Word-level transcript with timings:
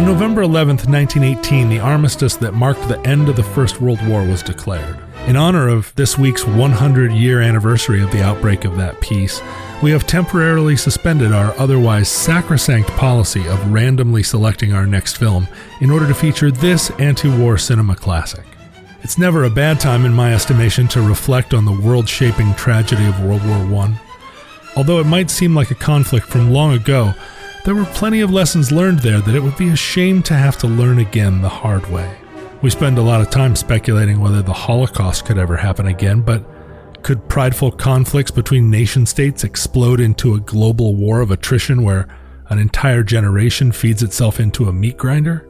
On 0.00 0.06
November 0.06 0.40
11, 0.40 0.76
1918, 0.76 1.68
the 1.68 1.78
armistice 1.78 2.34
that 2.36 2.54
marked 2.54 2.88
the 2.88 2.98
end 3.06 3.28
of 3.28 3.36
the 3.36 3.42
First 3.42 3.82
World 3.82 3.98
War 4.08 4.24
was 4.24 4.42
declared. 4.42 4.96
In 5.26 5.36
honor 5.36 5.68
of 5.68 5.94
this 5.94 6.16
week's 6.16 6.46
100 6.46 7.12
year 7.12 7.42
anniversary 7.42 8.02
of 8.02 8.10
the 8.10 8.22
outbreak 8.22 8.64
of 8.64 8.78
that 8.78 8.98
peace, 9.02 9.42
we 9.82 9.90
have 9.90 10.06
temporarily 10.06 10.74
suspended 10.74 11.32
our 11.32 11.52
otherwise 11.58 12.08
sacrosanct 12.08 12.88
policy 12.92 13.46
of 13.46 13.70
randomly 13.70 14.22
selecting 14.22 14.72
our 14.72 14.86
next 14.86 15.18
film 15.18 15.46
in 15.82 15.90
order 15.90 16.08
to 16.08 16.14
feature 16.14 16.50
this 16.50 16.88
anti 16.92 17.28
war 17.36 17.58
cinema 17.58 17.94
classic. 17.94 18.46
It's 19.02 19.18
never 19.18 19.44
a 19.44 19.50
bad 19.50 19.80
time, 19.80 20.06
in 20.06 20.14
my 20.14 20.32
estimation, 20.32 20.88
to 20.88 21.02
reflect 21.02 21.52
on 21.52 21.66
the 21.66 21.78
world 21.78 22.08
shaping 22.08 22.54
tragedy 22.54 23.04
of 23.04 23.22
World 23.22 23.44
War 23.46 23.82
I. 23.82 24.00
Although 24.76 25.00
it 25.00 25.06
might 25.06 25.28
seem 25.28 25.54
like 25.54 25.70
a 25.70 25.74
conflict 25.74 26.26
from 26.26 26.52
long 26.52 26.72
ago, 26.72 27.12
there 27.64 27.74
were 27.74 27.84
plenty 27.86 28.20
of 28.20 28.30
lessons 28.30 28.72
learned 28.72 29.00
there 29.00 29.20
that 29.20 29.34
it 29.34 29.42
would 29.42 29.56
be 29.56 29.68
a 29.68 29.76
shame 29.76 30.22
to 30.24 30.34
have 30.34 30.56
to 30.58 30.66
learn 30.66 30.98
again 30.98 31.42
the 31.42 31.48
hard 31.48 31.86
way. 31.90 32.16
We 32.62 32.70
spend 32.70 32.98
a 32.98 33.02
lot 33.02 33.20
of 33.20 33.30
time 33.30 33.56
speculating 33.56 34.20
whether 34.20 34.42
the 34.42 34.52
Holocaust 34.52 35.24
could 35.24 35.38
ever 35.38 35.56
happen 35.56 35.86
again, 35.86 36.22
but 36.22 36.44
could 37.02 37.28
prideful 37.28 37.72
conflicts 37.72 38.30
between 38.30 38.70
nation 38.70 39.06
states 39.06 39.44
explode 39.44 40.00
into 40.00 40.34
a 40.34 40.40
global 40.40 40.94
war 40.94 41.20
of 41.20 41.30
attrition 41.30 41.82
where 41.82 42.08
an 42.48 42.58
entire 42.58 43.02
generation 43.02 43.72
feeds 43.72 44.02
itself 44.02 44.40
into 44.40 44.68
a 44.68 44.72
meat 44.72 44.96
grinder? 44.96 45.46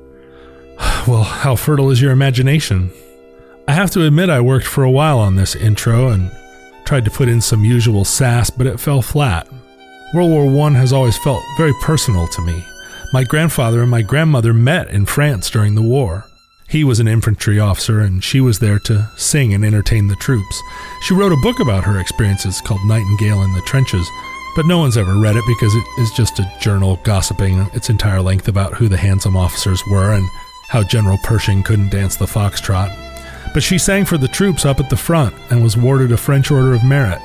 Well, 1.06 1.24
how 1.24 1.56
fertile 1.56 1.90
is 1.90 2.02
your 2.02 2.12
imagination? 2.12 2.90
I 3.66 3.72
have 3.72 3.90
to 3.92 4.04
admit, 4.04 4.28
I 4.28 4.40
worked 4.40 4.66
for 4.66 4.84
a 4.84 4.90
while 4.90 5.18
on 5.18 5.36
this 5.36 5.56
intro 5.56 6.08
and 6.08 6.30
tried 6.84 7.04
to 7.06 7.10
put 7.10 7.28
in 7.28 7.40
some 7.40 7.64
usual 7.64 8.04
sass, 8.04 8.50
but 8.50 8.66
it 8.66 8.78
fell 8.78 9.00
flat. 9.00 9.48
World 10.12 10.30
War 10.30 10.66
I 10.66 10.72
has 10.72 10.92
always 10.92 11.16
felt 11.18 11.44
very 11.56 11.72
personal 11.74 12.26
to 12.26 12.42
me. 12.42 12.64
My 13.12 13.22
grandfather 13.22 13.80
and 13.80 13.90
my 13.90 14.02
grandmother 14.02 14.52
met 14.52 14.88
in 14.88 15.06
France 15.06 15.48
during 15.48 15.76
the 15.76 15.82
war. 15.82 16.26
He 16.68 16.82
was 16.82 16.98
an 16.98 17.06
infantry 17.06 17.60
officer, 17.60 18.00
and 18.00 18.22
she 18.22 18.40
was 18.40 18.58
there 18.58 18.80
to 18.80 19.08
sing 19.16 19.54
and 19.54 19.64
entertain 19.64 20.08
the 20.08 20.16
troops. 20.16 20.60
She 21.02 21.14
wrote 21.14 21.30
a 21.30 21.36
book 21.36 21.60
about 21.60 21.84
her 21.84 22.00
experiences 22.00 22.60
called 22.60 22.84
Nightingale 22.86 23.42
in 23.42 23.54
the 23.54 23.62
Trenches, 23.62 24.08
but 24.56 24.66
no 24.66 24.78
one's 24.78 24.96
ever 24.96 25.16
read 25.16 25.36
it 25.36 25.44
because 25.46 25.74
it 25.76 25.84
is 25.98 26.10
just 26.10 26.40
a 26.40 26.52
journal 26.60 26.98
gossiping 27.04 27.60
its 27.72 27.88
entire 27.88 28.20
length 28.20 28.48
about 28.48 28.74
who 28.74 28.88
the 28.88 28.96
handsome 28.96 29.36
officers 29.36 29.80
were 29.88 30.12
and 30.12 30.28
how 30.70 30.82
General 30.82 31.18
Pershing 31.22 31.62
couldn't 31.62 31.90
dance 31.90 32.16
the 32.16 32.26
foxtrot. 32.26 32.90
But 33.54 33.62
she 33.62 33.78
sang 33.78 34.04
for 34.04 34.18
the 34.18 34.28
troops 34.28 34.66
up 34.66 34.80
at 34.80 34.90
the 34.90 34.96
front 34.96 35.36
and 35.50 35.62
was 35.62 35.76
awarded 35.76 36.10
a 36.10 36.16
French 36.16 36.50
Order 36.50 36.74
of 36.74 36.82
Merit. 36.84 37.20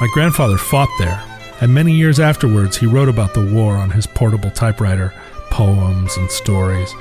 My 0.00 0.08
grandfather 0.14 0.56
fought 0.56 0.88
there, 0.98 1.22
and 1.60 1.74
many 1.74 1.92
years 1.92 2.18
afterwards, 2.18 2.76
he 2.76 2.86
wrote 2.86 3.08
about 3.08 3.34
the 3.34 3.52
war 3.52 3.76
on 3.76 3.90
his 3.90 4.06
portable 4.06 4.50
typewriter, 4.50 5.12
poems 5.50 6.16
and 6.16 6.30
stories. 6.30 6.92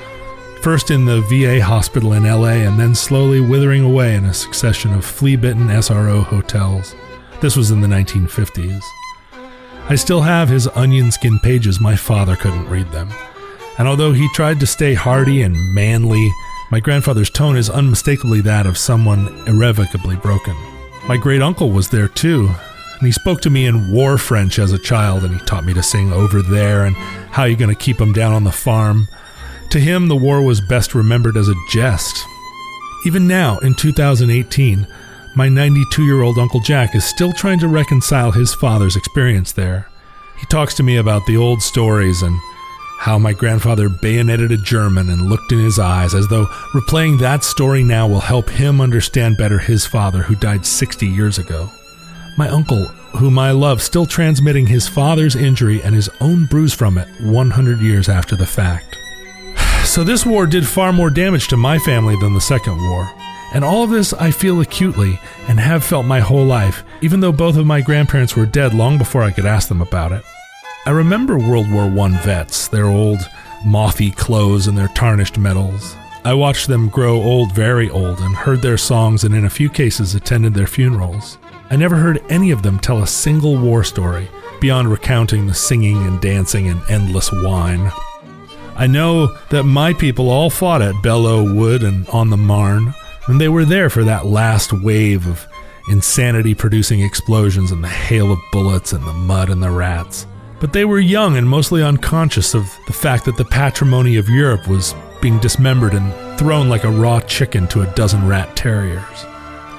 First 0.61 0.91
in 0.91 1.05
the 1.05 1.21
VA 1.21 1.63
hospital 1.63 2.13
in 2.13 2.23
LA, 2.23 2.65
and 2.67 2.77
then 2.77 2.93
slowly 2.93 3.39
withering 3.39 3.83
away 3.83 4.15
in 4.15 4.25
a 4.25 4.33
succession 4.33 4.93
of 4.93 5.05
flea 5.05 5.37
bitten 5.37 5.67
SRO 5.67 6.23
hotels. 6.23 6.93
This 7.39 7.55
was 7.55 7.71
in 7.71 7.79
the 7.79 7.87
1950s. 7.87 8.83
I 9.87 9.95
still 9.95 10.21
have 10.21 10.49
his 10.49 10.67
onion 10.67 11.11
skin 11.11 11.39
pages, 11.39 11.79
my 11.79 11.95
father 11.95 12.35
couldn't 12.35 12.69
read 12.69 12.91
them. 12.91 13.09
And 13.77 13.87
although 13.87 14.11
he 14.11 14.27
tried 14.33 14.59
to 14.59 14.67
stay 14.67 14.93
hearty 14.93 15.41
and 15.41 15.55
manly, 15.73 16.29
my 16.69 16.81
grandfather's 16.81 17.29
tone 17.29 17.55
is 17.55 17.69
unmistakably 17.69 18.41
that 18.41 18.67
of 18.67 18.77
someone 18.77 19.29
irrevocably 19.47 20.17
broken. 20.17 20.55
My 21.07 21.15
great 21.15 21.41
uncle 21.41 21.71
was 21.71 21.89
there 21.89 22.09
too, 22.09 22.51
and 22.99 23.07
he 23.07 23.11
spoke 23.11 23.41
to 23.41 23.49
me 23.49 23.65
in 23.65 23.91
war 23.91 24.17
French 24.17 24.59
as 24.59 24.73
a 24.73 24.77
child, 24.77 25.23
and 25.23 25.33
he 25.33 25.45
taught 25.45 25.65
me 25.65 25.73
to 25.73 25.81
sing 25.81 26.11
Over 26.11 26.41
There 26.41 26.85
and 26.85 26.95
How 27.31 27.45
you're 27.45 27.57
Gonna 27.57 27.73
keep 27.73 27.97
Keep 27.97 28.01
'em 28.01 28.13
Down 28.13 28.33
on 28.33 28.43
the 28.43 28.51
Farm. 28.51 29.07
To 29.71 29.79
him, 29.79 30.07
the 30.07 30.15
war 30.15 30.41
was 30.41 30.61
best 30.61 30.93
remembered 30.93 31.37
as 31.37 31.47
a 31.47 31.55
jest. 31.71 32.25
Even 33.05 33.27
now, 33.27 33.57
in 33.59 33.73
2018, 33.73 34.85
my 35.35 35.47
92 35.47 36.03
year 36.03 36.21
old 36.21 36.37
Uncle 36.37 36.59
Jack 36.59 36.95
is 36.95 37.05
still 37.05 37.31
trying 37.31 37.59
to 37.59 37.67
reconcile 37.67 38.31
his 38.31 38.53
father's 38.53 38.95
experience 38.95 39.53
there. 39.53 39.87
He 40.37 40.45
talks 40.47 40.73
to 40.75 40.83
me 40.83 40.97
about 40.97 41.25
the 41.25 41.37
old 41.37 41.61
stories 41.61 42.21
and 42.21 42.37
how 42.99 43.17
my 43.17 43.31
grandfather 43.31 43.87
bayoneted 43.87 44.51
a 44.51 44.57
German 44.57 45.09
and 45.09 45.29
looked 45.29 45.53
in 45.53 45.59
his 45.59 45.79
eyes 45.79 46.13
as 46.13 46.27
though 46.27 46.47
replaying 46.73 47.19
that 47.19 47.45
story 47.45 47.83
now 47.83 48.07
will 48.07 48.19
help 48.19 48.49
him 48.49 48.81
understand 48.81 49.37
better 49.37 49.59
his 49.59 49.85
father 49.85 50.23
who 50.23 50.35
died 50.35 50.65
60 50.65 51.07
years 51.07 51.37
ago. 51.37 51.69
My 52.37 52.49
uncle, 52.49 52.91
whom 53.17 53.39
I 53.39 53.51
love, 53.51 53.81
still 53.81 54.05
transmitting 54.05 54.67
his 54.67 54.87
father's 54.87 55.35
injury 55.35 55.81
and 55.81 55.95
his 55.95 56.09
own 56.21 56.45
bruise 56.45 56.73
from 56.73 56.97
it 56.97 57.07
100 57.21 57.79
years 57.79 58.09
after 58.09 58.35
the 58.35 58.45
fact. 58.45 58.97
So, 59.85 60.03
this 60.03 60.25
war 60.25 60.45
did 60.45 60.67
far 60.67 60.93
more 60.93 61.09
damage 61.09 61.47
to 61.47 61.57
my 61.57 61.79
family 61.79 62.15
than 62.19 62.35
the 62.35 62.41
Second 62.41 62.77
War. 62.77 63.09
And 63.53 63.63
all 63.63 63.83
of 63.83 63.89
this 63.89 64.13
I 64.13 64.29
feel 64.29 64.61
acutely 64.61 65.19
and 65.47 65.59
have 65.59 65.83
felt 65.83 66.05
my 66.05 66.19
whole 66.19 66.45
life, 66.45 66.83
even 67.01 67.19
though 67.19 67.31
both 67.31 67.57
of 67.57 67.65
my 67.65 67.81
grandparents 67.81 68.35
were 68.35 68.45
dead 68.45 68.75
long 68.75 68.99
before 68.99 69.23
I 69.23 69.31
could 69.31 69.47
ask 69.47 69.67
them 69.67 69.81
about 69.81 70.11
it. 70.11 70.23
I 70.85 70.91
remember 70.91 71.37
World 71.37 71.71
War 71.71 71.85
I 71.85 72.21
vets, 72.21 72.67
their 72.67 72.85
old, 72.85 73.19
mothy 73.65 74.11
clothes 74.11 74.67
and 74.67 74.77
their 74.77 74.87
tarnished 74.89 75.37
medals. 75.37 75.95
I 76.23 76.33
watched 76.33 76.67
them 76.67 76.89
grow 76.89 77.15
old, 77.15 77.53
very 77.53 77.89
old, 77.89 78.19
and 78.19 78.35
heard 78.35 78.61
their 78.61 78.77
songs 78.77 79.23
and 79.23 79.33
in 79.33 79.45
a 79.45 79.49
few 79.49 79.69
cases 79.69 80.15
attended 80.15 80.53
their 80.53 80.67
funerals. 80.67 81.37
I 81.71 81.75
never 81.75 81.97
heard 81.97 82.23
any 82.29 82.49
of 82.51 82.63
them 82.63 82.79
tell 82.79 83.03
a 83.03 83.07
single 83.07 83.55
war 83.55 83.83
story, 83.83 84.27
beyond 84.59 84.89
recounting 84.89 85.45
the 85.45 85.53
singing 85.53 85.97
and 86.07 86.19
dancing 86.19 86.67
and 86.67 86.81
endless 86.89 87.31
wine. 87.31 87.91
I 88.75 88.87
know 88.87 89.27
that 89.49 89.63
my 89.63 89.93
people 89.93 90.29
all 90.29 90.49
fought 90.49 90.81
at 90.81 90.95
Belleau 91.03 91.55
Wood 91.55 91.83
and 91.83 92.07
on 92.09 92.29
the 92.29 92.37
Marne, 92.37 92.93
and 93.27 93.39
they 93.39 93.49
were 93.49 93.65
there 93.65 93.89
for 93.89 94.03
that 94.03 94.25
last 94.25 94.73
wave 94.73 95.27
of 95.27 95.45
insanity 95.89 96.55
producing 96.55 97.01
explosions 97.01 97.71
and 97.71 97.83
the 97.83 97.89
hail 97.89 98.31
of 98.31 98.39
bullets 98.51 98.93
and 98.93 99.05
the 99.05 99.13
mud 99.13 99.49
and 99.49 99.61
the 99.61 99.69
rats. 99.69 100.25
But 100.59 100.73
they 100.73 100.85
were 100.85 100.99
young 100.99 101.37
and 101.37 101.47
mostly 101.47 101.83
unconscious 101.83 102.53
of 102.53 102.75
the 102.87 102.93
fact 102.93 103.25
that 103.25 103.37
the 103.37 103.45
patrimony 103.45 104.17
of 104.17 104.27
Europe 104.27 104.67
was 104.67 104.95
being 105.21 105.39
dismembered 105.39 105.93
and 105.93 106.39
thrown 106.39 106.69
like 106.69 106.83
a 106.83 106.91
raw 106.91 107.19
chicken 107.21 107.67
to 107.67 107.81
a 107.81 107.93
dozen 107.95 108.27
rat 108.27 108.55
terriers. 108.55 109.25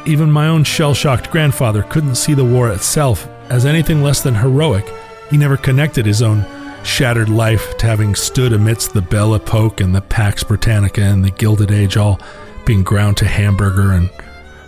Even 0.07 0.31
my 0.31 0.49
own 0.49 0.65
shell 0.65 0.95
shocked 0.95 1.31
grandfather 1.31 1.83
couldn't 1.83 2.15
see 2.15 2.35
the 2.35 2.45
war 2.45 2.71
itself 2.71 3.29
as 3.51 3.67
anything 3.67 4.03
less 4.03 4.23
than 4.23 4.35
heroic. 4.35 4.87
He 5.29 5.37
never 5.37 5.57
connected 5.57 6.07
his 6.07 6.23
own 6.23 6.45
shattered 6.85 7.29
life 7.29 7.77
to 7.79 7.87
having 7.87 8.15
stood 8.15 8.53
amidst 8.53 8.95
the 8.95 9.03
Belle 9.03 9.35
Epoque 9.35 9.81
and 9.81 9.95
the 9.95 10.01
Pax 10.01 10.43
Britannica 10.43 11.03
and 11.03 11.25
the 11.25 11.31
Gilded 11.31 11.71
Age 11.71 11.97
all 11.97 12.19
being 12.65 12.83
ground 12.83 13.19
to 13.19 13.27
hamburger 13.27 13.93
and 13.93 14.11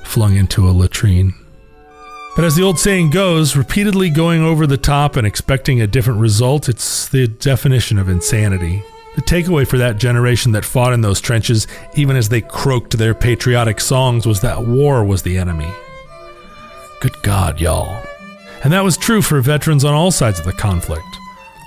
flung 0.04 0.37
into 0.37 0.69
a 0.69 0.72
latrine. 0.72 1.34
But 2.34 2.44
as 2.44 2.56
the 2.56 2.62
old 2.62 2.78
saying 2.78 3.10
goes, 3.10 3.56
repeatedly 3.56 4.10
going 4.10 4.43
over 4.43 4.66
the 4.66 4.78
top 4.78 5.16
and 5.16 5.26
expecting 5.26 5.81
a 5.81 5.87
different 5.87 6.20
result, 6.20 6.69
it's 6.69 7.09
the 7.09 7.28
definition 7.28 7.99
of 7.99 8.09
insanity. 8.09 8.82
The 9.15 9.23
takeaway 9.23 9.67
for 9.67 9.77
that 9.77 9.99
generation 9.99 10.53
that 10.53 10.65
fought 10.65 10.95
in 10.95 11.03
those 11.03 11.21
trenches, 11.21 11.67
even 11.95 12.17
as 12.17 12.31
they 12.31 12.41
croaked 12.41 12.97
their 12.97 13.15
patriotic 13.15 13.81
songs, 13.81 14.27
was 14.27 14.41
that 14.41 14.67
war 14.67 15.05
was 15.05 15.23
the 15.23 15.37
enemy. 15.37 15.71
Good 17.00 17.21
God, 17.23 17.61
y'all. 17.61 18.03
And 18.65 18.73
that 18.73 18.84
was 18.84 18.97
true 18.97 19.21
for 19.21 19.41
veterans 19.41 19.84
on 19.84 19.93
all 19.93 20.11
sides 20.11 20.39
of 20.39 20.47
the 20.47 20.53
conflict. 20.53 21.05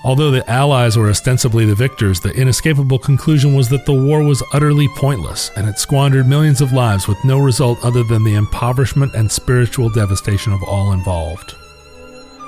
Although 0.04 0.32
the 0.32 0.50
Allies 0.50 0.98
were 0.98 1.10
ostensibly 1.10 1.66
the 1.66 1.76
victors, 1.76 2.20
the 2.20 2.32
inescapable 2.34 3.00
conclusion 3.00 3.56
was 3.56 3.70
that 3.70 3.86
the 3.86 3.94
war 3.94 4.24
was 4.24 4.44
utterly 4.54 4.88
pointless 4.96 5.52
and 5.56 5.68
it 5.68 5.78
squandered 5.78 6.28
millions 6.28 6.62
of 6.62 6.74
lives 6.74 7.08
with 7.08 7.18
no 7.26 7.40
result 7.40 7.84
other 7.84 8.04
than 8.04 8.24
the 8.24 8.36
impoverishment 8.36 9.14
and 9.14 9.32
spiritual 9.32 9.90
devastation 9.90 10.54
of 10.54 10.64
all 10.64 10.94
involved. 10.94 11.56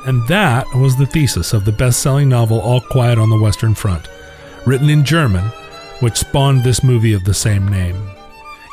And 0.06 0.26
that 0.28 0.66
was 0.76 0.96
the 0.96 1.08
thesis 1.08 1.52
of 1.54 1.66
the 1.66 1.72
best 1.72 2.02
selling 2.02 2.30
novel 2.30 2.62
All 2.62 2.80
Quiet 2.80 3.18
on 3.18 3.30
the 3.30 3.40
Western 3.40 3.76
Front 3.76 4.08
written 4.68 4.90
in 4.90 5.04
German, 5.04 5.46
which 6.02 6.18
spawned 6.18 6.64
this 6.64 6.84
movie 6.84 7.14
of 7.14 7.24
the 7.24 7.34
same 7.34 7.68
name. 7.68 7.96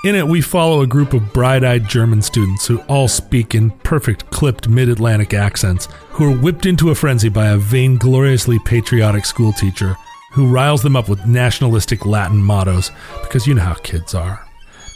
In 0.05 0.15
it, 0.15 0.27
we 0.27 0.43
follow 0.43 0.83
a 0.83 0.87
group 0.87 1.15
of 1.15 1.33
bright 1.33 1.65
eyed 1.65 1.89
German 1.89 2.21
students 2.21 2.67
who 2.67 2.81
all 2.89 3.09
speak 3.09 3.55
in 3.55 3.71
perfect 3.71 4.31
clipped 4.31 4.69
mid 4.69 4.91
Atlantic 4.91 5.33
accents, 5.33 5.89
who 6.11 6.31
are 6.31 6.37
whipped 6.37 6.67
into 6.67 6.91
a 6.91 6.95
frenzy 6.95 7.31
by 7.31 7.47
a 7.47 7.57
vaingloriously 7.57 8.63
patriotic 8.67 9.25
schoolteacher 9.25 9.97
who 10.33 10.51
riles 10.51 10.83
them 10.83 10.97
up 10.97 11.09
with 11.09 11.27
nationalistic 11.27 12.05
Latin 12.05 12.43
mottos, 12.43 12.91
because 13.23 13.47
you 13.47 13.55
know 13.55 13.63
how 13.63 13.75
kids 13.75 14.15
are. 14.15 14.45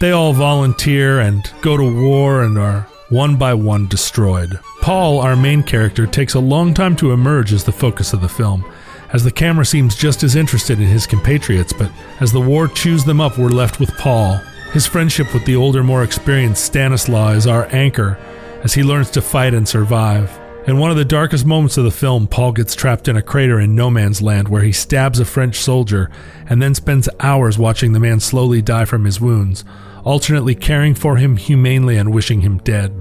They 0.01 0.11
all 0.11 0.33
volunteer 0.33 1.21
and 1.21 1.49
go 1.63 1.77
to 1.77 2.03
war 2.03 2.43
and 2.43 2.59
are 2.59 2.89
one 3.09 3.37
by 3.37 3.55
one 3.55 3.87
destroyed. 3.87 4.59
Paul, 4.83 5.21
our 5.21 5.37
main 5.37 5.63
character, 5.63 6.07
takes 6.07 6.35
a 6.35 6.41
long 6.41 6.75
time 6.75 6.97
to 6.97 7.13
emerge 7.13 7.53
as 7.53 7.65
the 7.65 7.73
focus 7.73 8.13
of 8.13 8.21
the 8.21 8.29
film, 8.29 8.65
as 9.13 9.25
the 9.25 9.31
camera 9.31 9.65
seems 9.65 9.97
just 9.97 10.23
as 10.23 10.37
interested 10.37 10.81
in 10.81 10.87
his 10.87 11.07
compatriots, 11.07 11.73
but 11.73 11.91
as 12.21 12.33
the 12.33 12.41
war 12.41 12.69
chews 12.69 13.05
them 13.05 13.21
up, 13.21 13.39
we're 13.39 13.49
left 13.49 13.81
with 13.81 13.97
Paul. 13.97 14.37
His 14.73 14.87
friendship 14.87 15.33
with 15.33 15.47
the 15.47 15.57
older, 15.57 15.83
more 15.83 16.03
experienced 16.03 16.65
Stanislaw 16.65 17.31
is 17.31 17.47
our 17.47 17.67
anchor 17.75 18.19
as 18.63 18.75
he 18.75 18.83
learns 18.83 19.11
to 19.13 19.23
fight 19.23 19.55
and 19.55 19.67
survive. 19.67 20.39
In 20.67 20.77
one 20.77 20.91
of 20.91 20.99
the 20.99 21.05
darkest 21.05 21.47
moments 21.47 21.79
of 21.79 21.85
the 21.85 21.91
film, 21.91 22.27
Paul 22.27 22.53
gets 22.53 22.75
trapped 22.75 23.09
in 23.09 23.17
a 23.17 23.23
crater 23.23 23.59
in 23.59 23.75
no 23.75 23.91
man's 23.91 24.21
land 24.21 24.49
where 24.49 24.61
he 24.61 24.73
stabs 24.73 25.19
a 25.19 25.25
French 25.25 25.57
soldier 25.57 26.11
and 26.47 26.61
then 26.61 26.75
spends 26.75 27.09
hours 27.21 27.59
watching 27.59 27.93
the 27.93 28.01
man 28.01 28.21
slowly 28.21 28.61
die 28.61 28.85
from 28.85 29.07
his 29.07 29.19
wounds, 29.19 29.65
alternately 30.05 30.55
caring 30.55 30.95
for 30.95 31.17
him 31.17 31.39
humanely 31.39 31.97
and 31.97 32.13
wishing 32.13 32.43
him 32.43 32.59
dead. 32.59 32.93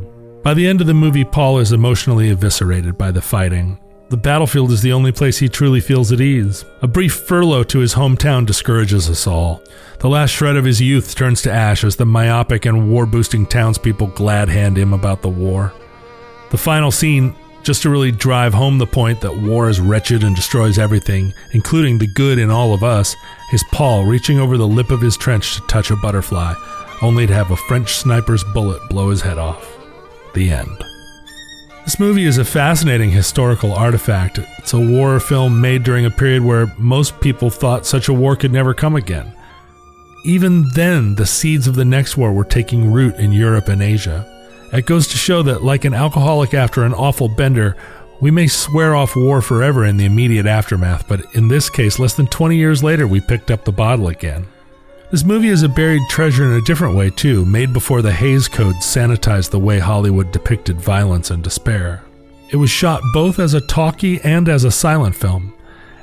By 0.44 0.54
the 0.54 0.66
end 0.66 0.80
of 0.80 0.88
the 0.88 0.94
movie, 0.94 1.26
Paul 1.26 1.60
is 1.60 1.74
emotionally 1.74 2.30
eviscerated 2.30 2.98
by 2.98 3.12
the 3.12 3.22
fighting. 3.22 3.78
The 4.10 4.18
battlefield 4.18 4.72
is 4.72 4.82
the 4.82 4.94
only 4.94 5.12
place 5.12 5.38
he 5.40 5.50
truly 5.50 5.82
feels 5.82 6.14
at 6.14 6.22
ease. 6.22 6.64
A 6.82 6.88
brief 6.88 7.14
furlough 7.14 7.64
to 7.66 7.80
his 7.80 7.96
hometown 7.96 8.46
discourages 8.46 9.10
us 9.10 9.28
all. 9.28 9.62
The 10.00 10.08
last 10.08 10.32
shred 10.32 10.56
of 10.56 10.64
his 10.64 10.80
youth 10.80 11.14
turns 11.14 11.42
to 11.42 11.52
ash 11.52 11.84
as 11.84 11.98
the 11.98 12.06
myopic 12.06 12.66
and 12.66 12.90
war 12.90 13.06
boosting 13.06 13.46
townspeople 13.46 14.08
glad 14.08 14.48
hand 14.48 14.78
him 14.78 14.94
about 14.94 15.22
the 15.22 15.30
war. 15.30 15.74
The 16.52 16.58
final 16.58 16.90
scene, 16.90 17.36
just 17.64 17.82
to 17.82 17.90
really 17.90 18.14
drive 18.14 18.54
home 18.54 18.78
the 18.78 18.88
point 18.88 19.20
that 19.20 19.42
war 19.42 19.68
is 19.68 19.82
wretched 19.82 20.24
and 20.24 20.38
destroys 20.38 20.80
everything, 20.80 21.34
including 21.52 21.98
the 21.98 22.08
good 22.08 22.40
in 22.40 22.50
all 22.50 22.74
of 22.74 22.86
us, 22.86 23.14
is 23.52 23.66
Paul 23.74 24.06
reaching 24.06 24.40
over 24.40 24.56
the 24.56 24.68
lip 24.68 24.90
of 24.90 25.02
his 25.02 25.18
trench 25.18 25.56
to 25.56 25.62
touch 25.68 25.92
a 25.92 25.98
butterfly, 25.98 26.54
only 27.02 27.28
to 27.28 27.34
have 27.34 27.52
a 27.52 27.58
French 27.58 27.96
sniper's 27.96 28.46
bullet 28.54 28.88
blow 28.88 29.10
his 29.10 29.22
head 29.22 29.38
off. 29.38 29.78
The 30.34 30.50
end. 30.50 30.82
This 31.88 32.02
movie 32.02 32.26
is 32.26 32.38
a 32.38 32.44
fascinating 32.44 33.12
historical 33.12 33.72
artifact. 33.72 34.40
It's 34.58 34.74
a 34.74 34.80
war 34.80 35.22
film 35.22 35.62
made 35.62 35.84
during 35.84 36.06
a 36.06 36.12
period 36.12 36.44
where 36.44 36.68
most 36.78 37.18
people 37.22 37.50
thought 37.50 37.86
such 37.86 38.10
a 38.10 38.14
war 38.14 38.36
could 38.36 38.52
never 38.52 38.74
come 38.74 38.98
again. 38.98 39.34
Even 40.26 40.68
then, 40.74 41.16
the 41.16 41.26
seeds 41.26 41.66
of 41.66 41.76
the 41.76 41.86
next 41.86 42.18
war 42.18 42.34
were 42.34 42.44
taking 42.44 42.92
root 42.92 43.16
in 43.16 43.32
Europe 43.32 43.70
and 43.70 43.82
Asia. 43.82 44.28
It 44.74 44.86
goes 44.86 45.08
to 45.08 45.18
show 45.18 45.42
that, 45.44 45.64
like 45.64 45.86
an 45.86 45.94
alcoholic 45.94 46.54
after 46.54 46.84
an 46.84 46.94
awful 46.94 47.30
bender, 47.30 47.78
we 48.20 48.32
may 48.32 48.48
swear 48.48 48.94
off 48.94 49.16
war 49.16 49.42
forever 49.42 49.86
in 49.86 49.96
the 49.96 50.04
immediate 50.04 50.46
aftermath, 50.46 51.08
but 51.08 51.22
in 51.36 51.48
this 51.48 51.70
case, 51.70 52.00
less 52.00 52.16
than 52.16 52.28
20 52.28 52.58
years 52.58 52.84
later, 52.84 53.08
we 53.08 53.22
picked 53.22 53.50
up 53.50 53.64
the 53.64 53.72
bottle 53.72 54.10
again. 54.10 54.46
This 55.10 55.24
movie 55.24 55.48
is 55.48 55.64
a 55.64 55.70
buried 55.70 56.02
treasure 56.10 56.44
in 56.44 56.62
a 56.62 56.66
different 56.66 56.94
way, 56.94 57.10
too, 57.10 57.46
made 57.46 57.72
before 57.72 58.02
the 58.02 58.12
Hays 58.12 58.50
Code 58.50 58.76
sanitized 58.76 59.52
the 59.52 59.60
way 59.60 59.80
Hollywood 59.80 60.34
depicted 60.34 60.82
violence 60.82 61.32
and 61.32 61.42
despair. 61.42 62.04
It 62.52 62.58
was 62.58 62.70
shot 62.70 63.02
both 63.14 63.40
as 63.40 63.54
a 63.54 63.62
talkie 63.62 64.20
and 64.22 64.50
as 64.50 64.66
a 64.66 64.72
silent 64.72 65.16
film, 65.16 65.54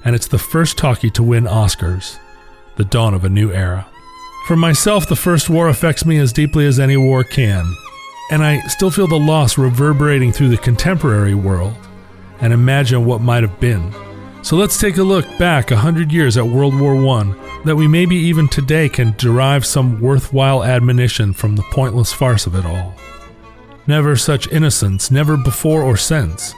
and 0.07 0.17
it's 0.17 0.27
the 0.27 0.39
first 0.39 0.79
talkie 0.79 1.11
to 1.11 1.23
win 1.23 1.45
Oscars, 1.45 2.19
the 2.77 2.85
dawn 2.87 3.13
of 3.13 3.25
a 3.25 3.29
new 3.29 3.53
era. 3.53 3.87
For 4.47 4.57
myself, 4.57 5.07
the 5.07 5.17
First 5.17 5.51
War 5.51 5.69
affects 5.69 6.07
me 6.07 6.19
as 6.19 6.33
deeply 6.33 6.65
as 6.67 6.81
any 6.81 6.97
war 6.97 7.25
can, 7.25 7.71
and 8.31 8.43
I 8.43 8.61
still 8.69 8.91
feel 8.91 9.07
the 9.07 9.17
loss 9.17 9.59
reverberating 9.59 10.33
through 10.33 10.49
the 10.49 10.57
contemporary 10.57 11.35
world 11.35 11.77
and 12.41 12.55
imagine 12.55 13.05
what 13.05 13.21
might 13.21 13.43
have 13.43 13.61
been. 13.61 13.93
So 14.45 14.57
let's 14.57 14.79
take 14.79 14.99
a 14.99 15.03
look 15.03 15.25
back 15.39 15.71
a 15.71 15.77
hundred 15.77 16.13
years 16.13 16.37
at 16.37 16.47
World 16.47 16.79
War 16.79 16.95
I, 17.19 17.63
that 17.65 17.77
we 17.77 17.89
maybe 17.89 18.15
even 18.15 18.47
today 18.47 18.91
can 18.91 19.15
derive 19.17 19.65
some 19.65 20.03
worthwhile 20.03 20.63
admonition 20.63 21.33
from 21.33 21.57
the 21.57 21.65
pointless 21.71 22.13
farce 22.13 22.47
of 22.47 22.55
it 22.55 22.67
all. 22.67 22.95
Never 23.87 24.17
such 24.17 24.53
innocence, 24.53 25.11
never 25.11 25.39
before 25.39 25.83
or 25.83 25.97
since, 25.97 26.53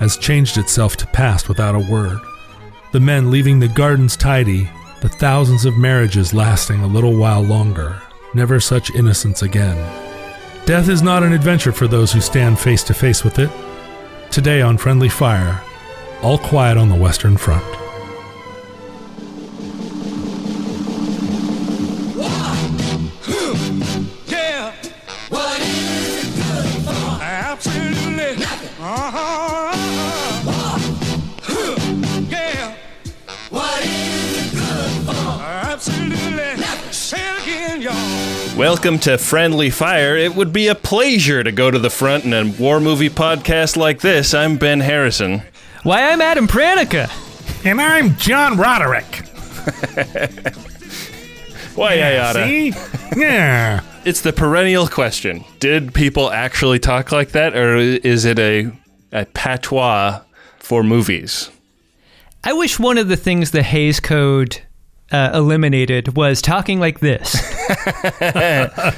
has 0.00 0.16
changed 0.16 0.58
itself 0.58 0.96
to 0.96 1.06
past 1.06 1.48
without 1.48 1.76
a 1.76 1.92
word. 1.92 2.18
The 2.90 2.98
men 2.98 3.30
leaving 3.30 3.60
the 3.60 3.68
gardens 3.68 4.16
tidy, 4.16 4.68
the 5.00 5.08
thousands 5.08 5.64
of 5.64 5.78
marriages 5.78 6.34
lasting 6.34 6.80
a 6.80 6.88
little 6.88 7.16
while 7.16 7.42
longer, 7.42 8.02
never 8.34 8.58
such 8.58 8.90
innocence 8.96 9.42
again. 9.42 9.76
Death 10.66 10.88
is 10.88 11.02
not 11.02 11.22
an 11.22 11.32
adventure 11.32 11.72
for 11.72 11.86
those 11.86 12.12
who 12.12 12.20
stand 12.20 12.58
face 12.58 12.82
to 12.82 12.94
face 12.94 13.22
with 13.22 13.38
it. 13.38 13.50
Today 14.32 14.60
on 14.60 14.76
Friendly 14.76 15.08
Fire, 15.08 15.62
all 16.22 16.38
quiet 16.38 16.76
on 16.76 16.88
the 16.88 16.96
Western 16.96 17.36
Front. 17.36 17.64
Welcome 38.56 38.98
to 39.00 39.18
Friendly 39.18 39.70
Fire. 39.70 40.16
It 40.16 40.34
would 40.34 40.52
be 40.52 40.66
a 40.66 40.74
pleasure 40.74 41.44
to 41.44 41.52
go 41.52 41.70
to 41.70 41.78
the 41.78 41.90
front 41.90 42.24
in 42.24 42.32
a 42.32 42.44
war 42.44 42.80
movie 42.80 43.08
podcast 43.08 43.76
like 43.76 44.00
this. 44.00 44.34
I'm 44.34 44.56
Ben 44.56 44.80
Harrison. 44.80 45.42
Why, 45.84 46.10
I'm 46.10 46.20
Adam 46.20 46.48
Pranica. 46.48 47.08
And 47.64 47.80
I'm 47.80 48.16
John 48.16 48.58
Roderick. 48.58 49.04
Why, 51.76 51.94
yeah, 51.94 52.32
See? 52.32 52.74
Yeah. 53.16 53.82
It's 54.04 54.20
the 54.20 54.32
perennial 54.32 54.88
question. 54.88 55.44
Did 55.60 55.94
people 55.94 56.32
actually 56.32 56.80
talk 56.80 57.12
like 57.12 57.30
that, 57.30 57.56
or 57.56 57.76
is 57.76 58.24
it 58.24 58.40
a, 58.40 58.72
a 59.12 59.26
patois 59.26 60.22
for 60.58 60.82
movies? 60.82 61.48
I 62.42 62.54
wish 62.54 62.80
one 62.80 62.98
of 62.98 63.06
the 63.06 63.16
things 63.16 63.52
the 63.52 63.62
Hays 63.62 64.00
Code 64.00 64.60
uh, 65.10 65.30
eliminated 65.34 66.16
was 66.16 66.42
talking 66.42 66.80
like 66.80 67.00
this. 67.00 67.36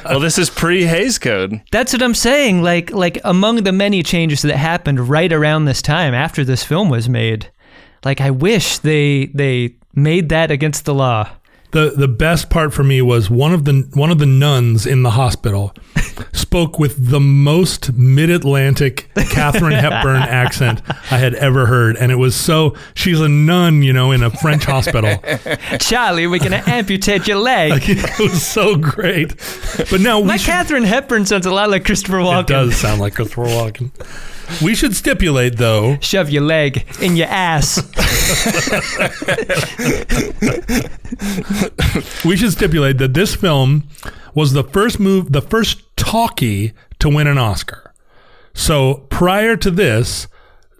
Well, 0.05 0.21
this 0.21 0.39
is 0.39 0.51
pre 0.51 0.85
Hays 0.85 1.19
Code. 1.19 1.61
That's 1.71 1.93
what 1.93 2.03
I'm 2.03 2.15
saying. 2.15 2.63
Like, 2.63 2.91
like 2.91 3.21
among 3.25 3.63
the 3.63 3.73
many 3.73 4.03
changes 4.03 4.43
that 4.43 4.57
happened 4.57 5.09
right 5.09 5.33
around 5.33 5.65
this 5.65 5.83
time 5.83 6.15
after 6.15 6.45
this 6.45 6.65
film 6.65 6.89
was 6.89 7.09
made, 7.09 7.51
like 8.05 8.21
I 8.21 8.31
wish 8.31 8.79
they 8.79 9.27
they 9.27 9.77
made 9.95 10.29
that 10.31 10.51
against 10.51 10.85
the 10.85 10.95
law. 10.95 11.29
The 11.73 11.93
the 11.97 12.09
best 12.09 12.51
part 12.51 12.73
for 12.73 12.83
me 12.83 13.01
was 13.03 13.31
one 13.31 13.53
of 13.53 13.65
the 13.65 13.89
one 13.95 14.11
of 14.11 14.19
the 14.19 14.27
nuns 14.27 14.87
in 14.87 15.03
the 15.03 15.11
hospital 15.11 15.75
spoke 16.33 16.79
with 16.79 17.11
the 17.11 17.21
most 17.21 17.93
mid-Atlantic 17.93 19.09
Katharine 19.31 19.73
Hepburn 19.73 20.17
accent 20.23 20.83
I 21.11 21.19
had 21.19 21.35
ever 21.35 21.67
heard, 21.67 21.97
and 21.97 22.11
it 22.11 22.17
was 22.17 22.35
so. 22.35 22.75
She's 22.95 23.21
a 23.21 23.29
nun, 23.29 23.83
you 23.83 23.93
know, 23.93 24.11
in 24.11 24.23
a 24.23 24.31
French 24.31 24.65
hospital. 24.65 25.17
Charlie, 25.79 26.27
we're 26.27 26.41
gonna 26.41 26.63
amputate 26.67 27.29
your 27.29 27.39
leg. 27.39 27.83
it 27.87 28.19
was 28.19 28.45
so 28.45 28.77
great. 28.77 29.37
But 29.91 30.01
now 30.01 30.21
My 30.23 30.37
should, 30.37 30.47
Katharine 30.47 30.83
Hepburn 30.85 31.25
sounds 31.27 31.47
a 31.47 31.53
lot 31.53 31.71
like 31.71 31.85
Christopher 31.85 32.19
Walken. 32.19 32.41
it 32.43 32.47
does 32.49 32.77
sound 32.77 33.01
like 33.01 33.15
Christopher 33.15 33.45
Walken. 33.45 33.91
We 34.63 34.75
should 34.75 34.95
stipulate 34.95 35.57
though 35.57 35.99
Shove 36.01 36.31
your 36.31 36.43
leg 36.43 36.87
in 37.01 37.17
your 37.17 37.29
ass. 37.29 37.77
we 42.25 42.37
should 42.37 42.53
stipulate 42.53 42.99
that 42.99 43.15
this 43.15 43.35
film 43.35 43.89
was 44.35 44.53
the 44.53 44.65
first 44.65 45.01
move, 45.01 45.33
the 45.33 45.43
first 45.43 45.83
talkie 45.97 46.73
to 46.99 47.09
win 47.09 47.27
an 47.27 47.39
Oscar. 47.39 47.93
So 48.55 49.07
prior 49.11 49.57
to 49.57 49.71
this, 49.71 50.27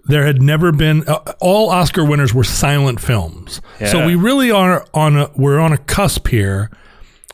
there 0.05 0.25
had 0.25 0.41
never 0.41 0.71
been 0.71 1.07
uh, 1.07 1.33
all 1.39 1.69
Oscar 1.69 2.03
winners 2.03 2.33
were 2.33 2.43
silent 2.43 2.99
films. 2.99 3.61
So 3.85 4.05
we 4.05 4.15
really 4.15 4.51
are 4.51 4.85
on 4.93 5.15
a 5.17 5.31
we're 5.35 5.59
on 5.59 5.73
a 5.73 5.77
cusp 5.77 6.27
here 6.27 6.69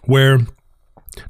where 0.04 0.40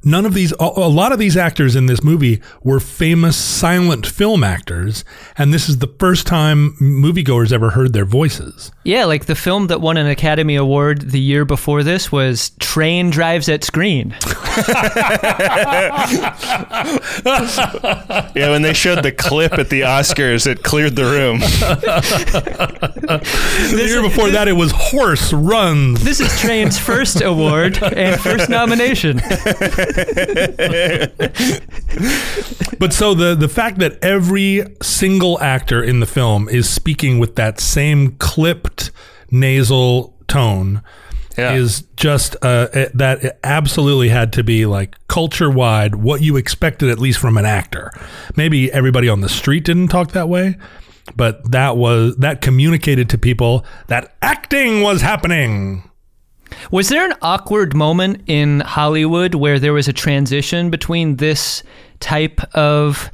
none 0.04 0.24
of 0.26 0.34
these 0.34 0.52
a 0.60 0.64
a 0.76 0.88
lot 0.88 1.12
of 1.12 1.18
these 1.18 1.36
actors 1.36 1.74
in 1.76 1.86
this 1.86 2.02
movie 2.02 2.40
were 2.62 2.80
famous 2.80 3.36
silent 3.36 4.06
film 4.06 4.42
actors 4.44 5.04
and 5.36 5.52
this 5.52 5.68
is 5.68 5.78
the 5.78 5.86
first 5.98 6.26
time 6.26 6.74
moviegoers 6.80 7.52
ever 7.52 7.70
heard 7.70 7.92
their 7.92 8.04
voices. 8.04 8.70
yeah, 8.84 9.04
like 9.04 9.26
the 9.26 9.34
film 9.34 9.66
that 9.68 9.80
won 9.80 9.96
an 9.96 10.06
Academy 10.06 10.56
Award 10.56 11.10
the 11.10 11.20
year 11.20 11.44
before 11.44 11.82
this 11.82 12.10
was 12.12 12.50
Train 12.60 13.10
Drives 13.10 13.48
at 13.48 13.64
Screen. 13.64 14.14
Yeah, 18.34 18.50
when 18.50 18.62
they 18.62 18.72
showed 18.74 19.02
the 19.02 19.12
clip 19.12 19.52
at 19.54 19.68
the 19.70 19.82
Oscars, 19.82 20.46
it 20.46 20.62
cleared 20.62 20.96
the 20.96 21.04
room. 21.04 21.40
The 23.08 23.86
year 23.86 24.02
before 24.02 24.28
that 24.30 24.48
it 24.48 24.52
was 24.52 24.70
Horse 24.74 25.32
Runs. 25.32 26.04
This 26.04 26.20
is 26.20 26.38
Train's 26.40 26.78
first 26.78 27.22
award 27.22 27.82
and 27.82 28.20
first 28.20 28.50
nomination. 28.50 29.18
But 32.78 32.92
so 32.92 33.12
the 33.14 33.34
the 33.34 33.48
fact 33.48 33.78
that 33.80 33.98
every 34.02 34.64
single 34.82 35.40
actor 35.40 35.82
in 35.82 35.98
the 36.00 36.06
film 36.06 36.48
is 36.48 36.68
speaking 36.70 37.18
with 37.18 37.34
that 37.36 37.58
same 37.60 38.12
clipped 38.18 38.90
nasal 39.32 40.14
tone 40.28 40.82
Yeah. 41.36 41.54
is 41.54 41.82
just 41.96 42.36
uh, 42.42 42.68
that 42.94 43.24
it 43.24 43.38
absolutely 43.42 44.10
had 44.10 44.32
to 44.34 44.44
be 44.44 44.64
like 44.64 44.94
culture 45.08 45.50
wide 45.50 45.96
what 45.96 46.20
you 46.22 46.36
expected 46.36 46.88
at 46.88 46.98
least 47.00 47.18
from 47.18 47.36
an 47.36 47.44
actor. 47.44 47.90
Maybe 48.36 48.70
everybody 48.72 49.08
on 49.08 49.22
the 49.22 49.28
street 49.28 49.64
didn't 49.64 49.88
talk 49.88 50.12
that 50.12 50.28
way, 50.28 50.56
but 51.16 51.50
that 51.50 51.76
was 51.76 52.14
that 52.18 52.40
communicated 52.40 53.10
to 53.10 53.18
people 53.18 53.64
that 53.88 54.14
acting 54.22 54.82
was 54.82 55.00
happening. 55.00 55.87
Was 56.70 56.88
there 56.88 57.04
an 57.04 57.14
awkward 57.22 57.74
moment 57.74 58.22
in 58.26 58.60
Hollywood 58.60 59.34
where 59.34 59.58
there 59.58 59.72
was 59.72 59.88
a 59.88 59.92
transition 59.92 60.70
between 60.70 61.16
this 61.16 61.62
type 62.00 62.40
of 62.56 63.10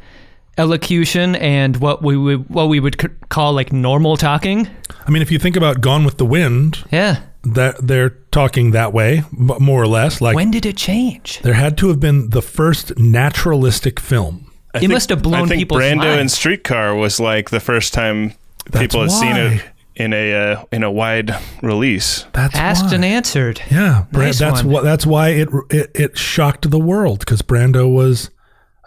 elocution 0.56 1.34
and 1.36 1.76
what 1.78 2.02
we 2.02 2.16
would 2.16 2.48
what 2.48 2.68
we 2.68 2.78
would 2.80 3.00
c- 3.00 3.08
call 3.28 3.52
like 3.52 3.72
normal 3.72 4.16
talking. 4.16 4.68
I 5.06 5.10
mean, 5.10 5.20
if 5.22 5.30
you 5.32 5.38
think 5.38 5.56
about 5.56 5.80
Gone 5.80 6.04
with 6.04 6.18
the 6.18 6.24
Wind, 6.26 6.84
Yeah. 6.92 7.20
that 7.42 7.74
they're 7.84 8.10
talking 8.30 8.70
that 8.70 8.92
way, 8.92 9.24
m- 9.36 9.50
more 9.58 9.82
or 9.82 9.88
less. 9.88 10.20
Like 10.20 10.36
When 10.36 10.50
did 10.52 10.64
it 10.64 10.76
change? 10.76 11.40
there 11.42 11.54
had 11.54 11.76
to 11.78 11.88
have 11.88 11.98
been 11.98 12.30
the 12.30 12.40
first 12.42 12.96
naturalistic 12.98 13.98
film. 13.98 14.46
I 14.74 14.84
It 14.84 14.88
must 14.90 15.08
have 15.10 15.22
blown 15.22 15.42
I 15.44 15.46
think 15.46 15.60
people's 15.60 15.82
Brando 15.82 15.96
minds. 15.98 16.20
and 16.20 16.30
Streetcar 16.30 16.94
was 16.94 17.18
like 17.20 17.50
the 17.50 17.60
first 17.60 17.92
time 17.92 18.34
people 18.72 19.00
had 19.02 19.10
That's 19.10 19.20
seen 19.20 19.36
it 19.36 19.56
why. 19.56 19.62
In 19.96 20.12
a 20.12 20.32
uh, 20.32 20.64
in 20.72 20.82
a 20.82 20.90
wide 20.90 21.34
release. 21.62 22.26
That's 22.32 22.54
Asked 22.54 22.86
why. 22.86 22.94
and 22.94 23.04
answered. 23.04 23.62
Yeah, 23.70 24.06
Bra- 24.10 24.24
Nice 24.26 24.38
that's 24.38 24.62
what. 24.64 24.84
That's 24.84 25.06
why 25.06 25.30
it, 25.30 25.48
it 25.70 25.90
it 25.94 26.18
shocked 26.18 26.70
the 26.70 26.78
world 26.80 27.20
because 27.20 27.42
Brando 27.42 27.92
was 27.92 28.30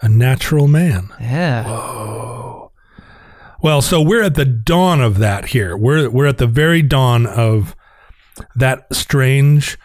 a 0.01 0.09
natural 0.09 0.67
man. 0.67 1.09
Yeah. 1.19 1.65
Well, 3.61 3.81
so 3.81 4.01
we're 4.01 4.21
at 4.23 4.35
the 4.35 4.45
dawn 4.45 5.01
of 5.01 5.17
that 5.17 5.47
here. 5.47 5.75
We're 5.75 6.09
we're 6.09 6.27
at 6.27 6.37
the 6.37 6.47
very 6.47 6.81
dawn 6.81 7.25
of 7.25 7.75
that 8.55 8.85
strange 8.93 9.77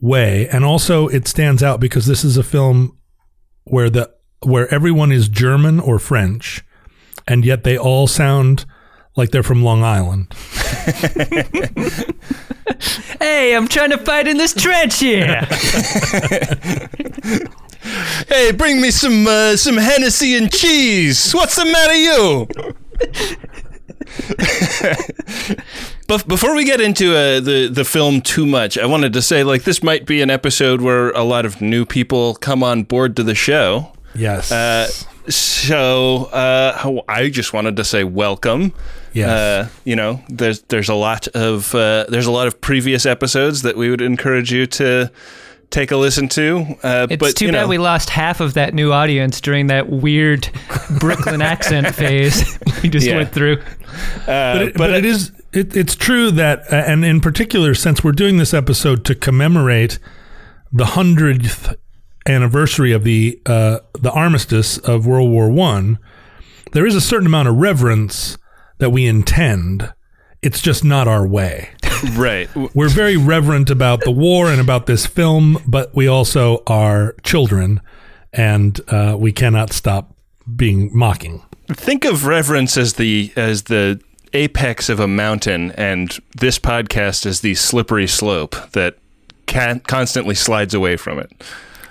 way, 0.00 0.48
and 0.48 0.64
also 0.64 1.08
it 1.08 1.26
stands 1.26 1.62
out 1.62 1.80
because 1.80 2.06
this 2.06 2.24
is 2.24 2.36
a 2.36 2.42
film 2.42 2.98
where 3.64 3.88
the 3.88 4.10
where 4.42 4.72
everyone 4.72 5.10
is 5.10 5.28
German 5.28 5.80
or 5.80 5.98
French, 5.98 6.62
and 7.26 7.44
yet 7.44 7.64
they 7.64 7.78
all 7.78 8.06
sound 8.06 8.66
like 9.18 9.30
they're 9.30 9.42
from 9.42 9.62
Long 9.62 9.82
Island. 9.82 10.32
Hey, 13.20 13.56
I'm 13.56 13.66
trying 13.66 13.90
to 13.90 13.98
fight 13.98 14.28
in 14.28 14.36
this 14.36 14.54
trench 14.54 15.00
here. 15.00 15.46
Hey, 18.28 18.52
bring 18.52 18.80
me 18.82 18.90
some 18.90 19.26
uh, 19.26 19.56
some 19.56 19.76
Hennessy 19.76 20.36
and 20.36 20.52
cheese. 20.52 21.32
What's 21.32 21.56
the 21.56 21.64
matter, 21.64 21.94
you? 21.94 22.48
But 26.06 26.26
before 26.26 26.54
we 26.54 26.64
get 26.64 26.80
into 26.80 27.14
uh, 27.14 27.40
the 27.40 27.68
the 27.68 27.84
film 27.84 28.20
too 28.20 28.46
much, 28.46 28.78
I 28.78 28.86
wanted 28.86 29.12
to 29.12 29.22
say 29.22 29.44
like 29.44 29.64
this 29.64 29.82
might 29.82 30.06
be 30.06 30.22
an 30.22 30.30
episode 30.30 30.80
where 30.80 31.10
a 31.10 31.22
lot 31.22 31.44
of 31.44 31.60
new 31.60 31.84
people 31.84 32.34
come 32.34 32.62
on 32.62 32.82
board 32.84 33.14
to 33.16 33.22
the 33.22 33.34
show. 33.34 33.92
Yes. 34.14 34.50
Uh, 34.50 34.88
so 35.30 36.24
uh, 36.32 37.00
I 37.08 37.28
just 37.28 37.52
wanted 37.52 37.76
to 37.76 37.84
say 37.84 38.04
welcome. 38.04 38.72
Yes. 39.12 39.28
Uh, 39.28 39.68
you 39.84 39.96
know, 39.96 40.22
there's 40.28 40.62
there's 40.62 40.88
a 40.88 40.94
lot 40.94 41.26
of 41.28 41.74
uh, 41.74 42.04
there's 42.08 42.26
a 42.26 42.30
lot 42.30 42.46
of 42.46 42.60
previous 42.60 43.06
episodes 43.06 43.62
that 43.62 43.76
we 43.76 43.90
would 43.90 44.00
encourage 44.02 44.52
you 44.52 44.66
to 44.66 45.10
take 45.70 45.90
a 45.90 45.96
listen 45.96 46.28
to. 46.28 46.64
Uh, 46.82 47.06
It's 47.10 47.20
but 47.20 47.36
too 47.36 47.46
you 47.46 47.52
bad 47.52 47.62
know, 47.62 47.68
we 47.68 47.78
lost 47.78 48.08
half 48.10 48.40
of 48.40 48.54
that 48.54 48.72
new 48.74 48.92
audience 48.92 49.40
during 49.40 49.66
that 49.68 49.88
weird 49.90 50.48
Brooklyn 50.98 51.42
accent 51.54 51.94
phase 51.94 52.58
we 52.82 52.88
just 52.88 53.06
Yeah. 53.06 53.16
went 53.16 53.32
through. 53.32 53.58
uh, 54.26 54.26
but 54.26 54.62
it, 54.62 54.74
but 54.76 54.90
it 54.94 55.04
is 55.04 55.32
it, 55.52 55.76
it's 55.76 55.94
true 55.94 56.30
that 56.30 56.60
uh, 56.72 56.76
and 56.76 57.04
in 57.04 57.20
particular 57.20 57.74
since 57.74 58.02
we're 58.04 58.12
doing 58.12 58.38
this 58.38 58.54
episode 58.54 59.04
to 59.06 59.14
commemorate 59.14 59.98
the 60.72 60.84
hundredth 60.86 61.74
anniversary 62.26 62.92
of 62.92 63.04
the 63.04 63.40
uh, 63.46 63.78
the 64.00 64.10
armistice 64.12 64.78
of 64.78 65.06
World 65.06 65.30
War 65.30 65.50
One, 65.50 65.98
there 66.72 66.86
is 66.86 66.94
a 66.94 67.00
certain 67.00 67.26
amount 67.26 67.48
of 67.48 67.56
reverence 67.56 68.36
that 68.78 68.90
we 68.90 69.06
intend. 69.06 69.92
It's 70.42 70.60
just 70.60 70.84
not 70.84 71.08
our 71.08 71.26
way. 71.26 71.70
right. 72.12 72.48
We're 72.74 72.88
very 72.88 73.16
reverent 73.16 73.70
about 73.70 74.02
the 74.02 74.10
war 74.10 74.50
and 74.50 74.60
about 74.60 74.86
this 74.86 75.06
film, 75.06 75.58
but 75.66 75.94
we 75.94 76.06
also 76.06 76.62
are 76.66 77.14
children, 77.22 77.80
and 78.32 78.80
uh, 78.88 79.16
we 79.18 79.32
cannot 79.32 79.72
stop 79.72 80.14
being 80.56 80.90
mocking. 80.96 81.42
Think 81.68 82.04
of 82.04 82.24
reverence 82.26 82.76
as 82.76 82.94
the 82.94 83.32
as 83.36 83.64
the 83.64 84.00
apex 84.32 84.88
of 84.88 85.00
a 85.00 85.08
mountain, 85.08 85.72
and 85.72 86.16
this 86.36 86.58
podcast 86.58 87.26
is 87.26 87.40
the 87.40 87.54
slippery 87.54 88.06
slope 88.06 88.56
that 88.72 88.98
can 89.46 89.80
constantly 89.80 90.34
slides 90.34 90.74
away 90.74 90.96
from 90.96 91.18
it. 91.18 91.32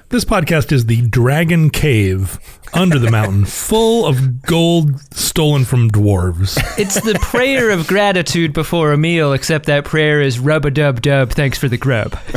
This 0.10 0.24
podcast 0.24 0.72
is 0.72 0.86
the 0.86 1.02
Dragon 1.02 1.70
Cave 1.70 2.40
under 2.74 2.98
the 2.98 3.12
mountain, 3.12 3.44
full 3.46 4.06
of 4.06 4.42
gold 4.42 5.02
stolen 5.14 5.66
from 5.66 5.92
dwarves. 5.92 6.58
It's 6.80 7.02
the 7.02 7.20
prayer 7.22 7.72
of 7.72 7.88
gratitude 7.88 8.54
before 8.54 8.94
a 8.94 8.98
meal, 8.98 9.34
except 9.34 9.66
that 9.66 9.84
prayer 9.84 10.22
is 10.22 10.40
rub 10.40 10.64
a 10.64 10.72
dub 10.72 11.02
dub, 11.02 11.32
thanks 11.32 11.58
for 11.58 11.68
the 11.68 11.78
grub. 11.78 12.18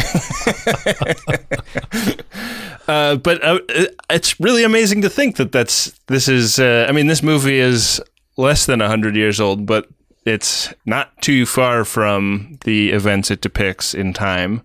Uh, 2.89 3.15
but 3.15 3.45
uh, 3.45 3.61
it's 4.09 4.41
really 4.41 4.65
amazing 4.65 5.01
to 5.01 5.09
think 5.09 5.37
that 5.37 5.53
that's 5.53 5.93
this 6.09 6.27
is. 6.27 6.59
Uh, 6.59 6.87
I 6.89 6.93
mean, 6.93 7.07
this 7.07 7.23
movie 7.23 7.61
is 7.61 8.01
less 8.37 8.67
than 8.67 8.81
hundred 8.81 9.15
years 9.15 9.39
old, 9.39 9.65
but 9.65 9.87
it's 10.25 10.75
not 10.87 11.17
too 11.23 11.47
far 11.47 11.85
from 11.85 12.59
the 12.65 12.91
events 12.91 13.31
it 13.31 13.41
depicts 13.41 13.95
in 13.95 14.13
time. 14.13 14.63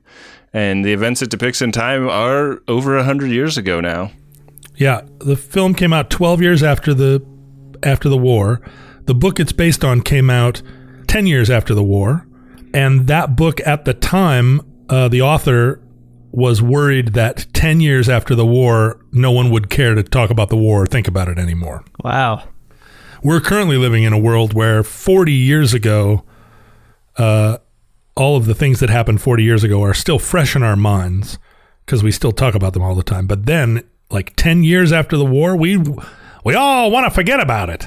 And 0.56 0.86
the 0.86 0.94
events 0.94 1.22
it 1.22 1.30
depicts 1.30 1.62
in 1.62 1.74
time 1.74 2.08
are 2.08 2.62
over 2.70 3.04
hundred 3.04 3.30
years 3.30 3.58
ago 3.58 3.82
now. 3.82 4.12
Yeah, 4.78 5.02
the 5.20 5.36
film 5.36 5.74
came 5.74 5.92
out 5.92 6.10
12 6.10 6.42
years 6.42 6.64
after 6.64 6.94
the 6.94 7.22
after 7.84 8.08
the 8.08 8.18
war. 8.18 8.62
The 9.04 9.14
book 9.14 9.38
it's 9.38 9.52
based 9.52 9.84
on 9.84 10.00
came 10.00 10.30
out 10.30 10.62
10 11.08 11.28
years 11.28 11.50
after 11.50 11.74
the 11.74 11.84
war, 11.84 12.26
and 12.74 13.08
that 13.08 13.36
book 13.36 13.60
at 13.68 13.84
the 13.84 13.94
time, 13.94 14.62
uh, 14.88 15.10
the 15.10 15.22
author 15.22 15.82
was 16.32 16.62
worried 16.62 17.10
that 17.16 17.48
10 17.52 17.82
years 17.82 18.08
after 18.08 18.34
the 18.34 18.46
war, 18.46 19.02
no 19.12 19.32
one 19.32 19.50
would 19.50 19.70
care 19.70 19.94
to 19.94 20.04
talk 20.04 20.30
about 20.30 20.48
the 20.48 20.58
war 20.58 20.84
or 20.84 20.86
think 20.86 21.10
about 21.10 21.28
it 21.28 21.38
anymore. 21.38 21.84
Wow. 22.02 22.48
We're 23.22 23.42
currently 23.42 23.76
living 23.76 24.04
in 24.04 24.14
a 24.14 24.20
world 24.20 24.54
where 24.54 24.84
40 24.84 25.34
years 25.34 25.74
ago, 25.74 26.24
uh, 27.18 27.58
all 28.16 28.38
of 28.38 28.46
the 28.46 28.56
things 28.56 28.80
that 28.80 28.90
happened 28.90 29.22
40 29.22 29.44
years 29.44 29.64
ago 29.64 29.84
are 29.84 29.94
still 29.94 30.20
fresh 30.20 30.56
in 30.56 30.64
our 30.64 30.76
minds 30.76 31.38
because 31.86 32.04
we 32.04 32.12
still 32.12 32.32
talk 32.32 32.56
about 32.56 32.74
them 32.74 32.84
all 32.84 32.96
the 32.96 33.04
time. 33.04 33.28
But 33.28 33.46
then, 33.46 33.84
like 34.10 34.36
10 34.36 34.64
years 34.64 34.92
after 34.92 35.18
the 35.18 35.26
war, 35.26 35.56
we 35.56 35.78
we 36.44 36.56
all 36.56 36.92
want 36.92 37.06
to 37.06 37.12
forget 37.12 37.40
about 37.40 37.70
it. 37.70 37.86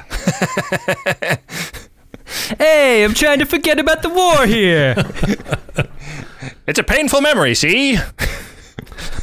Hey, 2.58 3.04
I'm 3.04 3.14
trying 3.14 3.38
to 3.38 3.47
forget 3.47 3.78
about 3.78 4.02
the 4.02 4.08
war 4.11 4.47
here. 4.47 4.94
It's 6.66 6.78
a 6.78 6.82
painful 6.85 7.20
memory. 7.23 7.54
See. 7.54 7.99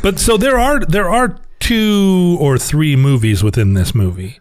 But 0.02 0.20
so 0.20 0.38
there 0.38 0.58
are 0.58 0.80
there 0.80 1.10
are 1.10 1.40
two 1.60 2.38
or 2.40 2.58
three 2.60 2.96
movies 2.96 3.44
within 3.44 3.74
this 3.74 3.96
movie, 3.96 4.40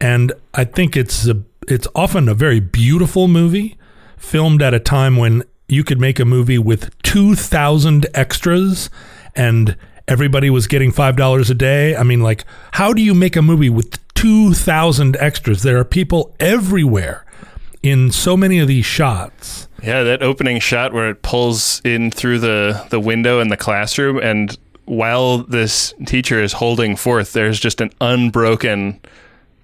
and 0.00 0.32
I 0.54 0.64
think 0.64 0.96
it's 0.96 1.26
a 1.26 1.42
it's 1.66 1.88
often 1.94 2.28
a 2.28 2.34
very 2.34 2.60
beautiful 2.60 3.26
movie, 3.26 3.76
filmed 4.16 4.62
at 4.62 4.72
a 4.72 4.78
time 4.78 5.16
when 5.16 5.42
you 5.70 5.84
could 5.84 6.00
make 6.00 6.18
a 6.18 6.24
movie 6.24 6.58
with 6.58 6.90
two 7.02 7.34
thousand 7.34 8.06
extras, 8.14 8.90
and 9.34 9.76
everybody 10.08 10.50
was 10.50 10.66
getting 10.66 10.92
five 10.92 11.16
dollars 11.16 11.50
a 11.50 11.54
day. 11.54 11.94
I 11.96 12.02
mean, 12.02 12.20
like, 12.20 12.44
how 12.72 12.92
do 12.92 13.02
you 13.02 13.14
make 13.14 13.36
a 13.36 13.42
movie 13.42 13.70
with 13.70 13.98
two 14.14 14.52
thousand 14.54 15.16
extras? 15.18 15.62
There 15.62 15.78
are 15.78 15.84
people 15.84 16.34
everywhere 16.40 17.24
in 17.82 18.10
so 18.10 18.36
many 18.36 18.58
of 18.58 18.68
these 18.68 18.84
shots. 18.84 19.68
Yeah, 19.82 20.02
that 20.02 20.22
opening 20.22 20.60
shot 20.60 20.92
where 20.92 21.08
it 21.08 21.22
pulls 21.22 21.80
in 21.84 22.10
through 22.10 22.40
the, 22.40 22.86
the 22.90 23.00
window 23.00 23.40
in 23.40 23.48
the 23.48 23.56
classroom, 23.56 24.18
and 24.18 24.58
while 24.84 25.38
this 25.38 25.94
teacher 26.04 26.42
is 26.42 26.52
holding 26.52 26.96
forth, 26.96 27.32
there's 27.32 27.58
just 27.58 27.80
an 27.80 27.90
unbroken 28.00 29.00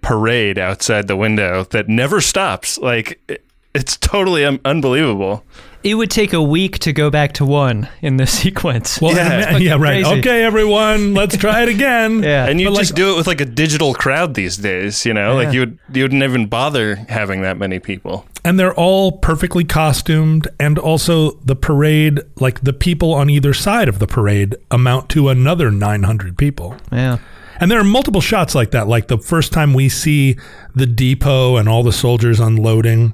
parade 0.01 0.57
outside 0.57 1.09
the 1.09 1.17
window 1.17 1.65
that 1.65 1.89
never 1.89 2.21
stops. 2.21 2.79
Like, 2.79 3.21
it, 3.29 3.45
it's 3.75 3.97
totally 3.99 4.45
un- 4.45 4.61
unbelievable. 4.65 5.45
It 5.89 5.95
would 5.95 6.11
take 6.11 6.33
a 6.33 6.43
week 6.43 6.79
to 6.81 6.93
go 6.93 7.11
back 7.11 7.33
to 7.35 7.45
one 7.45 7.89
in 8.03 8.17
this 8.17 8.31
sequence. 8.43 9.01
Well, 9.01 9.15
Yeah. 9.15 9.53
yeah, 9.53 9.57
yeah, 9.69 9.73
right. 9.79 10.05
crazy. 10.05 10.19
Okay, 10.21 10.43
everyone, 10.43 11.15
let's 11.15 11.37
try 11.37 11.63
it 11.63 11.69
again. 11.69 12.23
Yeah. 12.27 12.47
And 12.47 12.61
you 12.61 12.71
But, 12.71 12.77
just 12.79 12.93
like- 12.93 12.97
do 12.97 13.13
it 13.13 13.17
with 13.17 13.27
like 13.27 13.41
a 13.41 13.45
digital 13.45 13.95
crowd 13.95 14.35
these 14.35 14.57
days, 14.57 15.07
you 15.07 15.15
know? 15.15 15.35
Like, 15.37 15.53
you, 15.55 15.61
would, 15.61 15.79
you 15.93 16.03
wouldn't 16.05 16.23
even 16.23 16.47
bother 16.47 16.97
having 17.09 17.43
that 17.43 17.57
many 17.59 17.79
people. 17.79 18.27
and 18.45 18.59
they're 18.59 18.75
all 18.75 19.13
perfectly 19.13 19.65
costumed 19.65 20.49
and 20.59 20.79
also 20.79 21.33
the 21.45 21.57
parade 21.57 22.21
like 22.41 22.61
the 22.63 22.73
people 22.73 23.13
on 23.15 23.29
either 23.31 23.53
side 23.55 23.89
of 23.89 23.99
the 23.99 24.07
parade 24.07 24.55
amount 24.71 25.09
to 25.11 25.29
another 25.29 25.71
900 25.71 26.37
people 26.39 26.77
yeah. 26.93 27.19
and 27.61 27.71
there 27.71 27.81
are 27.81 27.85
multiple 27.85 28.21
shots 28.21 28.55
like 28.55 28.71
that 28.71 28.87
like 28.87 29.09
the 29.09 29.19
first 29.19 29.53
time 29.53 29.75
we 29.75 29.89
see 29.89 30.37
the 30.77 30.87
depot 30.87 31.57
and 31.57 31.69
all 31.69 31.83
the 31.83 31.93
soldiers 31.93 32.39
unloading 32.39 33.13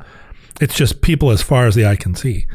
it's 0.62 0.75
just 0.75 1.00
people 1.02 1.31
as 1.31 1.42
far 1.42 1.66
as 1.66 1.75
the 1.75 1.85
eye 1.87 1.97
can 1.97 2.14
see 2.14 2.47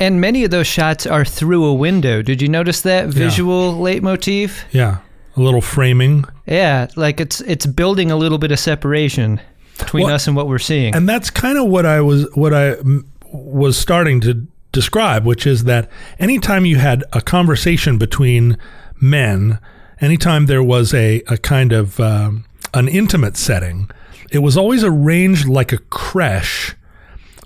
And 0.00 0.20
many 0.20 0.44
of 0.44 0.50
those 0.50 0.66
shots 0.66 1.06
are 1.06 1.24
through 1.24 1.64
a 1.64 1.74
window. 1.74 2.22
Did 2.22 2.42
you 2.42 2.48
notice 2.48 2.80
that 2.82 3.08
visual 3.08 3.72
leitmotif? 3.80 4.64
yeah 4.72 4.96
a 5.36 5.40
little 5.40 5.62
framing 5.62 6.24
Yeah, 6.46 6.88
like 6.96 7.20
it's 7.20 7.40
it's 7.42 7.64
building 7.66 8.10
a 8.10 8.16
little 8.16 8.38
bit 8.38 8.52
of 8.52 8.58
separation 8.58 9.40
between 9.78 10.04
Well, 10.06 10.14
us 10.14 10.26
and 10.26 10.36
what 10.36 10.46
we're 10.48 10.58
seeing. 10.72 10.94
and 10.94 11.08
that's 11.08 11.30
kind 11.30 11.56
of 11.58 11.66
what 11.68 11.86
I 11.86 12.00
was 12.00 12.26
what 12.34 12.52
I 12.52 12.74
mm, 12.82 13.04
was 13.32 13.78
starting 13.78 14.20
to 14.22 14.46
describe, 14.72 15.24
which 15.24 15.46
is 15.46 15.64
that 15.64 15.88
anytime 16.18 16.66
you 16.66 16.76
had 16.76 17.04
a 17.12 17.20
conversation 17.22 17.96
between 17.98 18.56
men, 19.00 19.58
anytime 20.00 20.46
there 20.46 20.62
was 20.62 20.92
a 20.94 21.22
a 21.28 21.36
kind 21.38 21.72
of 21.72 21.98
um, 22.00 22.44
an 22.74 22.88
intimate 22.88 23.36
setting, 23.38 23.88
it 24.30 24.40
was 24.40 24.56
always 24.56 24.82
arranged 24.84 25.46
like 25.48 25.72
a 25.72 25.78
creche 25.78 26.74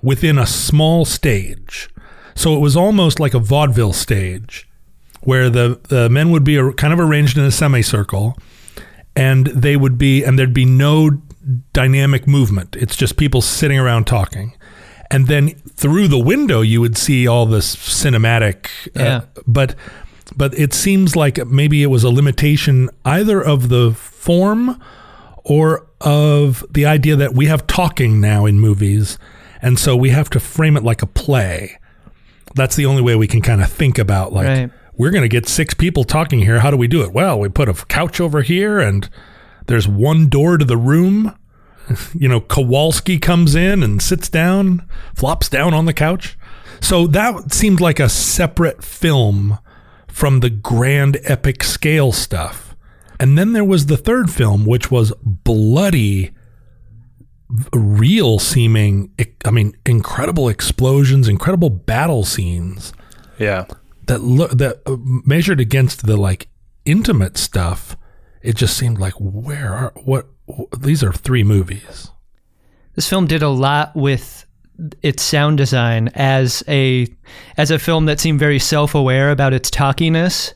within 0.06 0.38
a 0.38 0.46
small 0.46 1.04
stage. 1.04 1.88
So 2.34 2.54
it 2.56 2.60
was 2.60 2.76
almost 2.76 3.18
like 3.18 3.34
a 3.34 3.38
vaudeville 3.38 3.92
stage 3.92 4.68
where 5.22 5.50
the, 5.50 5.80
the 5.88 6.08
men 6.08 6.30
would 6.30 6.44
be 6.44 6.56
kind 6.76 6.92
of 6.92 7.00
arranged 7.00 7.36
in 7.36 7.44
a 7.44 7.50
semicircle 7.50 8.38
and 9.16 9.46
they 9.48 9.76
would 9.76 9.98
be, 9.98 10.22
and 10.24 10.38
there'd 10.38 10.54
be 10.54 10.64
no 10.64 11.10
dynamic 11.72 12.26
movement. 12.26 12.76
It's 12.76 12.94
just 12.96 13.16
people 13.16 13.40
sitting 13.42 13.78
around 13.78 14.06
talking. 14.06 14.54
And 15.10 15.26
then 15.26 15.50
through 15.82 16.08
the 16.08 16.18
window, 16.18 16.60
you 16.60 16.80
would 16.80 16.96
see 16.96 17.26
all 17.26 17.46
this 17.46 17.74
cinematic. 17.76 18.66
uh, 18.96 19.02
Yeah. 19.02 19.20
but 19.46 19.74
but 20.36 20.52
it 20.58 20.74
seems 20.74 21.14
like 21.16 21.44
maybe 21.46 21.82
it 21.82 21.86
was 21.86 22.02
a 22.04 22.10
limitation 22.10 22.90
either 23.04 23.40
of 23.40 23.68
the 23.68 23.92
form 23.92 24.80
or 25.44 25.86
of 26.00 26.64
the 26.70 26.84
idea 26.84 27.14
that 27.16 27.32
we 27.34 27.46
have 27.46 27.66
talking 27.68 28.20
now 28.20 28.44
in 28.44 28.58
movies, 28.58 29.18
and 29.66 29.78
so 29.78 29.96
we 29.96 30.10
have 30.10 30.30
to 30.30 30.40
frame 30.40 30.76
it 30.76 30.82
like 30.84 31.02
a 31.02 31.06
play. 31.06 31.78
That's 32.54 32.76
the 32.76 32.86
only 32.86 33.02
way 33.02 33.16
we 33.16 33.26
can 33.26 33.42
kind 33.42 33.60
of 33.62 33.70
think 33.70 33.98
about 33.98 34.32
like 34.32 34.46
Right. 34.46 34.70
we're 34.96 35.10
going 35.10 35.22
to 35.22 35.28
get 35.28 35.48
six 35.48 35.74
people 35.74 36.04
talking 36.04 36.40
here. 36.40 36.60
How 36.60 36.70
do 36.70 36.76
we 36.76 36.88
do 36.88 37.02
it? 37.02 37.12
Well, 37.12 37.38
we 37.38 37.48
put 37.48 37.68
a 37.68 37.74
couch 37.86 38.20
over 38.20 38.42
here, 38.42 38.78
and 38.78 39.08
there's 39.66 39.88
one 39.88 40.28
door 40.28 40.56
to 40.58 40.64
the 40.64 40.76
room. 40.76 41.34
You 42.18 42.28
know, 42.28 42.40
Kowalski 42.40 43.18
comes 43.20 43.54
in 43.54 43.82
and 43.84 44.02
sits 44.02 44.28
down, 44.28 44.88
flops 45.14 45.48
down 45.48 45.72
on 45.72 45.84
the 45.86 45.92
couch. 45.94 46.36
So 46.80 47.06
that 47.06 47.52
seemed 47.54 47.80
like 47.80 48.00
a 48.00 48.08
separate 48.08 48.82
film 48.82 49.58
from 50.08 50.40
the 50.40 50.50
grand 50.50 51.18
epic 51.22 51.62
scale 51.62 52.10
stuff. 52.10 52.74
And 53.20 53.38
then 53.38 53.52
there 53.52 53.64
was 53.64 53.86
the 53.86 53.96
third 53.96 54.30
film, 54.30 54.66
which 54.66 54.90
was 54.90 55.12
bloody, 55.22 56.32
real 57.72 58.38
seeming, 58.38 59.12
I 59.44 59.50
mean, 59.50 59.76
incredible 59.86 60.48
explosions, 60.48 61.28
incredible 61.28 61.70
battle 61.70 62.24
scenes 62.24 62.92
Yeah. 63.38 63.66
that 64.06 64.20
look 64.22 64.52
that 64.52 64.82
uh, 64.86 64.96
measured 65.24 65.60
against 65.60 66.06
the 66.06 66.16
like 66.16 66.48
intimate 66.84 67.36
stuff. 67.36 67.96
It 68.42 68.56
just 68.56 68.76
seemed 68.76 68.98
like 68.98 69.14
where 69.18 69.72
are 69.72 69.92
what 70.04 70.26
wh- 70.48 70.76
these 70.78 71.02
are 71.02 71.12
three 71.12 71.44
movies. 71.44 72.10
This 72.94 73.08
film 73.08 73.26
did 73.26 73.42
a 73.42 73.48
lot 73.48 73.94
with 73.94 74.44
its 75.02 75.22
sound 75.22 75.56
design 75.58 76.08
as 76.14 76.62
a 76.68 77.06
as 77.56 77.70
a 77.70 77.78
film 77.78 78.06
that 78.06 78.20
seemed 78.20 78.38
very 78.38 78.58
self-aware 78.58 79.30
about 79.30 79.52
its 79.52 79.70
talkiness. 79.70 80.52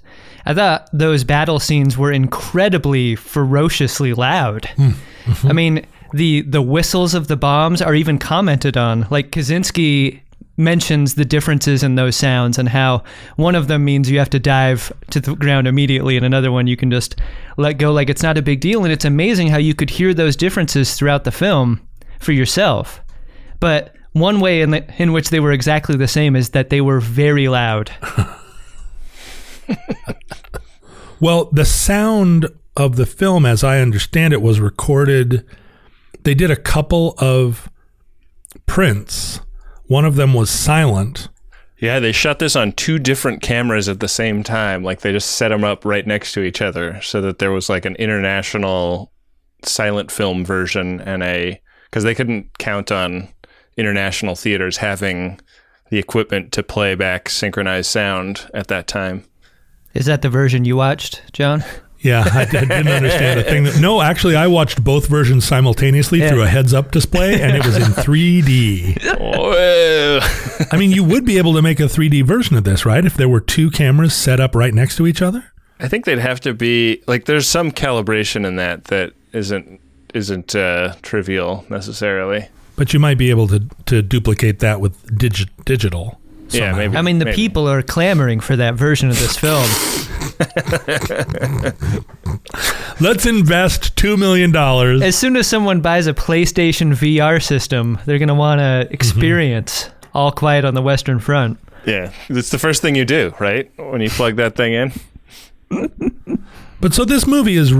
I 0.46 0.54
thought 0.54 0.88
those 0.92 1.22
battle 1.24 1.60
scenes 1.60 1.96
were 1.98 2.12
incredibly 2.12 3.14
ferociously 3.14 4.12
loud. 4.14 4.68
I 5.44 5.52
mean, 5.52 5.86
the 6.12 6.42
the 6.42 6.62
whistles 6.62 7.14
of 7.14 7.28
the 7.28 7.36
bombs 7.36 7.82
are 7.82 7.94
even 7.94 8.18
commented 8.18 8.76
on. 8.76 9.06
Like 9.10 9.30
Katczinsky 9.30 10.20
mentions 10.56 11.14
the 11.14 11.24
differences 11.24 11.82
in 11.82 11.94
those 11.94 12.16
sounds 12.16 12.58
and 12.58 12.68
how 12.68 13.02
one 13.36 13.54
of 13.54 13.66
them 13.66 13.84
means 13.84 14.10
you 14.10 14.18
have 14.18 14.28
to 14.28 14.38
dive 14.38 14.92
to 15.08 15.18
the 15.18 15.34
ground 15.34 15.66
immediately 15.66 16.18
and 16.18 16.26
another 16.26 16.52
one 16.52 16.66
you 16.66 16.76
can 16.76 16.90
just 16.90 17.16
let 17.56 17.78
go 17.78 17.90
like 17.90 18.10
it's 18.10 18.22
not 18.22 18.36
a 18.36 18.42
big 18.42 18.60
deal 18.60 18.84
and 18.84 18.92
it's 18.92 19.06
amazing 19.06 19.48
how 19.48 19.56
you 19.56 19.74
could 19.74 19.88
hear 19.88 20.12
those 20.12 20.36
differences 20.36 20.94
throughout 20.94 21.24
the 21.24 21.30
film 21.30 21.80
for 22.18 22.32
yourself. 22.32 23.00
But 23.58 23.94
one 24.12 24.40
way 24.40 24.60
in, 24.60 24.70
the, 24.70 24.84
in 24.98 25.12
which 25.12 25.30
they 25.30 25.40
were 25.40 25.52
exactly 25.52 25.96
the 25.96 26.08
same 26.08 26.36
is 26.36 26.50
that 26.50 26.68
they 26.68 26.82
were 26.82 27.00
very 27.00 27.48
loud. 27.48 27.90
Well, 31.20 31.50
the 31.52 31.66
sound 31.66 32.46
of 32.78 32.96
the 32.96 33.04
film, 33.04 33.44
as 33.44 33.62
I 33.62 33.80
understand 33.80 34.32
it, 34.32 34.40
was 34.40 34.58
recorded. 34.58 35.44
They 36.22 36.34
did 36.34 36.50
a 36.50 36.56
couple 36.56 37.14
of 37.18 37.70
prints. 38.66 39.40
One 39.86 40.04
of 40.04 40.16
them 40.16 40.34
was 40.34 40.50
silent. 40.50 41.28
Yeah, 41.78 41.98
they 41.98 42.12
shot 42.12 42.38
this 42.38 42.56
on 42.56 42.72
two 42.72 42.98
different 42.98 43.42
cameras 43.42 43.88
at 43.88 44.00
the 44.00 44.08
same 44.08 44.42
time. 44.42 44.84
Like 44.84 45.00
they 45.00 45.12
just 45.12 45.30
set 45.32 45.48
them 45.48 45.64
up 45.64 45.84
right 45.84 46.06
next 46.06 46.32
to 46.32 46.42
each 46.42 46.60
other 46.60 47.00
so 47.00 47.20
that 47.22 47.38
there 47.38 47.52
was 47.52 47.70
like 47.70 47.86
an 47.86 47.96
international 47.96 49.12
silent 49.64 50.10
film 50.10 50.44
version 50.44 51.00
and 51.00 51.22
a 51.22 51.60
because 51.84 52.04
they 52.04 52.14
couldn't 52.14 52.56
count 52.58 52.92
on 52.92 53.28
international 53.76 54.36
theaters 54.36 54.76
having 54.76 55.40
the 55.90 55.98
equipment 55.98 56.52
to 56.52 56.62
play 56.62 56.94
back 56.94 57.28
synchronized 57.28 57.90
sound 57.90 58.48
at 58.54 58.68
that 58.68 58.86
time. 58.86 59.24
Is 59.94 60.06
that 60.06 60.22
the 60.22 60.28
version 60.28 60.64
you 60.64 60.76
watched, 60.76 61.22
John? 61.32 61.64
Yeah, 62.02 62.24
I, 62.26 62.42
I 62.42 62.44
didn't 62.46 62.88
understand 62.88 63.40
a 63.40 63.44
thing. 63.44 63.64
That, 63.64 63.78
no, 63.80 64.00
actually, 64.00 64.34
I 64.36 64.46
watched 64.46 64.82
both 64.82 65.06
versions 65.06 65.44
simultaneously 65.44 66.20
Yeah. 66.20 66.30
through 66.30 66.42
a 66.42 66.46
heads-up 66.48 66.92
display, 66.92 67.40
and 67.42 67.54
it 67.56 67.64
was 67.66 67.76
in 67.76 67.82
3D. 67.92 69.18
Whoa. 69.20 70.18
I 70.72 70.76
mean, 70.78 70.92
you 70.92 71.04
would 71.04 71.24
be 71.26 71.36
able 71.38 71.52
to 71.54 71.62
make 71.62 71.78
a 71.78 71.84
3D 71.84 72.24
version 72.24 72.56
of 72.56 72.64
this, 72.64 72.86
right? 72.86 73.04
If 73.04 73.14
there 73.16 73.28
were 73.28 73.40
two 73.40 73.70
cameras 73.70 74.14
set 74.14 74.40
up 74.40 74.54
right 74.54 74.72
next 74.72 74.96
to 74.96 75.06
each 75.06 75.20
other. 75.20 75.44
I 75.78 75.88
think 75.88 76.04
they'd 76.04 76.18
have 76.18 76.40
to 76.40 76.52
be 76.54 77.02
like 77.06 77.24
there's 77.24 77.46
some 77.48 77.70
calibration 77.70 78.46
in 78.46 78.56
that 78.56 78.84
that 78.84 79.12
isn't 79.32 79.80
isn't 80.12 80.54
uh, 80.54 80.94
trivial 81.02 81.64
necessarily. 81.70 82.48
But 82.76 82.92
you 82.92 83.00
might 83.00 83.16
be 83.18 83.30
able 83.30 83.48
to 83.48 83.60
to 83.86 84.02
duplicate 84.02 84.58
that 84.60 84.80
with 84.80 85.02
digi- 85.06 85.48
digital. 85.64 86.20
Yeah, 86.50 86.74
maybe. 86.74 86.96
I 86.96 87.02
mean, 87.02 87.18
the 87.18 87.26
maybe. 87.26 87.36
people 87.36 87.68
are 87.68 87.80
clamoring 87.82 88.40
for 88.40 88.56
that 88.56 88.74
version 88.74 89.08
of 89.08 89.18
this 89.18 89.36
film. 89.38 89.64
Let's 93.00 93.26
invest 93.26 93.96
two 93.96 94.16
million 94.16 94.52
dollars. 94.52 95.02
As 95.02 95.16
soon 95.16 95.36
as 95.36 95.46
someone 95.46 95.80
buys 95.80 96.06
a 96.06 96.14
PlayStation 96.14 96.92
VR 96.92 97.42
system, 97.42 97.98
they're 98.06 98.18
going 98.18 98.28
to 98.28 98.34
want 98.34 98.60
to 98.60 98.84
mm-hmm. 98.84 98.94
experience 98.94 99.90
All 100.14 100.32
Quiet 100.32 100.64
on 100.64 100.74
the 100.74 100.82
Western 100.82 101.18
Front. 101.18 101.58
Yeah, 101.86 102.12
it's 102.28 102.50
the 102.50 102.58
first 102.58 102.82
thing 102.82 102.94
you 102.94 103.04
do, 103.04 103.32
right? 103.38 103.70
When 103.78 104.00
you 104.00 104.10
plug 104.10 104.36
that 104.36 104.56
thing 104.56 104.74
in. 104.74 104.92
But 106.80 106.94
so 106.94 107.04
this 107.04 107.26
movie 107.26 107.56
is 107.56 107.74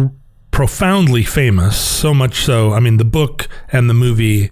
profoundly 0.51 1.25
famous, 1.25 1.81
so 1.81 2.13
much 2.13 2.45
so. 2.45 2.75
I 2.75 2.81
mean, 2.81 2.99
the 2.99 3.05
book 3.05 3.49
and 3.73 3.89
the 3.89 3.95
movie 3.95 4.51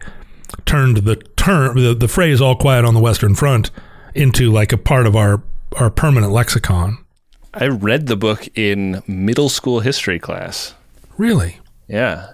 turned 0.64 0.98
the 0.98 1.16
term, 1.36 1.76
the, 1.76 1.94
the 1.94 2.08
phrase 2.08 2.40
"all 2.40 2.56
quiet 2.56 2.84
on 2.84 2.94
the 2.94 3.00
Western 3.00 3.34
Front" 3.34 3.70
into 4.14 4.50
like 4.50 4.72
a 4.72 4.78
part 4.78 5.06
of 5.06 5.14
our 5.14 5.42
our 5.76 5.90
permanent 5.90 6.32
lexicon. 6.32 7.04
I 7.54 7.66
read 7.66 8.06
the 8.06 8.16
book 8.16 8.48
in 8.56 9.02
middle 9.06 9.48
school 9.48 9.80
history 9.80 10.18
class. 10.18 10.74
Really? 11.16 11.58
Yeah, 11.88 12.32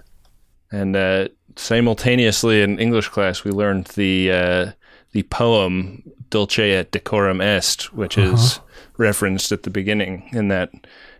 and 0.71 0.95
uh, 0.95 1.29
simultaneously 1.55 2.61
in 2.61 2.79
English 2.79 3.09
class 3.09 3.43
we 3.43 3.51
learned 3.51 3.85
the 3.87 4.31
uh, 4.31 4.71
the 5.11 5.23
poem 5.23 6.03
"Dulce 6.29 6.59
et 6.59 6.91
decorum 6.91 7.41
est," 7.41 7.93
which 7.93 8.17
is 8.17 8.59
referenced 8.97 9.51
at 9.51 9.63
the 9.63 9.69
beginning 9.69 10.29
in 10.33 10.49
that 10.49 10.71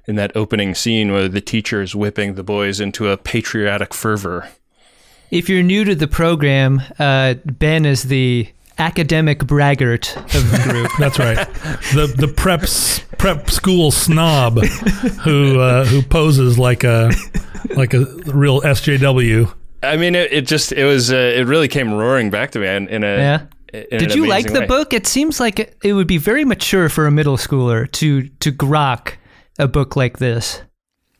in 0.08 0.16
that 0.16 0.36
opening 0.36 0.76
scene 0.76 1.12
where 1.12 1.28
the 1.28 1.42
teacher 1.42 1.82
is 1.82 1.96
whipping 1.96 2.36
the 2.36 2.44
boys 2.44 2.80
into 2.80 3.10
a 3.10 3.18
patriotic 3.18 3.94
fervor. 3.94 4.50
If 5.32 5.50
you're 5.50 5.64
new 5.64 5.84
to 5.86 5.96
the 5.96 6.08
program, 6.08 6.82
uh, 7.00 7.36
Ben 7.46 7.86
is 7.86 8.04
the 8.04 8.48
academic 8.78 9.46
braggart 9.46 10.16
of 10.18 10.52
the 10.52 10.62
group. 10.64 10.92
That's 11.00 11.20
right. 11.20 11.38
the 11.94 12.14
the 12.16 12.28
prep 12.28 12.62
prep 13.18 13.50
school 13.50 13.92
snob 13.92 14.60
who 15.24 15.60
uh, 15.60 15.86
who 15.86 16.02
poses 16.02 16.60
like 16.60 16.84
a 16.84 17.12
like 17.76 17.94
a 17.94 18.06
real 18.26 18.62
SJW. 18.62 19.54
I 19.84 19.98
mean, 19.98 20.16
it, 20.16 20.32
it 20.32 20.48
just 20.48 20.72
it 20.72 20.86
was 20.86 21.12
uh, 21.12 21.16
it 21.16 21.46
really 21.46 21.68
came 21.68 21.94
roaring 21.94 22.30
back 22.30 22.52
to 22.52 22.60
me 22.60 22.68
in, 22.68 22.88
in 22.88 23.04
a. 23.04 23.18
Yeah. 23.18 23.42
in 23.74 23.86
an 23.92 24.00
Did 24.00 24.16
you 24.16 24.26
like 24.26 24.52
the 24.52 24.62
way. 24.62 24.68
book? 24.68 24.94
It 24.94 25.08
seems 25.08 25.40
like 25.40 25.60
it, 25.60 25.78
it 25.84 25.94
would 25.94 26.08
be 26.08 26.18
very 26.18 26.46
mature 26.46 26.90
for 26.90 27.06
a 27.08 27.12
middle 27.12 27.38
schooler 27.38 27.92
to 27.94 28.28
to 28.28 28.52
grok 28.52 29.14
a 29.60 29.68
book 29.68 29.96
like 29.96 30.18
this. 30.20 30.62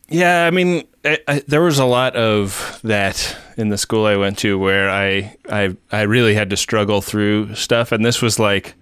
Yeah, 0.08 0.46
I 0.46 0.52
mean, 0.52 0.84
I, 1.06 1.20
I, 1.28 1.44
there 1.48 1.62
was 1.62 1.78
a 1.80 1.86
lot 1.86 2.16
of 2.16 2.80
that 2.84 3.38
in 3.58 3.70
the 3.70 3.78
school 3.78 4.06
I 4.06 4.16
went 4.18 4.38
to 4.40 4.58
where 4.58 4.90
I, 4.90 5.36
I 5.50 5.76
I 5.92 6.02
really 6.02 6.34
had 6.36 6.50
to 6.50 6.58
struggle 6.58 7.02
through 7.02 7.56
stuff, 7.56 7.92
and 7.92 8.04
this 8.04 8.22
was 8.22 8.40
like 8.40 8.74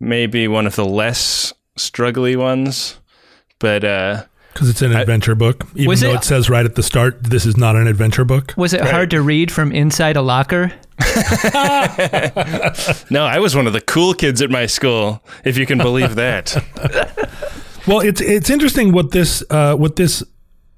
maybe 0.00 0.48
one 0.48 0.66
of 0.66 0.76
the 0.76 0.84
less 0.84 1.52
struggly 1.76 2.36
ones. 2.36 2.98
But 3.58 3.84
uh, 3.84 4.24
Because 4.52 4.68
it's 4.68 4.82
an 4.82 4.92
adventure 4.94 5.34
book, 5.34 5.66
even 5.74 5.98
though 5.98 6.10
it- 6.12 6.16
it 6.16 6.24
says 6.24 6.48
right 6.50 6.64
at 6.64 6.74
the 6.74 6.82
start, 6.82 7.22
this 7.24 7.44
is 7.46 7.56
not 7.56 7.76
an 7.76 7.86
adventure 7.86 8.24
book. 8.24 8.54
Was 8.56 8.72
it 8.74 8.80
hard 8.82 9.10
to 9.10 9.20
read 9.22 9.50
from 9.52 9.72
inside 9.72 10.16
a 10.16 10.22
locker? 10.22 10.72
no, 13.10 13.24
I 13.24 13.38
was 13.40 13.54
one 13.56 13.66
of 13.66 13.72
the 13.72 13.82
cool 13.86 14.14
kids 14.14 14.40
at 14.42 14.50
my 14.50 14.66
school, 14.66 15.22
if 15.44 15.56
you 15.58 15.66
can 15.66 15.78
believe 15.78 16.14
that. 16.16 16.56
Well, 17.84 17.98
it's 17.98 18.20
it's 18.20 18.48
interesting 18.48 18.92
what 18.92 19.10
this 19.10 19.42
uh, 19.50 19.74
what 19.74 19.96
this 19.96 20.22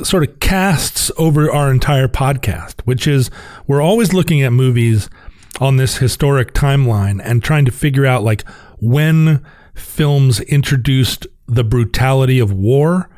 sort 0.02 0.28
of 0.28 0.40
casts 0.40 1.10
over 1.16 1.50
our 1.50 1.70
entire 1.70 2.08
podcast, 2.08 2.80
which 2.84 3.06
is 3.06 3.30
we're 3.66 3.80
always 3.82 4.12
looking 4.12 4.42
at 4.42 4.50
movies 4.52 5.08
on 5.60 5.76
this 5.76 5.98
historic 5.98 6.52
timeline 6.52 7.20
and 7.24 7.42
trying 7.44 7.64
to 7.64 7.70
figure 7.70 8.04
out 8.04 8.22
like 8.24 8.42
when 8.80 9.44
films 9.74 10.40
introduced 10.40 11.26
the 11.46 11.62
brutality 11.64 12.38
of 12.40 12.52
war 12.52 13.08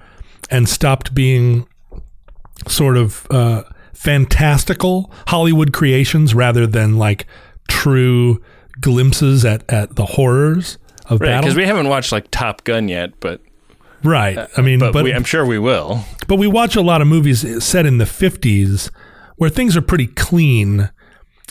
and 0.50 0.68
stopped 0.68 1.14
being 1.14 1.66
sort 2.68 2.96
of 2.96 3.26
uh, 3.30 3.62
fantastical 3.94 5.10
Hollywood 5.28 5.72
creations 5.72 6.34
rather 6.34 6.66
than 6.66 6.98
like 6.98 7.26
true 7.68 8.42
glimpses 8.80 9.44
at, 9.44 9.64
at 9.72 9.96
the 9.96 10.04
horrors 10.04 10.78
of 11.06 11.20
Right, 11.20 11.28
battle. 11.28 11.42
because 11.42 11.56
we 11.56 11.64
haven't 11.64 11.88
watched 11.88 12.12
like 12.12 12.30
Top 12.30 12.64
Gun 12.64 12.88
yet, 12.88 13.18
but 13.20 13.40
right. 14.02 14.48
I 14.56 14.60
mean, 14.62 14.78
but, 14.78 14.92
but 14.92 15.04
we, 15.04 15.12
I'm 15.12 15.24
sure 15.24 15.44
we 15.46 15.58
will. 15.58 16.04
but 16.28 16.36
we 16.36 16.46
watch 16.46 16.76
a 16.76 16.80
lot 16.82 17.00
of 17.00 17.06
movies 17.08 17.64
set 17.64 17.86
in 17.86 17.98
the 17.98 18.04
50s 18.04 18.90
where 19.36 19.50
things 19.50 19.76
are 19.76 19.82
pretty 19.82 20.06
clean. 20.06 20.90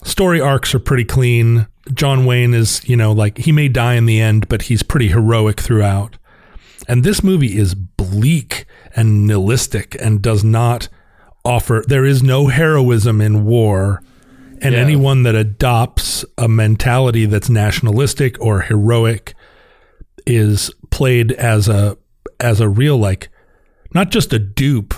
Story 0.04 0.40
arcs 0.42 0.74
are 0.76 0.80
pretty 0.80 1.06
clean. 1.06 1.68
John 1.94 2.26
Wayne 2.26 2.54
is, 2.54 2.88
you 2.88 2.96
know, 2.98 3.12
like 3.12 3.38
he 3.40 3.52
may 3.52 3.68
die 3.68 3.94
in 3.94 4.06
the 4.06 4.20
end, 4.20 4.48
but 4.50 4.64
he's 4.64 4.84
pretty 4.84 5.10
heroic 5.10 5.60
throughout. 5.60 6.18
And 6.88 7.04
this 7.04 7.24
movie 7.24 7.58
is 7.58 7.74
bleak 7.76 8.66
and 8.96 9.28
nihilistic 9.28 9.96
and 10.00 10.22
does 10.22 10.44
not 10.44 10.88
offer, 11.44 11.84
there 11.88 12.06
is 12.06 12.24
no 12.24 12.48
heroism 12.48 13.22
in 13.22 13.46
war. 13.46 14.02
And 14.62 14.74
Yeah. 14.74 14.82
anyone 14.82 15.24
that 15.24 15.36
adopts 15.36 16.26
a 16.38 16.48
mentality 16.48 17.26
that's 17.26 17.50
nationalistic 17.50 18.40
or 18.42 18.62
heroic 18.62 19.36
is 20.26 20.72
played 20.90 21.32
as 21.34 21.68
a 21.68 21.98
as 22.40 22.60
a 22.60 22.70
real 22.70 22.98
like 22.98 23.30
not 23.94 24.12
just 24.12 24.34
a 24.34 24.40
dupe 24.40 24.94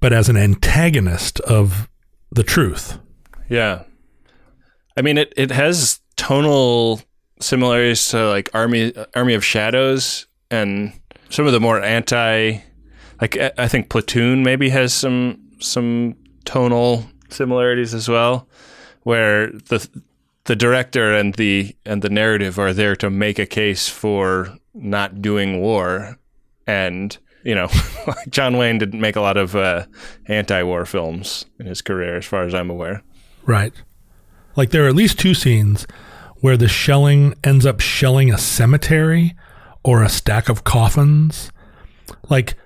but 0.00 0.12
as 0.12 0.28
an 0.28 0.36
antagonist 0.36 1.40
of 1.40 1.88
the 2.30 2.42
truth. 2.42 2.98
Yeah. 3.48 3.84
I 4.96 5.02
mean, 5.02 5.18
it, 5.18 5.32
it 5.36 5.50
has 5.50 6.00
tonal 6.16 7.00
similarities 7.40 8.08
to 8.08 8.28
like 8.28 8.48
Army 8.54 8.92
Army 9.14 9.34
of 9.34 9.44
Shadows 9.44 10.26
and 10.50 10.92
some 11.28 11.46
of 11.46 11.52
the 11.52 11.60
more 11.60 11.82
anti, 11.82 12.58
like 13.20 13.36
I 13.58 13.68
think 13.68 13.90
Platoon 13.90 14.42
maybe 14.42 14.70
has 14.70 14.92
some 14.94 15.40
some 15.60 16.16
tonal 16.44 17.06
similarities 17.28 17.94
as 17.94 18.08
well, 18.08 18.48
where 19.02 19.48
the 19.50 19.88
the 20.44 20.56
director 20.56 21.12
and 21.12 21.34
the 21.34 21.76
and 21.84 22.02
the 22.02 22.10
narrative 22.10 22.58
are 22.58 22.72
there 22.72 22.96
to 22.96 23.10
make 23.10 23.38
a 23.38 23.46
case 23.46 23.88
for 23.88 24.56
not 24.72 25.20
doing 25.20 25.60
war, 25.60 26.18
and 26.66 27.16
you 27.44 27.54
know, 27.54 27.68
John 28.28 28.56
Wayne 28.56 28.78
didn't 28.78 29.00
make 29.00 29.16
a 29.16 29.20
lot 29.20 29.36
of 29.36 29.54
uh, 29.54 29.86
anti-war 30.26 30.84
films 30.84 31.46
in 31.60 31.66
his 31.66 31.80
career, 31.80 32.16
as 32.16 32.26
far 32.26 32.42
as 32.42 32.54
I'm 32.54 32.70
aware. 32.70 33.02
Right. 33.44 33.72
Like 34.56 34.70
there 34.70 34.84
are 34.84 34.88
at 34.88 34.96
least 34.96 35.18
two 35.18 35.34
scenes 35.34 35.86
where 36.40 36.56
the 36.56 36.68
shelling 36.68 37.34
ends 37.44 37.64
up 37.64 37.80
shelling 37.80 38.32
a 38.32 38.38
cemetery 38.38 39.36
or 39.84 40.02
a 40.02 40.08
stack 40.08 40.48
of 40.48 40.64
coffins. 40.64 41.52
Like 42.28 42.56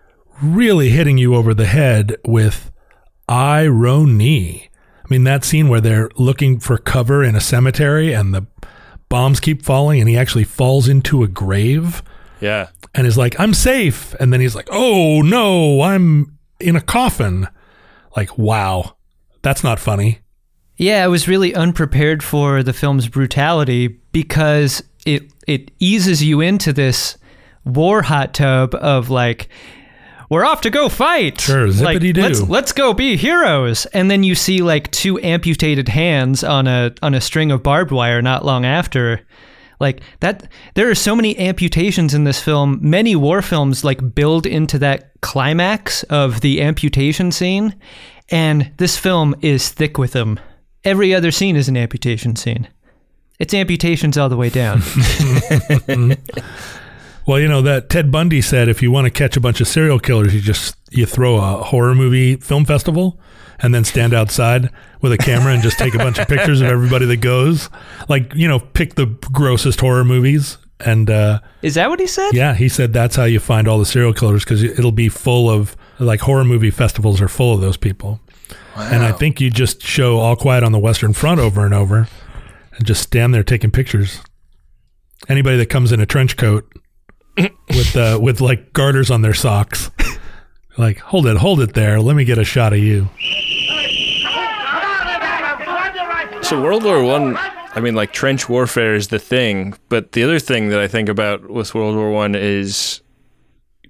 really 0.43 0.89
hitting 0.89 1.19
you 1.19 1.35
over 1.35 1.53
the 1.53 1.67
head 1.67 2.17
with 2.27 2.71
irony. 3.29 4.71
I 5.05 5.09
mean 5.09 5.25
that 5.25 5.45
scene 5.45 5.69
where 5.69 5.81
they're 5.81 6.11
looking 6.17 6.59
for 6.59 6.79
cover 6.79 7.23
in 7.23 7.37
a 7.37 7.41
cemetery 7.41 8.13
and 8.13 8.35
the 8.35 8.47
bombs 9.09 9.41
keep 9.41 9.63
falling 9.63 10.01
and 10.01 10.09
he 10.09 10.17
actually 10.17 10.45
falls 10.45 10.89
into 10.89 11.23
a 11.23 11.29
grave. 11.29 12.03
Yeah. 12.41 12.69
and 12.95 13.07
is 13.07 13.19
like, 13.19 13.39
I'm 13.39 13.55
safe. 13.55 14.15
And 14.21 14.33
then 14.33 14.41
he's 14.41 14.55
like, 14.55 14.69
oh 14.71 15.23
no, 15.23 15.83
I'm 15.83 16.39
in 16.59 16.77
a 16.77 16.81
coffin. 16.81 17.49
Like, 18.17 18.37
wow, 18.39 18.97
that's 19.43 19.63
not 19.63 19.79
funny. 19.79 20.21
Yeah, 20.77 21.05
I 21.05 21.09
was 21.09 21.29
really 21.29 21.55
unprepared 21.55 22.23
for 22.23 22.63
the 22.63 22.73
film's 22.73 23.07
brutality 23.09 23.89
because 24.13 24.83
it 25.05 25.33
it 25.47 25.71
eases 25.79 26.23
you 26.23 26.41
into 26.41 26.73
this 26.73 27.19
war 27.65 28.03
hot 28.03 28.33
tub 28.33 28.75
of 28.75 29.11
like 29.11 29.49
we're 30.31 30.45
off 30.45 30.61
to 30.63 30.71
go 30.71 30.89
fight. 30.89 31.41
Sure, 31.41 31.67
like, 31.67 31.99
zippity-doo. 31.99 32.23
let's 32.23 32.41
let's 32.43 32.73
go 32.73 32.95
be 32.95 33.17
heroes. 33.17 33.85
And 33.87 34.11
then 34.11 34.23
you 34.23 34.35
see 34.35 34.63
like 34.63 34.91
two 34.91 35.19
amputated 35.21 35.89
hands 35.89 36.43
on 36.45 36.67
a 36.67 36.95
on 37.03 37.15
a 37.15 37.21
string 37.21 37.51
of 37.51 37.63
barbed 37.63 37.91
wire 37.91 38.23
not 38.23 38.45
long 38.45 38.65
after. 38.65 39.27
Like 39.81 40.03
that 40.21 40.49
there 40.75 40.91
are 40.91 40.95
so 40.95 41.17
many 41.17 41.37
amputations 41.39 42.15
in 42.15 42.25
this 42.25 42.41
film. 42.41 42.79
Many 42.83 43.17
war 43.17 43.43
films 43.43 43.83
like 43.83 44.15
build 44.15 44.47
into 44.47 44.79
that 44.79 45.11
climax 45.23 46.03
of 46.05 46.43
the 46.43 46.63
amputation 46.63 47.33
scene, 47.33 47.75
and 48.29 48.71
this 48.77 48.97
film 48.97 49.35
is 49.41 49.71
thick 49.71 49.99
with 49.99 50.13
them. 50.13 50.39
Every 50.85 51.15
other 51.15 51.31
scene 51.31 51.57
is 51.57 51.69
an 51.69 51.77
amputation 51.77 52.37
scene. 52.37 52.69
It's 53.39 53.55
amputations 53.55 54.19
all 54.19 54.29
the 54.29 54.37
way 54.37 54.51
down. 54.51 54.83
Well, 57.27 57.39
you 57.39 57.47
know 57.47 57.63
that 57.63 57.89
Ted 57.91 58.11
Bundy 58.11 58.41
said 58.41 58.69
if 58.69 58.83
you 58.83 58.91
want 58.91 59.05
to 59.05 59.11
catch 59.11 59.37
a 59.37 59.41
bunch 59.41 59.61
of 59.61 59.69
serial 59.69 60.01
killers, 60.01 60.35
you 60.35 60.41
just 60.41 60.75
you 60.91 61.07
throw 61.07 61.37
a 61.37 61.63
horror 61.63 61.95
movie 61.95 62.35
film 62.35 62.65
festival 62.65 63.21
and 63.63 63.75
then 63.75 63.85
stand 63.85 64.15
outside 64.15 64.71
with 65.01 65.13
a 65.13 65.19
camera 65.19 65.53
and 65.53 65.63
just 65.63 65.79
take 65.79 65.95
a 65.95 65.99
bunch 65.99 66.19
of 66.19 66.29
pictures 66.29 66.61
of 66.61 66.69
everybody 66.77 67.07
that 67.07 67.19
goes. 67.19 67.69
Like, 68.09 68.35
you 68.35 68.49
know, 68.49 68.59
pick 68.59 68.95
the 68.95 69.07
grossest 69.33 69.81
horror 69.81 70.05
movies 70.05 70.59
and 70.83 71.11
uh 71.11 71.41
is 71.61 71.75
that 71.75 71.91
what 71.91 72.01
he 72.01 72.07
said? 72.07 72.31
yeah, 72.33 72.55
he 72.55 72.67
said 72.69 72.93
that's 72.95 73.15
how 73.15 73.25
you 73.25 73.39
find 73.39 73.69
all 73.69 73.79
the 73.79 73.85
serial 73.85 74.15
killers 74.15 74.47
cuz 74.47 74.63
it'll 74.63 74.93
be 74.93 75.11
full 75.11 75.51
of 75.51 75.77
like 75.99 76.21
horror 76.21 76.45
movie 76.45 76.71
festivals 76.71 77.21
are 77.21 77.29
full 77.29 77.53
of 77.55 77.61
those 77.61 77.77
people. 77.77 78.19
And 78.77 79.03
I 79.03 79.13
think 79.13 79.43
you 79.43 79.51
just 79.51 79.83
show 79.83 80.19
All 80.21 80.37
Quiet 80.37 80.65
on 80.65 80.73
the 80.73 80.79
Western 80.79 81.13
Front 81.13 81.39
over 81.39 81.67
and 81.67 81.75
over 81.75 82.09
and 82.77 82.87
just 82.87 83.03
stand 83.03 83.35
there 83.35 83.43
taking 83.43 83.71
pictures. 83.71 84.23
Anybody 85.29 85.59
that 85.59 85.67
comes 85.67 85.93
in 85.93 86.01
a 86.01 86.07
trench 86.07 86.39
coat 86.39 86.65
with 87.37 87.95
uh, 87.95 88.19
with 88.23 88.41
like 88.41 88.73
garters 88.73 89.11
on 89.11 89.21
their 89.21 89.35
socks, 89.35 89.91
like 90.81 90.99
hold 90.99 91.27
it, 91.27 91.37
hold 91.37 91.61
it 91.61 91.75
there. 91.75 92.01
Let 92.01 92.17
me 92.17 92.25
get 92.25 92.39
a 92.39 92.45
shot 92.45 92.73
of 92.73 92.79
you. 92.79 93.09
So 96.43 96.61
World 96.61 96.83
War 96.83 97.05
One, 97.05 97.37
I, 97.37 97.81
mean, 97.81 97.95
like 97.95 98.13
trench 98.13 98.49
warfare 98.49 98.97
is 98.97 99.09
the 99.09 99.21
thing, 99.21 99.75
but 99.89 100.13
the 100.13 100.25
other 100.25 100.41
thing 100.41 100.71
that 100.71 100.81
I 100.81 100.89
think 100.89 101.09
about 101.09 101.49
with 101.49 101.75
World 101.75 101.95
War 101.95 102.11
One 102.11 102.35
is 102.35 103.03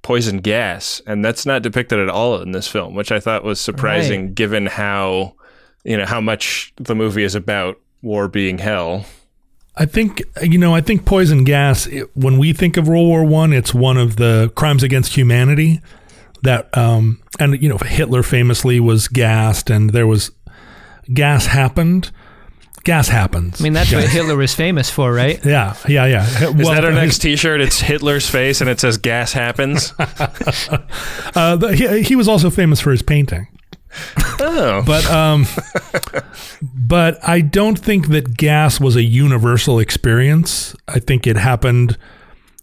poison 0.03 0.39
gas, 0.39 1.01
and 1.07 1.25
that's 1.25 1.47
not 1.47 1.63
depicted 1.63 1.99
at 1.99 2.11
all 2.11 2.41
in 2.43 2.53
this 2.53 2.69
film, 2.69 2.95
which 2.95 3.11
I 3.11 3.21
thought 3.21 3.45
was 3.45 3.61
surprising, 3.61 4.35
given 4.35 4.67
how 4.67 5.37
you 5.85 5.97
know 5.97 6.05
how 6.05 6.21
much 6.21 6.75
the 6.77 6.95
movie 6.95 7.25
is 7.25 7.35
about 7.35 7.81
war 8.03 8.29
being 8.29 8.59
hell. 8.59 9.07
I 9.77 9.87
think 9.87 10.23
you 10.43 10.59
know. 10.59 10.75
I 10.75 10.83
think 10.83 11.07
poison 11.07 11.45
gas. 11.45 11.87
It, 11.87 12.15
when 12.15 12.37
we 12.37 12.53
think 12.53 12.77
of 12.77 12.89
World 12.89 13.07
War 13.07 13.25
One, 13.25 13.55
it's 13.55 13.73
one 13.73 13.97
of 13.97 14.17
the 14.17 14.53
crimes 14.55 14.83
against 14.83 15.17
humanity. 15.17 15.81
That 16.43 16.77
um, 16.77 17.21
and 17.39 17.61
you 17.63 17.69
know 17.69 17.79
Hitler 17.79 18.23
famously 18.23 18.81
was 18.81 19.09
gassed, 19.09 19.71
and 19.71 19.91
there 19.91 20.07
was 20.07 20.31
gas 21.13 21.47
happened. 21.47 22.11
Gas 22.83 23.09
happens. 23.09 23.61
I 23.61 23.65
mean, 23.65 23.75
that's 23.75 23.93
what 23.93 24.09
Hitler 24.09 24.37
was 24.37 24.55
famous 24.55 24.89
for, 24.89 25.13
right? 25.13 25.39
yeah, 25.45 25.77
yeah, 25.87 26.07
yeah. 26.07 26.25
Is 26.25 26.67
that 26.69 26.83
our 26.83 26.93
next 26.93 27.19
T-shirt? 27.19 27.61
It's 27.61 27.79
Hitler's 27.79 28.29
face, 28.29 28.63
and 28.63 28.71
it 28.71 28.81
says 28.81 28.97
"Gas 28.97 29.33
happens." 29.33 29.93
Uh, 31.35 31.55
the, 31.57 31.77
he, 31.77 32.03
he 32.03 32.17
was 32.17 32.27
also 32.27 32.51
famous 32.51 32.81
for 32.81 32.91
his 32.91 33.03
painting. 33.03 33.47
oh, 34.41 34.83
But 34.85 35.09
um, 35.11 35.47
but 36.73 37.19
I 37.27 37.41
don't 37.41 37.79
think 37.79 38.09
that 38.09 38.37
gas 38.37 38.81
was 38.81 38.97
a 38.97 39.03
universal 39.03 39.79
experience. 39.79 40.75
I 40.89 40.99
think 40.99 41.27
it 41.27 41.37
happened. 41.37 41.97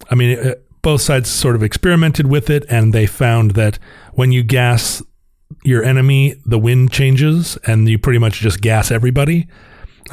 I 0.09 0.15
mean, 0.15 0.37
uh, 0.39 0.55
both 0.87 1.01
sides 1.01 1.29
sort 1.29 1.53
of 1.57 1.63
experimented 1.63 2.27
with 2.27 2.49
it, 2.49 2.63
and 2.69 2.93
they 2.93 3.05
found 3.05 3.51
that 3.51 3.77
when 4.13 4.31
you 4.31 4.41
gas 4.41 5.03
your 5.65 5.83
enemy, 5.83 6.35
the 6.45 6.57
wind 6.57 6.91
changes, 6.93 7.57
and 7.67 7.89
you 7.89 7.97
pretty 7.99 8.19
much 8.19 8.39
just 8.39 8.61
gas 8.61 8.89
everybody. 8.89 9.47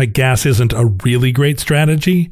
Like 0.01 0.13
gas 0.13 0.45
isn't 0.45 0.73
a 0.73 0.87
really 1.05 1.31
great 1.31 1.61
strategy. 1.61 2.29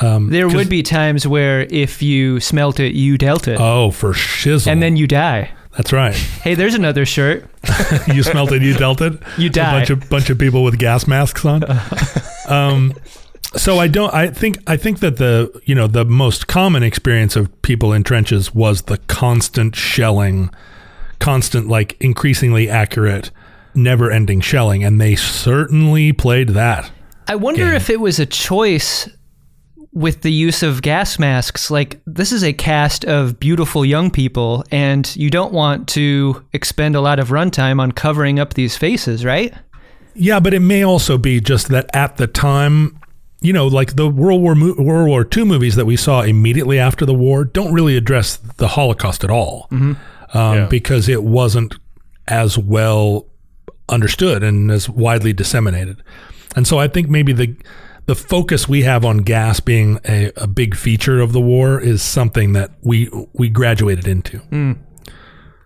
There 0.00 0.48
would 0.48 0.68
be 0.68 0.82
times 0.82 1.28
where 1.28 1.60
if 1.70 2.02
you 2.02 2.40
smelt 2.40 2.80
it, 2.80 2.92
you 2.94 3.16
dealt 3.16 3.46
it, 3.46 3.58
Oh, 3.60 3.92
for 3.92 4.14
shizzle! 4.14 4.66
and 4.66 4.82
then 4.82 4.96
you 4.96 5.06
die. 5.06 5.50
that's 5.76 5.92
right. 5.92 6.14
Hey, 6.42 6.54
there's 6.56 6.74
another 6.74 7.06
shirt. 7.06 7.48
you 8.12 8.24
smelt 8.24 8.50
it, 8.50 8.62
you 8.62 8.74
dealt 8.74 9.00
it. 9.00 9.12
You 9.38 9.46
A 9.46 9.52
die. 9.52 9.72
bunch 9.78 9.90
of 9.90 10.08
bunch 10.10 10.28
of 10.30 10.38
people 10.38 10.64
with 10.64 10.76
gas 10.80 11.06
masks 11.06 11.44
on. 11.44 11.62
um, 12.48 12.94
so 13.56 13.78
I 13.78 13.88
don't. 13.88 14.12
I 14.14 14.28
think. 14.28 14.58
I 14.66 14.76
think 14.76 15.00
that 15.00 15.16
the 15.16 15.60
you 15.64 15.74
know 15.74 15.86
the 15.86 16.04
most 16.04 16.46
common 16.46 16.82
experience 16.82 17.36
of 17.36 17.62
people 17.62 17.92
in 17.92 18.04
trenches 18.04 18.54
was 18.54 18.82
the 18.82 18.98
constant 19.08 19.74
shelling, 19.74 20.50
constant 21.18 21.68
like 21.68 21.96
increasingly 22.00 22.68
accurate, 22.68 23.30
never-ending 23.74 24.40
shelling, 24.40 24.84
and 24.84 25.00
they 25.00 25.16
certainly 25.16 26.12
played 26.12 26.50
that. 26.50 26.90
I 27.28 27.36
wonder 27.36 27.66
game. 27.66 27.74
if 27.74 27.90
it 27.90 28.00
was 28.00 28.18
a 28.18 28.26
choice 28.26 29.08
with 29.92 30.22
the 30.22 30.32
use 30.32 30.62
of 30.62 30.82
gas 30.82 31.18
masks. 31.18 31.70
Like, 31.70 32.00
this 32.06 32.32
is 32.32 32.44
a 32.44 32.52
cast 32.52 33.04
of 33.04 33.40
beautiful 33.40 33.84
young 33.84 34.10
people, 34.10 34.64
and 34.70 35.14
you 35.16 35.30
don't 35.30 35.52
want 35.52 35.88
to 35.88 36.44
expend 36.52 36.94
a 36.94 37.00
lot 37.00 37.18
of 37.18 37.28
runtime 37.28 37.80
on 37.80 37.92
covering 37.92 38.38
up 38.38 38.54
these 38.54 38.76
faces, 38.76 39.24
right? 39.24 39.52
Yeah, 40.14 40.40
but 40.40 40.54
it 40.54 40.60
may 40.60 40.84
also 40.84 41.18
be 41.18 41.40
just 41.40 41.68
that 41.68 41.94
at 41.94 42.16
the 42.16 42.26
time, 42.26 42.99
you 43.40 43.52
know, 43.52 43.66
like 43.66 43.96
the 43.96 44.08
World 44.08 44.42
War 44.42 44.54
mo- 44.54 44.74
World 44.78 45.08
War 45.08 45.26
II 45.36 45.44
movies 45.44 45.76
that 45.76 45.86
we 45.86 45.96
saw 45.96 46.22
immediately 46.22 46.78
after 46.78 47.06
the 47.06 47.14
war 47.14 47.44
don't 47.44 47.72
really 47.72 47.96
address 47.96 48.36
the 48.36 48.68
Holocaust 48.68 49.24
at 49.24 49.30
all, 49.30 49.66
um, 49.70 49.96
Yeah. 50.34 50.66
because 50.66 51.08
it 51.08 51.24
wasn't 51.24 51.74
as 52.28 52.58
well 52.58 53.26
understood 53.88 54.42
and 54.42 54.70
as 54.70 54.88
widely 54.88 55.32
disseminated. 55.32 56.02
And 56.54 56.66
so 56.66 56.78
I 56.78 56.88
think 56.88 57.08
maybe 57.08 57.32
the 57.32 57.56
the 58.06 58.14
focus 58.16 58.68
we 58.68 58.82
have 58.82 59.04
on 59.04 59.18
gas 59.18 59.60
being 59.60 59.98
a, 60.08 60.32
a 60.36 60.46
big 60.48 60.74
feature 60.74 61.20
of 61.20 61.32
the 61.32 61.40
war 61.40 61.80
is 61.80 62.02
something 62.02 62.52
that 62.54 62.70
we 62.82 63.08
we 63.34 63.48
graduated 63.48 64.06
into. 64.08 64.40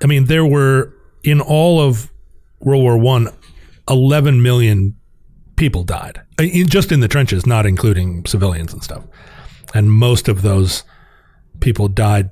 I 0.03 0.07
mean, 0.07 0.27
there 0.27 0.45
were 0.45 0.93
in 1.23 1.41
all 1.41 1.81
of 1.81 2.11
World 2.61 2.83
War 2.83 2.99
One, 2.99 3.29
11 3.89 4.43
million 4.43 4.97
people 5.57 5.85
died 5.85 6.21
in, 6.39 6.69
just 6.69 6.93
in 6.93 7.01
the 7.01 7.09
trenches, 7.09 7.47
not 7.47 7.67
including 7.67 8.25
civilians 8.27 8.73
and 8.73 8.83
stuff. 8.83 9.05
And 9.75 9.91
most 9.91 10.29
of 10.29 10.43
those 10.43 10.85
people 11.61 11.89
died 11.89 12.31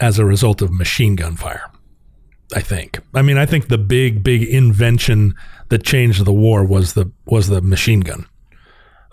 as 0.00 0.18
a 0.18 0.24
result 0.24 0.62
of 0.62 0.72
machine 0.72 1.16
gun 1.16 1.36
fire. 1.36 1.70
I 2.54 2.60
think. 2.60 3.00
I 3.14 3.22
mean, 3.22 3.38
I 3.38 3.46
think 3.46 3.68
the 3.68 3.78
big, 3.78 4.22
big 4.22 4.42
invention 4.42 5.34
that 5.70 5.82
changed 5.82 6.24
the 6.24 6.32
war 6.32 6.64
was 6.64 6.92
the 6.92 7.10
was 7.24 7.48
the 7.48 7.60
machine 7.60 8.00
gun. 8.00 8.26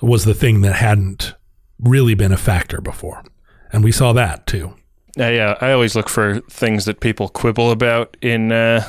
Was 0.01 0.25
the 0.25 0.33
thing 0.33 0.61
that 0.61 0.75
hadn't 0.75 1.33
really 1.79 2.13
been 2.13 2.31
a 2.31 2.37
factor 2.37 2.81
before, 2.81 3.23
and 3.71 3.83
we 3.83 3.91
saw 3.91 4.13
that 4.13 4.47
too. 4.47 4.73
Uh, 5.19 5.27
yeah, 5.27 5.57
I 5.61 5.71
always 5.71 5.95
look 5.95 6.09
for 6.09 6.39
things 6.41 6.85
that 6.85 6.99
people 6.99 7.29
quibble 7.29 7.71
about 7.71 8.15
in 8.21 8.51
uh, 8.51 8.87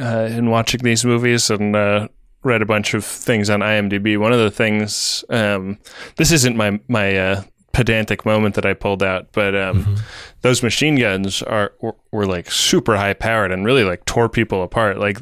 uh, 0.00 0.28
in 0.30 0.50
watching 0.50 0.80
these 0.82 1.04
movies, 1.04 1.50
and 1.50 1.74
uh, 1.74 2.08
read 2.46 2.62
a 2.62 2.66
bunch 2.66 2.94
of 2.94 3.04
things 3.04 3.50
on 3.50 3.60
IMDb. 3.60 4.18
One 4.18 4.32
of 4.32 4.38
the 4.38 4.50
things, 4.50 5.24
um, 5.28 5.78
this 6.16 6.32
isn't 6.32 6.56
my 6.56 6.80
my 6.88 7.16
uh, 7.16 7.42
pedantic 7.72 8.24
moment 8.24 8.54
that 8.54 8.64
I 8.64 8.72
pulled 8.72 9.02
out, 9.02 9.28
but 9.32 9.54
um, 9.54 9.96
those 10.40 10.62
machine 10.62 10.96
guns 10.96 11.42
are 11.42 11.72
were, 11.80 11.96
were 12.12 12.26
like 12.26 12.50
super 12.50 12.96
high 12.96 13.14
powered 13.14 13.52
and 13.52 13.66
really 13.66 13.84
like 13.84 14.04
tore 14.04 14.28
people 14.28 14.62
apart. 14.62 14.98
Like 14.98 15.20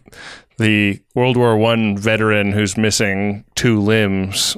the 0.59 1.01
World 1.15 1.37
War 1.37 1.57
One 1.57 1.97
veteran 1.97 2.53
who's 2.53 2.77
missing 2.77 3.45
two 3.55 3.81
limbs 3.81 4.57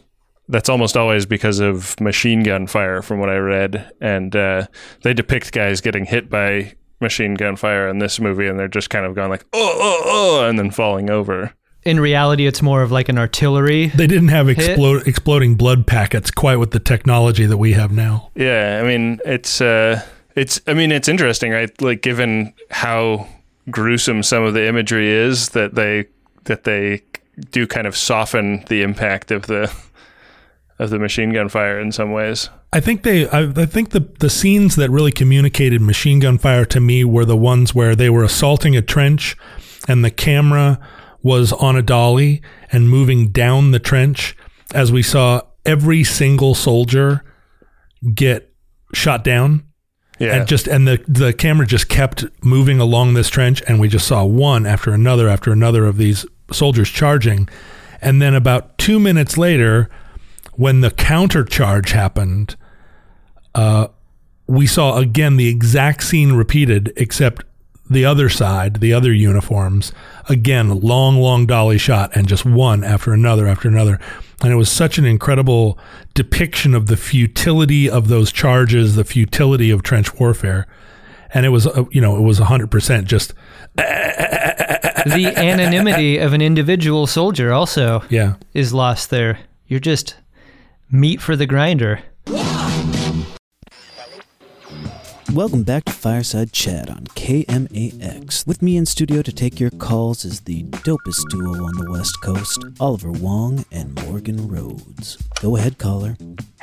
that's 0.48 0.68
almost 0.68 0.96
always 0.96 1.26
because 1.26 1.59
of 1.61 1.98
machine 2.00 2.42
gun 2.42 2.66
fire, 2.66 3.02
from 3.02 3.18
what 3.18 3.29
I 3.29 3.37
read. 3.37 3.90
And 4.00 4.35
uh, 4.35 4.66
they 5.02 5.12
depict 5.14 5.52
guys 5.52 5.81
getting 5.81 6.05
hit 6.05 6.31
by 6.31 6.74
machine 7.00 7.35
gun 7.35 7.57
fire 7.57 7.88
in 7.88 7.98
this 7.98 8.20
movie, 8.20 8.46
and 8.46 8.59
they're 8.59 8.68
just 8.68 8.90
kind 8.90 9.05
of 9.05 9.14
going 9.14 9.31
like, 9.31 9.44
oh, 9.52 9.76
oh, 9.79 10.02
oh, 10.05 10.48
and 10.48 10.59
then 10.59 10.70
falling 10.70 11.11
over. 11.11 11.52
In 11.87 12.01
reality, 12.01 12.49
it's 12.49 12.62
more 12.62 12.83
of 12.83 12.90
like 12.90 13.09
an 13.09 13.16
artillery. 13.16 13.87
They 13.87 14.09
didn't 14.09 14.29
have 14.29 14.49
explode, 14.49 15.07
exploding 15.07 15.55
blood 15.55 15.87
packets 15.87 16.33
quite 16.33 16.57
with 16.57 16.72
the 16.72 16.81
technology 16.81 17.46
that 17.46 17.59
we 17.59 17.75
have 17.75 17.92
now. 17.92 18.33
Yeah, 18.35 18.81
I 18.83 18.87
mean, 18.87 19.20
it's 19.25 19.61
uh, 19.61 20.03
it's. 20.35 20.61
I 20.66 20.75
mean, 20.75 20.90
it's 20.90 21.07
interesting, 21.07 21.53
right? 21.53 21.70
Like, 21.81 22.03
given 22.03 22.53
how 22.72 23.29
gruesome 23.70 24.25
some 24.25 24.42
of 24.42 24.53
the 24.53 24.66
imagery 24.66 25.09
is, 25.09 25.51
that 25.51 25.77
they 25.77 26.07
that 26.44 26.64
they 26.64 27.03
do 27.53 27.68
kind 27.68 27.87
of 27.87 27.96
soften 27.96 28.64
the 28.68 28.83
impact 28.83 29.31
of 29.31 29.46
the 29.46 29.72
of 30.81 30.90
the 30.90 30.99
machine 30.99 31.33
gun 31.33 31.49
fire 31.49 31.79
in 31.79 31.92
some 31.92 32.11
ways. 32.11 32.51
I 32.72 32.81
think 32.81 33.05
they. 33.05 33.29
I, 33.29 33.44
I 33.55 33.64
think 33.64 33.90
the 33.90 34.01
the 34.18 34.29
scenes 34.29 34.75
that 34.75 34.90
really 34.90 35.12
communicated 35.12 35.81
machine 35.81 36.18
gun 36.18 36.38
fire 36.38 36.64
to 36.64 36.81
me 36.81 37.05
were 37.05 37.25
the 37.25 37.37
ones 37.37 37.77
where 37.77 37.94
they 37.94 38.11
were 38.11 38.25
assaulting 38.25 38.75
a 38.77 38.83
trench, 38.83 39.37
and 39.87 40.05
the 40.05 40.11
camera 40.11 40.81
was 41.22 41.52
on 41.52 41.76
a 41.76 41.83
dolly 41.83 42.42
and 42.70 42.88
moving 42.88 43.29
down 43.29 43.70
the 43.70 43.79
trench 43.79 44.37
as 44.74 44.92
we 44.92 45.02
saw 45.02 45.40
every 45.64 46.05
single 46.05 46.55
soldier 46.55 47.24
get 48.14 48.52
shot 48.94 49.24
down. 49.24 49.64
Yeah, 50.18 50.37
And 50.37 50.48
just 50.48 50.66
and 50.66 50.88
the 50.88 51.05
the 51.07 51.35
camera 51.35 51.66
just 51.66 51.88
kept 51.90 52.24
moving 52.42 52.81
along 52.81 53.14
this 53.14 53.29
trench, 53.29 53.62
and 53.68 53.79
we 53.79 53.88
just 53.88 54.07
saw 54.07 54.24
one 54.24 54.64
after 54.64 54.92
another 54.92 55.29
after 55.29 55.52
another 55.52 55.85
of 55.85 55.98
these 55.98 56.24
soldiers 56.50 56.88
charging, 56.88 57.48
and 58.00 58.22
then 58.22 58.35
about 58.35 58.79
two 58.79 58.98
minutes 58.98 59.37
later, 59.37 59.90
when 60.55 60.81
the 60.81 60.90
counter 60.90 61.44
charge 61.44 61.90
happened, 61.90 62.57
uh, 63.55 63.88
we 64.46 64.66
saw 64.66 64.96
again 64.96 65.37
the 65.37 65.48
exact 65.48 66.02
scene 66.02 66.33
repeated, 66.33 66.94
except 66.96 67.44
the 67.88 68.05
other 68.05 68.29
side, 68.29 68.77
the 68.77 68.92
other 68.92 69.12
uniforms, 69.12 69.92
again 70.29 70.81
long, 70.81 71.16
long 71.16 71.46
dolly 71.46 71.79
shot, 71.79 72.14
and 72.16 72.29
just 72.29 72.44
one 72.44 72.83
after 72.83 73.12
another 73.12 73.46
after 73.46 73.68
another, 73.68 74.01
and 74.42 74.53
it 74.53 74.57
was 74.57 74.70
such 74.70 74.99
an 74.99 75.05
incredible 75.05 75.79
depiction 76.14 76.75
of 76.75 76.87
the 76.87 76.96
futility 76.96 77.88
of 77.88 78.09
those 78.09 78.33
charges, 78.33 78.96
the 78.96 79.05
futility 79.05 79.70
of 79.70 79.83
trench 79.83 80.18
warfare, 80.18 80.66
and 81.33 81.46
it 81.46 81.51
was 81.51 81.66
uh, 81.66 81.85
you 81.90 82.01
know 82.01 82.16
it 82.16 82.22
was 82.22 82.38
hundred 82.38 82.70
percent 82.70 83.07
just 83.07 83.35
the 83.77 85.33
anonymity 85.37 86.18
of 86.18 86.33
an 86.33 86.42
individual 86.42 87.07
soldier 87.07 87.53
also 87.53 88.03
yeah. 88.09 88.35
is 88.55 88.72
lost 88.72 89.11
there. 89.11 89.38
You're 89.66 89.81
just 89.81 90.16
meat 90.90 91.20
for 91.20 91.37
the 91.37 91.46
grinder. 91.46 92.01
Welcome 95.37 95.64
back 95.64 95.85
to 95.85 95.92
Fireside 95.92 96.51
Chat 96.51 96.88
on 96.88 97.05
KMAX. 97.09 98.46
With 98.46 98.62
me 98.62 98.79
in 98.79 98.87
studio 98.87 99.20
to 99.20 99.31
take 99.31 99.61
your 99.61 99.68
calls 99.68 100.25
is 100.25 100.40
the 100.40 100.62
dopest 100.62 101.29
duo 101.29 101.62
on 101.62 101.77
the 101.77 101.90
West 101.90 102.22
Coast, 102.22 102.64
Oliver 102.81 103.12
Wang 103.12 103.66
and 103.70 104.03
Morgan 104.07 104.49
Rhodes. 104.49 105.18
Go 105.42 105.57
ahead, 105.57 105.77
caller. 105.77 106.16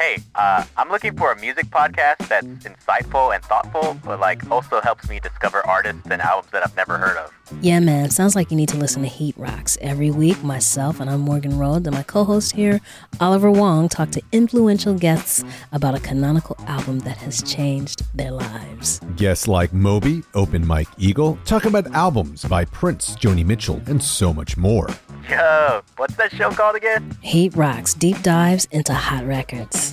Hey, 0.03 0.17
uh, 0.35 0.65
I'm 0.75 0.89
looking 0.89 1.15
for 1.15 1.31
a 1.31 1.39
music 1.39 1.67
podcast 1.67 2.27
that's 2.27 2.45
insightful 2.45 3.33
and 3.33 3.41
thoughtful, 3.45 3.97
but 4.03 4.19
like 4.19 4.51
also 4.51 4.81
helps 4.81 5.07
me 5.07 5.21
discover 5.21 5.65
artists 5.65 6.01
and 6.11 6.21
albums 6.21 6.51
that 6.51 6.61
I've 6.61 6.75
never 6.75 6.97
heard 6.97 7.15
of. 7.15 7.31
Yeah, 7.61 7.79
man. 7.79 8.09
Sounds 8.09 8.35
like 8.35 8.51
you 8.51 8.57
need 8.57 8.67
to 8.69 8.77
listen 8.77 9.01
to 9.03 9.07
Heat 9.07 9.33
Rocks. 9.37 9.77
Every 9.79 10.11
week, 10.11 10.43
myself 10.43 10.99
and 10.99 11.09
I'm 11.09 11.21
Morgan 11.21 11.57
Rhodes 11.57 11.87
and 11.87 11.95
my 11.95 12.03
co-host 12.03 12.53
here, 12.53 12.81
Oliver 13.21 13.49
Wang, 13.49 13.87
talk 13.87 14.11
to 14.11 14.21
influential 14.33 14.93
guests 14.93 15.45
about 15.71 15.95
a 15.95 16.01
canonical 16.01 16.57
album 16.67 16.99
that 16.99 17.15
has 17.17 17.41
changed 17.41 18.03
their 18.13 18.31
lives. 18.31 18.99
Guests 19.15 19.47
like 19.47 19.71
Moby, 19.71 20.23
Open 20.33 20.67
Mike 20.67 20.89
Eagle, 20.97 21.39
talk 21.45 21.63
about 21.63 21.89
albums 21.93 22.43
by 22.43 22.65
Prince, 22.65 23.15
Joni 23.15 23.45
Mitchell, 23.45 23.81
and 23.85 24.03
so 24.03 24.33
much 24.33 24.57
more. 24.57 24.89
Yo, 25.29 25.81
what's 25.95 26.15
that 26.15 26.33
show 26.33 26.49
called 26.51 26.75
again? 26.75 27.15
Heat 27.21 27.55
Rocks 27.55 27.93
deep 27.93 28.21
dives 28.21 28.67
into 28.71 28.93
hot 28.93 29.25
records. 29.25 29.92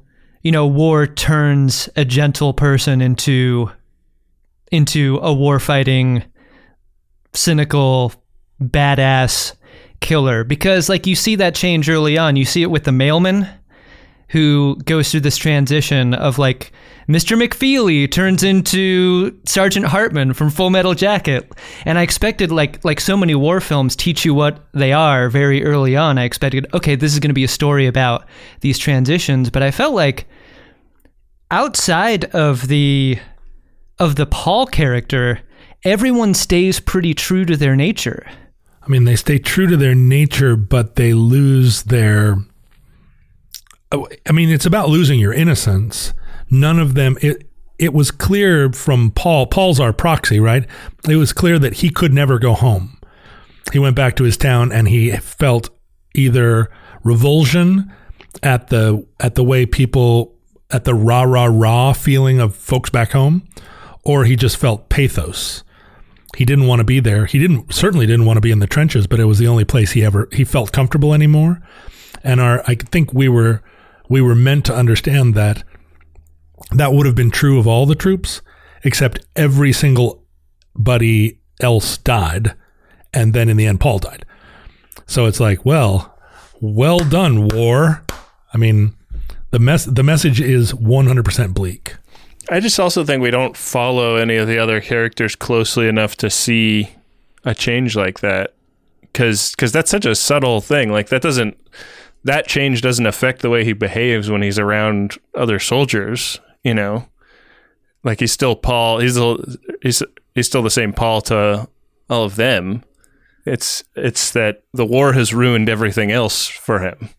you 0.41 0.51
know 0.51 0.65
war 0.65 1.07
turns 1.07 1.89
a 1.95 2.05
gentle 2.05 2.53
person 2.53 3.01
into 3.01 3.69
into 4.71 5.19
a 5.21 5.33
war 5.33 5.59
fighting 5.59 6.23
cynical 7.33 8.13
badass 8.61 9.53
killer. 9.99 10.43
Because 10.43 10.89
like 10.89 11.07
you 11.07 11.15
see 11.15 11.35
that 11.35 11.55
change 11.55 11.89
early 11.89 12.17
on. 12.17 12.35
You 12.35 12.45
see 12.45 12.61
it 12.61 12.71
with 12.71 12.83
the 12.83 12.91
mailman 12.91 13.47
who 14.31 14.77
goes 14.85 15.11
through 15.11 15.19
this 15.21 15.37
transition 15.37 16.13
of 16.13 16.37
like 16.37 16.71
Mr. 17.07 17.37
McFeely 17.37 18.09
turns 18.09 18.43
into 18.43 19.37
Sergeant 19.45 19.85
Hartman 19.85 20.33
from 20.33 20.49
Full 20.49 20.69
Metal 20.69 20.93
Jacket, 20.93 21.51
and 21.85 21.97
I 21.99 22.03
expected 22.03 22.51
like 22.51 22.83
like 22.85 23.01
so 23.01 23.17
many 23.17 23.35
war 23.35 23.59
films 23.59 23.95
teach 23.95 24.23
you 24.23 24.33
what 24.33 24.65
they 24.73 24.93
are 24.93 25.29
very 25.29 25.63
early 25.63 25.95
on. 25.95 26.17
I 26.17 26.23
expected 26.23 26.65
okay, 26.73 26.95
this 26.95 27.13
is 27.13 27.19
going 27.19 27.29
to 27.29 27.33
be 27.33 27.43
a 27.43 27.49
story 27.49 27.87
about 27.87 28.25
these 28.61 28.79
transitions, 28.79 29.49
but 29.49 29.63
I 29.63 29.71
felt 29.71 29.93
like 29.93 30.27
outside 31.49 32.25
of 32.25 32.67
the 32.67 33.19
of 33.99 34.15
the 34.15 34.25
Paul 34.25 34.65
character, 34.65 35.41
everyone 35.83 36.33
stays 36.33 36.79
pretty 36.79 37.13
true 37.13 37.45
to 37.45 37.57
their 37.57 37.75
nature. 37.75 38.25
I 38.81 38.87
mean, 38.87 39.03
they 39.03 39.15
stay 39.15 39.37
true 39.37 39.67
to 39.67 39.77
their 39.77 39.93
nature, 39.93 40.55
but 40.55 40.95
they 40.95 41.13
lose 41.13 41.83
their. 41.83 42.37
I 43.91 44.31
mean, 44.31 44.49
it's 44.49 44.65
about 44.65 44.89
losing 44.89 45.19
your 45.19 45.33
innocence. 45.33 46.13
None 46.49 46.79
of 46.79 46.93
them. 46.93 47.17
It, 47.21 47.47
it 47.77 47.93
was 47.93 48.11
clear 48.11 48.71
from 48.71 49.11
Paul, 49.11 49.47
Paul's 49.47 49.79
our 49.79 49.91
proxy, 49.91 50.39
right? 50.39 50.65
It 51.09 51.15
was 51.15 51.33
clear 51.33 51.57
that 51.59 51.75
he 51.75 51.89
could 51.89 52.13
never 52.13 52.39
go 52.39 52.53
home. 52.53 52.99
He 53.73 53.79
went 53.79 53.95
back 53.95 54.15
to 54.17 54.23
his 54.23 54.37
town 54.37 54.71
and 54.71 54.87
he 54.87 55.11
felt 55.17 55.69
either 56.13 56.69
revulsion 57.03 57.91
at 58.43 58.67
the 58.67 59.05
at 59.19 59.35
the 59.35 59.43
way 59.43 59.65
people 59.65 60.35
at 60.69 60.83
the 60.83 60.93
rah 60.93 61.23
rah 61.23 61.45
rah 61.45 61.93
feeling 61.93 62.39
of 62.39 62.55
folks 62.55 62.89
back 62.89 63.11
home, 63.11 63.47
or 64.03 64.25
he 64.25 64.35
just 64.35 64.57
felt 64.57 64.89
pathos. 64.89 65.63
He 66.37 66.45
didn't 66.45 66.67
want 66.67 66.79
to 66.79 66.85
be 66.85 66.99
there. 66.99 67.25
He 67.25 67.39
didn't 67.39 67.73
certainly 67.73 68.05
didn't 68.05 68.25
want 68.25 68.37
to 68.37 68.41
be 68.41 68.51
in 68.51 68.59
the 68.59 68.67
trenches, 68.67 69.07
but 69.07 69.19
it 69.19 69.25
was 69.25 69.39
the 69.39 69.47
only 69.47 69.65
place 69.65 69.91
he 69.91 70.03
ever 70.03 70.29
he 70.31 70.43
felt 70.43 70.71
comfortable 70.71 71.13
anymore. 71.13 71.61
And 72.23 72.39
our 72.39 72.63
I 72.67 72.75
think 72.75 73.13
we 73.13 73.27
were 73.27 73.61
we 74.11 74.19
were 74.21 74.35
meant 74.35 74.65
to 74.65 74.75
understand 74.75 75.35
that 75.35 75.63
that 76.71 76.91
would 76.91 77.05
have 77.05 77.15
been 77.15 77.31
true 77.31 77.57
of 77.57 77.65
all 77.65 77.85
the 77.85 77.95
troops, 77.95 78.41
except 78.83 79.25
every 79.37 79.71
single 79.71 80.25
buddy 80.75 81.39
else 81.61 81.97
died, 81.97 82.53
and 83.13 83.33
then 83.33 83.47
in 83.47 83.55
the 83.55 83.65
end 83.65 83.79
Paul 83.79 83.99
died. 83.99 84.25
So 85.07 85.27
it's 85.27 85.39
like, 85.39 85.65
well, 85.65 86.13
well 86.59 86.99
done, 86.99 87.47
war. 87.47 88.03
I 88.53 88.57
mean, 88.57 88.97
the 89.51 89.59
mess 89.59 89.85
the 89.85 90.03
message 90.03 90.41
is 90.41 90.73
100% 90.73 91.53
bleak. 91.53 91.95
I 92.49 92.59
just 92.59 92.81
also 92.81 93.05
think 93.05 93.21
we 93.21 93.31
don't 93.31 93.55
follow 93.55 94.17
any 94.17 94.35
of 94.35 94.45
the 94.45 94.59
other 94.59 94.81
characters 94.81 95.37
closely 95.37 95.87
enough 95.87 96.17
to 96.17 96.29
see 96.29 96.89
a 97.45 97.55
change 97.55 97.95
like 97.95 98.19
that 98.19 98.55
cuz 99.13 99.55
cuz 99.55 99.71
that's 99.71 99.89
such 99.89 100.05
a 100.05 100.15
subtle 100.15 100.59
thing 100.59 100.91
like 100.91 101.07
that 101.09 101.21
doesn't 101.21 101.57
that 102.23 102.47
change 102.47 102.81
doesn't 102.81 103.05
affect 103.05 103.41
the 103.41 103.49
way 103.49 103.63
he 103.63 103.73
behaves 103.73 104.29
when 104.29 104.41
he's 104.41 104.59
around 104.59 105.17
other 105.35 105.59
soldiers, 105.59 106.39
you 106.63 106.73
know. 106.73 107.07
Like 108.03 108.19
he's 108.19 108.31
still 108.31 108.55
Paul, 108.55 108.99
he's 108.99 109.17
he's 109.81 110.03
he's 110.33 110.47
still 110.47 110.63
the 110.63 110.69
same 110.69 110.93
Paul 110.93 111.21
to 111.23 111.67
all 112.09 112.23
of 112.23 112.35
them. 112.35 112.83
It's 113.45 113.83
it's 113.95 114.31
that 114.31 114.63
the 114.73 114.85
war 114.85 115.13
has 115.13 115.33
ruined 115.33 115.69
everything 115.69 116.11
else 116.11 116.47
for 116.47 116.79
him. 116.79 117.09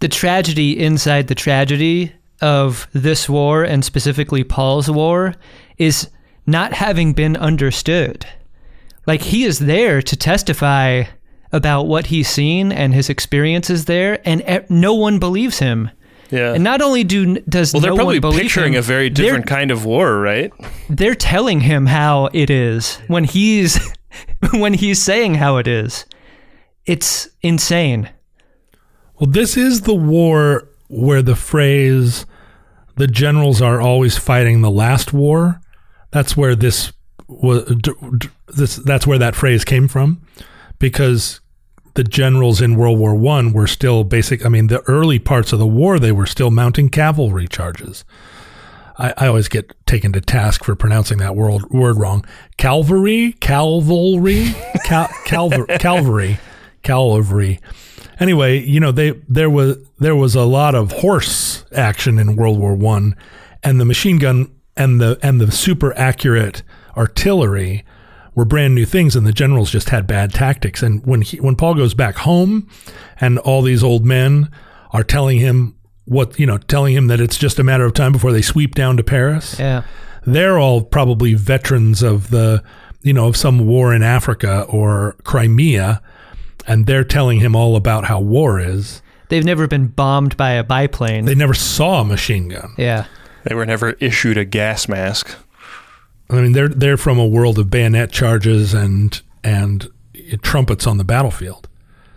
The 0.00 0.08
tragedy 0.08 0.78
inside 0.78 1.28
the 1.28 1.34
tragedy 1.34 2.12
of 2.42 2.86
this 2.92 3.28
war 3.28 3.64
and 3.64 3.84
specifically 3.84 4.44
Paul's 4.44 4.90
war 4.90 5.34
is 5.78 6.10
not 6.46 6.74
having 6.74 7.12
been 7.12 7.36
understood. 7.36 8.26
Like 9.06 9.22
he 9.22 9.44
is 9.44 9.60
there 9.60 10.02
to 10.02 10.16
testify 10.16 11.04
about 11.52 11.86
what 11.86 12.06
he's 12.06 12.28
seen 12.28 12.72
and 12.72 12.92
his 12.94 13.08
experiences 13.08 13.84
there, 13.86 14.20
and 14.24 14.64
no 14.68 14.94
one 14.94 15.18
believes 15.18 15.58
him. 15.58 15.90
Yeah. 16.30 16.54
And 16.54 16.64
not 16.64 16.82
only 16.82 17.04
do 17.04 17.38
does 17.40 17.72
well, 17.72 17.80
they're 17.80 17.90
no 17.92 17.96
probably 17.98 18.16
one 18.16 18.20
believe 18.20 18.42
picturing 18.42 18.72
him, 18.72 18.80
a 18.80 18.82
very 18.82 19.08
different 19.10 19.46
kind 19.46 19.70
of 19.70 19.84
war, 19.84 20.18
right? 20.20 20.52
They're 20.90 21.14
telling 21.14 21.60
him 21.60 21.86
how 21.86 22.30
it 22.32 22.50
is 22.50 22.96
when 23.06 23.24
he's 23.24 23.78
when 24.52 24.74
he's 24.74 25.00
saying 25.00 25.34
how 25.34 25.58
it 25.58 25.68
is. 25.68 26.04
It's 26.84 27.28
insane. 27.42 28.10
Well, 29.20 29.30
this 29.30 29.56
is 29.56 29.82
the 29.82 29.94
war 29.94 30.68
where 30.88 31.22
the 31.22 31.36
phrase 31.36 32.26
"the 32.96 33.06
generals 33.06 33.62
are 33.62 33.80
always 33.80 34.18
fighting 34.18 34.62
the 34.62 34.70
last 34.70 35.12
war." 35.12 35.60
That's 36.10 36.36
where 36.36 36.56
this 36.56 36.92
was. 37.28 37.64
d- 37.66 37.92
d- 38.18 38.28
This 38.48 38.76
that's 38.76 39.06
where 39.06 39.18
that 39.18 39.34
phrase 39.36 39.64
came 39.64 39.86
from, 39.88 40.22
because 40.78 41.40
the 41.94 42.04
generals 42.04 42.60
in 42.60 42.76
World 42.76 42.98
War 42.98 43.14
One 43.14 43.52
were 43.52 43.66
still 43.66 44.04
basic. 44.04 44.44
I 44.44 44.48
mean, 44.48 44.66
the 44.68 44.82
early 44.82 45.18
parts 45.18 45.52
of 45.52 45.58
the 45.58 45.66
war, 45.66 45.98
they 45.98 46.12
were 46.12 46.26
still 46.26 46.50
mounting 46.50 46.90
cavalry 46.90 47.48
charges. 47.48 48.04
I, 48.98 49.12
I 49.16 49.26
always 49.26 49.48
get 49.48 49.74
taken 49.86 50.12
to 50.12 50.20
task 50.20 50.64
for 50.64 50.74
pronouncing 50.74 51.18
that 51.18 51.34
word, 51.34 51.70
word 51.70 51.96
wrong. 51.98 52.24
Cavalry, 52.56 53.32
cavalry, 53.40 54.54
cal, 54.84 55.08
calvar, 55.24 55.66
cavalry, 55.78 56.38
cavalry. 56.82 57.60
Anyway, 58.18 58.60
you 58.60 58.80
know 58.80 58.92
they 58.92 59.12
there 59.28 59.50
was 59.50 59.78
there 59.98 60.16
was 60.16 60.34
a 60.34 60.44
lot 60.44 60.74
of 60.74 60.92
horse 60.92 61.64
action 61.72 62.18
in 62.18 62.36
World 62.36 62.58
War 62.58 62.74
One, 62.74 63.16
and 63.62 63.80
the 63.80 63.84
machine 63.84 64.18
gun 64.18 64.50
and 64.76 65.00
the 65.00 65.18
and 65.22 65.40
the 65.40 65.50
super 65.50 65.96
accurate 65.98 66.62
artillery 66.96 67.84
were 68.36 68.44
brand 68.44 68.74
new 68.76 68.84
things, 68.84 69.16
and 69.16 69.26
the 69.26 69.32
generals 69.32 69.72
just 69.72 69.88
had 69.88 70.06
bad 70.06 70.32
tactics. 70.32 70.82
And 70.82 71.04
when 71.04 71.22
he 71.22 71.38
when 71.38 71.56
Paul 71.56 71.74
goes 71.74 71.94
back 71.94 72.14
home, 72.18 72.68
and 73.20 73.38
all 73.40 73.62
these 73.62 73.82
old 73.82 74.04
men 74.06 74.48
are 74.92 75.02
telling 75.02 75.38
him 75.38 75.74
what 76.04 76.38
you 76.38 76.46
know, 76.46 76.58
telling 76.58 76.94
him 76.94 77.08
that 77.08 77.18
it's 77.20 77.36
just 77.36 77.58
a 77.58 77.64
matter 77.64 77.84
of 77.84 77.92
time 77.94 78.12
before 78.12 78.30
they 78.30 78.42
sweep 78.42 78.76
down 78.76 78.96
to 78.96 79.02
Paris 79.02 79.58
Yeah. 79.58 79.82
they're 80.24 80.56
all 80.58 80.82
probably 80.82 81.34
veterans 81.34 82.00
of 82.02 82.30
the 82.30 82.62
you 83.02 83.12
know 83.12 83.26
of 83.26 83.36
some 83.36 83.66
war 83.66 83.92
in 83.92 84.04
Africa 84.04 84.64
or 84.68 85.16
Crimea 85.24 86.00
and 86.68 86.86
they're 86.86 87.02
telling 87.04 87.40
him 87.40 87.56
all 87.56 87.74
about 87.74 88.04
how 88.04 88.20
war 88.20 88.60
is 88.60 89.02
They've 89.30 89.44
never 89.44 89.66
been 89.66 89.88
bombed 89.88 90.36
by 90.36 90.52
a 90.52 90.62
biplane. 90.62 91.24
they 91.24 91.34
never 91.34 91.54
saw 91.54 92.02
a 92.02 92.04
machine 92.04 92.48
gun 92.50 92.74
yeah. 92.78 93.06
They 93.42 93.54
were 93.56 93.66
never 93.66 93.90
issued 94.00 94.36
a 94.38 94.44
gas 94.44 94.88
mask. 94.88 95.34
I 96.30 96.40
mean 96.40 96.52
they're 96.52 96.68
they're 96.68 96.96
from 96.96 97.18
a 97.18 97.26
world 97.26 97.58
of 97.58 97.70
bayonet 97.70 98.10
charges 98.10 98.74
and 98.74 99.22
and 99.44 99.88
trumpets 100.42 100.86
on 100.86 100.98
the 100.98 101.04
battlefield. 101.04 101.68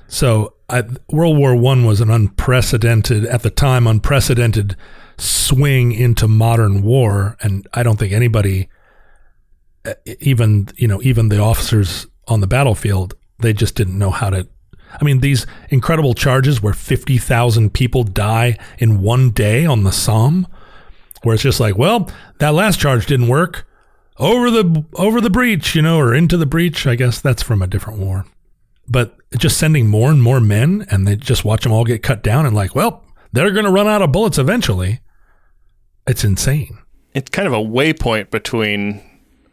So 0.07 0.53
I, 0.69 0.83
world 1.09 1.37
war 1.37 1.55
1 1.55 1.85
was 1.85 2.01
an 2.01 2.09
unprecedented 2.09 3.25
at 3.25 3.43
the 3.43 3.49
time 3.49 3.87
unprecedented 3.87 4.75
swing 5.17 5.91
into 5.91 6.27
modern 6.29 6.81
war 6.81 7.35
and 7.41 7.67
i 7.73 7.83
don't 7.83 7.99
think 7.99 8.13
anybody 8.13 8.69
uh, 9.83 9.93
even 10.21 10.69
you 10.77 10.87
know 10.87 11.01
even 11.01 11.27
the 11.27 11.39
officers 11.39 12.07
on 12.29 12.39
the 12.39 12.47
battlefield 12.47 13.15
they 13.39 13.51
just 13.51 13.75
didn't 13.75 13.97
know 13.97 14.11
how 14.11 14.29
to 14.29 14.47
I 14.99 15.03
mean 15.03 15.19
these 15.19 15.45
incredible 15.69 16.15
charges 16.15 16.63
where 16.63 16.73
50,000 16.73 17.73
people 17.73 18.03
die 18.03 18.57
in 18.79 19.01
one 19.01 19.29
day 19.29 19.65
on 19.65 19.83
the 19.83 19.91
Somme 19.91 20.47
where 21.23 21.33
it's 21.33 21.43
just 21.43 21.59
like 21.59 21.77
well 21.77 22.09
that 22.39 22.53
last 22.53 22.79
charge 22.79 23.05
didn't 23.05 23.27
work 23.27 23.67
over 24.19 24.51
the 24.51 24.85
over 24.95 25.21
the 25.21 25.29
breach 25.29 25.75
you 25.75 25.81
know 25.81 25.97
or 25.97 26.13
into 26.13 26.37
the 26.37 26.45
breach 26.45 26.85
I 26.85 26.95
guess 26.95 27.19
that's 27.21 27.41
from 27.41 27.61
a 27.61 27.67
different 27.67 27.99
war. 27.99 28.25
But 28.87 29.15
just 29.37 29.57
sending 29.57 29.87
more 29.87 30.11
and 30.11 30.21
more 30.21 30.39
men 30.39 30.85
and 30.89 31.07
they 31.07 31.15
just 31.15 31.45
watch 31.45 31.63
them 31.63 31.71
all 31.71 31.85
get 31.85 32.03
cut 32.03 32.23
down 32.23 32.45
and 32.45 32.55
like 32.55 32.75
well 32.75 33.03
they're 33.31 33.51
going 33.51 33.65
to 33.65 33.71
run 33.71 33.87
out 33.87 34.01
of 34.01 34.11
bullets 34.11 34.37
eventually. 34.37 35.01
It's 36.07 36.23
insane. 36.23 36.79
It's 37.13 37.29
kind 37.29 37.47
of 37.47 37.53
a 37.53 37.57
waypoint 37.57 38.31
between 38.31 39.01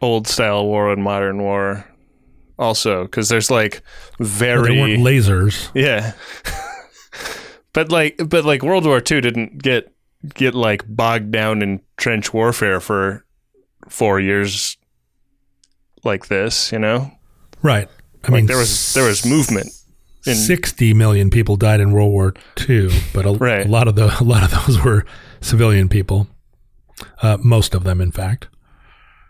old 0.01 0.27
style 0.27 0.65
war 0.65 0.91
and 0.91 1.03
modern 1.03 1.41
war, 1.41 1.85
also, 2.57 3.03
because 3.03 3.29
there's 3.29 3.51
like 3.51 3.81
Well, 4.19 4.27
very 4.27 4.75
they 4.75 4.81
weren't 4.81 5.03
lasers. 5.03 5.69
Yeah. 5.73 6.13
but 7.73 7.91
like 7.91 8.19
but 8.27 8.45
like 8.45 8.63
World 8.63 8.85
War 8.85 8.97
II 8.97 9.21
didn't 9.21 9.61
get 9.61 9.93
get 10.33 10.55
like 10.55 10.83
bogged 10.87 11.31
down 11.31 11.61
in 11.61 11.81
trench 11.97 12.33
warfare 12.33 12.79
for 12.79 13.25
4 13.89 14.19
years 14.19 14.77
like 16.03 16.27
this, 16.27 16.71
you 16.71 16.79
know? 16.79 17.11
right 17.63 17.87
I 18.23 18.31
Like 18.31 18.33
mean 18.41 18.45
there 18.45 18.57
was 18.57 18.93
there 18.93 19.05
was 19.07 19.25
movement. 19.25 19.69
in- 20.25 20.35
60 20.35 20.93
million 20.93 21.29
people 21.29 21.55
died 21.55 21.79
in 21.79 21.91
World 21.91 22.11
War 22.11 22.33
II, 22.69 22.89
but 23.13 23.25
a, 23.25 23.31
Right. 23.31 23.65
a 23.65 23.69
lot 23.69 23.87
of 23.87 23.95
the 23.95 24.15
a 24.19 24.23
lot 24.23 24.43
of 24.43 24.51
those 24.51 24.83
were 24.83 25.05
civilian 25.41 25.89
people. 25.89 26.27
Uh, 27.21 27.37
most 27.41 27.75
of 27.75 27.83
them, 27.83 28.01
in 28.01 28.11
fact. 28.11 28.47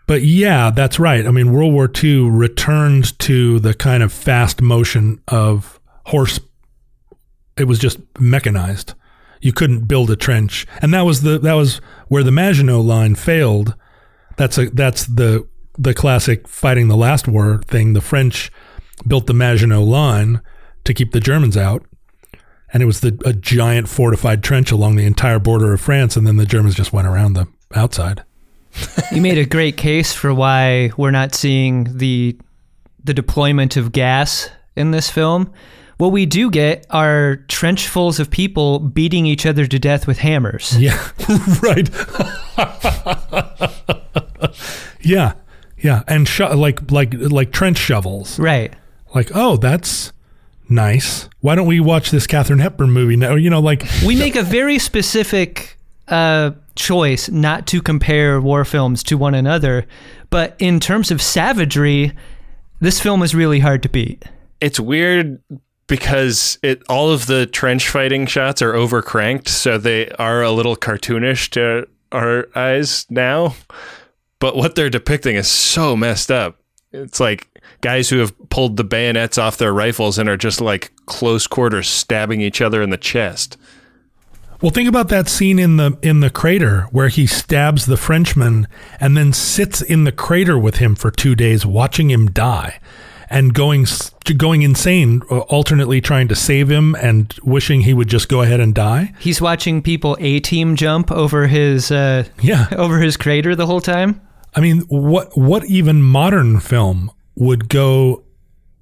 But 0.06 0.22
yeah, 0.22 0.70
that's 0.70 0.98
right. 0.98 1.26
I 1.26 1.30
mean, 1.30 1.52
World 1.52 1.72
War 1.74 1.90
II 2.02 2.30
returned 2.30 3.18
to 3.20 3.60
the 3.60 3.74
kind 3.74 4.02
of 4.02 4.10
fast 4.12 4.62
motion 4.62 5.20
of 5.28 5.78
horse. 6.06 6.40
It 7.58 7.64
was 7.64 7.78
just 7.78 7.98
mechanized. 8.18 8.94
You 9.42 9.52
couldn't 9.52 9.84
build 9.86 10.10
a 10.10 10.16
trench, 10.16 10.66
and 10.80 10.92
that 10.94 11.02
was 11.02 11.22
the 11.22 11.38
that 11.40 11.52
was 11.54 11.80
where 12.08 12.22
the 12.24 12.30
Maginot 12.32 12.80
Line 12.84 13.14
failed. 13.14 13.74
That's 14.38 14.56
a 14.56 14.70
that's 14.70 15.04
the 15.06 15.46
the 15.76 15.92
classic 15.92 16.48
fighting 16.48 16.88
the 16.88 16.96
last 16.96 17.28
war 17.28 17.60
thing. 17.66 17.92
The 17.92 18.00
French 18.00 18.50
built 19.06 19.26
the 19.26 19.34
Maginot 19.34 19.84
Line 19.84 20.40
to 20.84 20.94
keep 20.94 21.12
the 21.12 21.20
Germans 21.20 21.56
out, 21.56 21.84
and 22.72 22.82
it 22.82 22.86
was 22.86 23.00
the 23.00 23.20
a 23.24 23.32
giant 23.32 23.88
fortified 23.88 24.42
trench 24.42 24.70
along 24.70 24.96
the 24.96 25.04
entire 25.04 25.40
border 25.40 25.74
of 25.74 25.80
France, 25.80 26.16
and 26.16 26.26
then 26.26 26.36
the 26.36 26.46
Germans 26.46 26.76
just 26.76 26.92
went 26.92 27.08
around 27.08 27.34
the 27.34 27.48
outside. 27.74 28.22
you 29.12 29.20
made 29.20 29.38
a 29.38 29.44
great 29.44 29.76
case 29.76 30.12
for 30.12 30.32
why 30.32 30.92
we're 30.96 31.10
not 31.10 31.34
seeing 31.34 31.98
the 31.98 32.38
the 33.02 33.14
deployment 33.14 33.76
of 33.76 33.90
gas 33.92 34.50
in 34.76 34.92
this 34.92 35.10
film. 35.10 35.52
What 35.96 36.12
we 36.12 36.26
do 36.26 36.48
get 36.48 36.86
are 36.90 37.38
trenchfuls 37.48 38.20
of 38.20 38.30
people 38.30 38.78
beating 38.78 39.26
each 39.26 39.46
other 39.46 39.66
to 39.66 39.78
death 39.80 40.06
with 40.06 40.18
hammers. 40.18 40.78
Yeah, 40.78 40.96
right. 41.60 41.90
yeah, 45.00 45.34
yeah, 45.78 46.02
and 46.06 46.26
sho- 46.28 46.56
like 46.56 46.90
like 46.90 47.14
like 47.14 47.52
trench 47.52 47.78
shovels. 47.78 48.38
Right. 48.38 48.72
Like, 49.14 49.30
oh, 49.34 49.56
that's 49.56 50.12
nice. 50.68 51.28
Why 51.40 51.54
don't 51.54 51.66
we 51.66 51.80
watch 51.80 52.10
this 52.10 52.26
Katharine 52.26 52.58
Hepburn 52.58 52.90
movie 52.90 53.16
now? 53.16 53.34
You 53.34 53.50
know, 53.50 53.60
like 53.60 53.84
We 54.04 54.16
make 54.16 54.36
a 54.36 54.42
very 54.42 54.78
specific 54.78 55.78
uh, 56.08 56.52
choice 56.74 57.28
not 57.30 57.66
to 57.68 57.80
compare 57.80 58.40
war 58.40 58.64
films 58.64 59.02
to 59.04 59.16
one 59.16 59.34
another, 59.34 59.86
but 60.30 60.56
in 60.58 60.80
terms 60.80 61.10
of 61.10 61.22
savagery, 61.22 62.12
this 62.80 63.00
film 63.00 63.22
is 63.22 63.34
really 63.34 63.60
hard 63.60 63.82
to 63.84 63.88
beat. 63.88 64.24
It's 64.60 64.78
weird 64.78 65.40
because 65.86 66.58
it 66.62 66.82
all 66.88 67.10
of 67.10 67.26
the 67.26 67.46
trench 67.46 67.88
fighting 67.88 68.26
shots 68.26 68.60
are 68.60 68.72
overcranked, 68.72 69.48
so 69.48 69.78
they 69.78 70.08
are 70.10 70.42
a 70.42 70.50
little 70.50 70.76
cartoonish 70.76 71.50
to 71.50 71.88
our 72.12 72.48
eyes 72.54 73.06
now. 73.10 73.54
But 74.40 74.56
what 74.56 74.74
they're 74.74 74.90
depicting 74.90 75.36
is 75.36 75.50
so 75.50 75.96
messed 75.96 76.30
up. 76.30 76.60
It's 76.92 77.20
like 77.20 77.48
guys 77.80 78.08
who 78.08 78.18
have 78.18 78.34
pulled 78.50 78.76
the 78.76 78.84
bayonets 78.84 79.36
off 79.36 79.58
their 79.58 79.72
rifles 79.72 80.18
and 80.18 80.28
are 80.28 80.36
just 80.36 80.60
like 80.60 80.92
close 81.06 81.46
quarters 81.46 81.88
stabbing 81.88 82.40
each 82.40 82.60
other 82.60 82.82
in 82.82 82.90
the 82.90 82.96
chest. 82.96 83.56
Well, 84.60 84.72
think 84.72 84.88
about 84.88 85.08
that 85.10 85.28
scene 85.28 85.58
in 85.58 85.76
the 85.76 85.96
in 86.02 86.18
the 86.18 86.30
crater 86.30 86.88
where 86.90 87.08
he 87.08 87.26
stabs 87.26 87.86
the 87.86 87.96
Frenchman 87.96 88.66
and 88.98 89.16
then 89.16 89.32
sits 89.32 89.80
in 89.80 90.02
the 90.02 90.10
crater 90.10 90.58
with 90.58 90.76
him 90.78 90.96
for 90.96 91.12
two 91.12 91.36
days, 91.36 91.64
watching 91.64 92.10
him 92.10 92.28
die, 92.28 92.80
and 93.30 93.54
going 93.54 93.86
going 94.36 94.62
insane, 94.62 95.22
uh, 95.30 95.40
alternately 95.40 96.00
trying 96.00 96.26
to 96.26 96.34
save 96.34 96.68
him 96.68 96.96
and 96.96 97.38
wishing 97.44 97.82
he 97.82 97.94
would 97.94 98.08
just 98.08 98.28
go 98.28 98.42
ahead 98.42 98.58
and 98.58 98.74
die. 98.74 99.12
He's 99.20 99.40
watching 99.40 99.80
people 99.80 100.16
A 100.18 100.40
team 100.40 100.74
jump 100.74 101.12
over 101.12 101.46
his 101.46 101.92
uh, 101.92 102.24
Yeah, 102.40 102.66
over 102.72 102.98
his 102.98 103.16
crater 103.16 103.54
the 103.54 103.66
whole 103.66 103.80
time. 103.80 104.20
I 104.54 104.60
mean, 104.60 104.80
what 104.88 105.36
what 105.36 105.64
even 105.66 106.02
modern 106.02 106.60
film 106.60 107.10
would 107.36 107.68
go? 107.68 108.24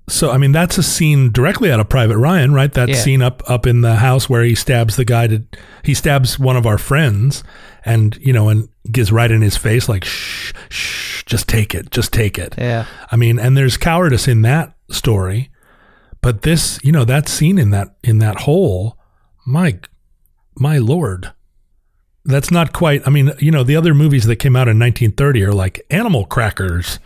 So, 0.09 0.31
I 0.31 0.39
mean, 0.39 0.53
that's 0.53 0.79
a 0.79 0.85
scene 0.85 1.33
directly 1.33 1.73
out 1.73 1.81
of 1.81 1.89
Private 1.89 2.17
Ryan, 2.19 2.55
right? 2.55 2.73
That 2.73 2.89
Yeah. 2.89 2.95
scene 2.95 3.23
up 3.23 3.43
up 3.51 3.67
in 3.67 3.81
the 3.81 3.97
house 3.97 4.29
where 4.31 4.45
he 4.45 4.55
stabs 4.55 4.95
the 4.97 5.05
guy 5.05 5.27
to 5.27 5.43
he 5.83 5.95
stabs 5.95 6.39
one 6.39 6.57
of 6.57 6.65
our 6.67 6.79
friends, 6.79 7.43
and 7.85 8.17
you 8.21 8.33
know, 8.33 8.49
and 8.49 8.69
gives 8.91 9.11
right 9.11 9.31
in 9.33 9.43
his 9.43 9.57
face 9.57 9.89
like, 9.89 10.05
shh, 10.05 10.53
shh, 10.69 11.25
just 11.27 11.49
take 11.49 11.75
it, 11.75 11.91
just 11.91 12.13
take 12.13 12.39
it. 12.39 12.55
Yeah. 12.57 12.85
I 13.11 13.17
mean, 13.17 13.41
and 13.41 13.57
there's 13.57 13.77
cowardice 13.77 14.29
in 14.29 14.43
that 14.43 14.75
story, 14.93 15.51
but 16.23 16.43
this, 16.43 16.79
you 16.85 16.93
know, 16.93 17.05
that 17.05 17.29
scene 17.29 17.59
in 17.59 17.71
that 17.71 17.97
in 18.05 18.19
that 18.21 18.41
hole, 18.43 18.97
my 19.45 19.81
my 20.57 20.79
lord, 20.79 21.33
that's 22.27 22.51
not 22.51 22.73
quite. 22.73 23.07
I 23.07 23.11
mean, 23.11 23.33
you 23.39 23.51
know, 23.51 23.63
the 23.63 23.77
other 23.77 23.95
movies 23.95 24.25
that 24.27 24.37
came 24.37 24.57
out 24.57 24.69
in 24.69 24.79
1930 24.79 25.45
are 25.45 25.53
like 25.53 25.85
Animal 25.91 26.27
Crackers. 26.27 26.99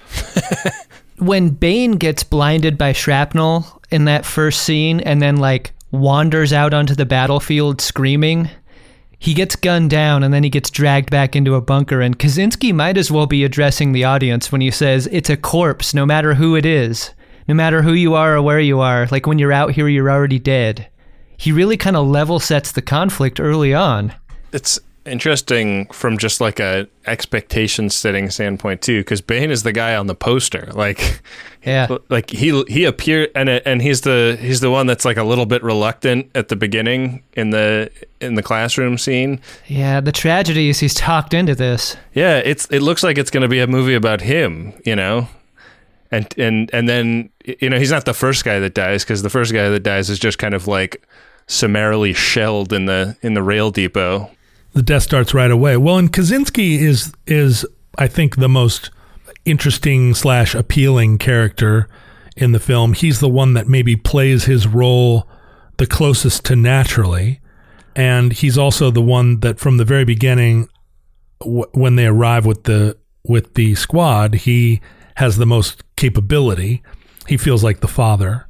when 1.18 1.54
Behm 1.54 1.98
gets 1.98 2.24
blinded 2.24 2.78
by 2.78 2.92
shrapnel 2.92 3.82
in 3.90 4.06
that 4.06 4.24
first 4.24 4.62
scene 4.62 5.00
and 5.00 5.20
then 5.20 5.36
like 5.36 5.72
wanders 5.90 6.52
out 6.52 6.72
onto 6.72 6.94
the 6.94 7.06
battlefield 7.06 7.80
screaming, 7.80 8.48
he 9.18 9.34
gets 9.34 9.54
gunned 9.54 9.90
down 9.90 10.22
and 10.22 10.32
then 10.32 10.42
he 10.42 10.50
gets 10.50 10.70
dragged 10.70 11.10
back 11.10 11.36
into 11.36 11.54
a 11.54 11.60
bunker. 11.60 12.00
And 12.00 12.18
Katczinsky 12.18 12.74
might 12.74 12.96
as 12.96 13.10
well 13.10 13.26
be 13.26 13.44
addressing 13.44 13.92
the 13.92 14.04
audience 14.04 14.50
when 14.50 14.62
he 14.62 14.70
says 14.70 15.06
it's 15.12 15.30
a 15.30 15.36
corpse, 15.36 15.92
no 15.92 16.06
matter 16.06 16.34
who 16.34 16.56
it 16.56 16.64
is, 16.64 17.10
no 17.46 17.54
matter 17.54 17.82
who 17.82 17.92
you 17.92 18.14
are 18.14 18.36
or 18.36 18.42
where 18.42 18.60
you 18.60 18.80
are. 18.80 19.06
Like 19.10 19.26
when 19.26 19.38
you're 19.38 19.52
out 19.52 19.72
here, 19.72 19.88
you're 19.88 20.10
already 20.10 20.38
dead. 20.38 20.88
He 21.36 21.52
really 21.52 21.76
kind 21.76 21.96
of 21.96 22.06
level 22.06 22.40
sets 22.40 22.72
the 22.72 22.82
conflict 22.82 23.38
early 23.38 23.74
on. 23.74 24.14
It's 24.52 24.78
interesting 25.10 25.86
from 25.92 26.16
just 26.18 26.40
like 26.40 26.60
a 26.60 26.86
expectation 27.06 27.90
setting 27.90 28.30
standpoint 28.30 28.80
too, 28.82 29.00
because 29.00 29.20
Behm 29.20 29.50
is 29.50 29.62
the 29.64 29.72
guy 29.72 29.94
on 29.96 30.06
the 30.06 30.14
poster. 30.14 30.68
Like, 30.72 31.20
Yeah. 31.62 31.88
like 32.08 32.30
he 32.30 32.62
he 32.68 32.84
appeared 32.86 33.30
and 33.34 33.48
uh, 33.50 33.60
and 33.66 33.82
he's 33.82 34.00
the 34.00 34.38
he's 34.40 34.60
the 34.60 34.70
one 34.70 34.86
that's 34.86 35.04
like 35.04 35.18
a 35.18 35.24
little 35.24 35.44
bit 35.46 35.62
reluctant 35.62 36.30
at 36.34 36.48
the 36.48 36.56
beginning 36.56 37.22
in 37.34 37.50
the 37.50 37.90
in 38.20 38.34
the 38.34 38.42
classroom 38.42 38.96
scene. 38.96 39.40
Yeah, 39.66 40.00
the 40.00 40.12
tragedy 40.12 40.70
is 40.70 40.80
he's 40.80 40.94
talked 40.94 41.34
into 41.34 41.54
this. 41.54 41.96
Yeah, 42.14 42.38
it's 42.38 42.66
it 42.70 42.80
looks 42.80 43.02
like 43.02 43.18
it's 43.18 43.30
going 43.30 43.42
to 43.42 43.48
be 43.48 43.60
a 43.60 43.66
movie 43.66 43.94
about 43.94 44.22
him, 44.22 44.72
you 44.86 44.96
know. 44.96 45.28
And 46.10 46.26
and 46.38 46.70
and 46.72 46.88
then 46.88 47.28
you 47.60 47.68
know, 47.68 47.78
he's 47.78 47.90
not 47.90 48.04
the 48.06 48.14
first 48.14 48.44
guy 48.44 48.58
that 48.58 48.72
dies 48.74 49.04
cuz 49.04 49.20
the 49.22 49.30
first 49.30 49.52
guy 49.52 49.68
that 49.68 49.80
dies 49.82 50.08
is 50.08 50.18
just 50.18 50.38
kind 50.38 50.54
of 50.54 50.66
like 50.66 51.02
summarily 51.46 52.12
shelled 52.14 52.72
in 52.72 52.86
the 52.86 53.16
in 53.22 53.34
the 53.34 53.42
rail 53.42 53.70
depot. 53.70 54.30
The 54.72 54.82
death 54.82 55.02
starts 55.02 55.34
right 55.34 55.50
away. 55.50 55.76
Well, 55.76 55.98
and 55.98 56.12
Katczinsky 56.12 56.78
is 56.78 57.12
is 57.26 57.66
I 57.98 58.06
think 58.06 58.36
the 58.36 58.48
most 58.48 58.90
interesting 59.44 60.14
slash 60.14 60.54
appealing 60.54 61.18
character 61.18 61.88
in 62.36 62.52
the 62.52 62.60
film. 62.60 62.92
He's 62.92 63.20
the 63.20 63.28
one 63.28 63.54
that 63.54 63.68
maybe 63.68 63.96
plays 63.96 64.44
his 64.44 64.66
role 64.66 65.28
the 65.78 65.86
closest 65.86 66.44
to 66.44 66.56
naturally, 66.56 67.40
and 67.96 68.32
he's 68.32 68.58
also 68.58 68.90
the 68.90 69.02
one 69.02 69.40
that 69.40 69.58
from 69.58 69.78
the 69.78 69.84
very 69.84 70.04
beginning, 70.04 70.68
w- 71.40 71.70
when 71.72 71.96
they 71.96 72.06
arrive 72.06 72.46
with 72.46 72.64
the 72.64 72.96
with 73.24 73.54
the 73.54 73.74
squad, 73.74 74.34
he 74.34 74.80
has 75.16 75.36
the 75.36 75.46
most 75.46 75.82
capability. 75.96 76.82
He 77.26 77.36
feels 77.36 77.64
like 77.64 77.80
the 77.80 77.88
father. 77.88 78.46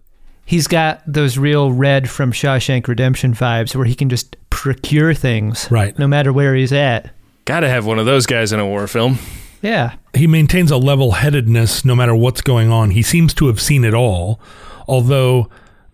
He's 0.50 0.66
got 0.66 1.00
those 1.06 1.38
real 1.38 1.70
red 1.70 2.10
from 2.10 2.32
Shawshank 2.32 2.88
Redemption 2.88 3.32
vibes 3.34 3.76
where 3.76 3.84
he 3.84 3.94
can 3.94 4.08
just 4.08 4.34
procure 4.50 5.14
things. 5.14 5.70
Right. 5.70 5.96
No 5.96 6.08
matter 6.08 6.32
where 6.32 6.56
he's 6.56 6.72
at. 6.72 7.14
Got 7.44 7.60
to 7.60 7.68
have 7.68 7.86
one 7.86 8.00
of 8.00 8.06
those 8.06 8.26
guys 8.26 8.52
in 8.52 8.58
a 8.58 8.66
war 8.66 8.88
film. 8.88 9.20
Yeah. 9.62 9.94
he 10.12 10.26
maintains 10.26 10.72
a 10.72 10.76
level 10.76 11.12
headedness 11.12 11.84
no 11.84 11.94
matter 11.94 12.16
what's 12.16 12.40
going 12.40 12.68
on. 12.68 12.90
He 12.90 13.02
seems 13.02 13.32
to 13.34 13.46
have 13.46 13.60
seen 13.60 13.84
it 13.84 13.94
all, 13.94 14.40
although 14.88 15.48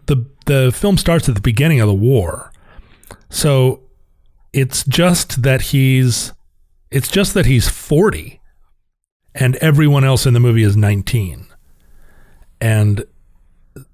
the 0.06 0.24
the 0.46 0.72
film 0.74 0.96
starts 0.96 1.28
at 1.28 1.34
the 1.34 1.42
beginning 1.42 1.80
of 1.80 1.86
the 1.88 1.94
war. 1.94 2.50
So 3.28 3.82
it's 4.54 4.84
just 4.84 5.42
that 5.42 5.60
he's 5.60 6.32
it's 6.90 7.10
just 7.10 7.34
that 7.34 7.44
he's 7.44 7.68
40 7.68 8.40
and 9.34 9.56
everyone 9.56 10.04
else 10.04 10.24
in 10.24 10.32
the 10.32 10.40
movie 10.40 10.62
is 10.62 10.78
19. 10.78 11.46
And 12.58 13.04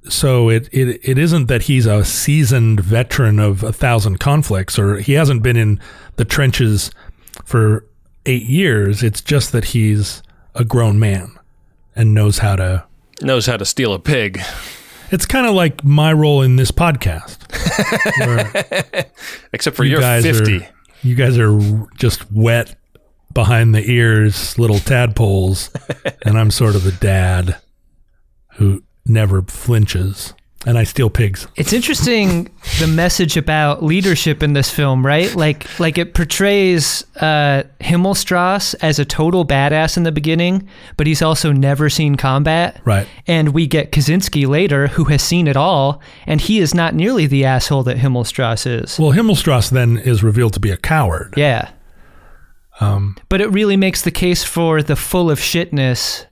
so 0.09 0.49
it, 0.49 0.69
it 0.73 1.01
it 1.03 1.19
isn't 1.19 1.47
that 1.47 1.63
he's 1.63 1.87
a 1.87 2.05
seasoned 2.05 2.81
veteran 2.81 3.39
of 3.39 3.63
a 3.63 3.73
thousand 3.73 4.19
conflicts 4.19 4.79
or 4.79 4.99
he 4.99 5.15
hasn't 5.15 5.43
been 5.43 5.57
in 5.57 5.81
the 6.17 6.25
trenches 6.25 6.91
for 7.45 7.87
eight 8.27 8.45
years. 8.45 9.03
It's 9.03 9.21
just 9.21 9.53
that 9.53 9.67
he's 9.67 10.23
a 10.55 10.65
grown 10.65 10.99
man 10.99 11.39
and 11.95 12.15
knows 12.15 12.39
how 12.39 12.57
to. 12.57 12.85
Knows 13.21 13.47
how 13.47 13.57
to 13.57 13.65
steal 13.65 13.93
a 13.93 13.99
pig. 13.99 14.41
It's 15.11 15.27
kind 15.27 15.47
of 15.47 15.55
like 15.55 15.85
my 15.85 16.13
role 16.13 16.43
in 16.43 16.57
this 16.57 16.71
podcast. 16.71 17.39
Except 19.53 19.77
for 19.77 19.85
you 19.85 19.93
you're 19.93 20.01
guys 20.01 20.25
50. 20.25 20.57
Are, 20.57 20.69
you 21.03 21.15
guys 21.15 21.39
are 21.39 21.87
just 21.97 22.31
wet 22.33 22.75
behind 23.33 23.75
the 23.75 23.85
ears, 23.89 24.59
little 24.59 24.79
tadpoles, 24.79 25.71
and 26.23 26.39
I'm 26.39 26.51
sort 26.51 26.75
of 26.75 26.85
the 26.85 26.93
dad 26.93 27.57
who 28.55 28.83
never 29.07 29.43
flinches. 29.43 30.35
And 30.65 30.79
I 30.79 30.85
steal 30.85 31.11
pigs. 31.11 31.49
It's 31.57 31.73
interesting 31.73 32.49
the 32.79 32.87
message 32.87 33.37
about 33.37 33.83
leadership 33.83 34.45
in 34.45 34.53
this 34.53 34.71
film, 34.71 35.05
right? 35.05 35.35
Like 35.35 35.67
like 35.81 35.99
it 35.99 36.15
portrays 36.15 37.05
uh, 37.17 37.65
Himmelstrasse 37.81 38.77
as 38.81 39.01
a 39.01 39.05
total 39.05 39.45
badass 39.45 39.97
in 39.97 40.05
the 40.05 40.13
beginning, 40.13 40.69
but 40.97 41.09
he's 41.09 41.21
also 41.21 41.51
never 41.51 41.91
seen 41.91 42.15
combat. 42.15 42.81
Right. 42.85 43.09
And 43.27 43.49
we 43.49 43.67
get 43.67 43.91
Katczinsky 43.91 44.47
later, 44.47 44.87
who 44.87 45.07
has 45.07 45.21
seen 45.21 45.49
it 45.49 45.57
all, 45.57 46.01
and 46.27 46.41
he 46.41 46.61
is 46.61 46.75
not 46.77 46.95
nearly 46.95 47.27
the 47.27 47.45
asshole 47.45 47.83
that 47.83 47.97
Himmelstrasse 47.97 48.83
is. 48.85 49.01
Well, 49.01 49.11
Himmelstrasse 49.11 49.71
then 49.71 49.99
is 49.99 50.23
revealed 50.23 50.53
to 50.53 50.61
be 50.61 50.71
a 50.71 50.77
coward. 50.77 51.35
Yeah. 51.37 51.71
Um, 52.81 53.17
But 53.29 53.41
it 53.41 53.49
really 53.51 53.77
makes 53.77 54.03
the 54.03 54.13
case 54.13 54.45
for 54.45 54.81
the 54.81 54.95
full 54.95 55.29
of 55.29 55.41
shitness 55.41 56.27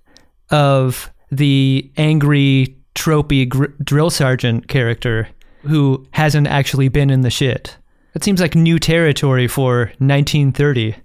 of 0.50 1.10
the 1.30 1.90
angry, 1.96 2.76
tropey 2.94 3.48
gr- 3.48 3.66
drill 3.82 4.10
sergeant 4.10 4.68
character 4.68 5.28
who 5.62 6.06
hasn't 6.12 6.46
actually 6.46 6.88
been 6.88 7.10
in 7.10 7.20
the 7.20 7.30
shit. 7.30 7.76
That 8.12 8.24
seems 8.24 8.40
like 8.40 8.54
new 8.54 8.78
territory 8.78 9.46
for 9.46 9.92
1930. 9.98 10.96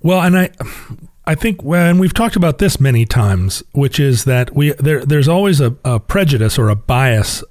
Well, 0.00 0.20
and 0.22 0.38
I, 0.38 0.50
I 1.26 1.34
think, 1.34 1.62
and 1.62 2.00
we've 2.00 2.14
talked 2.14 2.36
about 2.36 2.58
this 2.58 2.80
many 2.80 3.04
times, 3.04 3.62
which 3.72 3.98
is 3.98 4.24
that 4.24 4.54
we 4.54 4.72
there 4.74 5.04
there's 5.04 5.28
always 5.28 5.60
a, 5.60 5.76
a 5.84 6.00
prejudice 6.00 6.58
or 6.58 6.68
a 6.68 6.76
bias 6.76 7.42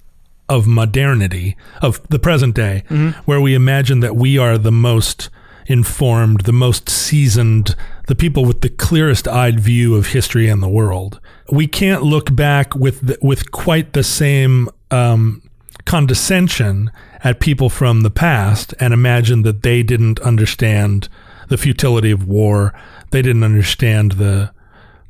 of 0.49 0.67
modernity 0.67 1.55
of 1.81 2.05
the 2.09 2.19
present 2.19 2.55
day, 2.55 2.83
mm-hmm. 2.89 3.19
where 3.25 3.41
we 3.41 3.55
imagine 3.55 4.01
that 4.01 4.15
we 4.15 4.37
are 4.37 4.57
the 4.57 4.71
most 4.71 5.29
informed, 5.65 6.41
the 6.41 6.53
most 6.53 6.89
seasoned, 6.89 7.75
the 8.07 8.15
people 8.15 8.45
with 8.45 8.61
the 8.61 8.69
clearest 8.69 9.27
eyed 9.27 9.59
view 9.59 9.95
of 9.95 10.07
history 10.07 10.47
and 10.47 10.61
the 10.61 10.69
world. 10.69 11.19
We 11.51 11.67
can't 11.67 12.03
look 12.03 12.35
back 12.35 12.75
with 12.75 13.07
the, 13.07 13.17
with 13.21 13.51
quite 13.51 13.93
the 13.93 14.03
same 14.03 14.69
um, 14.91 15.41
condescension 15.85 16.91
at 17.23 17.39
people 17.39 17.69
from 17.69 18.01
the 18.01 18.09
past 18.09 18.73
and 18.79 18.93
imagine 18.93 19.43
that 19.43 19.63
they 19.63 19.83
didn't 19.83 20.19
understand 20.21 21.09
the 21.49 21.57
futility 21.57 22.11
of 22.11 22.27
war. 22.27 22.73
They 23.11 23.21
didn't 23.21 23.43
understand 23.43 24.13
the 24.13 24.51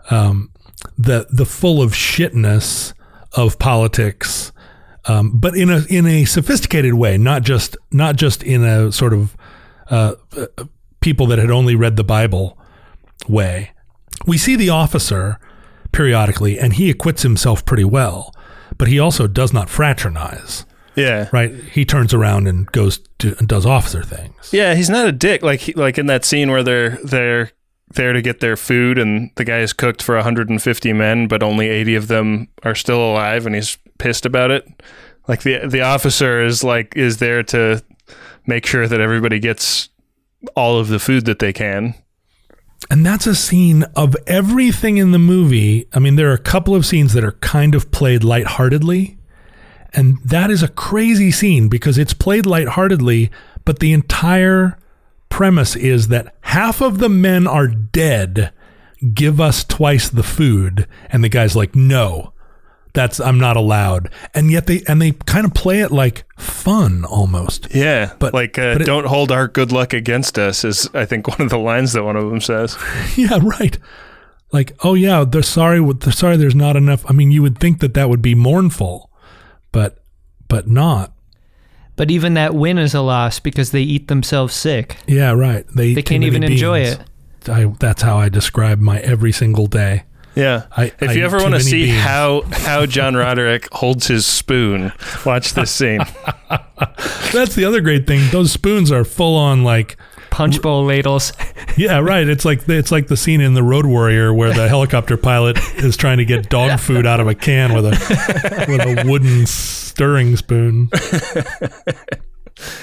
um, 0.10 0.52
the 0.98 1.28
the 1.32 1.46
full 1.46 1.82
of 1.82 1.92
shitness 1.94 2.94
of 3.34 3.58
politics, 3.58 4.52
um, 5.06 5.40
but 5.40 5.56
in 5.56 5.70
a 5.70 5.84
in 5.90 6.06
a 6.06 6.26
sophisticated 6.26 6.96
way, 6.96 7.18
not 7.18 7.44
just 7.44 7.78
not 7.92 8.16
just 8.16 8.44
in 8.44 8.64
a 8.64 8.92
sort 8.92 9.14
of 9.14 9.38
uh, 9.90 10.16
people 11.00 11.28
that 11.28 11.40
had 11.40 11.52
only 11.52 11.76
read 11.76 11.96
the 11.96 12.04
Bible 12.04 12.58
way. 13.28 13.72
We 14.26 14.38
see 14.38 14.56
the 14.56 14.70
officer 14.70 15.40
periodically, 15.94 16.60
and 16.60 16.74
he 16.74 16.90
acquits 16.90 17.22
himself 17.24 17.64
pretty 17.64 17.86
well, 17.86 18.36
but 18.78 18.90
he 18.90 19.00
also 19.00 19.28
does 19.28 19.54
not 19.54 19.70
fraternize. 19.70 20.66
Yeah. 20.96 21.30
Right? 21.32 21.54
He 21.54 21.86
turns 21.86 22.14
around 22.14 22.48
and 22.48 22.72
goes 22.72 23.00
to 23.20 23.36
and 23.40 23.48
does 23.48 23.66
officer 23.66 24.04
things. 24.04 24.52
Yeah, 24.52 24.76
he's 24.76 24.90
not 24.90 25.08
a 25.08 25.12
dick. 25.12 25.42
Like 25.42 25.62
he, 25.62 25.74
like 25.74 25.98
in 25.98 26.08
that 26.08 26.26
scene 26.26 26.52
where 26.52 26.64
they're 26.64 26.98
they're 27.04 27.52
there 27.94 28.14
to 28.14 28.22
get 28.22 28.40
their 28.42 28.58
food, 28.58 28.98
and 28.98 29.32
the 29.36 29.46
guy 29.46 29.60
is 29.60 29.74
cooked 29.74 30.02
for 30.02 30.16
150 30.16 30.94
men, 30.94 31.28
but 31.28 31.44
only 31.44 31.70
80 31.70 31.96
of 31.96 32.08
them 32.08 32.48
are 32.64 32.76
still 32.76 33.00
alive, 33.00 33.46
and 33.46 33.56
he's 33.56 33.78
pissed 33.98 34.26
about 34.26 34.52
it. 34.52 34.68
Like 35.28 35.44
the 35.44 35.68
the 35.68 35.82
officer 35.82 36.44
is 36.44 36.64
like 36.64 36.96
is 36.96 37.18
there 37.18 37.44
to 37.44 37.84
make 38.46 38.66
sure 38.66 38.88
that 38.88 39.00
everybody 39.00 39.40
gets 39.40 39.90
all 40.56 40.78
of 40.78 40.90
the 40.90 41.00
food 41.00 41.26
that 41.26 41.40
they 41.40 41.54
can. 41.54 41.96
And 42.90 43.06
that's 43.06 43.28
a 43.28 43.36
scene 43.36 43.84
of 43.96 44.16
everything 44.28 44.98
in 44.98 45.12
the 45.12 45.20
movie. 45.20 45.88
I 45.94 46.00
mean, 46.00 46.16
there 46.16 46.30
are 46.30 46.36
a 46.36 46.40
couple 46.40 46.76
of 46.76 46.86
scenes 46.86 47.14
that 47.14 47.24
are 47.24 47.34
kind 47.34 47.76
of 47.76 47.92
played 47.92 48.24
lightheartedly. 48.24 49.18
And 49.94 50.18
that 50.24 50.50
is 50.50 50.64
a 50.64 50.68
crazy 50.68 51.32
scene 51.32 51.70
because 51.70 51.98
it's 51.98 52.14
played 52.14 52.46
lightheartedly, 52.46 53.32
but 53.64 53.80
the 53.80 53.94
entire 53.94 54.78
premise 55.30 55.76
is 55.76 56.08
that 56.10 56.36
half 56.42 56.82
of 56.82 57.00
the 57.00 57.10
men 57.10 57.48
are 57.48 57.68
dead. 57.68 58.52
Give 59.14 59.40
us 59.40 59.64
twice 59.64 60.10
the 60.10 60.24
food. 60.24 60.88
And 61.10 61.24
the 61.24 61.30
guy's 61.30 61.56
like, 61.56 61.76
no, 61.76 62.33
that's, 62.94 63.20
I'm 63.20 63.40
not 63.40 63.58
allowed. 63.58 64.10
And 64.34 64.52
yet 64.52 64.68
they, 64.68 64.84
and 64.88 65.02
they 65.02 65.12
kind 65.12 65.46
of 65.46 65.54
play 65.54 65.80
it 65.82 65.92
like 65.92 66.26
fun 66.38 67.04
almost. 67.06 67.74
Yeah, 67.74 68.14
But- 68.20 68.34
like 68.34 68.58
uh, 68.60 68.74
but 68.74 68.82
it- 68.84 68.86
don't 68.86 69.08
hold 69.08 69.32
our 69.32 69.48
good 69.48 69.72
luck 69.72 69.94
against 69.94 70.38
us 70.38 70.64
is 70.64 70.90
I 70.94 71.06
think 71.06 71.28
one 71.34 71.42
of 71.42 71.50
the 71.50 71.58
lines 71.60 71.94
that 71.94 72.04
one 72.04 72.16
of 72.16 72.30
them 72.30 72.42
says. 72.42 72.78
Yeah, 73.18 73.40
right. 73.42 73.78
Like, 74.52 74.74
oh 74.84 74.94
yeah, 74.94 75.24
they're 75.24 75.42
sorry. 75.42 75.84
They're 75.96 76.12
sorry. 76.14 76.38
There's 76.38 76.54
not 76.54 76.76
enough. 76.76 77.04
I 77.10 77.14
mean, 77.14 77.32
you 77.32 77.42
would 77.42 77.58
think 77.58 77.80
that 77.80 77.96
that 77.96 78.08
would 78.10 78.22
be 78.22 78.36
mournful, 78.36 79.10
but 79.72 79.98
but 80.48 80.68
not. 80.68 81.12
But 81.96 82.12
even 82.12 82.36
that 82.36 82.54
win 82.54 82.78
is 82.78 82.94
a 82.94 83.02
loss 83.02 83.40
because 83.40 83.72
they 83.72 83.82
eat 83.82 84.08
themselves 84.10 84.54
sick. 84.54 84.98
Yeah, 85.08 85.32
right. 85.32 85.66
They 85.76 85.96
They 85.96 86.04
can't 86.04 86.22
many 86.22 86.28
even 86.28 86.44
enjoy 86.44 86.82
it. 86.82 87.00
I, 87.48 87.66
that's 87.80 88.04
how 88.04 88.18
I 88.18 88.30
describe 88.30 88.80
my 88.80 89.00
every 89.00 89.32
single 89.32 89.66
day. 89.68 90.04
Yeah. 90.36 90.64
I- 90.76 90.92
if 91.00 91.10
I 91.10 91.14
you 91.14 91.26
ever 91.26 91.38
want 91.38 91.54
to 91.54 91.60
see 91.62 91.86
beans. 91.86 92.00
how 92.02 92.42
how 92.52 92.86
John 92.86 93.16
Roderick 93.16 93.70
holds 93.72 94.08
his 94.08 94.26
spoon, 94.26 94.92
watch 95.26 95.54
this 95.54 95.72
scene. 95.72 96.00
That's 97.32 97.56
the 97.56 97.66
other 97.66 97.82
great 97.82 98.06
thing. 98.08 98.30
Those 98.32 98.52
spoons 98.52 98.92
are 98.92 99.04
full 99.04 99.36
on 99.36 99.64
like 99.64 99.98
Punch 100.30 100.62
bowl 100.64 100.84
ladles. 100.86 101.32
yeah, 101.78 102.00
right. 102.00 102.28
It's 102.28 102.44
like 102.46 102.68
it's 102.68 102.92
like 102.92 103.06
the 103.08 103.16
scene 103.18 103.40
in 103.42 103.54
the 103.54 103.62
Road 103.62 103.86
Warrior 103.86 104.34
where 104.34 104.52
the 104.52 104.68
helicopter 104.68 105.16
pilot 105.18 105.60
is 105.78 105.96
trying 105.96 106.18
to 106.18 106.26
get 106.26 106.50
dog 106.50 106.80
food 106.80 107.06
out 107.06 107.20
of 107.20 107.28
a 107.28 107.36
can 107.36 107.74
with 107.76 107.86
a 107.86 108.66
with 108.68 108.82
a 108.82 109.08
wooden 109.08 109.46
stirring 109.46 110.36
spoon. 110.36 110.90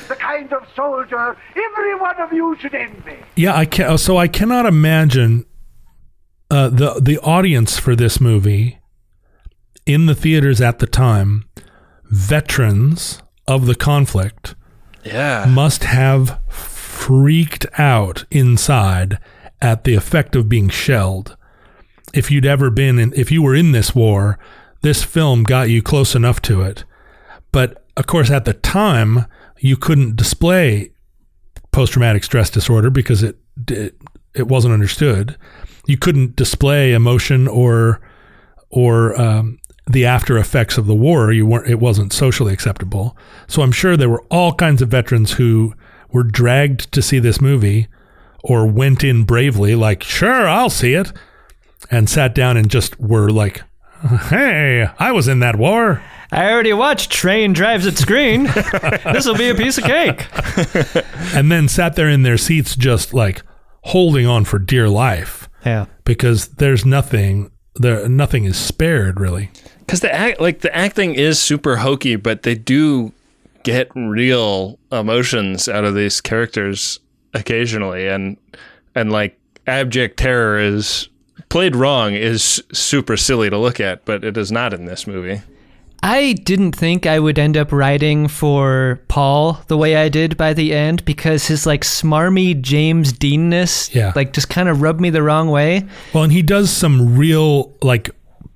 The 0.08 0.16
kind 0.18 0.52
of 0.52 0.64
soldier 0.76 1.36
every 1.56 1.94
one 1.96 2.20
of 2.20 2.32
you 2.32 2.56
should 2.60 2.74
envy. 2.74 3.16
Yeah, 3.36 3.56
I 3.56 3.64
can. 3.66 3.98
So 3.98 4.16
I 4.16 4.28
cannot 4.28 4.66
imagine 4.66 5.44
uh, 6.50 6.68
the 6.68 7.00
the 7.00 7.18
audience 7.20 7.78
for 7.78 7.94
this 7.96 8.20
movie 8.20 8.78
in 9.86 10.06
the 10.06 10.14
theaters 10.14 10.60
at 10.60 10.78
the 10.78 10.86
time. 10.86 11.44
Veterans 12.10 13.22
of 13.46 13.66
the 13.66 13.74
conflict 13.76 14.54
Yeah. 15.04 15.46
must 15.48 15.84
have 15.84 16.40
freaked 16.48 17.66
out 17.78 18.24
inside 18.30 19.18
at 19.62 19.84
the 19.84 19.94
effect 19.94 20.34
of 20.36 20.48
being 20.48 20.68
shelled. 20.68 21.36
If 22.12 22.30
you'd 22.30 22.46
ever 22.46 22.70
been 22.70 22.98
in, 22.98 23.12
if 23.14 23.30
you 23.30 23.42
were 23.42 23.54
in 23.54 23.70
this 23.72 23.94
war, 23.94 24.38
this 24.82 25.04
film 25.04 25.44
got 25.44 25.70
you 25.70 25.82
close 25.82 26.14
enough 26.16 26.42
to 26.42 26.62
it. 26.62 26.84
But 27.52 27.84
of 27.96 28.06
course, 28.06 28.30
at 28.30 28.44
the 28.44 28.54
time, 28.54 29.26
you 29.58 29.76
couldn't 29.76 30.16
display 30.16 30.90
post 31.70 31.92
traumatic 31.92 32.24
stress 32.24 32.50
disorder 32.50 32.90
because 32.90 33.22
it, 33.22 33.38
it 33.68 33.94
it 34.34 34.48
wasn't 34.48 34.74
understood. 34.74 35.36
You 35.90 35.98
couldn't 35.98 36.36
display 36.36 36.92
emotion 36.92 37.48
or 37.48 38.00
or 38.70 39.20
um, 39.20 39.58
the 39.90 40.06
after 40.06 40.38
effects 40.38 40.78
of 40.78 40.86
the 40.86 40.94
war. 40.94 41.32
You 41.32 41.46
weren't. 41.46 41.68
It 41.68 41.80
wasn't 41.80 42.12
socially 42.12 42.52
acceptable. 42.52 43.16
So 43.48 43.62
I'm 43.62 43.72
sure 43.72 43.96
there 43.96 44.08
were 44.08 44.24
all 44.30 44.54
kinds 44.54 44.80
of 44.82 44.88
veterans 44.88 45.32
who 45.32 45.74
were 46.12 46.22
dragged 46.22 46.92
to 46.92 47.02
see 47.02 47.18
this 47.18 47.40
movie 47.40 47.88
or 48.42 48.66
went 48.66 49.04
in 49.04 49.24
bravely, 49.24 49.74
like, 49.74 50.02
sure, 50.02 50.48
I'll 50.48 50.70
see 50.70 50.94
it, 50.94 51.12
and 51.90 52.08
sat 52.08 52.34
down 52.34 52.56
and 52.56 52.70
just 52.70 52.98
were 52.98 53.28
like, 53.30 53.62
hey, 54.28 54.88
I 54.98 55.12
was 55.12 55.28
in 55.28 55.40
that 55.40 55.56
war. 55.56 56.02
I 56.32 56.50
already 56.50 56.72
watched 56.72 57.10
Train 57.10 57.52
Drives 57.52 57.84
Its 57.84 58.04
Green. 58.04 58.44
this 59.04 59.26
will 59.26 59.36
be 59.36 59.50
a 59.50 59.54
piece 59.54 59.76
of 59.76 59.84
cake. 59.84 60.26
and 61.34 61.50
then 61.50 61.66
sat 61.68 61.96
there 61.96 62.08
in 62.08 62.22
their 62.22 62.38
seats 62.38 62.76
just 62.76 63.12
like 63.12 63.42
holding 63.82 64.26
on 64.26 64.44
for 64.44 64.58
dear 64.58 64.88
life 64.88 65.49
Yeah. 65.64 65.86
because 66.04 66.48
there's 66.48 66.84
nothing 66.86 67.50
there 67.76 68.08
nothing 68.08 68.44
is 68.44 68.56
spared 68.58 69.20
really 69.20 69.50
Because 69.78 70.00
the 70.00 70.12
act, 70.14 70.40
like 70.40 70.60
the 70.60 70.74
acting 70.76 71.14
is 71.14 71.38
super 71.38 71.76
hokey, 71.76 72.16
but 72.16 72.42
they 72.42 72.54
do 72.54 73.12
get 73.62 73.90
real 73.94 74.78
emotions 74.90 75.68
out 75.68 75.84
of 75.84 75.94
these 75.94 76.20
characters 76.20 76.98
occasionally, 77.34 78.08
and 78.08 78.36
and 78.94 79.12
like 79.12 79.38
abject 79.66 80.16
terror 80.16 80.58
is 80.58 81.08
played 81.48 81.76
wrong 81.76 82.14
is 82.14 82.62
super 82.72 83.16
silly 83.16 83.50
to 83.50 83.58
look 83.58 83.80
at, 83.80 84.04
but 84.04 84.24
it 84.24 84.36
is 84.36 84.50
not 84.52 84.72
in 84.72 84.84
this 84.84 85.06
movie. 85.06 85.42
I 86.02 86.32
didn't 86.32 86.72
think 86.72 87.06
I 87.06 87.18
would 87.18 87.38
end 87.38 87.56
up 87.58 87.72
writing 87.72 88.26
for 88.26 89.00
Paul 89.08 89.60
the 89.66 89.76
way 89.76 89.96
I 89.96 90.08
did 90.08 90.36
by 90.36 90.54
the 90.54 90.72
end 90.72 91.04
because 91.04 91.46
his 91.46 91.66
like 91.66 91.82
smarmy 91.82 92.58
James 92.60 93.12
Deanness 93.12 93.94
Yeah. 93.94 94.12
like 94.16 94.32
just 94.32 94.48
kind 94.48 94.68
of 94.68 94.80
rubbed 94.80 95.00
me 95.00 95.10
the 95.10 95.22
wrong 95.22 95.50
way. 95.50 95.84
well 96.14 96.24
and 96.24 96.32
he 96.32 96.40
does 96.42 96.70
some 96.70 97.16
real 97.16 97.74
like 97.82 98.10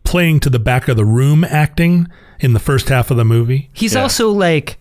playing 0.04 0.40
to 0.40 0.50
the 0.50 0.58
back 0.58 0.88
of 0.88 0.96
the 0.96 1.04
room 1.04 1.44
acting 1.44 2.08
in 2.40 2.52
the 2.54 2.60
first 2.60 2.88
half 2.88 3.10
of 3.10 3.16
the 3.18 3.24
movie 3.24 3.68
He's 3.74 3.94
Yeah. 3.94 4.02
also 4.02 4.30
like 4.30 4.78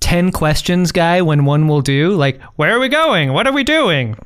10 0.00 0.30
questions 0.32 0.92
guy 0.92 1.22
when 1.22 1.46
one 1.46 1.66
will 1.66 1.80
do, 1.80 2.10
like, 2.14 2.38
where 2.56 2.76
are 2.76 2.78
we 2.78 2.88
going? 2.90 3.32
What 3.32 3.46
are 3.46 3.52
we 3.54 3.64
doing? 3.64 4.16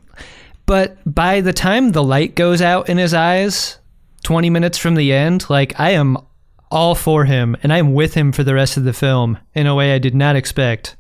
But 0.67 0.97
by 1.07 1.41
the 1.41 1.53
time 1.53 1.93
the 1.93 2.03
light 2.03 2.35
goes 2.35 2.61
out 2.61 2.89
in 2.89 2.99
his 2.99 3.15
eyes, 3.15 3.79
20 4.25 4.51
minutes 4.51 4.77
from 4.77 4.97
the 4.97 5.13
end, 5.13 5.49
like, 5.49 5.79
I 5.79 5.91
am 5.91 6.19
all 6.71 6.95
for 6.95 7.25
him 7.25 7.57
and 7.63 7.73
I'm 7.73 7.95
with 7.95 8.15
him 8.15 8.33
for 8.33 8.45
the 8.45 8.55
rest 8.55 8.77
of 8.77 8.85
the 8.85 8.93
film 8.93 9.39
in 9.55 9.67
a 9.67 9.75
way 9.75 9.95
I 9.95 9.99
did 9.99 10.15
not 10.15 10.37
expect. 10.37 10.97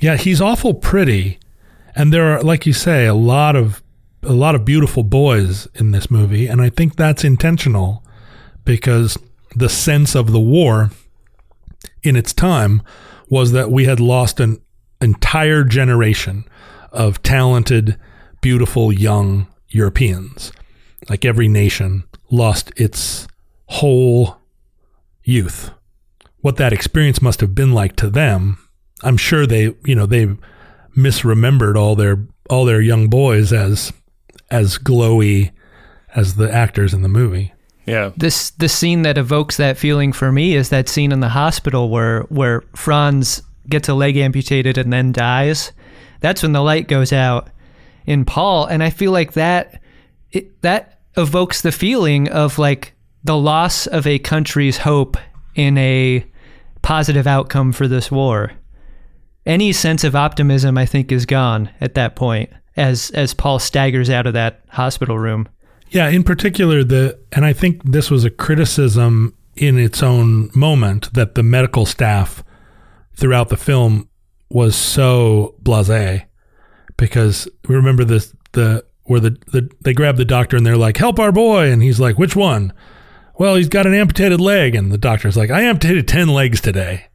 yeah 0.00 0.16
he's 0.16 0.40
awful 0.40 0.74
pretty 0.74 1.38
and 1.94 2.12
there 2.12 2.36
are 2.36 2.42
like 2.42 2.66
you 2.66 2.72
say 2.72 3.06
a 3.06 3.14
lot 3.14 3.56
of 3.56 3.82
a 4.22 4.32
lot 4.32 4.54
of 4.54 4.64
beautiful 4.64 5.02
boys 5.02 5.68
in 5.74 5.92
this 5.92 6.10
movie 6.10 6.46
and 6.46 6.60
i 6.60 6.68
think 6.68 6.96
that's 6.96 7.24
intentional 7.24 8.02
because 8.64 9.16
the 9.54 9.68
sense 9.68 10.14
of 10.14 10.32
the 10.32 10.40
war 10.40 10.90
in 12.02 12.16
its 12.16 12.32
time 12.32 12.82
was 13.28 13.52
that 13.52 13.70
we 13.70 13.84
had 13.84 14.00
lost 14.00 14.40
an 14.40 14.60
entire 15.00 15.64
generation 15.64 16.44
of 16.92 17.22
talented, 17.22 17.96
beautiful 18.40 18.92
young 18.92 19.46
Europeans. 19.68 20.52
Like 21.08 21.24
every 21.24 21.48
nation 21.48 22.04
lost 22.30 22.72
its 22.76 23.26
whole 23.66 24.38
youth. 25.26 25.70
What 26.40 26.56
that 26.56 26.72
experience 26.72 27.20
must 27.20 27.40
have 27.40 27.54
been 27.54 27.72
like 27.72 27.96
to 27.96 28.08
them, 28.08 28.58
I'm 29.02 29.16
sure 29.16 29.46
they, 29.46 29.74
you 29.84 29.94
know, 29.94 30.06
they 30.06 30.28
misremembered 30.96 31.76
all 31.76 31.94
their 31.94 32.26
all 32.48 32.64
their 32.64 32.80
young 32.80 33.08
boys 33.08 33.52
as 33.52 33.92
as 34.50 34.78
glowy 34.78 35.50
as 36.14 36.36
the 36.36 36.50
actors 36.50 36.94
in 36.94 37.02
the 37.02 37.08
movie. 37.08 37.52
Yeah. 37.84 38.12
This 38.16 38.50
the 38.50 38.68
scene 38.68 39.02
that 39.02 39.18
evokes 39.18 39.56
that 39.58 39.76
feeling 39.76 40.12
for 40.12 40.32
me 40.32 40.54
is 40.54 40.70
that 40.70 40.88
scene 40.88 41.12
in 41.12 41.20
the 41.20 41.28
hospital 41.28 41.88
where 41.88 42.22
where 42.22 42.62
Franz 42.74 43.42
gets 43.68 43.88
a 43.88 43.94
leg 43.94 44.16
amputated 44.16 44.78
and 44.78 44.92
then 44.92 45.12
dies. 45.12 45.72
That's 46.20 46.42
when 46.42 46.52
the 46.52 46.62
light 46.62 46.88
goes 46.88 47.12
out 47.12 47.50
in 48.06 48.24
Paul, 48.24 48.66
and 48.66 48.82
I 48.82 48.90
feel 48.90 49.12
like 49.12 49.32
that 49.32 49.80
it, 50.30 50.62
that 50.62 51.00
evokes 51.16 51.62
the 51.62 51.72
feeling 51.72 52.28
of 52.28 52.58
like 52.58 52.95
the 53.26 53.36
loss 53.36 53.86
of 53.88 54.06
a 54.06 54.18
country's 54.20 54.78
hope 54.78 55.16
in 55.54 55.76
a 55.78 56.24
positive 56.82 57.26
outcome 57.26 57.72
for 57.72 57.88
this 57.88 58.10
war. 58.10 58.52
Any 59.44 59.72
sense 59.72 60.04
of 60.04 60.14
optimism, 60.14 60.78
I 60.78 60.86
think, 60.86 61.10
is 61.10 61.26
gone 61.26 61.70
at 61.80 61.94
that 61.94 62.14
point 62.14 62.50
as 62.76 63.10
as 63.10 63.34
Paul 63.34 63.58
staggers 63.58 64.10
out 64.10 64.26
of 64.26 64.34
that 64.34 64.62
hospital 64.68 65.18
room. 65.18 65.48
Yeah, 65.90 66.08
in 66.08 66.22
particular 66.22 66.84
the 66.84 67.18
and 67.32 67.44
I 67.44 67.52
think 67.52 67.82
this 67.84 68.10
was 68.10 68.24
a 68.24 68.30
criticism 68.30 69.36
in 69.56 69.78
its 69.78 70.02
own 70.02 70.50
moment 70.54 71.12
that 71.14 71.34
the 71.34 71.42
medical 71.42 71.86
staff 71.86 72.44
throughout 73.14 73.48
the 73.48 73.56
film 73.56 74.08
was 74.50 74.76
so 74.76 75.54
blasé 75.62 76.26
because 76.96 77.48
we 77.68 77.74
remember 77.74 78.04
the 78.04 78.32
the 78.52 78.84
where 79.04 79.20
the, 79.20 79.30
the 79.52 79.68
they 79.82 79.92
grab 79.92 80.16
the 80.16 80.24
doctor 80.24 80.56
and 80.56 80.64
they're 80.64 80.76
like, 80.76 80.96
"Help 80.96 81.18
our 81.18 81.32
boy," 81.32 81.70
and 81.70 81.82
he's 81.82 81.98
like, 82.00 82.18
"Which 82.18 82.36
one?" 82.36 82.72
Well, 83.38 83.56
he's 83.56 83.68
got 83.68 83.86
an 83.86 83.94
amputated 83.94 84.40
leg, 84.40 84.74
and 84.74 84.90
the 84.90 84.98
doctor's 84.98 85.36
like, 85.36 85.50
"I 85.50 85.62
amputated 85.62 86.08
ten 86.08 86.28
legs 86.28 86.60
today." 86.60 87.06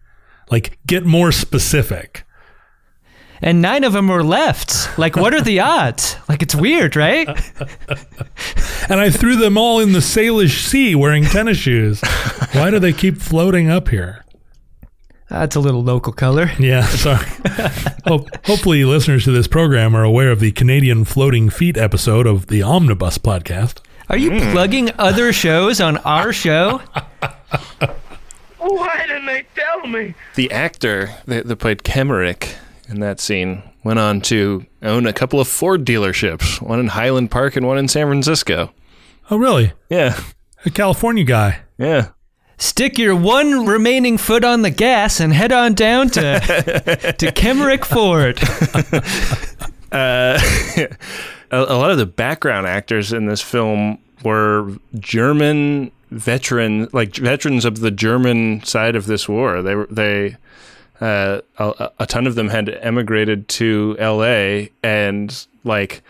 Like, 0.49 0.77
get 0.85 1.05
more 1.05 1.31
specific. 1.31 2.25
And 3.41 3.61
nine 3.61 3.83
of 3.83 3.93
them 3.93 4.07
were 4.07 4.23
left. 4.23 4.97
Like, 4.99 5.15
what 5.15 5.33
are 5.33 5.41
the 5.41 5.59
odds? 5.61 6.15
Like, 6.29 6.43
it's 6.43 6.53
weird, 6.53 6.95
right? 6.95 7.27
And 8.89 8.99
I 8.99 9.09
threw 9.09 9.35
them 9.37 9.57
all 9.57 9.79
in 9.79 9.93
the 9.93 9.99
Salish 9.99 10.67
Sea 10.67 10.93
wearing 10.93 11.23
tennis 11.23 11.57
shoes. 11.57 12.01
Why 12.51 12.69
do 12.69 12.77
they 12.79 12.93
keep 12.93 13.17
floating 13.17 13.69
up 13.69 13.87
here? 13.87 14.25
That's 15.29 15.55
a 15.55 15.61
little 15.61 15.81
local 15.81 16.11
color. 16.11 16.51
Yeah, 16.59 16.85
sorry. 16.85 17.25
Hope, 18.05 18.27
hopefully, 18.45 18.83
listeners 18.83 19.23
to 19.23 19.31
this 19.31 19.47
program 19.47 19.95
are 19.95 20.03
aware 20.03 20.29
of 20.31 20.41
the 20.41 20.51
Canadian 20.51 21.05
floating 21.05 21.49
feet 21.49 21.77
episode 21.77 22.27
of 22.27 22.47
the 22.47 22.61
Omnibus 22.61 23.17
podcast. 23.17 23.79
Are 24.11 24.17
you 24.17 24.41
plugging 24.51 24.91
other 24.99 25.31
shows 25.31 25.79
on 25.79 25.95
our 25.99 26.33
show? 26.33 26.81
Why 28.57 29.05
didn't 29.07 29.25
they 29.25 29.45
tell 29.55 29.87
me? 29.87 30.15
The 30.35 30.51
actor 30.51 31.11
that, 31.27 31.47
that 31.47 31.55
played 31.55 31.83
Kemmerich 31.83 32.53
in 32.89 32.99
that 32.99 33.21
scene 33.21 33.63
went 33.85 33.99
on 33.99 34.19
to 34.23 34.65
own 34.83 35.07
a 35.07 35.13
couple 35.13 35.39
of 35.39 35.47
Ford 35.47 35.85
dealerships, 35.85 36.61
one 36.61 36.81
in 36.81 36.87
Highland 36.87 37.31
Park 37.31 37.55
and 37.55 37.65
one 37.65 37.77
in 37.77 37.87
San 37.87 38.07
Francisco. 38.07 38.73
Oh, 39.29 39.37
really? 39.37 39.71
Yeah, 39.89 40.19
A 40.65 40.69
California 40.69 41.23
guy. 41.23 41.61
yeah. 41.77 42.09
Stick 42.57 42.97
your 42.99 43.15
one 43.15 43.65
remaining 43.65 44.17
foot 44.17 44.43
on 44.43 44.61
the 44.61 44.69
gas 44.71 45.21
and 45.21 45.31
head 45.33 45.53
on 45.53 45.73
down 45.73 46.09
to 46.09 46.21
to 47.17 47.31
Kemmerich 47.31 47.85
Ford. 47.85 48.39
Uh, 49.91 50.39
a, 51.51 51.59
a 51.59 51.77
lot 51.77 51.91
of 51.91 51.97
the 51.97 52.05
background 52.05 52.67
actors 52.67 53.13
in 53.13 53.25
this 53.25 53.41
film 53.41 53.99
were 54.23 54.75
German 54.99 55.91
veteran, 56.09 56.87
like 56.93 57.15
veterans 57.15 57.65
of 57.65 57.79
the 57.79 57.91
German 57.91 58.63
side 58.63 58.95
of 58.95 59.05
this 59.05 59.27
war. 59.29 59.61
They 59.61 59.75
were 59.75 59.87
they. 59.89 60.37
Uh, 60.99 61.41
a, 61.57 61.89
a 62.01 62.05
ton 62.05 62.27
of 62.27 62.35
them 62.35 62.49
had 62.49 62.69
emigrated 62.69 63.47
to 63.47 63.95
L.A. 63.97 64.69
and 64.83 65.47
like 65.63 66.03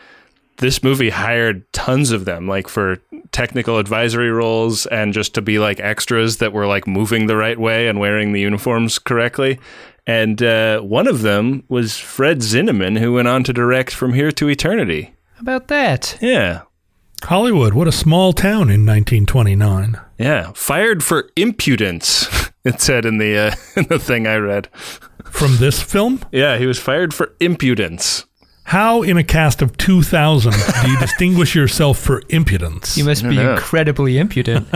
this 0.57 0.83
movie 0.83 1.09
hired 1.09 1.63
tons 1.71 2.11
of 2.11 2.25
them, 2.25 2.45
like 2.45 2.67
for 2.67 2.97
technical 3.31 3.77
advisory 3.77 4.29
roles 4.29 4.85
and 4.87 5.13
just 5.13 5.33
to 5.33 5.41
be 5.41 5.59
like 5.59 5.79
extras 5.79 6.37
that 6.37 6.51
were 6.51 6.67
like 6.67 6.85
moving 6.87 7.27
the 7.27 7.37
right 7.37 7.57
way 7.57 7.87
and 7.87 8.01
wearing 8.01 8.33
the 8.33 8.41
uniforms 8.41 8.99
correctly. 8.99 9.59
And 10.05 10.41
uh, 10.43 10.81
one 10.81 11.07
of 11.07 11.21
them 11.21 11.63
was 11.69 11.97
Fred 11.97 12.39
Zinnemann, 12.39 12.99
who 12.99 13.13
went 13.13 13.27
on 13.27 13.43
to 13.45 13.53
direct 13.53 13.93
From 13.93 14.13
Here 14.13 14.31
to 14.33 14.49
Eternity. 14.49 15.13
How 15.41 15.55
about 15.55 15.69
that? 15.69 16.19
Yeah. 16.21 16.61
Hollywood, 17.23 17.73
what 17.73 17.87
a 17.87 17.91
small 17.91 18.31
town 18.31 18.69
in 18.69 18.85
1929. 18.85 19.99
Yeah. 20.19 20.51
Fired 20.53 21.03
for 21.03 21.31
impudence, 21.35 22.27
it 22.63 22.79
said 22.79 23.05
in 23.05 23.17
the, 23.17 23.35
uh, 23.35 23.55
in 23.75 23.87
the 23.87 23.97
thing 23.97 24.27
I 24.27 24.35
read. 24.35 24.67
From 25.25 25.57
this 25.57 25.81
film? 25.81 26.23
Yeah, 26.31 26.59
he 26.59 26.67
was 26.67 26.77
fired 26.77 27.11
for 27.11 27.33
impudence. 27.39 28.27
How, 28.63 29.01
in 29.01 29.17
a 29.17 29.23
cast 29.23 29.61
of 29.61 29.75
2,000, 29.77 30.53
do 30.83 30.91
you 30.91 30.97
distinguish 30.99 31.55
yourself 31.55 31.97
for 31.99 32.21
impudence? 32.29 32.95
You 32.97 33.03
must 33.03 33.23
be 33.23 33.35
know. 33.35 33.53
incredibly 33.53 34.17
impudent. 34.17 34.67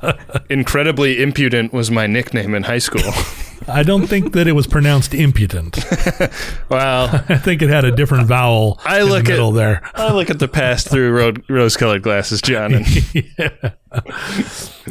Incredibly 0.50 1.22
impudent 1.22 1.72
was 1.72 1.90
my 1.90 2.06
nickname 2.06 2.54
in 2.54 2.62
high 2.62 2.78
school. 2.78 3.12
I 3.68 3.82
don't 3.82 4.06
think 4.06 4.32
that 4.32 4.46
it 4.48 4.52
was 4.52 4.66
pronounced 4.66 5.12
impudent. 5.14 5.78
well, 6.70 7.08
I 7.28 7.36
think 7.36 7.62
it 7.62 7.68
had 7.68 7.84
a 7.84 7.94
different 7.94 8.26
vowel 8.26 8.80
I 8.84 9.00
in 9.02 9.06
look 9.08 9.26
the 9.26 9.32
at- 9.34 9.54
there. 9.54 9.82
I 9.94 10.12
look 10.12 10.30
at 10.30 10.38
the 10.38 10.48
past 10.48 10.88
through 10.88 11.34
rose-colored 11.48 12.02
glasses, 12.02 12.40
John, 12.42 12.72
and 12.74 12.86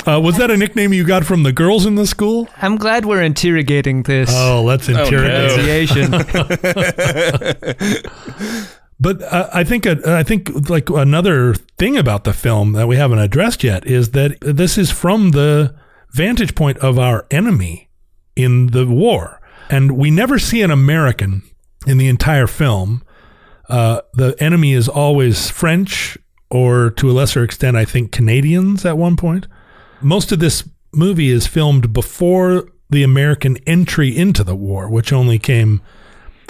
Uh, 0.07 0.19
was 0.21 0.37
that 0.37 0.49
a 0.51 0.57
nickname 0.57 0.93
you 0.93 1.03
got 1.03 1.25
from 1.25 1.43
the 1.43 1.51
girls 1.51 1.85
in 1.85 1.95
the 1.95 2.07
school? 2.07 2.47
I'm 2.61 2.77
glad 2.77 3.05
we're 3.05 3.21
interrogating 3.21 4.03
this 4.03 4.29
Oh, 4.33 4.63
let's 4.63 4.87
interrogate. 4.89 5.51
pronunciation. 5.51 6.13
But 9.03 9.23
uh, 9.23 9.49
I 9.51 9.63
think 9.63 9.87
uh, 9.87 9.95
I 10.05 10.21
think 10.21 10.69
like 10.69 10.87
another 10.91 11.55
thing 11.79 11.97
about 11.97 12.23
the 12.23 12.33
film 12.33 12.73
that 12.73 12.87
we 12.87 12.97
haven't 12.97 13.17
addressed 13.17 13.63
yet 13.63 13.83
is 13.87 14.11
that 14.11 14.37
this 14.41 14.77
is 14.77 14.91
from 14.91 15.31
the 15.31 15.73
vantage 16.11 16.53
point 16.53 16.77
of 16.77 16.99
our 16.99 17.25
enemy 17.31 17.89
in 18.35 18.67
the 18.67 18.85
war, 18.85 19.41
and 19.71 19.97
we 19.97 20.11
never 20.11 20.37
see 20.37 20.61
an 20.61 20.69
American 20.69 21.41
in 21.87 21.97
the 21.97 22.07
entire 22.07 22.45
film. 22.45 23.01
Uh, 23.67 24.01
the 24.13 24.35
enemy 24.39 24.73
is 24.73 24.87
always 24.87 25.49
French, 25.49 26.15
or 26.51 26.91
to 26.91 27.09
a 27.09 27.13
lesser 27.13 27.43
extent, 27.43 27.77
I 27.77 27.85
think 27.85 28.11
Canadians 28.11 28.85
at 28.85 28.97
one 28.97 29.15
point. 29.15 29.47
Most 30.01 30.31
of 30.31 30.39
this 30.39 30.67
movie 30.93 31.29
is 31.29 31.47
filmed 31.47 31.93
before 31.93 32.67
the 32.89 33.03
American 33.03 33.57
entry 33.65 34.15
into 34.15 34.43
the 34.43 34.55
war, 34.55 34.89
which 34.89 35.13
only 35.13 35.39
came 35.39 35.81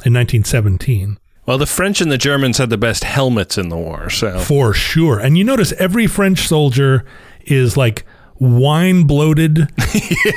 in 0.04 0.14
1917. 0.14 1.20
well, 1.46 1.60
the 1.60 1.68
French 1.68 2.02
and 2.02 2.12
the 2.12 2.18
Germans 2.18 2.58
had 2.58 2.72
the 2.72 2.78
best 2.78 3.04
helmets 3.04 3.58
in 3.58 3.70
the 3.70 3.78
war. 3.78 4.10
So 4.10 4.40
For 4.40 4.74
sure. 4.74 5.20
And 5.20 5.38
you 5.38 5.44
notice 5.44 5.72
every 5.74 6.08
French 6.08 6.48
soldier 6.48 7.06
is 7.42 7.78
like 7.78 8.04
wine 8.40 9.04
bloated. 9.04 9.68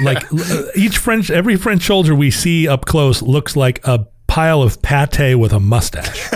Like 0.02 0.24
uh, 0.32 0.62
each 0.74 0.98
French, 0.98 1.30
every 1.30 1.56
French 1.56 1.86
soldier 1.86 2.14
we 2.14 2.30
see 2.30 2.66
up 2.68 2.84
close 2.84 3.22
looks 3.22 3.56
like 3.56 3.80
a 3.86 4.06
pile 4.26 4.60
of 4.60 4.82
pate 4.82 5.38
with 5.38 5.52
a 5.52 5.60
mustache. 5.60 6.30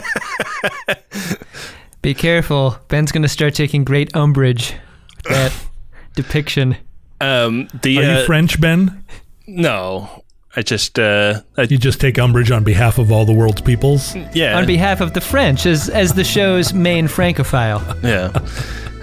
Be 2.09 2.15
careful. 2.15 2.75
Ben's 2.89 3.13
going 3.13 3.21
to 3.21 3.29
start 3.29 3.55
taking 3.55 3.85
great 3.85 4.17
umbrage 4.17 4.75
with 5.15 5.25
that 5.25 5.53
depiction. 6.15 6.75
um, 7.21 7.69
the 7.83 7.99
Are 7.99 8.03
uh, 8.03 8.21
you 8.21 8.25
French, 8.25 8.59
Ben? 8.59 9.05
no, 9.47 10.25
I 10.57 10.63
just 10.63 10.99
uh, 10.99 11.43
I, 11.59 11.65
You 11.65 11.77
just 11.77 12.01
take 12.01 12.19
umbrage 12.19 12.51
on 12.51 12.65
behalf 12.65 12.97
of 12.97 13.13
all 13.13 13.27
the 13.27 13.35
world's 13.35 13.61
peoples. 13.61 14.17
yeah 14.33 14.57
On 14.57 14.65
behalf 14.65 15.03
of 15.03 15.13
the 15.13 15.21
French, 15.21 15.67
as, 15.67 15.91
as 15.91 16.15
the 16.15 16.25
show's 16.25 16.73
main 16.73 17.09
Francophile. 17.09 17.83
yeah. 18.03 18.33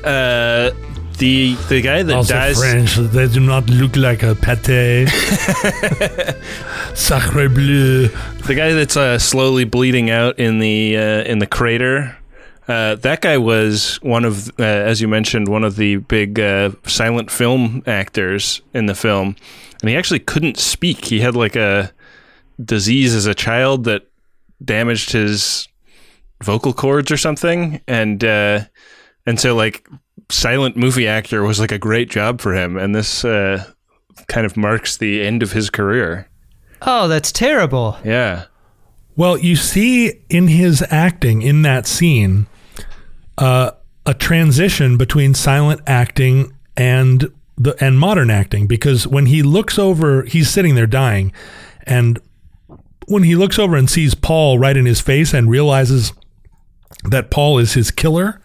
Uh, 0.04 0.72
the 1.20 1.54
the 1.70 1.82
guy 1.84 2.02
that 2.02 2.16
also 2.16 2.34
dies. 2.34 2.58
French, 2.58 2.96
they 2.96 3.28
do 3.28 3.40
not 3.40 3.70
look 3.70 3.96
like 3.96 4.24
a 4.24 4.34
pate. 4.34 5.10
Sacre 6.96 7.50
bleu. 7.50 8.08
The 8.48 8.56
guy 8.56 8.74
that's 8.74 8.98
uh, 8.98 9.20
slowly 9.20 9.64
bleeding 9.64 10.10
out 10.10 10.40
in 10.40 10.58
the 10.58 10.98
uh, 10.98 11.24
in 11.32 11.38
the 11.38 11.48
crater. 11.48 12.18
Uh, 12.68 12.96
that 12.96 13.22
guy 13.22 13.38
was 13.38 13.98
one 14.02 14.26
of, 14.26 14.50
uh, 14.60 14.64
as 14.64 15.00
you 15.00 15.08
mentioned, 15.08 15.48
one 15.48 15.64
of 15.64 15.76
the 15.76 15.98
big 15.98 16.40
uh, 16.40 16.72
silent 16.86 17.30
film 17.30 17.84
actors 17.86 18.62
in 18.74 18.88
the 18.88 18.96
film, 18.96 19.36
and 19.82 19.90
he 19.90 19.96
actually 19.96 20.20
couldn't 20.20 20.58
speak. 20.58 21.06
He 21.06 21.20
had 21.20 21.36
like 21.36 21.56
a 21.56 21.92
disease 22.64 23.14
as 23.14 23.28
a 23.28 23.36
child 23.36 23.84
that 23.84 24.08
damaged 24.64 25.12
his 25.12 25.68
vocal 26.44 26.74
cords 26.74 27.12
or 27.12 27.18
something, 27.18 27.82
and 27.88 28.24
uh, 28.24 28.62
and 29.28 29.40
so 29.40 29.56
like 29.56 29.88
silent 30.30 30.76
movie 30.76 31.08
actor 31.08 31.44
was 31.44 31.60
like 31.60 31.72
a 31.72 31.78
great 31.78 32.10
job 32.10 32.42
for 32.42 32.56
him, 32.56 32.78
and 32.78 32.96
this 32.96 33.24
uh, 33.24 33.64
kind 34.28 34.46
of 34.46 34.58
marks 34.58 34.98
the 34.98 35.22
end 35.22 35.44
of 35.44 35.52
his 35.52 35.70
career. 35.70 36.28
Oh, 36.82 37.08
that's 37.08 37.32
terrible. 37.32 37.98
Yeah. 38.04 38.46
Well, 39.16 39.38
you 39.38 39.56
see 39.56 40.24
in 40.30 40.48
his 40.48 40.84
acting 40.90 41.42
in 41.42 41.62
that 41.62 41.88
scene 41.88 42.48
uh, 43.38 43.72
a 44.06 44.14
transition 44.14 44.98
between 44.98 45.34
silent 45.34 45.82
acting 45.88 46.54
and 46.78 47.32
the 47.58 47.76
and 47.84 47.98
modern 48.00 48.30
acting 48.30 48.68
because 48.68 49.08
when 49.08 49.28
he 49.28 49.42
looks 49.42 49.80
over, 49.80 50.24
he's 50.24 50.50
sitting 50.50 50.76
there 50.76 50.88
dying, 50.88 51.32
and 51.84 52.20
when 53.08 53.24
he 53.24 53.36
looks 53.36 53.58
over 53.60 53.76
and 53.76 53.90
sees 53.90 54.14
Paul 54.16 54.60
right 54.60 54.76
in 54.76 54.86
his 54.86 55.00
face 55.02 55.34
and 55.34 55.50
realizes 55.50 56.12
that 57.04 57.30
Paul 57.32 57.58
is 57.60 57.74
his 57.74 57.92
killer, 57.92 58.42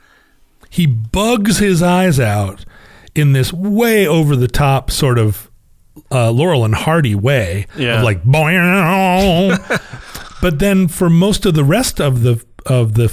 he 0.69 0.87
bugs 0.87 1.59
his 1.59 1.83
eyes 1.83 2.21
out 2.21 2.65
in 3.15 3.33
this 3.33 3.53
way 3.53 4.07
over 4.07 4.37
the 4.37 4.49
top 4.49 4.91
sort 4.91 5.19
of 5.19 5.51
uh, 6.13 6.31
Laurel 6.31 6.65
and 6.65 6.75
Hardy 6.75 7.15
way 7.15 7.67
Yeah. 7.77 7.99
of 7.99 8.05
like, 8.05 8.25
but 10.43 10.59
then 10.59 10.89
for 10.89 11.11
most 11.11 11.45
of 11.47 11.55
the 11.55 11.65
rest 11.65 12.01
of 12.01 12.23
the 12.23 12.45
of 12.67 12.95
the 12.95 13.09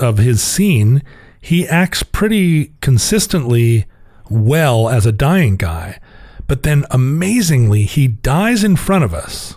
of 0.00 0.18
his 0.18 0.42
scene, 0.42 1.02
he 1.40 1.66
acts 1.66 2.02
pretty 2.02 2.72
consistently 2.80 3.86
well 4.28 4.88
as 4.88 5.06
a 5.06 5.12
dying 5.12 5.56
guy. 5.56 5.98
But 6.46 6.62
then 6.62 6.84
amazingly, 6.90 7.82
he 7.84 8.08
dies 8.08 8.64
in 8.64 8.76
front 8.76 9.04
of 9.04 9.14
us 9.14 9.56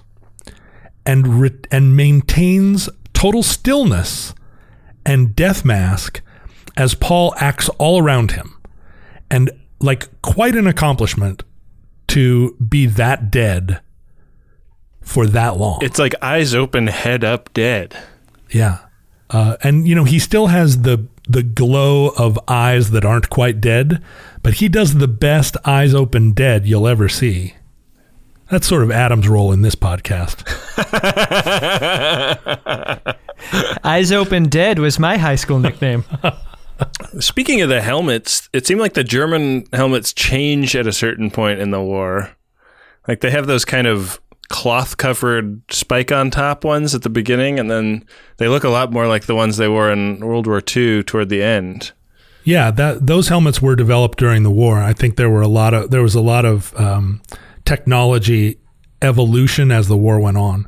and 1.06 1.42
re- 1.42 1.60
and 1.72 1.96
maintains 1.98 2.90
total 3.14 3.44
stillness 3.44 4.34
and 5.06 5.36
death 5.36 5.66
mask 5.66 6.22
as 6.78 6.94
Paul 6.94 7.34
acts 7.38 7.70
all 7.78 8.02
around 8.02 8.32
him. 8.32 8.58
And 9.30 9.52
like 9.80 10.22
quite 10.22 10.56
an 10.56 10.68
accomplishment 10.68 11.44
to 12.10 12.56
be 12.56 12.86
that 12.86 13.32
dead 13.32 13.82
for 15.02 15.26
that 15.28 15.58
long. 15.58 15.80
It's 15.82 16.00
like 16.00 16.14
eyes 16.22 16.54
open, 16.56 16.88
head 16.88 17.24
up, 17.24 17.52
dead. 17.54 17.98
Yeah. 18.50 18.80
Uh, 19.34 19.58
and 19.64 19.88
you 19.88 19.96
know 19.96 20.04
he 20.04 20.20
still 20.20 20.48
has 20.48 20.84
the 20.84 21.06
the 21.28 21.44
glow 21.44 22.10
of 22.10 22.40
eyes 22.48 22.92
that 22.92 23.04
aren't 23.04 23.30
quite 23.30 23.60
dead, 23.60 24.02
but 24.44 24.56
he 24.56 24.70
does 24.70 24.96
the 24.96 25.08
best 25.08 25.58
eyes 25.66 25.94
open 25.94 26.32
dead 26.32 26.66
you'll 26.66 26.88
ever 26.88 27.10
see. 27.10 27.56
That's 28.50 28.68
sort 28.68 28.84
of 28.84 28.92
Adam's 28.92 29.28
role 29.28 29.52
in 29.52 29.64
this 29.64 29.74
podcast. 29.74 30.44
Eyes 33.84 34.12
Open 34.12 34.48
Dead 34.48 34.80
was 34.80 35.00
my 35.00 35.18
high 35.18 35.36
school 35.36 35.60
nickname. 35.60 36.04
Speaking 37.20 37.62
of 37.62 37.70
the 37.70 37.82
helmets, 37.82 38.50
it 38.54 38.68
seemed 38.68 38.82
like 38.82 38.94
the 38.94 39.04
German 39.04 39.66
helmets 39.74 40.14
change 40.14 40.76
at 40.76 40.86
a 40.86 40.94
certain 40.94 41.32
point 41.32 41.60
in 41.60 41.72
the 41.72 41.82
war. 41.82 42.36
Like 43.08 43.22
they 43.22 43.32
have 43.32 43.48
those 43.48 43.66
kind 43.66 43.88
of 43.88 44.22
cloth 44.50 44.98
covered 44.98 45.62
spike 45.72 46.12
on 46.12 46.30
top 46.32 46.64
ones 46.64 46.94
at 46.94 47.02
the 47.02 47.10
beginning, 47.10 47.60
and 47.60 47.70
then 47.72 48.06
they 48.38 48.48
look 48.48 48.64
a 48.64 48.70
lot 48.70 48.92
more 48.92 49.08
like 49.08 49.26
the 49.26 49.36
ones 49.36 49.58
they 49.58 49.68
wore 49.68 49.92
in 49.92 50.20
World 50.20 50.48
War 50.48 50.62
II 50.76 51.04
toward 51.04 51.30
the 51.30 51.42
end. 51.44 51.92
Yeah, 52.44 52.72
that 52.72 53.08
those 53.08 53.30
helmets 53.30 53.62
were 53.62 53.76
developed 53.76 54.18
during 54.20 54.44
the 54.44 54.52
war. 54.52 54.80
I 54.84 54.94
think 54.94 55.16
there 55.16 55.30
were 55.30 55.42
a 55.42 55.48
lot 55.48 55.74
of 55.74 55.92
there 55.92 56.02
was 56.04 56.14
a 56.16 56.22
lot 56.22 56.44
of 56.46 56.76
um, 56.80 57.22
technology 57.66 58.60
evolution 59.02 59.72
as 59.72 59.88
the 59.88 59.98
war 59.98 60.20
went 60.20 60.38
on. 60.38 60.68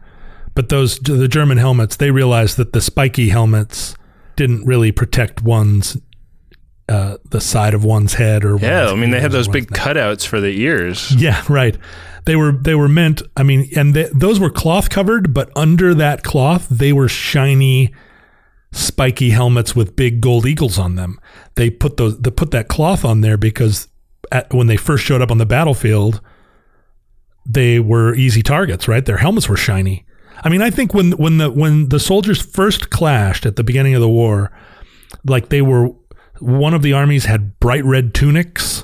But 0.54 0.70
those 0.70 0.98
the 1.00 1.28
German 1.28 1.58
helmets, 1.58 1.98
they 1.98 2.12
realized 2.12 2.56
that 2.58 2.72
the 2.74 2.80
spiky 2.82 3.30
helmets 3.30 3.96
didn't 4.38 4.66
really 4.66 4.92
protect 4.92 5.42
one's 5.42 5.98
uh, 6.88 7.18
the 7.30 7.42
side 7.42 7.74
of 7.74 7.84
one's 7.84 8.14
head 8.14 8.46
or 8.46 8.58
Yeah, 8.58 8.88
I 8.90 8.96
mean 8.96 9.10
they 9.12 9.24
or 9.24 9.28
those 9.30 9.48
big 9.50 9.70
neck. 9.72 9.80
cutouts 9.82 10.26
for 10.26 10.40
the 10.40 10.58
ears. 10.62 11.14
Yeah, 11.18 11.44
right. 11.50 11.78
They 12.26 12.36
were 12.36 12.52
they 12.52 12.76
were 12.76 12.88
meant. 12.88 13.22
I 13.38 13.44
mean, 13.44 13.70
and 13.76 13.94
they, 13.94 14.10
those 14.14 14.40
were 14.40 14.50
cloth 14.50 14.90
covered, 14.90 15.34
but 15.34 15.52
under 15.56 15.94
that 15.94 16.24
cloth, 16.24 16.68
they 16.70 16.92
were 16.92 17.08
shiny, 17.08 17.94
spiky 18.72 19.30
helmets 19.30 19.76
with 19.76 19.96
big 19.96 20.22
gold 20.22 20.46
eagles 20.46 20.80
on 20.80 20.96
them. 20.96 21.20
They 21.56 21.70
put 21.70 21.98
those 21.98 22.20
they 22.20 22.32
put 22.32 22.52
that 22.52 22.68
cloth 22.68 23.06
on 23.06 23.22
there 23.22 23.38
because 23.38 23.88
at, 24.32 24.52
when 24.54 24.68
they 24.68 24.78
first 24.78 25.04
showed 25.04 25.22
up 25.22 25.32
on 25.32 25.38
the 25.38 25.46
battlefield, 25.46 26.20
they 27.46 27.80
were 27.80 28.16
easy 28.16 28.42
targets. 28.42 28.88
Right, 28.88 29.06
their 29.06 29.18
helmets 29.18 29.48
were 29.48 29.58
shiny. 29.58 30.06
I 30.44 30.50
mean, 30.50 30.62
I 30.62 30.72
think 30.72 30.94
when 30.94 31.12
when 31.14 31.38
the 31.38 31.52
when 31.52 31.90
the 31.90 32.00
soldiers 32.00 32.42
first 32.42 32.90
clashed 32.90 33.46
at 33.46 33.56
the 33.56 33.64
beginning 33.64 33.94
of 33.94 34.02
the 34.02 34.10
war, 34.10 34.52
like 35.26 35.50
they 35.50 35.62
were 35.62 35.90
one 36.40 36.74
of 36.74 36.82
the 36.82 36.94
armies 36.94 37.26
had 37.26 37.60
bright 37.60 37.86
red 37.86 38.14
tunics 38.14 38.84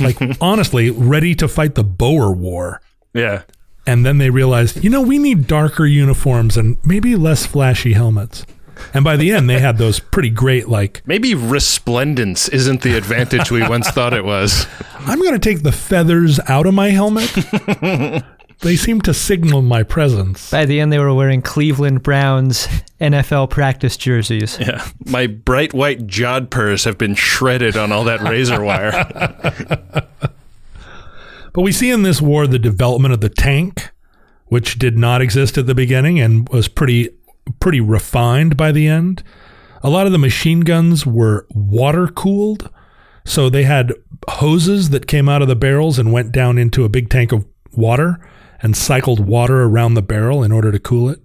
like 0.00 0.18
honestly 0.40 0.90
ready 0.90 1.34
to 1.36 1.48
fight 1.48 1.74
the 1.74 1.84
Boer 1.84 2.32
War. 2.32 2.80
Yeah. 3.14 3.42
And 3.86 4.04
then 4.04 4.18
they 4.18 4.30
realized, 4.30 4.82
you 4.82 4.90
know, 4.90 5.00
we 5.00 5.18
need 5.18 5.46
darker 5.46 5.86
uniforms 5.86 6.56
and 6.56 6.76
maybe 6.84 7.14
less 7.14 7.46
flashy 7.46 7.92
helmets. 7.92 8.44
And 8.92 9.04
by 9.04 9.16
the 9.16 9.32
end, 9.32 9.48
they 9.48 9.60
had 9.60 9.78
those 9.78 10.00
pretty 10.00 10.30
great, 10.30 10.68
like, 10.68 11.02
Maybe 11.06 11.34
resplendence 11.34 12.48
isn't 12.48 12.82
the 12.82 12.96
advantage 12.96 13.50
we 13.50 13.66
once 13.66 13.88
thought 13.90 14.12
it 14.12 14.24
was. 14.24 14.66
I'm 15.00 15.20
going 15.20 15.32
to 15.32 15.38
take 15.38 15.62
the 15.62 15.72
feathers 15.72 16.40
out 16.46 16.66
of 16.66 16.74
my 16.74 16.90
helmet. 16.90 17.32
they 18.60 18.76
seem 18.76 19.00
to 19.02 19.14
signal 19.14 19.62
my 19.62 19.82
presence. 19.82 20.50
By 20.50 20.64
the 20.64 20.80
end, 20.80 20.92
they 20.92 20.98
were 20.98 21.12
wearing 21.14 21.42
Cleveland 21.42 22.02
Browns 22.02 22.66
NFL 23.00 23.50
practice 23.50 23.96
jerseys. 23.96 24.58
Yeah. 24.58 24.86
My 25.04 25.26
bright 25.26 25.74
white 25.74 26.06
jodhpurs 26.06 26.84
have 26.84 26.98
been 26.98 27.14
shredded 27.14 27.76
on 27.76 27.92
all 27.92 28.04
that 28.04 28.22
razor 28.22 28.62
wire. 28.62 30.06
But 31.56 31.62
we 31.62 31.72
see 31.72 31.90
in 31.90 32.02
this 32.02 32.20
war 32.20 32.46
the 32.46 32.58
development 32.58 33.14
of 33.14 33.22
the 33.22 33.30
tank, 33.30 33.90
which 34.48 34.78
did 34.78 34.98
not 34.98 35.22
exist 35.22 35.56
at 35.56 35.64
the 35.64 35.74
beginning 35.74 36.20
and 36.20 36.46
was 36.50 36.68
pretty 36.68 37.08
pretty 37.60 37.80
refined 37.80 38.58
by 38.58 38.72
the 38.72 38.86
end. 38.86 39.22
A 39.82 39.88
lot 39.88 40.04
of 40.04 40.12
the 40.12 40.18
machine 40.18 40.60
guns 40.60 41.06
were 41.06 41.46
water 41.54 42.08
cooled, 42.08 42.68
so 43.24 43.48
they 43.48 43.62
had 43.62 43.94
hoses 44.28 44.90
that 44.90 45.06
came 45.06 45.30
out 45.30 45.40
of 45.40 45.48
the 45.48 45.56
barrels 45.56 45.98
and 45.98 46.12
went 46.12 46.30
down 46.30 46.58
into 46.58 46.84
a 46.84 46.90
big 46.90 47.08
tank 47.08 47.32
of 47.32 47.46
water 47.72 48.20
and 48.62 48.76
cycled 48.76 49.20
water 49.20 49.62
around 49.64 49.94
the 49.94 50.02
barrel 50.02 50.42
in 50.42 50.52
order 50.52 50.70
to 50.72 50.78
cool 50.78 51.08
it. 51.10 51.20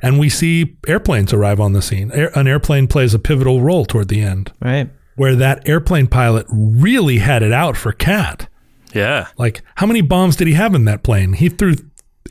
And 0.00 0.18
we 0.18 0.28
see 0.28 0.76
airplanes 0.86 1.32
arrive 1.32 1.58
on 1.60 1.72
the 1.72 1.82
scene. 1.82 2.10
Air, 2.12 2.30
an 2.38 2.46
airplane 2.46 2.86
plays 2.86 3.14
a 3.14 3.18
pivotal 3.18 3.60
role 3.62 3.84
toward 3.84 4.08
the 4.08 4.22
end, 4.22 4.52
Right. 4.62 4.90
where 5.16 5.34
that 5.36 5.68
airplane 5.68 6.06
pilot 6.06 6.46
really 6.50 7.18
had 7.18 7.42
it 7.42 7.52
out 7.52 7.76
for 7.76 7.92
Kat. 7.92 8.48
Yeah. 8.94 9.26
Like, 9.36 9.62
how 9.76 9.86
many 9.86 10.00
bombs 10.00 10.36
did 10.36 10.46
he 10.46 10.54
have 10.54 10.74
in 10.74 10.84
that 10.84 11.02
plane? 11.02 11.32
He 11.34 11.48
threw 11.48 11.74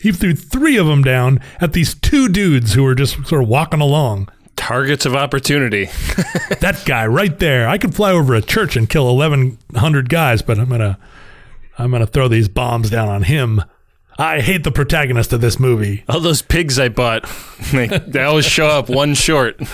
he 0.01 0.11
threw 0.11 0.36
three 0.36 0.78
of 0.78 0.86
them 0.86 1.01
down 1.03 1.39
at 1.59 1.73
these 1.73 1.95
two 1.95 2.30
dudes 2.30 2.73
who 2.73 2.84
were 2.84 2.93
just 2.95 3.25
sort 3.28 3.41
of 3.41 3.47
walking 3.49 3.82
along. 3.82 4.30
Targets 4.55 5.05
of 5.07 5.15
opportunity. 5.15 5.86
that 6.61 6.84
guy 6.86 7.05
right 7.07 7.38
there. 7.39 7.67
I 7.67 7.78
could 7.80 7.95
fly 7.95 8.11
over 8.11 8.34
a 8.36 8.41
church 8.41 8.75
and 8.75 8.88
kill 8.89 9.09
eleven 9.09 9.57
hundred 9.75 10.07
guys, 10.09 10.41
but 10.41 10.57
I'm 10.59 10.69
gonna 10.69 10.97
I'm 11.78 11.91
gonna 11.91 12.05
throw 12.07 12.28
these 12.28 12.47
bombs 12.47 12.89
down 12.89 13.07
on 13.09 13.23
him. 13.23 13.61
I 14.18 14.41
hate 14.41 14.63
the 14.63 14.72
protagonist 14.72 15.32
of 15.32 15.41
this 15.41 15.59
movie. 15.59 16.03
All 16.09 16.20
those 16.20 16.41
pigs 16.41 16.80
I 16.80 16.89
bought, 16.89 17.30
they, 17.72 17.88
they 17.88 18.24
always 18.24 18.45
show 18.45 18.68
up 18.68 18.89
one 18.89 19.13
short. 19.13 19.59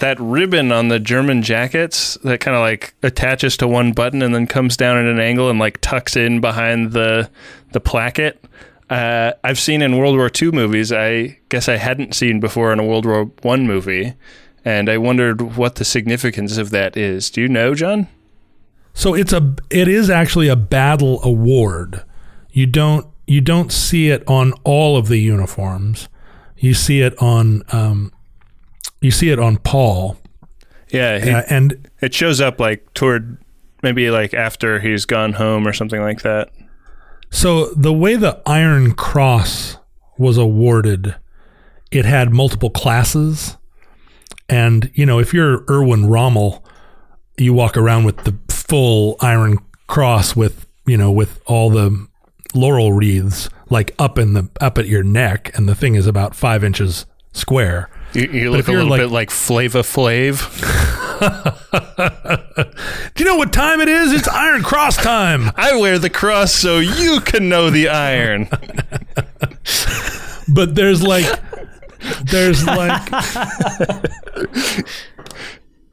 that 0.00 0.16
ribbon 0.20 0.70
on 0.70 0.88
the 0.88 1.00
German 1.00 1.42
jackets 1.42 2.18
that 2.24 2.40
kind 2.40 2.54
of 2.54 2.60
like 2.60 2.94
attaches 3.02 3.56
to 3.56 3.66
one 3.66 3.92
button 3.92 4.22
and 4.22 4.34
then 4.34 4.46
comes 4.46 4.76
down 4.76 4.98
at 4.98 5.06
an 5.06 5.18
angle 5.18 5.48
and 5.48 5.58
like 5.58 5.80
tucks 5.80 6.14
in 6.14 6.40
behind 6.40 6.92
the 6.92 7.30
the 7.72 7.80
placket. 7.80 8.44
Uh, 8.90 9.32
I've 9.42 9.58
seen 9.58 9.80
in 9.80 9.96
World 9.96 10.16
War 10.16 10.30
II 10.40 10.50
movies. 10.50 10.92
I 10.92 11.38
guess 11.48 11.68
I 11.68 11.76
hadn't 11.76 12.14
seen 12.14 12.38
before 12.38 12.72
in 12.72 12.78
a 12.78 12.84
World 12.84 13.06
War 13.06 13.24
One 13.42 13.66
movie, 13.66 14.14
and 14.64 14.90
I 14.90 14.98
wondered 14.98 15.56
what 15.56 15.76
the 15.76 15.84
significance 15.84 16.58
of 16.58 16.70
that 16.70 16.96
is. 16.96 17.30
Do 17.30 17.40
you 17.40 17.48
know, 17.48 17.74
John? 17.74 18.08
So 18.94 19.14
it's 19.14 19.32
a 19.32 19.54
it 19.70 19.88
is 19.88 20.08
actually 20.08 20.48
a 20.48 20.56
battle 20.56 21.20
award. 21.24 22.02
You 22.50 22.66
don't 22.66 23.06
you 23.26 23.40
don't 23.40 23.72
see 23.72 24.08
it 24.10 24.22
on 24.28 24.52
all 24.64 24.96
of 24.96 25.08
the 25.08 25.18
uniforms. 25.18 26.08
You 26.56 26.74
see 26.74 27.00
it 27.02 27.14
on 27.20 27.62
um, 27.72 28.12
you 29.00 29.10
see 29.10 29.30
it 29.30 29.38
on 29.38 29.56
Paul. 29.58 30.16
Yeah, 30.90 31.18
he- 31.18 31.30
Uh, 31.30 31.42
and 31.50 31.88
it 32.00 32.14
shows 32.14 32.40
up 32.40 32.60
like 32.60 32.92
toward 32.94 33.36
maybe 33.82 34.10
like 34.10 34.32
after 34.32 34.78
he's 34.80 35.04
gone 35.04 35.32
home 35.34 35.66
or 35.66 35.72
something 35.72 36.00
like 36.00 36.22
that. 36.22 36.50
So 37.30 37.70
the 37.74 37.92
way 37.92 38.14
the 38.14 38.40
Iron 38.46 38.92
Cross 38.92 39.76
was 40.16 40.38
awarded, 40.38 41.16
it 41.90 42.04
had 42.04 42.32
multiple 42.32 42.70
classes. 42.70 43.56
And, 44.48 44.90
you 44.94 45.04
know, 45.04 45.18
if 45.18 45.34
you're 45.34 45.64
Erwin 45.68 46.06
Rommel, 46.06 46.64
you 47.36 47.52
walk 47.52 47.76
around 47.76 48.04
with 48.04 48.18
the 48.24 48.32
full 48.74 49.14
Iron 49.20 49.58
Cross 49.86 50.34
with, 50.34 50.66
you 50.84 50.96
know, 50.96 51.12
with 51.12 51.40
all 51.46 51.70
the 51.70 52.08
laurel 52.54 52.92
wreaths 52.92 53.48
like 53.70 53.94
up 54.00 54.18
in 54.18 54.32
the 54.32 54.48
up 54.60 54.78
at 54.78 54.88
your 54.88 55.04
neck, 55.04 55.56
and 55.56 55.68
the 55.68 55.76
thing 55.76 55.94
is 55.94 56.08
about 56.08 56.34
five 56.34 56.64
inches 56.64 57.06
square. 57.32 57.88
You, 58.14 58.22
you 58.32 58.50
look 58.50 58.66
a 58.66 58.72
little 58.72 58.90
like- 58.90 59.00
bit 59.00 59.10
like 59.10 59.30
Flava 59.30 59.82
Flav. 59.82 60.50
Do 63.14 63.22
you 63.22 63.30
know 63.30 63.36
what 63.36 63.52
time 63.52 63.80
it 63.80 63.88
is? 63.88 64.12
It's 64.12 64.26
Iron 64.26 64.64
Cross 64.64 64.96
time. 64.96 65.52
I 65.56 65.76
wear 65.76 66.00
the 66.00 66.10
cross 66.10 66.52
so 66.52 66.80
you 66.80 67.20
can 67.20 67.48
know 67.48 67.70
the 67.70 67.90
iron. 67.90 68.48
but 70.52 70.74
there's 70.74 71.00
like 71.00 71.26
there's 72.24 72.66
like 72.66 73.08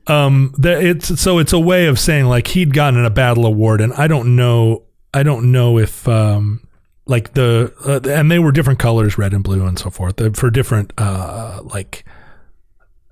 um 0.07 0.53
there, 0.57 0.81
it's 0.81 1.19
so 1.19 1.37
it's 1.37 1.53
a 1.53 1.59
way 1.59 1.85
of 1.87 1.99
saying 1.99 2.25
like 2.25 2.47
he'd 2.47 2.73
gotten 2.73 3.03
a 3.05 3.09
battle 3.09 3.45
award 3.45 3.81
and 3.81 3.93
i 3.93 4.07
don't 4.07 4.35
know 4.35 4.83
i 5.13 5.21
don't 5.23 5.51
know 5.51 5.77
if 5.77 6.07
um 6.07 6.65
like 7.05 7.33
the 7.33 7.71
uh, 7.85 7.99
and 8.09 8.31
they 8.31 8.39
were 8.39 8.51
different 8.51 8.79
colors 8.79 9.17
red 9.17 9.33
and 9.33 9.43
blue 9.43 9.65
and 9.65 9.77
so 9.77 9.89
forth 9.89 10.19
uh, 10.21 10.29
for 10.31 10.49
different 10.49 10.91
uh 10.97 11.59
like 11.63 12.03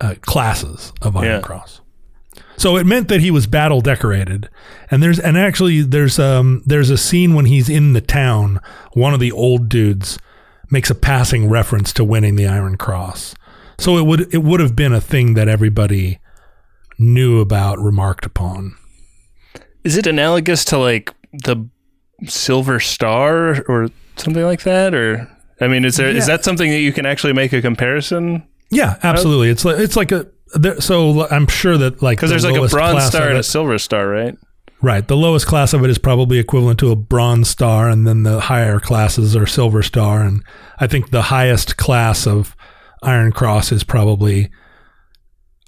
uh, 0.01 0.15
classes 0.21 0.91
of 1.01 1.15
iron 1.15 1.25
Yeah. 1.25 1.41
cross 1.41 1.81
so 2.57 2.75
it 2.77 2.85
meant 2.85 3.07
that 3.07 3.21
he 3.21 3.31
was 3.31 3.47
battle 3.47 3.79
decorated. 3.79 4.49
And 4.91 5.01
there's 5.01 5.17
and 5.17 5.37
actually 5.37 5.81
there's 5.81 6.19
um 6.19 6.61
there's 6.65 6.89
a 6.89 6.97
scene 6.97 7.33
when 7.33 7.45
he's 7.45 7.69
in 7.69 7.93
the 7.93 8.01
town, 8.01 8.59
one 8.91 9.13
of 9.13 9.21
the 9.21 9.31
old 9.31 9.69
dudes 9.69 10.19
makes 10.69 10.89
a 10.89 10.95
passing 10.95 11.47
reference 11.49 11.93
to 11.93 12.03
winning 12.03 12.35
the 12.35 12.47
Iron 12.47 12.75
Cross. 12.75 13.33
So 13.77 13.97
it 13.97 14.05
would 14.05 14.33
it 14.33 14.39
would 14.43 14.59
have 14.59 14.75
been 14.75 14.91
a 14.91 14.99
thing 14.99 15.35
that 15.35 15.47
everybody 15.47 16.19
knew 16.99 17.39
about, 17.39 17.79
remarked 17.79 18.25
upon. 18.25 18.75
Is 19.83 19.97
it 19.97 20.05
analogous 20.05 20.63
to 20.65 20.77
like 20.77 21.13
the 21.31 21.67
Silver 22.27 22.79
Star 22.79 23.63
or 23.67 23.87
something 24.17 24.43
like 24.43 24.63
that? 24.63 24.93
Or 24.93 25.27
I 25.61 25.67
mean, 25.67 25.85
is 25.85 25.95
there 25.97 26.09
is 26.09 26.27
Yeah. 26.27 26.35
that 26.37 26.43
something 26.43 26.69
that 26.69 26.79
you 26.79 26.91
can 26.93 27.05
actually 27.05 27.33
make 27.33 27.53
a 27.53 27.61
comparison? 27.61 28.43
Yeah, 28.69 28.97
absolutely. 29.01 29.49
It's 29.49 29.65
like 29.65 29.79
it's 29.79 29.95
like 29.95 30.11
a 30.11 30.27
there, 30.53 30.79
so 30.81 31.27
I'm 31.29 31.47
sure 31.47 31.77
that 31.77 32.01
like 32.03 32.17
Because 32.17 32.29
the 32.29 32.33
there's 32.33 32.45
like 32.45 32.61
a 32.61 32.67
Bronze 32.67 33.05
Star 33.05 33.29
and 33.29 33.37
a 33.37 33.43
Silver 33.43 33.77
Star, 33.79 34.07
right? 34.09 34.37
Right. 34.81 35.05
The 35.07 35.17
lowest 35.17 35.45
class 35.45 35.73
of 35.73 35.83
it 35.83 35.89
is 35.89 35.97
probably 35.97 36.39
equivalent 36.39 36.79
to 36.79 36.91
a 36.91 36.95
bronze 36.95 37.49
star, 37.49 37.89
and 37.89 38.07
then 38.07 38.23
the 38.23 38.39
higher 38.39 38.79
classes 38.79 39.35
are 39.35 39.45
silver 39.45 39.83
star. 39.83 40.21
And 40.21 40.41
I 40.79 40.87
think 40.87 41.11
the 41.11 41.23
highest 41.23 41.75
class 41.75 42.25
of 42.25 42.55
Iron 43.03 43.31
Cross 43.31 43.71
is 43.73 43.83
probably. 43.83 44.49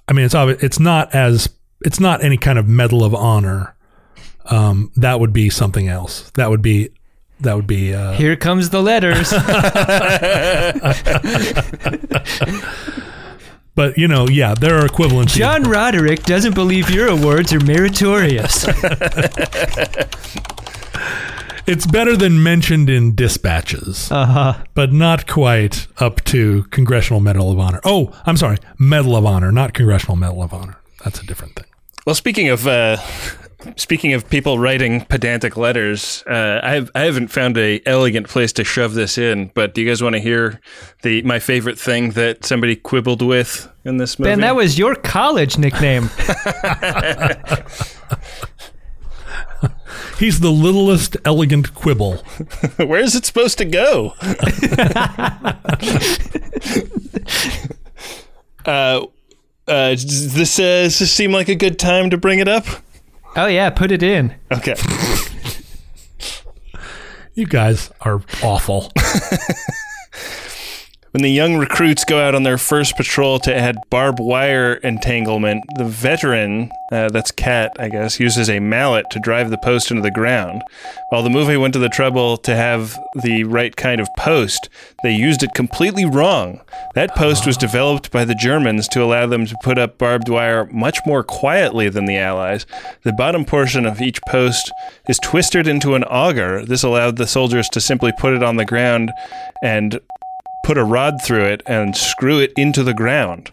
I 0.08 0.12
mean, 0.12 0.24
it's 0.24 0.34
obvi- 0.34 0.62
it's 0.62 0.78
not 0.78 1.14
as 1.14 1.48
it's 1.84 2.00
not 2.00 2.22
any 2.22 2.36
kind 2.36 2.58
of 2.58 2.68
Medal 2.68 3.04
of 3.04 3.14
Honor. 3.14 3.74
Um, 4.46 4.90
that 4.96 5.20
would 5.20 5.32
be 5.32 5.50
something 5.50 5.88
else. 5.88 6.30
That 6.32 6.50
would 6.50 6.62
be 6.62 6.90
that 7.40 7.56
would 7.56 7.66
be. 7.66 7.94
Uh, 7.94 8.12
Here 8.12 8.36
comes 8.36 8.70
the 8.70 8.82
letters. 8.82 9.32
but 13.74 13.98
you 13.98 14.08
know, 14.08 14.28
yeah, 14.28 14.54
there 14.54 14.78
are 14.78 14.86
equivalencies. 14.86 15.36
John 15.36 15.64
Roderick 15.64 16.22
doesn't 16.22 16.54
believe 16.54 16.90
your 16.90 17.08
awards 17.08 17.52
are 17.52 17.60
meritorious. 17.60 18.64
It's 21.66 21.86
better 21.86 22.16
than 22.16 22.42
mentioned 22.42 22.90
in 22.90 23.14
dispatches, 23.14 24.10
Uh 24.10 24.26
huh. 24.26 24.64
but 24.74 24.92
not 24.92 25.26
quite 25.28 25.86
up 25.98 26.22
to 26.24 26.64
Congressional 26.70 27.20
Medal 27.20 27.52
of 27.52 27.58
Honor. 27.58 27.80
Oh, 27.84 28.12
I'm 28.26 28.36
sorry, 28.36 28.58
Medal 28.78 29.16
of 29.16 29.24
Honor, 29.24 29.52
not 29.52 29.72
Congressional 29.72 30.16
Medal 30.16 30.42
of 30.42 30.52
Honor. 30.52 30.76
That's 31.04 31.20
a 31.20 31.26
different 31.26 31.54
thing. 31.54 31.66
Well, 32.04 32.16
speaking 32.16 32.48
of 32.48 32.66
uh, 32.66 32.96
speaking 33.76 34.12
of 34.12 34.28
people 34.28 34.58
writing 34.58 35.04
pedantic 35.04 35.56
letters, 35.56 36.24
uh, 36.28 36.60
I 36.64 36.70
have, 36.72 36.90
I 36.96 37.00
haven't 37.02 37.28
found 37.28 37.56
a 37.56 37.80
elegant 37.86 38.28
place 38.28 38.52
to 38.54 38.64
shove 38.64 38.94
this 38.94 39.16
in. 39.16 39.52
But 39.54 39.72
do 39.74 39.82
you 39.82 39.88
guys 39.88 40.02
want 40.02 40.16
to 40.16 40.20
hear 40.20 40.60
the 41.02 41.22
my 41.22 41.38
favorite 41.38 41.78
thing 41.78 42.10
that 42.10 42.44
somebody 42.44 42.74
quibbled 42.74 43.22
with 43.22 43.68
in 43.84 43.98
this 43.98 44.18
movie? 44.18 44.32
Ben, 44.32 44.40
that 44.40 44.56
was 44.56 44.78
your 44.78 44.96
college 44.96 45.58
nickname. 45.58 46.10
He's 50.18 50.40
the 50.40 50.50
littlest 50.50 51.16
elegant 51.24 51.74
quibble. 51.74 52.16
Where 52.76 53.00
is 53.00 53.14
it 53.14 53.24
supposed 53.24 53.58
to 53.58 53.64
go? 53.64 54.14
uh, 58.66 59.06
uh, 59.66 59.90
does 59.90 60.34
this 60.34 60.58
uh, 60.58 60.82
does 60.84 60.98
this 60.98 61.12
seem 61.12 61.32
like 61.32 61.48
a 61.48 61.54
good 61.54 61.78
time 61.78 62.10
to 62.10 62.16
bring 62.16 62.38
it 62.38 62.48
up? 62.48 62.66
Oh 63.36 63.46
yeah, 63.46 63.70
put 63.70 63.90
it 63.90 64.02
in. 64.02 64.34
Okay. 64.52 64.74
You 67.34 67.46
guys 67.46 67.90
are 68.02 68.20
awful. 68.42 68.92
When 71.12 71.22
the 71.22 71.30
young 71.30 71.58
recruits 71.58 72.06
go 72.06 72.18
out 72.18 72.34
on 72.34 72.42
their 72.42 72.56
first 72.56 72.96
patrol 72.96 73.38
to 73.40 73.54
add 73.54 73.76
barbed 73.90 74.18
wire 74.18 74.76
entanglement, 74.76 75.62
the 75.76 75.84
veteran, 75.84 76.70
uh, 76.90 77.10
that's 77.10 77.30
Kat, 77.30 77.70
I 77.78 77.90
guess, 77.90 78.18
uses 78.18 78.48
a 78.48 78.60
mallet 78.60 79.10
to 79.10 79.20
drive 79.20 79.50
the 79.50 79.58
post 79.58 79.90
into 79.90 80.02
the 80.02 80.10
ground. 80.10 80.62
While 81.10 81.22
the 81.22 81.28
movie 81.28 81.58
went 81.58 81.74
to 81.74 81.78
the 81.78 81.90
trouble 81.90 82.38
to 82.38 82.56
have 82.56 82.98
the 83.22 83.44
right 83.44 83.76
kind 83.76 84.00
of 84.00 84.08
post, 84.16 84.70
they 85.02 85.14
used 85.14 85.42
it 85.42 85.52
completely 85.54 86.06
wrong. 86.06 86.62
That 86.94 87.14
post 87.14 87.46
was 87.46 87.58
developed 87.58 88.10
by 88.10 88.24
the 88.24 88.34
Germans 88.34 88.88
to 88.88 89.02
allow 89.02 89.26
them 89.26 89.44
to 89.44 89.56
put 89.62 89.78
up 89.78 89.98
barbed 89.98 90.30
wire 90.30 90.64
much 90.72 91.00
more 91.04 91.22
quietly 91.22 91.90
than 91.90 92.06
the 92.06 92.16
Allies. 92.16 92.64
The 93.02 93.12
bottom 93.12 93.44
portion 93.44 93.84
of 93.84 94.00
each 94.00 94.22
post 94.28 94.72
is 95.10 95.18
twisted 95.18 95.68
into 95.68 95.94
an 95.94 96.04
auger. 96.04 96.64
This 96.64 96.82
allowed 96.82 97.16
the 97.16 97.26
soldiers 97.26 97.68
to 97.68 97.82
simply 97.82 98.12
put 98.18 98.32
it 98.32 98.42
on 98.42 98.56
the 98.56 98.64
ground 98.64 99.10
and 99.62 100.00
put 100.64 100.78
a 100.78 100.84
rod 100.84 101.22
through 101.22 101.44
it 101.44 101.62
and 101.66 101.96
screw 101.96 102.38
it 102.38 102.52
into 102.56 102.82
the 102.82 102.94
ground. 102.94 103.50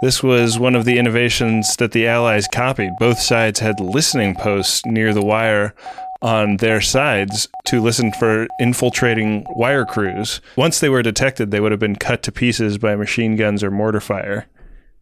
This 0.00 0.22
was 0.22 0.58
one 0.58 0.76
of 0.76 0.84
the 0.84 0.98
innovations 0.98 1.74
that 1.76 1.92
the 1.92 2.06
Allies 2.06 2.46
copied. 2.52 2.92
Both 2.98 3.18
sides 3.18 3.58
had 3.58 3.80
listening 3.80 4.34
posts 4.36 4.86
near 4.86 5.12
the 5.12 5.24
wire 5.24 5.74
on 6.22 6.56
their 6.58 6.80
sides 6.80 7.48
to 7.66 7.80
listen 7.80 8.12
for 8.12 8.46
infiltrating 8.60 9.44
wire 9.50 9.84
crews. 9.84 10.40
Once 10.56 10.80
they 10.80 10.88
were 10.88 11.02
detected, 11.02 11.50
they 11.50 11.60
would 11.60 11.72
have 11.72 11.80
been 11.80 11.96
cut 11.96 12.22
to 12.24 12.32
pieces 12.32 12.78
by 12.78 12.96
machine 12.96 13.36
guns 13.36 13.62
or 13.62 13.70
mortar 13.70 14.00
fire. 14.00 14.46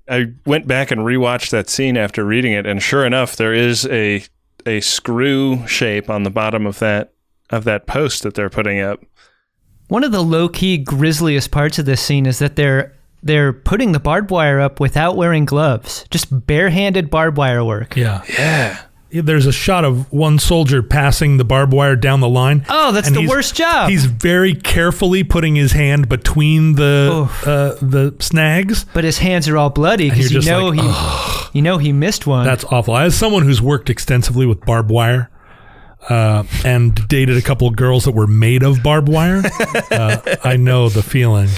I 0.09 0.33
went 0.45 0.67
back 0.67 0.91
and 0.91 1.03
rewatched 1.03 1.51
that 1.51 1.69
scene 1.69 1.97
after 1.97 2.25
reading 2.25 2.53
it, 2.53 2.67
and 2.67 2.83
sure 2.83 3.05
enough, 3.05 3.37
there 3.37 3.55
is 3.55 3.87
a 3.87 4.25
a 4.65 4.81
screw 4.81 5.67
shape 5.67 6.11
on 6.11 6.25
the 6.25 6.31
bottom 6.31 6.67
of 6.67 6.79
that 6.81 7.13
of 7.51 7.65
that 7.65 7.87
post 7.87 8.23
that 8.23 8.35
they're 8.35 8.51
putting 8.51 8.81
up. 8.81 9.05
One 9.89 10.03
of 10.05 10.13
the 10.13 10.23
low 10.23 10.49
key 10.49 10.79
grisliest 10.79 11.51
parts 11.51 11.79
of 11.79 11.87
this 11.87 12.01
scene 12.01 12.27
is 12.27 12.39
that 12.41 12.57
they're 12.57 12.93
they're 13.23 13.53
putting 13.53 13.93
the 13.93 14.01
barbed 14.01 14.31
wire 14.31 14.61
up 14.61 14.81
without 14.81 15.17
wearing 15.17 15.45
gloves, 15.45 16.05
just 16.11 16.47
barehanded 16.47 17.11
barbed 17.11 17.37
wire 17.37 17.65
work. 17.65 17.97
Yeah. 17.97 18.23
Yeah. 18.39 18.83
There's 19.11 19.47
a 19.47 19.53
shot 19.53 19.85
of 19.85 20.13
one 20.13 20.39
soldier 20.39 20.83
passing 20.83 21.37
the 21.37 21.45
barbed 21.45 21.73
wire 21.73 21.95
down 21.97 22.21
the 22.21 22.29
line. 22.29 22.67
Oh, 22.69 22.91
that's 22.93 23.11
the 23.11 23.27
worst 23.27 23.55
job. 23.55 23.89
He's 23.89 24.05
very 24.05 24.55
carefully 24.55 25.23
putting 25.23 25.55
his 25.55 25.73
hand 25.73 26.09
between 26.09 26.75
the 26.75 27.31
uh, 27.47 27.77
the 27.81 28.15
snags. 28.19 28.85
but 28.93 29.05
his 29.05 29.19
hands 29.19 29.49
are 29.49 29.57
all 29.57 29.71
bloody 29.71 30.11
because 30.11 30.33
you're 30.33 30.43
you 30.43 30.47
just 30.47 30.49
know 30.49 30.69
like, 30.69 31.51
he 31.53 31.59
you 31.59 31.63
know 31.63 31.79
he 31.79 31.93
missed 31.93 32.27
one. 32.27 32.45
That's 32.45 32.65
awful. 32.65 32.97
As 32.97 33.17
someone 33.17 33.45
who's 33.45 33.63
worked 33.63 33.89
extensively 33.89 34.45
with 34.45 34.61
barbed 34.63 34.91
wire 34.91 35.31
uh, 36.09 36.45
and 36.65 36.95
dated 37.09 37.37
a 37.37 37.43
couple 37.43 37.67
of 37.69 37.77
girls 37.77 38.05
that 38.05 38.13
were 38.13 38.27
made 38.27 38.63
of 38.63 38.83
barbed 38.83 39.09
wire, 39.09 39.43
uh, 39.91 40.37
I 40.45 40.57
know 40.57 40.89
the 40.89 41.03
feeling. 41.03 41.49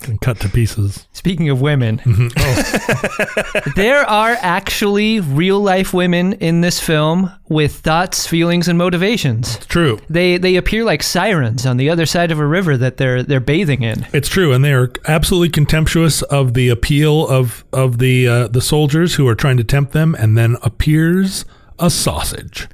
Can 0.00 0.18
cut 0.18 0.38
to 0.40 0.50
pieces. 0.50 1.08
Speaking 1.12 1.48
of 1.48 1.62
women, 1.62 2.02
there 3.76 4.02
are 4.02 4.36
actually 4.40 5.20
real 5.20 5.58
life 5.58 5.94
women 5.94 6.34
in 6.34 6.60
this 6.60 6.78
film 6.78 7.32
with 7.48 7.76
thoughts, 7.76 8.26
feelings, 8.26 8.68
and 8.68 8.76
motivations. 8.76 9.56
True. 9.66 9.98
They 10.10 10.36
they 10.36 10.56
appear 10.56 10.84
like 10.84 11.02
sirens 11.02 11.64
on 11.64 11.78
the 11.78 11.88
other 11.88 12.04
side 12.04 12.30
of 12.30 12.38
a 12.38 12.46
river 12.46 12.76
that 12.76 12.98
they're 12.98 13.22
they're 13.22 13.40
bathing 13.40 13.82
in. 13.82 14.06
It's 14.12 14.28
true, 14.28 14.52
and 14.52 14.62
they 14.62 14.74
are 14.74 14.92
absolutely 15.08 15.48
contemptuous 15.48 16.20
of 16.22 16.52
the 16.52 16.68
appeal 16.68 17.26
of 17.26 17.64
of 17.72 17.96
the 17.96 18.28
uh, 18.28 18.48
the 18.48 18.60
soldiers 18.60 19.14
who 19.14 19.26
are 19.26 19.34
trying 19.34 19.56
to 19.56 19.64
tempt 19.64 19.92
them, 19.92 20.14
and 20.14 20.36
then 20.36 20.56
appears 20.62 21.46
a 21.78 21.88
sausage. 21.88 22.68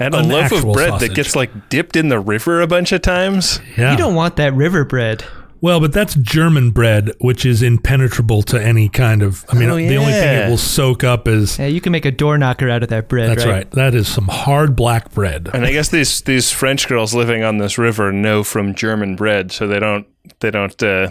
And 0.00 0.14
a 0.14 0.22
loaf 0.22 0.50
of 0.50 0.62
bread 0.72 0.90
sausage. 0.90 1.08
that 1.10 1.14
gets 1.14 1.36
like 1.36 1.68
dipped 1.68 1.94
in 1.94 2.08
the 2.08 2.18
river 2.18 2.60
a 2.60 2.66
bunch 2.66 2.90
of 2.92 3.02
times. 3.02 3.60
Yeah. 3.76 3.92
You 3.92 3.98
don't 3.98 4.14
want 4.14 4.36
that 4.36 4.54
river 4.54 4.84
bread. 4.84 5.24
Well, 5.62 5.78
but 5.78 5.92
that's 5.92 6.14
German 6.14 6.70
bread, 6.70 7.10
which 7.20 7.44
is 7.44 7.62
impenetrable 7.62 8.40
to 8.44 8.58
any 8.58 8.88
kind 8.88 9.22
of. 9.22 9.44
I 9.50 9.54
mean, 9.56 9.68
Oh, 9.68 9.76
the 9.76 9.96
only 9.98 10.12
thing 10.12 10.22
yeah. 10.22 10.46
it 10.46 10.50
will 10.50 10.56
soak 10.56 11.04
up 11.04 11.28
is. 11.28 11.58
Yeah, 11.58 11.66
you 11.66 11.82
can 11.82 11.92
make 11.92 12.06
a 12.06 12.10
door 12.10 12.38
knocker 12.38 12.70
out 12.70 12.82
of 12.82 12.88
that 12.88 13.08
bread. 13.08 13.28
That's 13.28 13.44
right. 13.44 13.70
That 13.72 13.94
is 13.94 14.08
some 14.08 14.28
hard 14.28 14.74
black 14.74 15.12
bread. 15.12 15.50
And 15.52 15.66
I 15.66 15.72
guess 15.72 15.90
these 15.90 16.22
these 16.22 16.50
French 16.50 16.88
girls 16.88 17.12
living 17.12 17.44
on 17.44 17.58
this 17.58 17.76
river 17.76 18.10
know 18.10 18.42
from 18.42 18.74
German 18.74 19.16
bread, 19.16 19.52
so 19.52 19.66
they 19.66 19.78
don't 19.78 20.06
they 20.40 20.50
don't 20.50 20.82
uh, 20.82 21.10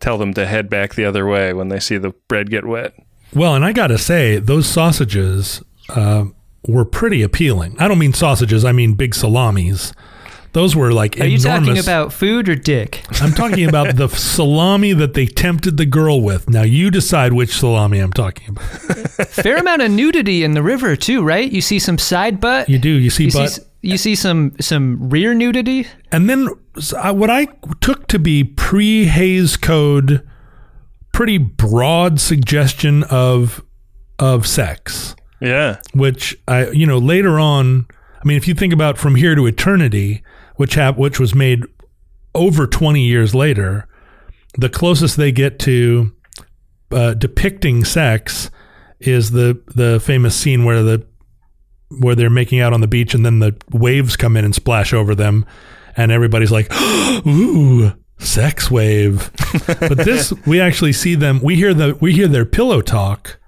tell 0.00 0.16
them 0.16 0.32
to 0.32 0.46
head 0.46 0.70
back 0.70 0.94
the 0.94 1.04
other 1.04 1.26
way 1.26 1.52
when 1.52 1.68
they 1.68 1.78
see 1.78 1.98
the 1.98 2.14
bread 2.26 2.48
get 2.50 2.64
wet. 2.64 2.94
Well, 3.34 3.54
and 3.54 3.66
I 3.66 3.72
got 3.74 3.88
to 3.88 3.98
say, 3.98 4.38
those 4.38 4.66
sausages 4.66 5.62
uh, 5.90 6.24
were 6.66 6.84
pretty 6.84 7.22
appealing. 7.22 7.76
I 7.78 7.88
don't 7.88 7.98
mean 7.98 8.12
sausages, 8.12 8.64
I 8.64 8.72
mean 8.72 8.94
big 8.94 9.14
salamis. 9.14 9.92
Those 10.52 10.74
were 10.74 10.92
like 10.92 11.20
Are 11.20 11.26
you 11.26 11.38
talking 11.38 11.78
about 11.78 12.12
food 12.12 12.48
or 12.48 12.56
dick? 12.56 13.04
I'm 13.22 13.30
talking 13.32 13.68
about 13.68 13.94
the 13.94 14.08
salami 14.40 14.92
that 14.94 15.14
they 15.14 15.26
tempted 15.26 15.76
the 15.76 15.86
girl 15.86 16.20
with. 16.20 16.50
Now 16.50 16.62
you 16.62 16.90
decide 16.90 17.32
which 17.32 17.56
salami 17.56 18.00
I'm 18.00 18.12
talking 18.12 18.48
about. 18.50 18.64
Fair 19.28 19.58
amount 19.58 19.82
of 19.82 19.92
nudity 19.92 20.42
in 20.42 20.54
the 20.54 20.62
river 20.62 20.96
too, 20.96 21.22
right? 21.22 21.50
You 21.50 21.60
see 21.60 21.78
some 21.78 21.98
side 21.98 22.40
butt. 22.40 22.68
You 22.68 22.78
do. 22.80 22.88
You 22.90 23.10
see 23.10 23.26
You 23.26 23.30
butt. 23.32 23.42
s- 23.44 23.60
you 23.82 23.96
see 23.96 24.14
some 24.16 24.52
some 24.60 25.08
rear 25.08 25.34
nudity. 25.34 25.86
And 26.10 26.28
then 26.28 26.48
what 26.92 27.30
I 27.30 27.46
took 27.80 28.08
to 28.08 28.18
be 28.18 28.42
pre 28.42 29.04
Hays 29.06 29.56
Code, 29.56 30.28
pretty 31.12 31.38
broad 31.38 32.18
suggestion 32.20 33.04
of 33.04 33.64
of 34.18 34.48
sex, 34.48 35.14
Yeah. 35.40 35.78
which 35.94 36.36
I 36.46 36.70
you 36.70 36.86
know 36.86 36.98
later 36.98 37.38
on. 37.38 37.86
I 38.22 38.28
mean, 38.28 38.36
if 38.36 38.46
you 38.46 38.54
think 38.54 38.72
about 38.74 38.98
From 38.98 39.14
Here 39.14 39.34
to 39.34 39.46
Eternity, 39.46 40.22
which 40.56 40.74
hap- 40.74 40.98
which 40.98 41.18
was 41.18 41.34
made 41.34 41.64
over 42.34 42.66
twenty 42.66 43.06
years 43.06 43.34
later, 43.34 43.88
the 44.58 44.68
closest 44.68 45.16
they 45.16 45.32
get 45.32 45.58
to 45.60 46.12
uh, 46.90 47.14
depicting 47.14 47.84
sex 47.84 48.50
is 48.98 49.30
the 49.30 49.62
the 49.74 50.00
famous 50.00 50.36
scene 50.36 50.64
where 50.64 50.82
the 50.82 51.06
where 51.98 52.14
they're 52.14 52.30
making 52.30 52.60
out 52.60 52.72
on 52.72 52.80
the 52.80 52.86
beach 52.86 53.14
and 53.14 53.24
then 53.24 53.38
the 53.38 53.56
waves 53.72 54.16
come 54.16 54.36
in 54.36 54.44
and 54.44 54.54
splash 54.54 54.92
over 54.92 55.14
them 55.14 55.44
and 55.96 56.12
everybody's 56.12 56.52
like 56.52 56.70
ooh 57.26 57.92
sex 58.18 58.70
wave 58.70 59.30
but 59.66 59.96
this 59.96 60.32
we 60.46 60.60
actually 60.60 60.92
see 60.92 61.14
them 61.14 61.40
we 61.42 61.56
hear 61.56 61.72
the 61.74 61.96
we 62.00 62.12
hear 62.12 62.28
their 62.28 62.44
pillow 62.44 62.80
talk 62.80 63.39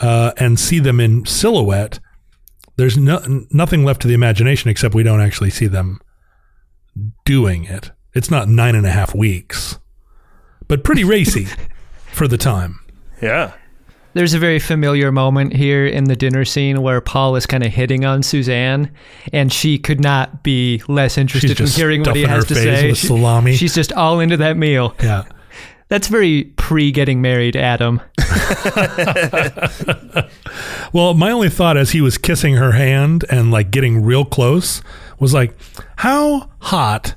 uh, 0.00 0.32
and 0.36 0.58
see 0.60 0.78
them 0.78 1.00
in 1.00 1.24
silhouette 1.26 1.98
there's 2.76 2.98
no, 2.98 3.44
nothing 3.50 3.84
left 3.84 4.02
to 4.02 4.08
the 4.08 4.14
imagination 4.14 4.68
except 4.70 4.94
we 4.94 5.02
don't 5.02 5.20
actually 5.20 5.50
see 5.50 5.66
them 5.66 6.00
doing 7.24 7.64
it 7.64 7.90
it's 8.14 8.30
not 8.30 8.48
nine 8.48 8.74
and 8.74 8.86
a 8.86 8.90
half 8.90 9.14
weeks 9.14 9.78
but 10.68 10.84
pretty 10.84 11.04
racy 11.16 11.46
for 12.12 12.26
the 12.28 12.38
time 12.38 12.80
Yeah. 13.20 13.52
There's 14.14 14.32
a 14.32 14.38
very 14.38 14.58
familiar 14.58 15.12
moment 15.12 15.52
here 15.52 15.84
in 15.86 16.04
the 16.04 16.16
dinner 16.16 16.46
scene 16.46 16.80
where 16.80 17.02
Paul 17.02 17.36
is 17.36 17.44
kind 17.44 17.62
of 17.62 17.70
hitting 17.70 18.06
on 18.06 18.22
Suzanne, 18.22 18.90
and 19.30 19.52
she 19.52 19.78
could 19.78 20.00
not 20.00 20.42
be 20.42 20.82
less 20.88 21.18
interested 21.18 21.60
in 21.60 21.66
hearing 21.66 22.00
what 22.00 22.16
he 22.16 22.22
stuffing 22.22 22.34
has 22.34 22.44
her 22.44 22.48
to 22.48 22.54
face 22.54 22.80
say. 22.80 22.88
with 22.88 22.98
salami. 22.98 23.54
she's 23.56 23.74
just 23.74 23.92
all 23.92 24.20
into 24.20 24.38
that 24.38 24.56
meal. 24.56 24.94
Yeah. 25.02 25.24
That's 25.88 26.08
very 26.08 26.44
pre 26.56 26.90
getting 26.90 27.22
married, 27.22 27.56
Adam. 27.56 28.00
Well, 30.92 31.14
my 31.14 31.30
only 31.30 31.50
thought 31.50 31.76
as 31.76 31.90
he 31.90 32.00
was 32.00 32.16
kissing 32.16 32.54
her 32.54 32.72
hand 32.72 33.24
and 33.28 33.50
like 33.50 33.70
getting 33.70 34.02
real 34.02 34.24
close 34.24 34.82
was 35.18 35.34
like, 35.34 35.56
how 35.96 36.50
hot 36.60 37.16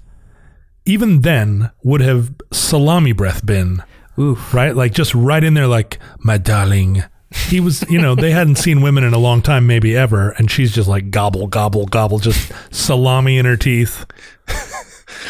even 0.85 1.21
then 1.21 1.71
would 1.83 2.01
have 2.01 2.33
salami 2.51 3.11
breath 3.11 3.45
been? 3.45 3.83
Oof. 4.17 4.53
Right? 4.53 4.75
Like 4.75 4.93
just 4.93 5.13
right 5.15 5.43
in 5.43 5.53
there, 5.53 5.67
like, 5.67 5.99
my 6.19 6.37
darling. 6.37 7.03
He 7.31 7.59
was, 7.59 7.83
you 7.89 8.01
know, 8.01 8.15
they 8.15 8.31
hadn't 8.31 8.57
seen 8.57 8.81
women 8.81 9.03
in 9.03 9.13
a 9.13 9.19
long 9.19 9.41
time, 9.41 9.67
maybe 9.67 9.95
ever. 9.95 10.31
And 10.31 10.49
she's 10.49 10.73
just 10.73 10.89
like 10.89 11.11
gobble, 11.11 11.47
gobble, 11.47 11.85
gobble, 11.85 12.19
just 12.19 12.51
salami 12.71 13.37
in 13.37 13.45
her 13.45 13.55
teeth. 13.55 14.05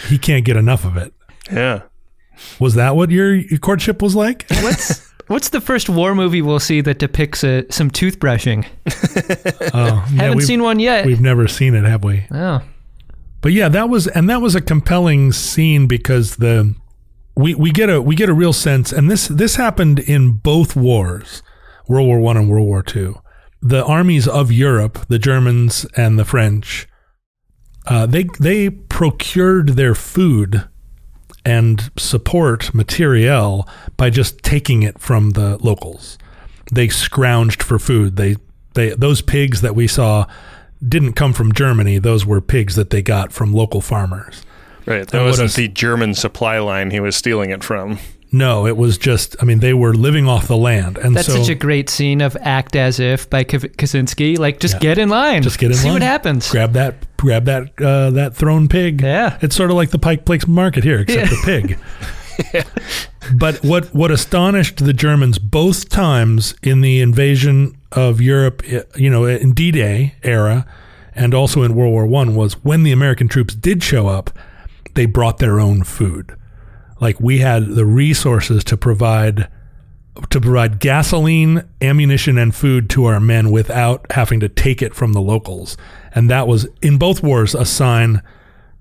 he 0.08 0.18
can't 0.18 0.46
get 0.46 0.58
enough 0.58 0.86
of 0.86 0.98
it. 0.98 1.14
Yeah. 1.52 1.82
Was 2.60 2.76
that 2.76 2.96
what 2.96 3.10
your, 3.12 3.42
courtship 3.60 4.02
was 4.02 4.16
like? 4.16 4.46
What's 4.62 5.08
What's 5.28 5.50
the 5.50 5.62
first 5.62 5.90
war 5.90 6.16
movie 6.16 6.42
we'll 6.42 6.60
see 6.60 6.82
that 6.82 6.98
depicts 6.98 7.44
a, 7.44 7.64
some 7.72 7.92
toothbrushing? 7.92 8.66
Oh, 9.74 9.86
yeah, 10.12 10.22
Haven't 10.24 10.38
we've- 10.38 10.46
seen 10.48 10.64
one 10.64 10.80
yet. 10.80 11.06
We've 11.06 11.22
never 11.22 11.48
seen 11.48 11.76
it, 11.76 11.84
have 11.86 12.04
we? 12.04 12.26
Oh, 12.32 12.62
But 13.42 13.52
yeah, 13.54 13.70
that 13.70 13.90
was 13.90 14.08
and 14.08 14.30
that 14.30 14.42
was 14.42 14.56
a 14.56 14.62
compelling 14.62 15.32
scene 15.32 15.86
because 15.88 16.38
the 16.38 16.74
we 17.36 17.54
we 17.56 17.72
get 17.72 17.90
a 17.90 18.02
we 18.02 18.16
get 18.16 18.30
a 18.30 18.34
real 18.34 18.54
sense, 18.54 18.92
and 18.92 19.10
this 19.10 19.28
this 19.28 19.56
happened 19.56 20.00
in 20.00 20.32
both 20.32 20.76
wars, 20.76 21.44
World 21.88 22.08
War 22.08 22.20
One 22.20 22.36
and 22.38 22.50
World 22.50 22.68
War 22.68 22.82
Two. 22.82 23.16
The 23.62 23.84
armies 23.86 24.28
of 24.28 24.52
Europe, 24.52 25.06
the 25.10 25.20
Germans 25.20 25.86
and 25.96 26.18
the 26.18 26.26
French, 26.26 26.88
uh, 27.86 28.06
they 28.08 28.26
they 28.40 28.70
procured 28.70 29.70
their 29.70 29.94
food 29.96 30.68
and 31.46 31.90
support 31.98 32.74
materiel 32.74 33.68
by 33.98 34.10
just 34.10 34.44
taking 34.44 34.84
it 34.84 35.00
from 35.00 35.32
the 35.32 35.58
locals. 35.58 36.18
They 36.72 36.88
scrounged 36.88 37.64
for 37.64 37.80
food. 37.80 38.16
They 38.16 38.36
they 38.74 38.90
those 38.90 39.22
pigs 39.22 39.62
that 39.62 39.76
we 39.76 39.88
saw 39.88 40.26
didn't 40.88 41.14
come 41.14 41.34
from 41.34 41.52
Germany. 41.54 41.98
Those 41.98 42.26
were 42.26 42.42
pigs 42.42 42.76
that 42.76 42.90
they 42.90 43.02
got 43.02 43.32
from 43.32 43.54
local 43.54 43.82
farmers. 43.82 44.44
Right. 44.86 45.08
That 45.08 45.18
And 45.18 45.26
wasn't 45.26 45.52
a- 45.54 45.56
the 45.56 45.68
German 45.68 46.14
supply 46.14 46.60
line 46.60 46.92
he 46.92 47.00
was 47.00 47.16
stealing 47.16 47.50
it 47.50 47.64
from. 47.64 48.00
No, 48.32 48.68
it 48.68 48.78
was 48.78 48.98
just 48.98 49.36
I 49.42 49.46
mean 49.46 49.60
they 49.60 49.74
were 49.74 49.94
living 49.94 50.28
off 50.28 50.48
the 50.48 50.58
land, 50.58 50.98
and 50.98 51.16
that's 51.16 51.28
so 51.28 51.38
such 51.38 51.50
a 51.50 51.56
great 51.56 51.90
scene 51.90 52.22
of 52.22 52.38
"Act 52.42 52.76
as 52.76 53.00
If" 53.00 53.30
by 53.30 53.44
K- 53.44 53.58
Katczinsky. 53.58 54.38
Like, 54.38 54.60
just 54.60 54.80
get 54.80 54.98
in 54.98 55.10
line. 55.10 55.42
just 55.42 55.58
get 55.60 55.72
in 55.72 55.78
See 55.78 55.88
line. 55.88 55.94
See 55.94 55.96
what 55.96 56.02
happens. 56.04 56.50
Grab 56.52 56.74
that 56.74 57.18
grab 57.18 57.46
that 57.46 57.82
uh, 57.82 58.12
that 58.12 58.36
thrown 58.36 58.68
pig. 58.68 59.02
Yeah. 59.02 59.38
it's 59.42 59.56
sort 59.56 59.72
of 59.72 59.76
like 59.76 59.90
the 59.90 60.00
Pike 60.00 60.26
Place 60.26 60.48
Market 60.48 60.84
here, 60.84 61.00
except 61.00 61.32
a 61.32 61.38
pig. 61.44 61.80
But 63.36 63.64
what 63.64 63.94
what 63.94 64.12
astonished 64.12 64.84
the 64.84 64.94
Germans 64.94 65.38
both 65.40 65.90
times 65.90 66.56
in 66.64 66.82
the 66.82 67.02
invasion 67.02 67.78
of 67.92 68.22
Europe, 68.22 68.64
eh, 68.66 68.84
you 68.96 69.10
know, 69.10 69.26
in 69.26 69.52
D-Day 69.52 70.16
era, 70.24 70.66
and 71.14 71.34
also 71.34 71.62
in 71.64 71.76
World 71.76 71.92
War 71.92 72.06
One, 72.08 72.34
was 72.36 72.54
when 72.64 72.84
the 72.84 72.92
American 72.92 73.28
troops 73.28 73.54
did 73.54 73.84
show 73.84 74.08
up, 74.08 74.32
they 74.96 75.06
brought 75.06 75.38
their 75.40 75.60
own 75.60 75.84
food. 75.84 76.36
Like 77.00 77.20
we 77.20 77.40
had 77.40 77.66
the 77.68 77.86
resources 77.86 78.64
to 78.66 78.78
provide 78.78 79.48
to 80.32 80.42
provide 80.42 80.80
gasoline, 80.82 81.64
ammunition, 81.82 82.38
and 82.38 82.54
food 82.54 82.90
to 82.90 83.06
our 83.06 83.22
men 83.22 83.52
without 83.52 84.06
having 84.12 84.42
to 84.42 84.50
take 84.50 84.82
it 84.82 84.94
from 84.94 85.14
the 85.14 85.22
locals. 85.22 85.78
And 86.14 86.30
that 86.30 86.46
was 86.48 86.68
in 86.82 86.98
both 86.98 87.24
wars 87.24 87.56
a 87.56 87.64
sign 87.66 88.22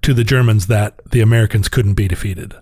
to 0.02 0.14
the 0.14 0.24
Germans 0.24 0.66
that 0.66 1.00
the 1.10 1.20
Americans 1.20 1.68
couldn't 1.68 1.94
be 1.94 2.08
defeated. 2.08 2.54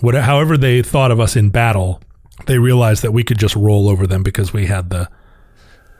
What, 0.00 0.14
however 0.14 0.56
they 0.56 0.80
thought 0.80 1.10
of 1.10 1.20
us 1.20 1.36
in 1.36 1.50
battle, 1.50 2.00
they 2.46 2.58
realized 2.58 3.02
that 3.02 3.12
we 3.12 3.24
could 3.24 3.38
just 3.38 3.56
roll 3.56 3.88
over 3.90 4.06
them 4.06 4.22
because 4.22 4.52
we 4.54 4.66
had 4.66 4.88
the 4.88 5.10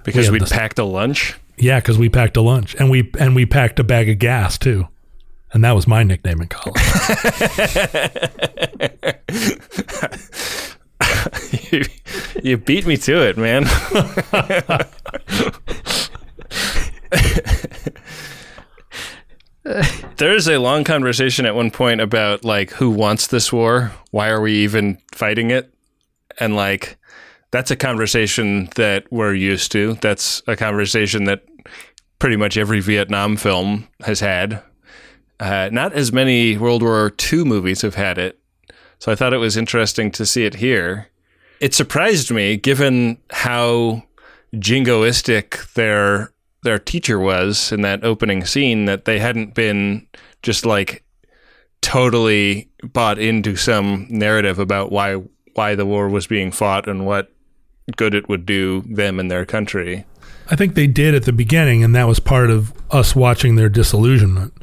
Because 0.05 0.31
we'd 0.31 0.41
the- 0.43 0.47
packed 0.55 0.79
a 0.79 0.85
lunch. 0.85 1.35
yeah, 1.59 1.79
because 1.81 1.99
we 1.99 2.09
packed 2.09 2.37
a 2.39 2.41
lunch 2.43 2.75
and 2.77 2.89
we 2.91 3.11
and 3.19 3.35
we 3.35 3.45
packed 3.45 3.79
a 3.81 3.85
bag 3.85 4.09
of 4.09 4.19
gas 4.19 4.57
too, 4.57 4.89
and 5.53 5.65
that 5.65 5.73
was 5.73 5.87
my 5.87 6.03
nickname 6.03 6.41
in 6.41 6.49
college. 6.49 6.83
you, 11.73 11.83
you 12.43 12.57
beat 12.57 12.87
me 12.87 12.97
to 12.97 13.23
it, 13.23 13.37
man. 13.37 13.65
There's 20.17 20.49
a 20.49 20.59
long 20.59 20.85
conversation 20.85 21.45
at 21.47 21.55
one 21.55 21.71
point 21.71 22.01
about 22.01 22.45
like 22.45 22.71
who 22.71 22.91
wants 22.91 23.27
this 23.27 23.53
war? 23.53 23.93
Why 24.11 24.29
are 24.29 24.41
we 24.41 24.53
even 24.55 24.99
fighting 25.13 25.51
it? 25.51 25.73
And 26.41 26.57
like 26.57 26.97
that's 27.51 27.71
a 27.71 27.77
conversation 27.77 28.69
that 28.77 29.05
we're 29.11 29.35
used 29.35 29.73
to. 29.73 29.95
That's 29.95 30.43
a 30.47 30.57
conversation 30.57 31.25
that 31.25 31.45
pretty 32.19 32.37
much 32.37 32.57
every 32.57 32.81
Vietnam 32.81 33.37
film 33.37 33.89
has 34.03 34.21
had. 34.21 34.63
Uh, 35.41 35.69
not 35.73 35.93
as 35.93 36.13
many 36.13 36.57
World 36.57 36.83
War 36.83 37.13
II 37.33 37.45
movies 37.45 37.83
have 37.83 37.95
had 37.95 38.19
it. 38.19 38.39
So 38.99 39.13
I 39.13 39.15
thought 39.15 39.33
it 39.33 39.39
was 39.39 39.57
interesting 39.57 40.11
to 40.13 40.27
see 40.27 40.45
it 40.45 40.57
here. 40.57 41.09
It 41.61 41.75
surprised 41.75 42.31
me, 42.31 42.57
given 42.57 43.19
how 43.31 44.03
jingoistic 44.55 45.73
their 45.75 46.33
their 46.65 46.79
teacher 46.79 47.21
was 47.21 47.71
in 47.71 47.83
that 47.83 48.05
opening 48.05 48.45
scene, 48.45 48.87
that 48.87 49.05
they 49.05 49.21
hadn't 49.21 49.55
been 49.55 50.07
just 50.43 50.67
like 50.67 51.05
totally 51.81 52.69
bought 52.83 53.19
into 53.19 53.55
some 53.55 54.07
narrative 54.11 54.59
about 54.59 54.91
why 54.91 55.15
why 55.55 55.75
the 55.75 55.87
war 55.87 56.09
was 56.09 56.27
being 56.27 56.51
fought 56.51 56.89
and 56.89 57.07
what 57.07 57.33
good 57.97 58.15
it 58.15 58.29
would 58.29 58.45
do 58.45 58.83
them 58.83 59.19
and 59.19 59.31
their 59.31 59.45
country. 59.45 60.05
I 60.51 60.57
think 60.57 60.75
they 60.75 60.87
did 60.87 61.15
at 61.15 61.25
the 61.25 61.33
beginning, 61.33 61.85
and 61.85 61.95
that 61.95 62.09
was 62.09 62.21
part 62.21 62.51
of 62.51 62.73
us 62.91 63.15
watching 63.15 63.57
their 63.57 63.69
disillusionment. 63.69 64.55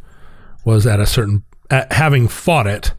Was 0.66 0.86
at 0.86 1.00
a 1.00 1.06
certain 1.06 1.44
at 1.70 1.92
having 1.94 2.28
fought 2.28 2.68
it 2.68 2.94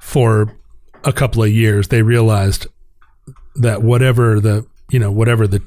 for 0.00 0.56
a 1.04 1.12
couple 1.12 1.42
of 1.42 1.50
years, 1.50 1.88
they 1.88 2.02
realized 2.02 2.66
that 3.56 3.82
whatever 3.82 4.40
the 4.40 4.66
you 4.90 4.98
know 4.98 5.12
whatever 5.12 5.46
the 5.46 5.62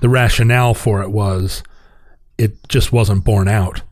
the 0.00 0.08
rationale 0.08 0.74
for 0.74 1.02
it 1.02 1.10
was, 1.10 1.62
it 2.38 2.68
just 2.68 2.92
wasn't 2.92 3.24
borne 3.24 3.48
out 3.48 3.82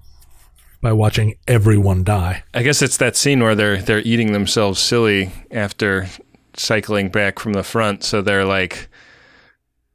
by 0.80 0.92
watching 0.92 1.34
everyone 1.46 2.05
die. 2.05 2.42
I 2.53 2.62
guess 2.62 2.82
it's 2.82 2.96
that 2.98 3.16
scene 3.16 3.40
where 3.40 3.55
they're 3.55 3.80
they're 3.80 4.00
eating 4.00 4.32
themselves 4.32 4.80
silly 4.80 5.32
after 5.50 6.09
cycling 6.55 7.09
back 7.09 7.38
from 7.38 7.53
the 7.55 7.62
front, 7.62 8.05
so 8.05 8.20
they're 8.20 8.44
like 8.44 8.88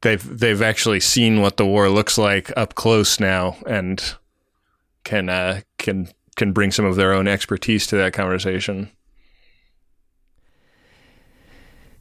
they've 0.00 0.38
they've 0.38 0.62
actually 0.62 1.00
seen 1.00 1.40
what 1.40 1.56
the 1.56 1.66
war 1.66 1.88
looks 1.88 2.18
like 2.18 2.50
up 2.56 2.74
close 2.74 3.20
now 3.20 3.56
and 3.66 4.16
can 5.04 5.28
uh, 5.28 5.60
can 5.76 6.08
can 6.38 6.52
bring 6.52 6.70
some 6.70 6.86
of 6.86 6.96
their 6.96 7.12
own 7.12 7.28
expertise 7.28 7.86
to 7.88 7.96
that 7.96 8.14
conversation. 8.14 8.90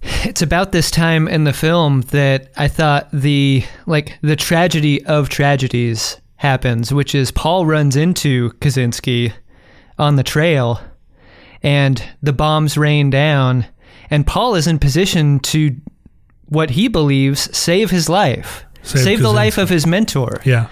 It's 0.01 0.41
about 0.41 0.71
this 0.71 0.89
time 0.89 1.27
in 1.27 1.43
the 1.43 1.53
film 1.53 2.01
that 2.11 2.51
I 2.55 2.67
thought 2.67 3.09
the 3.11 3.65
like 3.85 4.17
the 4.21 4.35
tragedy 4.35 5.03
of 5.05 5.27
tragedies 5.27 6.21
happens, 6.37 6.93
which 6.93 7.15
is 7.15 7.31
Paul 7.31 7.65
runs 7.65 7.95
into 7.95 8.51
Katczinsky 8.61 9.33
on 9.97 10.15
the 10.15 10.23
trail 10.23 10.79
and 11.63 12.01
the 12.21 12.33
bombs 12.33 12.77
rain 12.77 13.09
down 13.09 13.65
and 14.09 14.25
Paul 14.25 14.55
is 14.55 14.67
in 14.67 14.79
position 14.79 15.39
to 15.39 15.75
what 16.45 16.69
he 16.71 16.87
believes 16.87 17.55
save 17.57 17.89
his 17.89 18.07
life. 18.07 18.63
Save 18.83 19.03
Save, 19.03 19.21
the 19.21 19.33
life 19.33 19.57
of 19.57 19.69
his 19.69 19.85
mentor. 19.85 20.39
Yeah, 20.45 20.69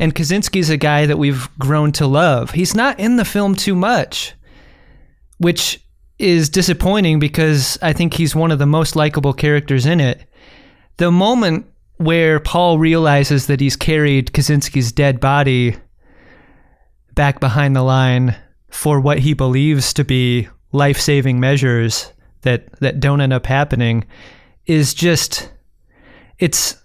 And 0.00 0.14
Katczinsky's 0.14 0.70
a 0.70 0.78
guy 0.78 1.04
that 1.04 1.18
we've 1.18 1.48
grown 1.58 1.92
to 1.92 2.06
love. 2.06 2.52
He's 2.52 2.74
not 2.74 2.98
in 2.98 3.16
the 3.16 3.24
film 3.24 3.54
too 3.54 3.74
much, 3.74 4.34
which 5.36 5.78
is 6.18 6.48
disappointing 6.48 7.18
because 7.18 7.78
I 7.82 7.92
think 7.92 8.14
he's 8.14 8.34
one 8.34 8.50
of 8.50 8.58
the 8.58 8.66
most 8.66 8.96
likable 8.96 9.34
characters 9.34 9.84
in 9.84 10.00
it. 10.00 10.24
The 10.96 11.10
moment 11.10 11.66
where 11.98 12.40
Paul 12.40 12.78
realizes 12.78 13.46
that 13.46 13.60
he's 13.60 13.76
carried 13.76 14.32
Katczinsky's 14.32 14.90
dead 14.90 15.20
body 15.20 15.76
back 17.14 17.38
behind 17.38 17.76
the 17.76 17.82
line 17.82 18.34
for 18.70 19.00
what 19.00 19.18
he 19.18 19.34
believes 19.34 19.92
to 19.94 20.04
be 20.04 20.48
life-saving 20.72 21.38
measures 21.38 22.10
that 22.42 22.72
that 22.80 23.00
don't 23.00 23.20
end 23.20 23.34
up 23.34 23.44
happening 23.44 24.06
is 24.64 24.94
just 24.94 25.52
it's 26.38 26.76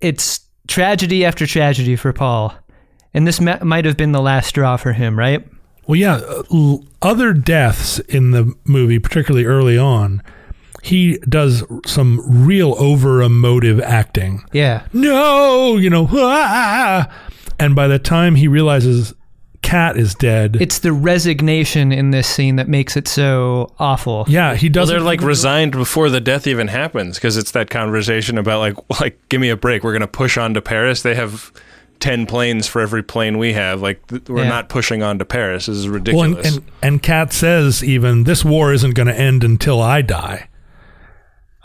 it's 0.00 0.41
tragedy 0.68 1.24
after 1.24 1.46
tragedy 1.46 1.96
for 1.96 2.12
Paul. 2.12 2.54
And 3.14 3.26
this 3.26 3.40
ma- 3.40 3.62
might 3.62 3.84
have 3.84 3.96
been 3.96 4.12
the 4.12 4.22
last 4.22 4.48
straw 4.48 4.76
for 4.76 4.92
him, 4.92 5.18
right? 5.18 5.46
Well, 5.86 5.96
yeah. 5.96 6.14
uh, 6.16 6.76
Other 7.02 7.32
deaths 7.32 7.98
in 8.00 8.30
the 8.30 8.54
movie, 8.64 8.98
particularly 8.98 9.44
early 9.44 9.76
on, 9.76 10.22
he 10.82 11.18
does 11.28 11.62
some 11.86 12.22
real 12.46 12.74
over 12.78 13.22
emotive 13.22 13.80
acting. 13.80 14.44
Yeah. 14.52 14.86
No, 14.92 15.76
you 15.76 15.90
know, 15.90 16.08
"Ah!" 16.12 17.08
and 17.58 17.74
by 17.76 17.86
the 17.86 17.98
time 17.98 18.34
he 18.36 18.48
realizes 18.48 19.14
Kat 19.62 19.96
is 19.96 20.14
dead, 20.14 20.56
It's 20.60 20.80
the 20.80 20.92
resignation 20.92 21.92
in 21.92 22.10
this 22.10 22.26
scene 22.28 22.56
that 22.56 22.68
makes 22.68 22.96
it 22.96 23.08
so 23.08 23.72
awful. 23.78 24.24
yeah, 24.28 24.54
he 24.54 24.68
doesn't. 24.68 24.92
they're 24.94 25.00
like 25.04 25.22
resigned 25.22 25.72
before 25.72 26.10
the 26.10 26.20
death 26.20 26.46
even 26.46 26.68
happens 26.68 27.16
because 27.16 27.36
it's 27.36 27.52
that 27.52 27.70
conversation 27.70 28.36
about 28.38 28.58
like, 28.58 28.76
like, 29.00 29.18
give 29.28 29.40
me 29.40 29.48
a 29.48 29.56
break. 29.56 29.82
We're 29.84 29.92
gonna 29.92 30.06
push 30.08 30.36
on 30.36 30.52
to 30.54 30.60
Paris. 30.60 31.02
They 31.02 31.14
have 31.14 31.52
ten 32.00 32.26
planes 32.26 32.66
for 32.66 32.80
every 32.82 33.02
plane 33.02 33.38
we 33.38 33.52
have. 33.52 33.80
Like, 33.80 34.04
th- 34.08 34.28
we're 34.28 34.42
Yeah. 34.42 34.48
not 34.48 34.68
pushing 34.68 35.02
on 35.02 35.18
to 35.20 35.24
Paris. 35.24 35.66
This 35.66 35.76
is 35.76 35.86
Well, 35.86 35.94
ridiculous. 35.94 36.46
and, 36.48 36.56
and 36.56 36.64
and 36.82 37.02
Kat 37.02 37.32
says 37.32 37.82
even 37.84 38.24
this 38.24 38.44
war 38.44 38.72
isn't 38.72 38.94
going 38.94 39.06
to 39.06 39.18
end 39.18 39.44
until 39.44 39.80
I 39.80 40.02
die. 40.02 40.48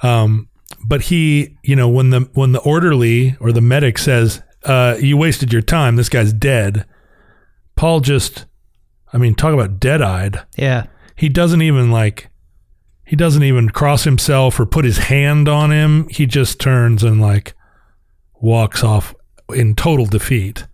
Um, 0.04 0.48
but 0.86 1.02
he, 1.04 1.58
you 1.64 1.76
know, 1.76 1.89
when 1.89 2.12
the 2.12 2.30
when 2.36 2.52
the 2.52 2.60
orderly 2.60 3.36
or 3.39 3.52
the 3.52 3.62
medic 3.62 3.98
says, 3.98 4.43
uh, 4.64 4.95
"You 5.02 5.18
wasted 5.18 5.52
your 5.52 5.64
time. 5.64 5.95
This 5.95 6.10
guy's 6.10 6.32
dead," 6.34 6.86
Paul 7.78 8.01
just, 8.01 8.45
I 9.13 9.17
mean, 9.17 9.36
talk 9.36 9.53
about 9.53 9.80
dead 9.80 10.01
eyed. 10.01 10.43
Yeah. 10.57 10.88
He 11.15 11.30
doesn't 11.30 11.61
even 11.61 11.89
like, 11.91 12.30
he 13.05 13.15
doesn't 13.15 13.43
even 13.43 13.69
cross 13.69 14.03
himself 14.03 14.59
or 14.59 14.65
put 14.65 14.84
his 14.84 14.97
hand 14.97 15.47
on 15.47 15.71
him. 15.71 16.09
He 16.09 16.25
just 16.25 16.59
turns 16.59 17.03
and 17.03 17.21
like 17.21 17.53
walks 18.41 18.84
off 18.84 19.15
in 19.53 19.75
total 19.75 20.05
defeat. 20.05 20.67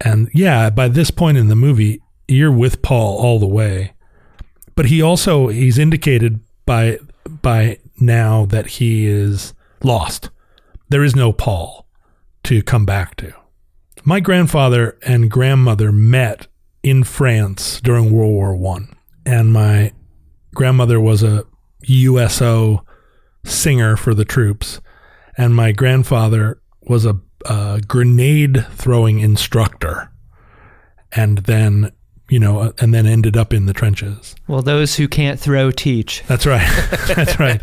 And 0.00 0.30
yeah, 0.32 0.70
by 0.70 0.88
this 0.88 1.10
point 1.10 1.36
in 1.36 1.48
the 1.48 1.54
movie, 1.56 2.00
you're 2.26 2.50
with 2.52 2.82
Paul 2.82 3.18
all 3.18 3.38
the 3.38 3.46
way. 3.46 3.92
But 4.74 4.86
he 4.86 5.02
also 5.02 5.48
he's 5.48 5.78
indicated 5.78 6.40
by 6.64 6.98
by 7.26 7.78
now 8.00 8.46
that 8.46 8.66
he 8.66 9.06
is 9.06 9.52
lost. 9.82 10.30
There 10.88 11.04
is 11.04 11.14
no 11.14 11.32
Paul 11.32 11.86
to 12.44 12.62
come 12.62 12.86
back 12.86 13.16
to. 13.16 13.34
My 14.04 14.18
grandfather 14.18 14.98
and 15.02 15.30
grandmother 15.30 15.92
met 15.92 16.48
in 16.82 17.04
France 17.04 17.80
during 17.80 18.10
World 18.10 18.32
War 18.32 18.56
One, 18.56 18.96
and 19.24 19.52
my 19.52 19.92
grandmother 20.54 21.00
was 21.00 21.22
a 21.22 21.44
USO 21.84 22.84
singer 23.44 23.96
for 23.96 24.12
the 24.12 24.24
troops, 24.24 24.80
and 25.38 25.54
my 25.54 25.70
grandfather 25.70 26.60
was 26.80 27.06
a, 27.06 27.20
a 27.44 27.80
grenade 27.86 28.66
throwing 28.72 29.20
instructor, 29.20 30.10
and 31.12 31.38
then 31.38 31.92
you 32.28 32.38
know, 32.38 32.72
and 32.78 32.94
then 32.94 33.06
ended 33.06 33.36
up 33.36 33.52
in 33.52 33.66
the 33.66 33.72
trenches. 33.72 34.34
Well, 34.48 34.62
those 34.62 34.96
who 34.96 35.06
can't 35.08 35.38
throw 35.38 35.70
teach. 35.70 36.22
That's 36.26 36.46
right. 36.46 36.66
That's 37.14 37.38
right. 37.38 37.60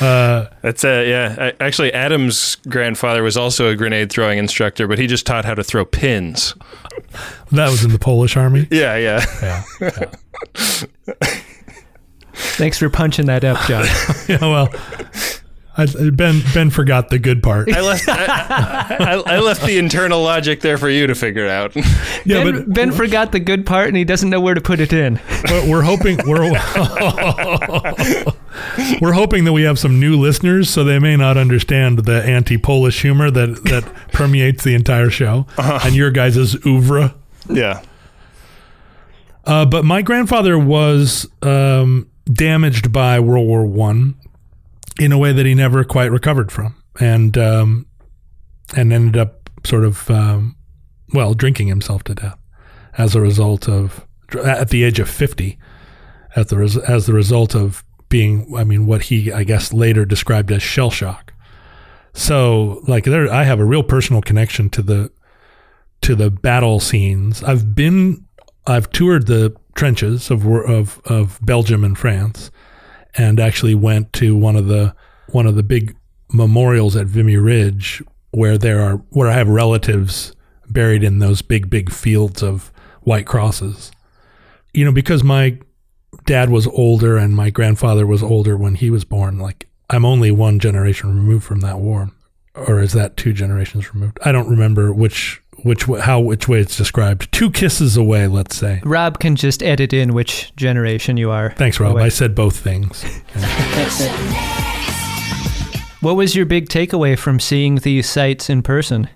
Uh, 0.00 0.46
That's 0.62 0.84
uh, 0.84 1.04
yeah. 1.06 1.34
I, 1.38 1.64
actually, 1.64 1.92
Adam's 1.92 2.56
grandfather 2.68 3.22
was 3.22 3.36
also 3.36 3.68
a 3.68 3.74
grenade 3.76 4.10
throwing 4.10 4.38
instructor, 4.38 4.86
but 4.86 4.98
he 4.98 5.06
just 5.06 5.26
taught 5.26 5.44
how 5.44 5.54
to 5.54 5.64
throw 5.64 5.84
pins. 5.84 6.54
that 7.50 7.70
was 7.70 7.84
in 7.84 7.90
the 7.92 7.98
Polish 7.98 8.36
army. 8.36 8.66
Yeah, 8.70 8.96
yeah. 8.96 9.24
Yeah. 9.80 10.04
Thanks 12.34 12.78
for 12.78 12.88
punching 12.88 13.26
that 13.26 13.42
up, 13.44 13.58
John. 13.66 13.84
yeah 14.28 14.38
well, 14.40 14.68
I, 15.78 15.86
Ben 16.10 16.42
Ben 16.52 16.70
forgot 16.70 17.08
the 17.08 17.20
good 17.20 17.40
part. 17.40 17.72
I 17.72 17.80
left. 17.80 18.08
I, 18.08 18.96
I, 18.98 19.36
I 19.36 19.38
left 19.38 19.64
the 19.64 19.78
internal 19.78 20.20
logic 20.20 20.60
there 20.60 20.76
for 20.76 20.90
you 20.90 21.06
to 21.06 21.14
figure 21.14 21.46
out. 21.46 21.76
Yeah, 22.24 22.42
ben, 22.42 22.52
but 22.52 22.74
ben 22.74 22.90
forgot 22.90 23.30
the 23.30 23.38
good 23.38 23.64
part 23.64 23.86
and 23.86 23.96
he 23.96 24.04
doesn't 24.04 24.28
know 24.28 24.40
where 24.40 24.54
to 24.54 24.60
put 24.60 24.80
it 24.80 24.92
in. 24.92 25.20
But 25.44 25.68
we're 25.68 25.82
hoping 25.82 26.18
we're 26.26 26.50
we're 29.00 29.12
hoping 29.12 29.44
that 29.44 29.52
we 29.52 29.62
have 29.62 29.78
some 29.78 30.00
new 30.00 30.18
listeners, 30.18 30.68
so 30.68 30.82
they 30.82 30.98
may 30.98 31.16
not 31.16 31.36
understand 31.36 32.00
the 32.00 32.24
anti-Polish 32.24 33.02
humor 33.02 33.30
that 33.30 33.62
that 33.64 33.84
permeates 34.12 34.64
the 34.64 34.74
entire 34.74 35.10
show 35.10 35.46
and 35.56 35.94
your 35.94 36.10
guys' 36.10 36.56
oeuvre. 36.66 37.14
yeah. 37.48 37.82
Uh, 39.44 39.64
but 39.64 39.84
my 39.84 40.02
grandfather 40.02 40.58
was 40.58 41.26
um, 41.40 42.10
damaged 42.30 42.92
by 42.92 43.20
World 43.20 43.46
War 43.46 43.64
One 43.64 44.16
in 44.98 45.12
a 45.12 45.18
way 45.18 45.32
that 45.32 45.46
he 45.46 45.54
never 45.54 45.84
quite 45.84 46.10
recovered 46.10 46.50
from, 46.50 46.82
and 47.00 47.36
um, 47.38 47.86
and 48.76 48.92
ended 48.92 49.16
up 49.16 49.50
sort 49.64 49.84
of 49.84 50.10
um, 50.10 50.56
well 51.14 51.34
drinking 51.34 51.68
himself 51.68 52.04
to 52.04 52.14
death 52.14 52.38
as 52.96 53.14
a 53.14 53.20
result 53.20 53.68
of 53.68 54.06
at 54.44 54.70
the 54.70 54.84
age 54.84 54.98
of 54.98 55.08
fifty, 55.08 55.58
at 56.36 56.48
the 56.48 56.56
res- 56.56 56.76
as 56.76 57.06
the 57.06 57.12
result 57.12 57.54
of 57.54 57.84
being 58.08 58.54
I 58.56 58.64
mean 58.64 58.86
what 58.86 59.02
he 59.02 59.32
I 59.32 59.44
guess 59.44 59.72
later 59.72 60.04
described 60.04 60.50
as 60.50 60.62
shell 60.62 60.90
shock. 60.90 61.32
So 62.14 62.82
like 62.88 63.04
there, 63.04 63.30
I 63.30 63.44
have 63.44 63.60
a 63.60 63.64
real 63.64 63.82
personal 63.82 64.22
connection 64.22 64.70
to 64.70 64.82
the 64.82 65.10
to 66.00 66.14
the 66.14 66.30
battle 66.30 66.80
scenes. 66.80 67.42
I've 67.42 67.74
been 67.74 68.24
I've 68.66 68.90
toured 68.90 69.26
the 69.26 69.54
trenches 69.74 70.30
of 70.30 70.46
of 70.46 71.00
of 71.04 71.38
Belgium 71.42 71.84
and 71.84 71.96
France, 71.96 72.50
and 73.16 73.40
actually 73.40 73.74
went 73.74 74.12
to 74.14 74.36
one 74.36 74.56
of 74.56 74.66
the 74.66 74.94
one 75.28 75.46
of 75.46 75.56
the 75.56 75.62
big 75.62 75.96
memorials 76.32 76.96
at 76.96 77.06
Vimy 77.06 77.36
Ridge 77.36 78.02
where 78.30 78.58
there 78.58 78.80
are 78.80 78.96
where 79.10 79.28
I 79.28 79.34
have 79.34 79.48
relatives 79.48 80.34
buried 80.68 81.02
in 81.02 81.18
those 81.18 81.42
big 81.42 81.70
big 81.70 81.90
fields 81.90 82.42
of 82.42 82.72
white 83.02 83.26
crosses. 83.26 83.90
You 84.74 84.84
know, 84.84 84.92
because 84.92 85.24
my 85.24 85.58
dad 86.26 86.50
was 86.50 86.66
older 86.66 87.16
and 87.16 87.34
my 87.34 87.50
grandfather 87.50 88.06
was 88.06 88.22
older 88.22 88.56
when 88.56 88.74
he 88.74 88.90
was 88.90 89.04
born. 89.04 89.38
Like 89.38 89.68
I'm 89.90 90.04
only 90.04 90.30
one 90.30 90.58
generation 90.58 91.14
removed 91.14 91.44
from 91.44 91.60
that 91.60 91.78
war, 91.78 92.10
or 92.54 92.80
is 92.80 92.92
that 92.92 93.16
two 93.16 93.32
generations 93.32 93.94
removed? 93.94 94.18
I 94.24 94.32
don't 94.32 94.48
remember 94.48 94.92
which 94.92 95.42
which 95.62 95.84
how 95.84 96.20
which 96.20 96.48
way 96.48 96.60
it's 96.60 96.76
described. 96.76 97.30
Two 97.32 97.50
kisses 97.50 97.96
away, 97.96 98.26
let's 98.26 98.56
say. 98.56 98.80
Rob 98.84 99.18
can 99.18 99.36
just 99.36 99.62
edit 99.62 99.92
in 99.92 100.14
which 100.14 100.54
generation 100.56 101.16
you 101.16 101.30
are. 101.30 101.50
Thanks, 101.52 101.80
Rob. 101.80 101.92
away. 101.92 102.04
I 102.04 102.08
said 102.08 102.34
both 102.34 102.56
things. 102.58 103.04
What 106.00 106.14
was 106.14 106.36
your 106.36 106.46
big 106.46 106.68
takeaway 106.68 107.18
from 107.18 107.40
seeing 107.40 107.76
these 107.76 108.08
sites 108.08 108.48
in 108.48 108.62
person? 108.62 109.08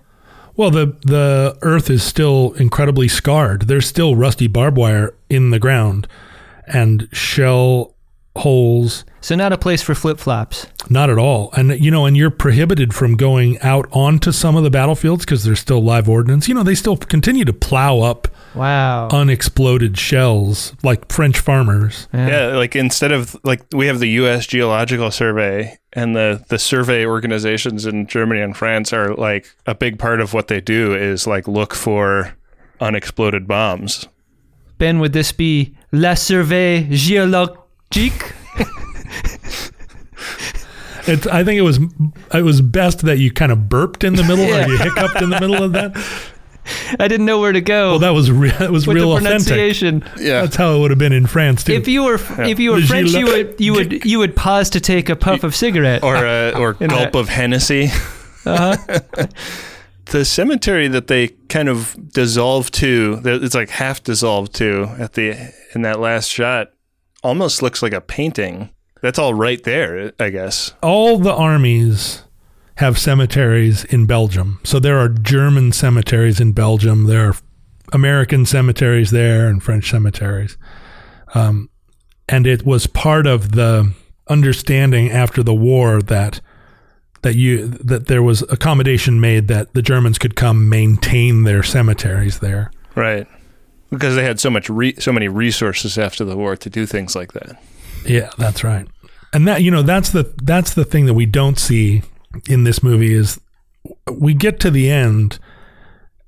Well, 0.56 0.70
the 0.70 0.96
the 1.02 1.56
Earth 1.62 1.88
is 1.88 2.02
still 2.02 2.54
incredibly 2.54 3.06
scarred. 3.06 3.62
There's 3.68 3.86
still 3.86 4.16
rusty 4.16 4.48
barbed 4.48 4.76
wire 4.76 5.14
in 5.30 5.50
the 5.50 5.60
ground, 5.60 6.08
and 6.66 7.08
shell 7.12 7.94
holes. 8.36 9.04
So 9.22 9.36
not 9.36 9.52
a 9.52 9.56
place 9.58 9.80
for 9.82 9.94
flip 9.94 10.18
flops. 10.18 10.66
Not 10.90 11.08
at 11.08 11.16
all. 11.16 11.50
And 11.56 11.78
you 11.82 11.90
know, 11.92 12.06
and 12.06 12.16
you're 12.16 12.28
prohibited 12.30 12.92
from 12.92 13.16
going 13.16 13.58
out 13.60 13.88
onto 13.92 14.32
some 14.32 14.56
of 14.56 14.64
the 14.64 14.70
battlefields 14.70 15.24
because 15.24 15.44
there's 15.44 15.60
still 15.60 15.80
live 15.82 16.08
ordnance. 16.08 16.48
You 16.48 16.54
know, 16.54 16.64
they 16.64 16.74
still 16.74 16.96
continue 16.96 17.44
to 17.44 17.52
plow 17.52 18.00
up 18.00 18.26
Wow. 18.54 19.08
unexploded 19.10 19.96
shells 19.96 20.74
like 20.82 21.10
French 21.10 21.38
farmers. 21.38 22.08
Yeah, 22.12 22.48
like 22.56 22.74
instead 22.76 23.12
of 23.12 23.36
like 23.44 23.62
we 23.72 23.86
have 23.86 24.00
the 24.00 24.08
U.S. 24.10 24.46
Geological 24.46 25.10
Survey 25.12 25.78
and 25.92 26.14
the 26.16 26.44
the 26.48 26.58
survey 26.58 27.06
organizations 27.06 27.86
in 27.86 28.08
Germany 28.08 28.40
and 28.40 28.56
France 28.56 28.92
are 28.92 29.14
like 29.14 29.46
a 29.66 29.74
big 29.74 29.98
part 30.00 30.20
of 30.20 30.34
what 30.34 30.48
they 30.48 30.60
do 30.60 30.94
is 30.94 31.26
like 31.28 31.46
look 31.46 31.74
for 31.74 32.34
unexploded 32.80 33.46
bombs. 33.46 34.06
Ben, 34.78 34.98
would 34.98 35.12
this 35.12 35.30
be 35.30 35.76
La 35.92 36.14
Survey 36.14 36.88
Géologique? 36.90 38.32
It's, 41.04 41.26
I 41.26 41.42
think 41.42 41.58
it 41.58 41.62
was 41.62 41.80
it 42.32 42.42
was 42.42 42.60
best 42.60 43.00
that 43.06 43.18
you 43.18 43.32
kind 43.32 43.50
of 43.50 43.68
burped 43.68 44.04
in 44.04 44.14
the 44.14 44.22
middle 44.22 44.44
Yeah. 44.46 44.66
or 44.66 44.68
you 44.70 44.78
hiccuped 44.78 45.20
in 45.20 45.30
the 45.30 45.40
middle 45.40 45.62
of 45.62 45.72
that. 45.72 45.96
I 47.00 47.08
didn't 47.08 47.26
know 47.26 47.40
where 47.40 47.50
to 47.50 47.60
go. 47.60 47.90
Well, 47.90 47.98
that 47.98 48.10
was 48.10 48.30
re- 48.30 48.50
that 48.52 48.70
was 48.70 48.86
with 48.86 48.94
real 48.96 49.10
the 49.16 49.16
authentic. 49.16 50.04
Yeah, 50.20 50.42
That's 50.42 50.54
how 50.54 50.76
it 50.76 50.78
would 50.78 50.92
have 50.92 50.98
been 50.98 51.12
in 51.12 51.26
France 51.26 51.64
too. 51.64 51.72
If 51.72 51.88
you 51.88 52.04
were 52.04 52.20
if 52.42 52.60
you 52.60 52.70
were 52.70 52.78
Le 52.78 52.86
French, 52.86 53.10
you 53.10 53.26
would 53.26 53.56
you 53.60 53.72
would 53.72 54.04
you 54.04 54.18
would 54.20 54.36
pause 54.36 54.70
to 54.70 54.80
take 54.80 55.08
a 55.08 55.16
puff 55.16 55.42
of 55.42 55.56
cigarette. 55.56 56.04
or 56.04 56.14
uh, 56.16 56.52
or 56.56 56.74
gulp 56.74 56.90
that- 56.90 57.14
of 57.16 57.28
Hennessy. 57.28 57.86
Uh-huh. 58.44 58.76
the 60.06 60.24
cemetery 60.24 60.88
that 60.88 61.06
they 61.08 61.28
kind 61.48 61.68
of 61.68 61.96
dissolve 62.12 62.70
to, 62.72 63.16
that 63.16 63.42
it's 63.42 63.54
like 63.54 63.70
half 63.70 64.02
dissolved 64.02 64.54
to 64.56 64.84
at 64.98 65.14
the 65.14 65.52
in 65.74 65.82
that 65.82 65.98
last 66.00 66.28
shot, 66.28 66.70
almost 67.24 67.62
looks 67.62 67.82
like 67.82 67.92
a 67.92 68.00
painting. 68.00 68.70
That's 69.02 69.18
all 69.18 69.34
right 69.34 69.62
there, 69.62 70.12
I 70.18 70.30
guess. 70.30 70.72
all 70.82 71.18
the 71.18 71.34
armies 71.34 72.22
have 72.76 72.98
cemeteries 72.98 73.84
in 73.84 74.06
Belgium. 74.06 74.58
So 74.64 74.78
there 74.78 74.98
are 74.98 75.08
German 75.08 75.72
cemeteries 75.72 76.40
in 76.40 76.52
Belgium. 76.52 77.04
There 77.04 77.28
are 77.28 77.34
American 77.92 78.46
cemeteries 78.46 79.10
there 79.10 79.46
and 79.48 79.62
French 79.62 79.90
cemeteries. 79.90 80.56
Um, 81.34 81.68
and 82.28 82.46
it 82.46 82.64
was 82.64 82.86
part 82.86 83.26
of 83.26 83.52
the 83.52 83.92
understanding 84.28 85.10
after 85.10 85.42
the 85.42 85.54
war 85.54 86.00
that 86.00 86.40
that 87.22 87.36
you 87.36 87.66
that 87.68 88.06
there 88.06 88.22
was 88.22 88.42
accommodation 88.50 89.20
made 89.20 89.48
that 89.48 89.74
the 89.74 89.82
Germans 89.82 90.18
could 90.18 90.34
come 90.34 90.68
maintain 90.68 91.42
their 91.42 91.62
cemeteries 91.62 92.38
there. 92.38 92.70
Right. 92.94 93.26
Because 93.90 94.16
they 94.16 94.24
had 94.24 94.40
so 94.40 94.48
much 94.48 94.70
re- 94.70 94.98
so 94.98 95.12
many 95.12 95.28
resources 95.28 95.98
after 95.98 96.24
the 96.24 96.36
war 96.36 96.56
to 96.56 96.70
do 96.70 96.86
things 96.86 97.14
like 97.14 97.32
that. 97.34 97.62
Yeah, 98.06 98.30
that's 98.38 98.64
right. 98.64 98.86
and 99.32 99.46
that 99.48 99.62
you 99.62 99.70
know 99.70 99.82
that's 99.82 100.10
the 100.10 100.32
that's 100.42 100.74
the 100.74 100.84
thing 100.84 101.06
that 101.06 101.14
we 101.14 101.26
don't 101.26 101.58
see 101.58 102.02
in 102.48 102.64
this 102.64 102.82
movie 102.82 103.12
is 103.14 103.40
we 104.10 104.34
get 104.34 104.58
to 104.60 104.70
the 104.70 104.90
end 104.90 105.38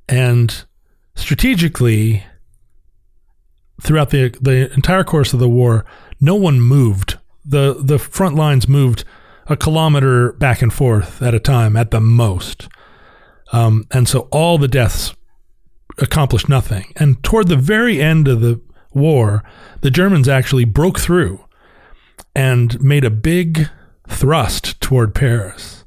and 0.08 0.64
strategically 1.14 2.24
throughout 3.80 4.10
the 4.10 4.28
the 4.40 4.72
entire 4.74 5.04
course 5.04 5.32
of 5.32 5.40
the 5.40 5.48
war 5.48 5.84
no 6.20 6.34
one 6.34 6.60
moved. 6.60 7.18
The 7.44 7.74
the 7.78 7.98
front 7.98 8.34
lines 8.36 8.68
moved 8.68 9.04
a 9.46 9.56
kilometer 9.56 10.32
back 10.32 10.62
and 10.62 10.72
forth 10.72 11.20
at 11.20 11.34
a 11.34 11.40
time 11.40 11.76
at 11.76 11.90
the 11.90 12.00
most. 12.00 12.68
Um, 13.52 13.86
and 13.90 14.08
so 14.08 14.20
all 14.32 14.56
the 14.56 14.68
deaths 14.68 15.14
accomplished 15.98 16.48
nothing. 16.48 16.92
And 16.96 17.22
toward 17.22 17.48
the 17.48 17.56
very 17.56 18.00
end 18.00 18.26
of 18.28 18.40
the 18.40 18.60
war 18.92 19.42
the 19.80 19.90
germans 19.90 20.28
actually 20.28 20.64
broke 20.64 21.00
through 21.00 21.43
and 22.34 22.80
made 22.82 23.04
a 23.04 23.10
big 23.10 23.68
thrust 24.08 24.80
toward 24.80 25.14
Paris. 25.14 25.84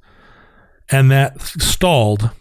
And 0.90 1.12
that 1.12 1.42
stalled 1.42 2.32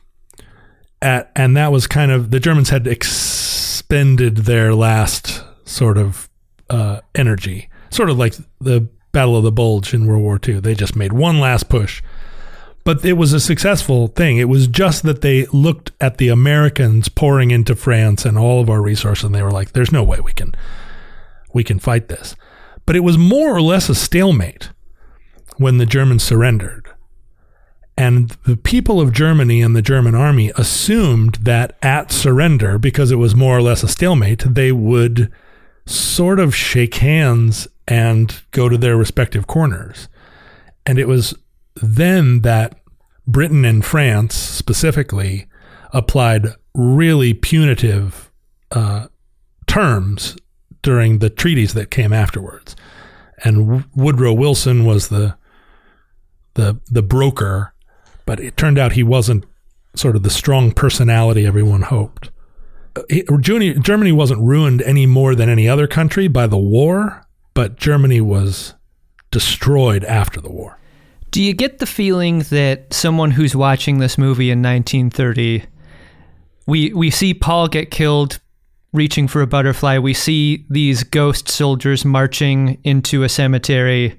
at 1.03 1.31
and 1.37 1.57
that 1.57 1.73
was 1.73 1.87
kind 1.87 2.11
of 2.11 2.31
the 2.31 2.41
Germans 2.41 2.71
had 2.71 2.87
expended 2.87 4.39
their 4.39 4.75
last 4.75 5.45
sort 5.65 5.99
of 5.99 6.29
uh, 6.71 7.01
energy. 7.15 7.69
Sort 7.91 8.11
of 8.11 8.19
like 8.19 8.35
the 8.61 8.89
Battle 9.13 9.37
of 9.37 9.45
the 9.45 9.53
Bulge 9.53 9.95
in 9.95 10.07
World 10.07 10.23
War 10.23 10.41
II. 10.47 10.61
They 10.61 10.75
just 10.75 10.97
made 10.97 11.13
one 11.13 11.41
last 11.41 11.69
push. 11.69 12.03
But 12.85 13.05
it 13.05 13.15
was 13.15 13.33
a 13.33 13.41
successful 13.41 14.09
thing. 14.09 14.39
It 14.39 14.49
was 14.49 14.69
just 14.69 15.03
that 15.03 15.21
they 15.21 15.47
looked 15.47 15.91
at 16.01 16.19
the 16.19 16.29
Americans 16.29 17.09
pouring 17.09 17.51
into 17.51 17.75
France 17.75 18.25
and 18.25 18.39
all 18.39 18.61
of 18.61 18.71
our 18.71 18.81
resources 18.81 19.25
and 19.25 19.35
they 19.35 19.43
were 19.43 19.51
like, 19.51 19.73
there's 19.73 19.91
no 19.91 20.05
way 20.05 20.21
we 20.21 20.33
can 20.33 20.55
we 21.53 21.65
can 21.65 21.79
fight 21.79 22.09
this 22.09 22.37
but 22.87 22.97
it 22.97 23.01
was 23.01 23.19
more 23.19 23.55
or 23.55 23.61
less 23.61 23.89
a 23.89 23.95
stalemate 23.95 24.71
when 25.57 25.79
the 25.79 25.87
Germans 25.87 26.23
surrendered. 26.23 26.89
And 27.99 28.31
the 28.45 28.57
people 28.57 29.01
of 29.01 29.13
Germany 29.13 29.63
and 29.63 29.75
the 29.75 29.83
German 29.83 30.15
army 30.15 30.53
assumed 30.57 31.37
that 31.43 31.77
at 31.83 32.13
surrender, 32.13 32.79
because 32.79 33.11
it 33.11 33.17
was 33.17 33.35
more 33.35 33.57
or 33.57 33.63
less 33.63 33.83
a 33.83 33.89
stalemate, 33.89 34.45
they 34.47 34.71
would 34.71 35.33
sort 35.87 36.39
of 36.39 36.55
shake 36.55 36.97
hands 36.97 37.67
and 37.89 38.43
go 38.51 38.69
to 38.69 38.77
their 38.77 38.97
respective 38.97 39.47
corners. 39.47 40.09
And 40.85 40.99
it 40.99 41.09
was 41.09 41.35
then 41.77 42.43
that 42.43 42.81
Britain 43.27 43.65
and 43.65 43.85
France 43.85 44.35
specifically 44.35 45.47
applied 45.93 46.49
really 46.75 47.33
punitive 47.33 48.31
uh, 48.73 49.07
terms 49.67 50.37
during 50.87 51.19
the 51.19 51.29
treaties 51.29 51.75
that 51.75 51.91
came 51.91 52.13
afterwards. 52.13 52.77
And 53.43 53.85
Woodrow 53.97 54.33
Wilson 54.33 54.85
was 54.85 55.09
the 55.09 55.37
the 56.55 56.81
the 56.89 57.03
broker, 57.03 57.75
but 58.25 58.39
it 58.39 58.57
turned 58.57 58.79
out 58.79 58.93
he 58.93 59.03
wasn't 59.03 59.45
sort 59.97 60.15
of 60.15 60.23
the 60.23 60.31
strong 60.31 60.71
personality 60.71 61.45
everyone 61.45 61.83
hoped. 61.83 62.31
Germany 63.41 64.13
wasn't 64.13 64.41
ruined 64.41 64.81
any 64.83 65.07
more 65.07 65.35
than 65.35 65.49
any 65.49 65.69
other 65.69 65.89
country 65.89 66.29
by 66.29 66.47
the 66.47 66.57
war, 66.57 67.27
but 67.53 67.77
Germany 67.77 68.21
was 68.21 68.75
destroyed 69.33 70.05
after 70.05 70.41
the 70.41 70.53
war. 70.53 70.79
Do 71.33 71.43
you 71.43 71.53
get 71.53 71.81
the 71.81 71.87
feeling 71.87 72.39
that 72.51 72.95
someone 72.95 73.33
who's 73.33 73.57
watching 73.57 73.99
this 73.99 74.17
movie 74.17 74.53
in 74.53 74.63
1930, 74.63 75.65
we 76.69 76.93
we 76.95 77.11
see 77.11 77.35
Paul 77.35 77.67
get 77.67 77.91
killed 77.91 78.39
reaching 78.97 79.29
for 79.29 79.43
a 79.43 79.47
butterfly, 79.47 79.99
we 79.99 80.15
see 80.15 80.65
these 80.69 81.05
ghost 81.05 81.49
soldiers 81.49 82.05
marching 82.05 82.79
into 82.85 83.23
a 83.23 83.29
cemetery, 83.29 84.19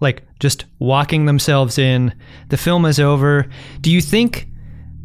like 0.00 0.22
just 0.40 0.64
walking 0.78 1.26
themselves 1.26 1.78
in. 1.78 2.14
The 2.48 2.56
film 2.56 2.84
is 2.86 2.98
over. 2.98 3.46
Do 3.80 3.90
you 3.90 4.00
think 4.00 4.48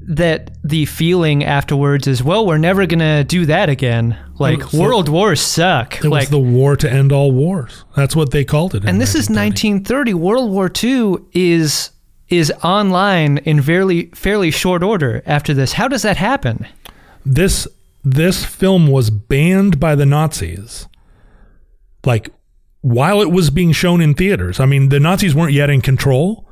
that 0.02 0.52
the 0.64 0.86
feeling 0.86 1.44
afterwards 1.44 2.08
is, 2.08 2.24
well, 2.24 2.46
we're 2.46 2.58
never 2.58 2.88
going 2.88 3.00
to 3.00 3.24
do 3.24 3.46
that 3.46 3.70
again? 3.70 4.18
Like, 4.40 4.64
so 4.64 4.80
world 4.80 5.08
wars 5.08 5.42
suck. 5.42 6.04
It 6.04 6.10
like, 6.10 6.22
was 6.22 6.30
the 6.30 6.40
war 6.40 6.76
to 6.78 6.92
end 6.92 7.12
all 7.12 7.32
wars. 7.32 7.86
That's 7.96 8.16
what 8.16 8.32
they 8.32 8.44
called 8.44 8.74
it. 8.74 8.86
and 8.86 9.00
this 9.00 9.12
is 9.12 9.30
1930. 9.30 10.14
World 10.16 10.52
War 10.52 10.72
II 10.84 11.18
is 11.34 11.92
is 12.30 12.52
online 12.64 13.40
in 13.40 13.62
fairly 13.62 14.06
fairly 14.14 14.52
short 14.52 14.84
order 14.84 15.22
after 15.26 15.54
this. 15.54 15.74
How 15.74 15.88
does 15.88 16.04
that 16.04 16.18
happen? 16.18 16.68
This 17.26 17.68
this 18.14 18.46
film 18.46 18.88
was 18.88 19.10
banned 19.10 19.80
by 19.80 19.96
the 19.96 20.06
Nazis. 20.06 20.88
Like 22.06 22.30
while 22.82 23.22
it 23.22 23.32
was 23.32 23.50
being 23.50 23.72
shown 23.72 24.02
in 24.02 24.14
theaters. 24.14 24.60
I 24.60 24.66
mean, 24.66 24.90
the 24.90 25.00
Nazis 25.00 25.36
weren't 25.36 25.54
yet 25.54 25.70
in 25.70 25.82
control. 25.82 26.48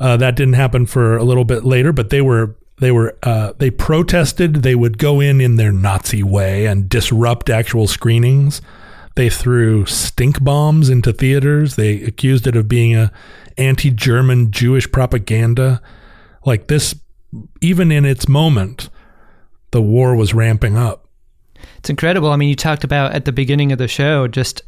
Uh, 0.00 0.16
that 0.16 0.36
didn't 0.36 0.54
happen 0.54 0.86
for 0.86 1.16
a 1.16 1.24
little 1.24 1.44
bit 1.44 1.64
later, 1.64 1.92
but 1.92 2.10
they 2.10 2.20
were 2.20 2.56
they 2.78 2.92
were 2.92 3.16
uh, 3.22 3.52
they 3.58 3.70
protested. 3.70 4.56
They 4.56 4.74
would 4.74 4.98
go 4.98 5.20
in 5.20 5.40
in 5.40 5.56
their 5.56 5.72
Nazi 5.72 6.22
way 6.22 6.66
and 6.66 6.88
disrupt 6.88 7.50
actual 7.50 7.86
screenings. 7.86 8.60
They 9.16 9.28
threw 9.28 9.84
stink 9.86 10.42
bombs 10.42 10.88
into 10.88 11.12
theaters. 11.12 11.74
They 11.74 12.02
accused 12.02 12.46
it 12.46 12.54
of 12.54 12.68
being 12.68 12.94
a 12.94 13.12
anti-German 13.56 14.52
Jewish 14.52 14.90
propaganda. 14.90 15.82
Like 16.46 16.68
this, 16.68 16.94
even 17.60 17.90
in 17.90 18.04
its 18.04 18.28
moment, 18.28 18.88
the 19.70 19.82
war 19.82 20.16
was 20.16 20.34
ramping 20.34 20.76
up. 20.76 21.06
It's 21.78 21.90
incredible. 21.90 22.30
I 22.30 22.36
mean, 22.36 22.48
you 22.48 22.54
talked 22.56 22.84
about 22.84 23.12
at 23.12 23.24
the 23.24 23.32
beginning 23.32 23.72
of 23.72 23.78
the 23.78 23.88
show 23.88 24.28
just 24.28 24.62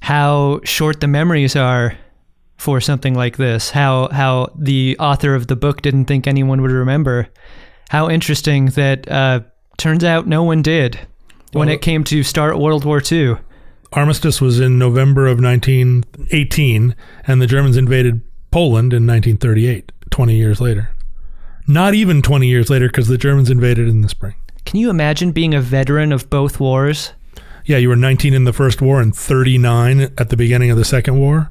how 0.00 0.60
short 0.64 1.00
the 1.00 1.08
memories 1.08 1.56
are 1.56 1.96
for 2.56 2.80
something 2.80 3.14
like 3.14 3.36
this. 3.36 3.70
How 3.70 4.08
how 4.08 4.52
the 4.56 4.96
author 4.98 5.34
of 5.34 5.46
the 5.46 5.56
book 5.56 5.82
didn't 5.82 6.06
think 6.06 6.26
anyone 6.26 6.62
would 6.62 6.70
remember. 6.72 7.28
How 7.90 8.08
interesting 8.08 8.66
that 8.66 9.08
uh, 9.10 9.40
turns 9.76 10.04
out 10.04 10.26
no 10.26 10.42
one 10.42 10.62
did 10.62 10.98
when 11.52 11.68
Well- 11.68 11.74
it 11.76 11.82
came 11.82 12.04
to 12.04 12.22
start 12.22 12.58
World 12.58 12.84
War 12.84 13.00
II. 13.10 13.36
Armistice 13.92 14.38
was 14.40 14.60
in 14.60 14.78
November 14.78 15.26
of 15.26 15.40
1918, 15.40 16.94
and 17.26 17.40
the 17.40 17.46
Germans 17.46 17.76
invaded 17.76 18.20
Poland 18.50 18.92
in 18.92 19.06
1938, 19.06 19.92
20 20.10 20.36
years 20.36 20.60
later. 20.60 20.90
Not 21.68 21.94
even 21.94 22.22
20 22.22 22.48
years 22.48 22.70
later, 22.70 22.86
because 22.88 23.08
the 23.08 23.18
Germans 23.18 23.50
invaded 23.50 23.88
in 23.88 24.00
the 24.00 24.08
spring. 24.08 24.34
Can 24.64 24.80
you 24.80 24.88
imagine 24.88 25.32
being 25.32 25.54
a 25.54 25.60
veteran 25.60 26.12
of 26.12 26.30
both 26.30 26.58
wars? 26.58 27.12
Yeah, 27.66 27.76
you 27.76 27.90
were 27.90 27.96
19 27.96 28.32
in 28.32 28.44
the 28.44 28.54
first 28.54 28.80
war 28.80 29.02
and 29.02 29.14
39 29.14 30.00
at 30.16 30.30
the 30.30 30.36
beginning 30.36 30.70
of 30.70 30.78
the 30.78 30.84
second 30.84 31.18
war. 31.18 31.50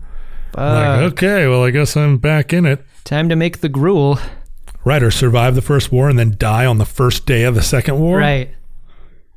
Uh, 0.57 1.01
like, 1.01 1.13
okay, 1.13 1.47
well, 1.47 1.63
I 1.63 1.69
guess 1.69 1.95
I'm 1.95 2.17
back 2.17 2.51
in 2.51 2.65
it. 2.65 2.83
Time 3.03 3.29
to 3.29 3.35
make 3.35 3.59
the 3.59 3.69
gruel. 3.69 4.17
Right, 4.83 5.03
or 5.03 5.11
survive 5.11 5.53
the 5.53 5.61
first 5.61 5.91
war 5.91 6.09
and 6.09 6.17
then 6.17 6.35
die 6.39 6.65
on 6.65 6.79
the 6.79 6.85
first 6.85 7.27
day 7.27 7.43
of 7.43 7.53
the 7.53 7.61
second 7.61 7.99
war. 7.99 8.17
Right. 8.17 8.49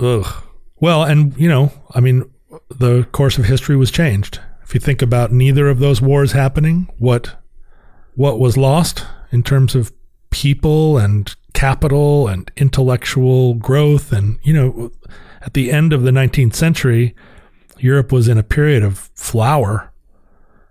Ugh. 0.01 0.27
Well, 0.77 1.05
and 1.05 1.36
you 1.36 1.48
know, 1.48 1.73
I 1.94 2.01
mean, 2.01 2.24
the 2.70 3.05
course 3.12 3.36
of 3.36 3.44
history 3.44 3.77
was 3.77 3.90
changed. 3.90 4.40
If 4.62 4.73
you 4.73 4.81
think 4.81 5.02
about 5.02 5.32
neither 5.32 5.69
of 5.69 5.78
those 5.78 6.01
wars 6.01 6.32
happening, 6.32 6.89
what 6.98 7.36
what 8.15 8.40
was 8.40 8.57
lost 8.57 9.05
in 9.31 9.43
terms 9.43 9.74
of 9.74 9.93
people 10.31 10.98
and 10.98 11.35
capital 11.52 12.28
and 12.28 12.51
intellectual 12.57 13.55
growth 13.55 14.12
and 14.12 14.39
you 14.43 14.52
know, 14.52 14.93
at 15.43 15.55
the 15.55 15.70
end 15.73 15.93
of 15.93 16.02
the 16.02 16.11
19th 16.11 16.55
century, 16.55 17.15
Europe 17.78 18.12
was 18.12 18.28
in 18.28 18.39
a 18.39 18.43
period 18.43 18.82
of 18.82 19.11
flower. 19.15 19.93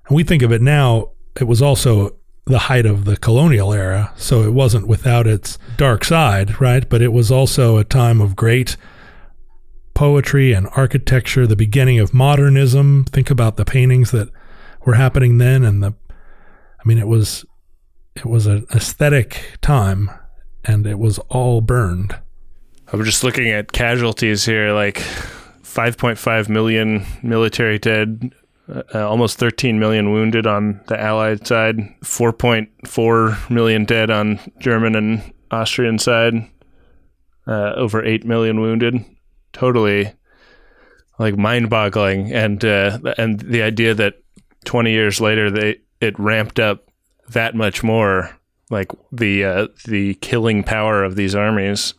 And 0.08 0.16
we 0.16 0.24
think 0.24 0.42
of 0.42 0.52
it 0.52 0.62
now, 0.62 1.12
it 1.40 1.46
was 1.46 1.62
also 1.62 2.16
the 2.46 2.60
height 2.60 2.86
of 2.86 3.06
the 3.06 3.18
colonial 3.18 3.74
era, 3.74 4.12
so 4.16 4.42
it 4.42 4.54
wasn't 4.54 4.88
without 4.88 5.28
its 5.28 5.58
dark 5.78 6.04
side, 6.04 6.60
right? 6.60 6.88
But 6.88 7.02
it 7.02 7.14
was 7.14 7.32
also 7.32 7.78
a 7.78 7.84
time 7.84 8.22
of 8.22 8.36
great 8.36 8.76
poetry 9.94 10.54
and 10.54 10.68
architecture, 10.76 11.46
the 11.46 11.56
beginning 11.56 12.00
of 12.00 12.14
modernism. 12.14 13.06
Think 13.06 13.30
about 13.30 13.58
the 13.58 13.66
paintings 13.66 14.12
that 14.12 14.30
were 14.86 14.96
happening 14.96 15.38
then 15.38 15.64
and 15.64 15.84
the 15.84 15.94
I 16.10 16.88
mean 16.88 16.98
it 16.98 17.08
was 17.08 17.46
it 18.20 18.26
was 18.26 18.46
an 18.46 18.66
aesthetic 18.76 19.58
time 19.62 20.12
and 20.66 20.86
it 20.86 21.00
was 21.00 21.20
all 21.30 21.62
burned. 21.62 22.18
I'm 22.92 23.04
just 23.04 23.24
looking 23.24 23.50
at 23.50 23.72
casualties 23.72 24.46
here, 24.46 24.74
like 24.74 24.98
5.5 24.98 26.50
million 26.50 27.06
military 27.24 27.80
dead, 27.80 28.34
uh, 28.68 29.08
almost 29.08 29.38
13 29.38 29.80
million 29.80 30.12
wounded 30.12 30.46
on 30.46 30.82
the 30.88 31.00
Allied 31.00 31.48
side, 31.48 31.78
4.4 32.02 33.50
million 33.50 33.86
dead 33.86 34.10
on 34.12 34.40
German 34.60 34.96
and 34.96 35.34
Austrian 35.52 35.98
side, 35.98 36.34
uh, 37.48 37.74
over 37.76 38.04
8 38.04 38.26
million 38.26 38.60
wounded. 38.60 39.06
Totally 39.54 40.14
like 41.18 41.38
mind-boggling, 41.38 42.32
and 42.32 42.64
uh, 42.64 43.00
and 43.18 43.40
the 43.42 43.62
idea 43.62 43.94
that 43.94 44.24
20 44.66 44.92
years 44.92 45.20
later 45.20 45.52
they 45.52 45.80
it 46.00 46.18
ramped 46.18 46.60
up 46.60 46.89
that 47.30 47.56
much 47.56 47.84
more, 47.84 48.38
like 48.70 48.92
the 49.12 49.44
uh, 49.44 49.68
the 49.86 50.16
killing 50.16 50.64
power 50.64 51.04
of 51.04 51.16
these 51.16 51.36
armies 51.36 51.94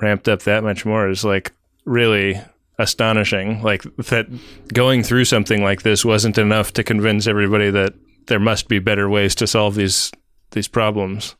ramped 0.00 0.28
up 0.28 0.42
that 0.42 0.62
much 0.62 0.84
more 0.84 1.08
is 1.08 1.24
like 1.24 1.52
really 1.84 2.40
astonishing. 2.78 3.62
Like 3.62 3.82
that 3.96 4.26
going 4.72 5.02
through 5.02 5.24
something 5.24 5.62
like 5.62 5.82
this 5.82 6.04
wasn't 6.04 6.38
enough 6.38 6.72
to 6.74 6.84
convince 6.84 7.26
everybody 7.26 7.70
that 7.70 7.94
there 8.26 8.40
must 8.40 8.68
be 8.68 8.78
better 8.78 9.08
ways 9.08 9.34
to 9.36 9.46
solve 9.46 9.74
these 9.74 10.10
these 10.52 10.68
problems. 10.68 11.36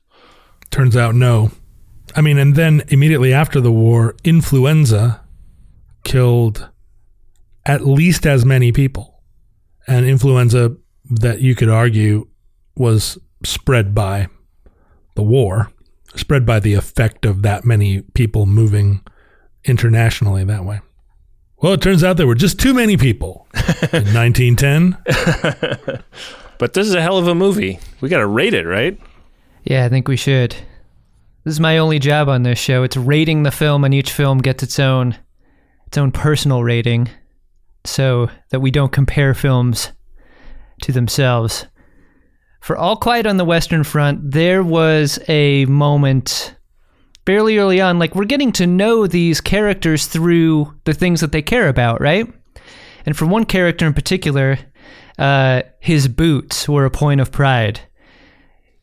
Turns 0.71 0.97
out, 0.97 1.15
no. 1.15 1.51
I 2.15 2.21
mean, 2.21 2.39
and 2.39 2.55
then 2.55 2.83
immediately 2.89 3.33
after 3.33 3.61
the 3.61 3.73
war, 3.73 4.17
influenza 4.25 5.23
killed 6.05 6.69
at 7.65 7.87
least 7.87 8.27
as 8.27 8.45
many 8.45 8.73
people. 8.73 9.23
And 9.89 10.07
influenza 10.07 10.77
that 11.11 11.41
you 11.41 11.55
could 11.55 11.69
argue 11.69 12.29
was 12.77 13.19
spread 13.45 13.95
by 13.95 14.29
the 15.15 15.23
war, 15.23 15.71
spread 16.15 16.45
by 16.47 16.61
the 16.61 16.75
effect 16.75 17.25
of 17.25 17.43
that 17.43 17.65
many 17.65 18.03
people 18.15 18.47
moving 18.47 19.03
internationally 19.65 20.45
that 20.45 20.65
way. 20.65 20.81
Well, 21.59 21.73
it 21.73 21.81
turns 21.81 22.05
out 22.05 22.17
there 22.19 22.27
were 22.27 22.35
just 22.35 22.61
too 22.61 22.75
many 22.75 22.97
people 22.97 23.47
in 23.93 24.05
1910. 24.15 26.03
But 26.59 26.73
this 26.73 26.87
is 26.87 26.95
a 26.95 27.03
hell 27.03 27.19
of 27.19 27.29
a 27.29 27.35
movie. 27.35 27.79
We 28.01 28.09
got 28.09 28.19
to 28.21 28.27
rate 28.27 28.55
it, 28.55 28.65
right? 28.65 28.99
Yeah, 29.65 29.85
I 29.85 29.89
think 29.89 30.09
we 30.09 30.17
should. 30.17 30.53
This 31.45 31.55
is 31.55 31.61
my 31.61 31.79
only 31.79 31.99
job 31.99 32.29
on 32.29 32.43
this 32.43 32.59
show. 32.59 32.83
It's 32.83 32.97
rating 32.97 33.43
the 33.43 33.51
film, 33.51 33.85
and 33.85 33.93
each 33.93 34.11
film 34.11 34.39
gets 34.39 34.63
its 34.63 34.79
own 34.79 35.17
its 35.87 35.99
own 35.99 36.11
personal 36.11 36.65
rating, 36.65 37.09
so 37.85 38.29
that 38.51 38.61
we 38.61 38.71
don't 38.73 38.91
compare 38.91 39.35
films 39.35 39.93
to 40.83 40.93
themselves. 40.93 41.67
For 42.61 42.77
All 42.77 42.97
Quiet 42.97 43.27
on 43.27 43.37
the 43.37 43.45
Western 43.45 43.85
Front, 43.85 44.33
there 44.33 44.63
was 44.63 45.19
a 45.29 45.67
moment 45.67 46.57
fairly 47.25 47.59
early 47.59 47.81
on, 47.81 47.99
like 47.99 48.15
we're 48.15 48.25
getting 48.25 48.53
to 48.53 48.67
know 48.67 49.07
these 49.07 49.41
characters 49.41 50.07
through 50.07 50.75
the 50.85 50.95
things 50.95 51.21
that 51.21 51.33
they 51.33 51.43
care 51.43 51.69
about, 51.69 52.01
right? 52.01 52.27
And 53.05 53.17
for 53.17 53.27
one 53.27 53.45
character 53.45 53.87
in 53.87 53.95
particular, 53.95 54.59
uh, 55.19 55.63
his 55.81 56.09
boots 56.09 56.69
were 56.69 56.85
a 56.85 56.91
point 56.91 57.21
of 57.21 57.31
pride. 57.31 57.81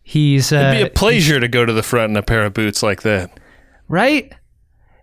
He's 0.01 0.51
uh, 0.51 0.55
It'd 0.55 0.77
be 0.77 0.87
a 0.87 0.89
pleasure 0.89 1.39
to 1.39 1.47
go 1.47 1.65
to 1.65 1.73
the 1.73 1.83
front 1.83 2.11
in 2.11 2.17
a 2.17 2.23
pair 2.23 2.43
of 2.43 2.53
boots 2.53 2.83
like 2.83 3.01
that. 3.03 3.39
right? 3.87 4.33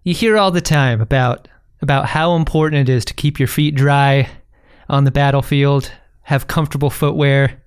You 0.05 0.15
hear 0.15 0.39
all 0.39 0.51
the 0.51 0.61
time 0.63 1.01
about 1.01 1.49
about 1.83 2.07
how 2.07 2.37
important 2.37 2.89
it 2.89 2.93
is 2.93 3.05
to 3.07 3.15
keep 3.15 3.39
your 3.39 3.49
feet 3.49 3.75
dry 3.75 4.29
on 4.89 5.05
the 5.05 5.11
battlefield, 5.11 5.91
have 6.23 6.47
comfortable 6.47 6.91
footwear 6.91 7.60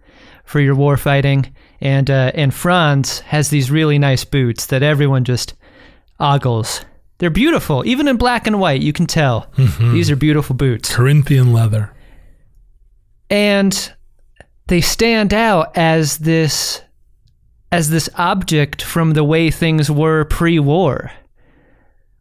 for 0.53 0.61
your 0.61 0.75
war 0.75 0.95
fighting, 0.97 1.53
and 1.81 2.09
uh, 2.09 2.31
and 2.35 2.53
Franz 2.53 3.19
has 3.21 3.49
these 3.49 3.69
really 3.71 3.97
nice 3.99 4.23
boots 4.23 4.67
that 4.67 4.83
everyone 4.83 5.23
just 5.25 5.55
ogles. 6.19 6.85
They're 7.17 7.29
beautiful, 7.29 7.85
even 7.85 8.07
in 8.07 8.17
black 8.17 8.47
and 8.47 8.59
white. 8.59 8.81
You 8.81 8.93
can 8.93 9.07
tell 9.07 9.51
these 9.57 10.11
are 10.11 10.15
beautiful 10.15 10.55
boots. 10.55 10.93
Corinthian 10.95 11.51
leather. 11.53 11.91
and 13.29 13.93
they 14.67 14.81
stand 14.81 15.33
out 15.33 15.75
as 15.77 16.17
this 16.19 16.81
as 17.71 17.89
this 17.89 18.09
object 18.15 18.81
from 18.81 19.11
the 19.13 19.23
way 19.23 19.49
things 19.51 19.89
were 19.89 20.25
pre-war 20.25 21.11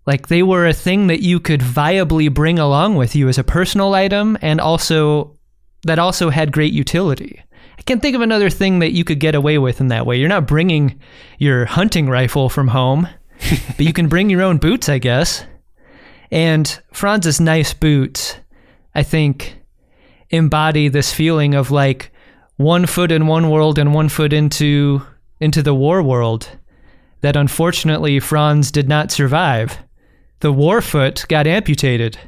like 0.06 0.28
they 0.28 0.42
were 0.42 0.66
a 0.66 0.72
thing 0.72 1.06
that 1.08 1.22
you 1.22 1.38
could 1.38 1.60
viably 1.60 2.32
bring 2.32 2.58
along 2.58 2.96
with 2.96 3.14
you 3.14 3.28
as 3.28 3.38
a 3.38 3.44
personal 3.44 3.94
item 3.94 4.36
and 4.42 4.60
also 4.60 5.36
that 5.84 5.98
also 5.98 6.30
had 6.30 6.52
great 6.52 6.72
utility 6.72 7.42
i 7.82 7.84
can't 7.84 8.00
think 8.00 8.14
of 8.14 8.22
another 8.22 8.48
thing 8.48 8.78
that 8.78 8.92
you 8.92 9.02
could 9.04 9.18
get 9.18 9.34
away 9.34 9.58
with 9.58 9.80
in 9.80 9.88
that 9.88 10.06
way 10.06 10.16
you're 10.16 10.28
not 10.28 10.46
bringing 10.46 11.00
your 11.38 11.64
hunting 11.66 12.08
rifle 12.08 12.48
from 12.48 12.68
home 12.68 13.08
but 13.76 13.80
you 13.80 13.92
can 13.92 14.08
bring 14.08 14.30
your 14.30 14.42
own 14.42 14.58
boots 14.58 14.88
i 14.88 14.98
guess 14.98 15.44
and 16.30 16.80
franz's 16.92 17.40
nice 17.40 17.74
boots 17.74 18.36
i 18.94 19.02
think 19.02 19.58
embody 20.30 20.88
this 20.88 21.12
feeling 21.12 21.54
of 21.54 21.70
like 21.70 22.12
one 22.56 22.86
foot 22.86 23.10
in 23.10 23.26
one 23.26 23.50
world 23.50 23.78
and 23.78 23.92
one 23.92 24.08
foot 24.08 24.32
into 24.32 25.02
into 25.40 25.62
the 25.62 25.74
war 25.74 26.02
world 26.02 26.48
that 27.22 27.36
unfortunately 27.36 28.20
Franz 28.20 28.70
did 28.70 28.88
not 28.88 29.10
survive. 29.10 29.78
The 30.40 30.52
war 30.52 30.80
foot 30.82 31.24
got 31.28 31.46
amputated. 31.46 32.18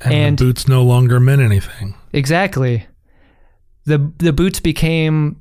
And, 0.00 0.12
And- 0.12 0.38
the 0.38 0.46
boots 0.46 0.66
no 0.66 0.82
longer 0.82 1.20
meant 1.20 1.42
anything. 1.42 1.94
Exactly. 2.12 2.86
The 3.84 4.12
the 4.18 4.32
boots 4.32 4.60
became 4.60 5.36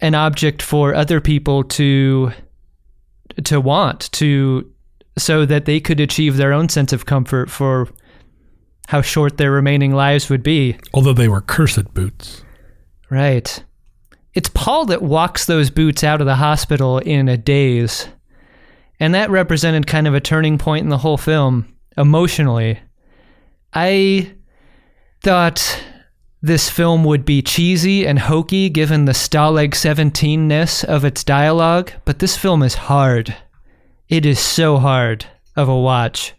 an 0.00 0.14
object 0.14 0.62
for 0.62 0.94
other 0.94 1.20
people 1.20 1.64
to 1.64 2.32
to 3.44 3.60
want 3.60 4.12
to 4.12 4.70
so 5.16 5.44
that 5.44 5.64
they 5.64 5.80
could 5.80 6.00
achieve 6.00 6.36
their 6.36 6.52
own 6.52 6.68
sense 6.68 6.92
of 6.92 7.06
comfort 7.06 7.50
for 7.50 7.88
how 8.88 9.02
short 9.02 9.36
their 9.36 9.50
remaining 9.50 9.92
lives 9.92 10.30
would 10.30 10.42
be. 10.42 10.76
Although 10.94 11.12
they 11.12 11.28
were 11.28 11.40
cursed 11.42 11.92
boots. 11.92 12.42
Right. 13.10 13.62
It's 14.34 14.48
Paul 14.48 14.86
that 14.86 15.02
walks 15.02 15.46
those 15.46 15.70
boots 15.70 16.04
out 16.04 16.20
of 16.20 16.26
the 16.26 16.36
hospital 16.36 16.98
in 16.98 17.28
a 17.28 17.36
daze. 17.36 18.08
And 19.00 19.14
that 19.14 19.30
represented 19.30 19.86
kind 19.86 20.06
of 20.06 20.14
a 20.14 20.20
turning 20.20 20.58
point 20.58 20.84
in 20.84 20.88
the 20.88 20.98
whole 20.98 21.16
film, 21.16 21.74
emotionally. 21.96 22.78
I 23.72 24.32
thought 25.22 25.82
this 26.40 26.70
film 26.70 27.04
would 27.04 27.24
be 27.24 27.42
cheesy 27.42 28.06
and 28.06 28.18
hokey 28.18 28.68
given 28.68 29.04
the 29.04 29.12
Stalag 29.12 29.74
17 29.74 30.46
ness 30.46 30.84
of 30.84 31.04
its 31.04 31.24
dialogue, 31.24 31.92
but 32.04 32.20
this 32.20 32.36
film 32.36 32.62
is 32.62 32.74
hard. 32.74 33.36
It 34.08 34.24
is 34.24 34.38
so 34.38 34.76
hard 34.78 35.26
of 35.56 35.68
a 35.68 35.78
watch. 35.78 36.34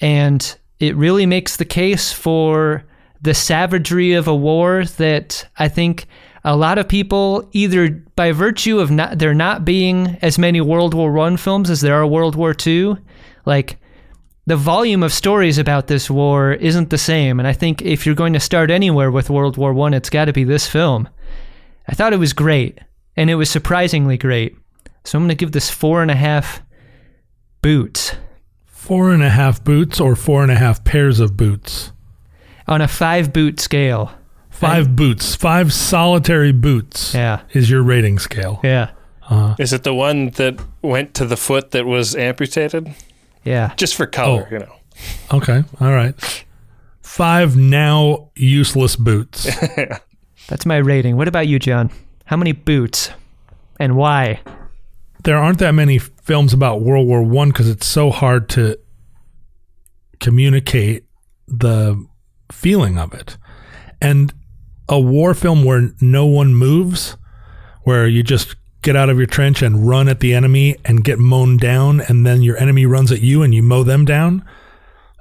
And 0.00 0.56
it 0.78 0.94
really 0.96 1.26
makes 1.26 1.56
the 1.56 1.64
case 1.64 2.12
for 2.12 2.84
the 3.20 3.34
savagery 3.34 4.12
of 4.12 4.28
a 4.28 4.36
war 4.36 4.84
that 4.98 5.48
I 5.58 5.68
think 5.68 6.06
a 6.44 6.56
lot 6.56 6.78
of 6.78 6.88
people, 6.88 7.48
either 7.52 7.90
by 8.14 8.32
virtue 8.32 8.78
of 8.78 8.90
not 8.90 9.18
there 9.18 9.34
not 9.34 9.64
being 9.64 10.18
as 10.22 10.38
many 10.38 10.60
World 10.60 10.94
War 10.94 11.12
One 11.12 11.36
films 11.36 11.68
as 11.68 11.80
there 11.80 11.94
are 11.96 12.06
World 12.06 12.36
War 12.36 12.54
Two, 12.54 12.98
like 13.44 13.78
the 14.48 14.56
volume 14.56 15.02
of 15.02 15.12
stories 15.12 15.58
about 15.58 15.86
this 15.88 16.10
war 16.10 16.52
isn't 16.52 16.88
the 16.90 16.98
same. 16.98 17.38
And 17.38 17.46
I 17.46 17.52
think 17.52 17.82
if 17.82 18.06
you're 18.06 18.14
going 18.14 18.32
to 18.32 18.40
start 18.40 18.70
anywhere 18.70 19.10
with 19.10 19.28
World 19.30 19.56
War 19.56 19.72
One, 19.74 19.92
it's 19.94 20.10
got 20.10 20.24
to 20.24 20.32
be 20.32 20.44
this 20.44 20.66
film. 20.66 21.08
I 21.86 21.94
thought 21.94 22.12
it 22.12 22.18
was 22.18 22.32
great, 22.32 22.78
and 23.16 23.28
it 23.30 23.34
was 23.36 23.50
surprisingly 23.50 24.16
great. 24.16 24.56
So 25.04 25.16
I'm 25.18 25.22
going 25.24 25.28
to 25.30 25.34
give 25.34 25.52
this 25.52 25.70
four 25.70 26.02
and 26.02 26.10
a 26.10 26.14
half 26.16 26.62
boots 27.62 28.14
Four 28.66 29.12
and 29.12 29.22
a 29.22 29.28
half 29.28 29.62
boots 29.62 30.00
or 30.00 30.16
four 30.16 30.42
and 30.42 30.50
a 30.50 30.54
half 30.54 30.82
pairs 30.82 31.20
of 31.20 31.36
boots? 31.36 31.92
on 32.66 32.80
a 32.80 32.88
five 32.88 33.32
boot 33.32 33.60
scale. 33.60 34.12
Five 34.50 34.96
boots, 34.96 35.34
five 35.34 35.72
solitary 35.72 36.52
boots 36.52 37.14
Yeah, 37.14 37.42
is 37.52 37.68
your 37.70 37.82
rating 37.82 38.18
scale. 38.18 38.60
yeah, 38.64 38.90
uh-huh. 39.22 39.56
Is 39.58 39.72
it 39.74 39.82
the 39.84 39.94
one 39.94 40.30
that 40.30 40.58
went 40.82 41.12
to 41.14 41.26
the 41.26 41.36
foot 41.36 41.70
that 41.72 41.84
was 41.86 42.16
amputated? 42.16 42.94
Yeah. 43.44 43.74
Just 43.76 43.94
for 43.94 44.06
color, 44.06 44.46
Oh. 44.48 44.52
you 44.52 44.58
know. 44.60 44.74
Okay, 45.32 45.62
all 45.80 45.92
right. 45.92 46.44
Five 47.02 47.56
now 47.56 48.30
useless 48.36 48.96
boots. 48.96 49.48
That's 50.48 50.66
my 50.66 50.76
rating. 50.78 51.16
What 51.16 51.28
about 51.28 51.46
you, 51.48 51.58
John? 51.58 51.90
How 52.24 52.36
many 52.36 52.52
boots, 52.52 53.10
and 53.80 53.96
why? 53.96 54.40
there 55.24 55.36
aren't 55.36 55.58
that 55.58 55.72
many 55.74 55.98
films 55.98 56.52
about 56.52 56.80
World 56.80 57.06
War 57.06 57.22
One 57.22 57.48
because 57.48 57.68
it's 57.68 57.86
so 57.86 58.10
hard 58.10 58.48
to 58.50 58.78
communicate 60.20 61.04
the 61.46 62.06
feeling 62.52 62.98
of 62.98 63.12
it. 63.14 63.36
And 64.00 64.32
a 64.88 64.98
war 64.98 65.34
film 65.34 65.64
where 65.64 65.90
no 66.00 66.24
one 66.26 66.54
moves, 66.54 67.16
where 67.82 68.06
you 68.06 68.22
just 68.22 68.56
get 68.88 68.96
out 68.96 69.10
of 69.10 69.18
your 69.18 69.26
trench 69.26 69.60
and 69.60 69.86
run 69.86 70.08
at 70.08 70.20
the 70.20 70.32
enemy 70.32 70.74
and 70.82 71.04
get 71.04 71.18
mown 71.18 71.58
down, 71.58 72.00
and 72.00 72.24
then 72.24 72.40
your 72.40 72.56
enemy 72.56 72.86
runs 72.86 73.12
at 73.12 73.20
you 73.20 73.42
and 73.42 73.54
you 73.54 73.62
mow 73.62 73.82
them 73.82 74.06
down. 74.06 74.42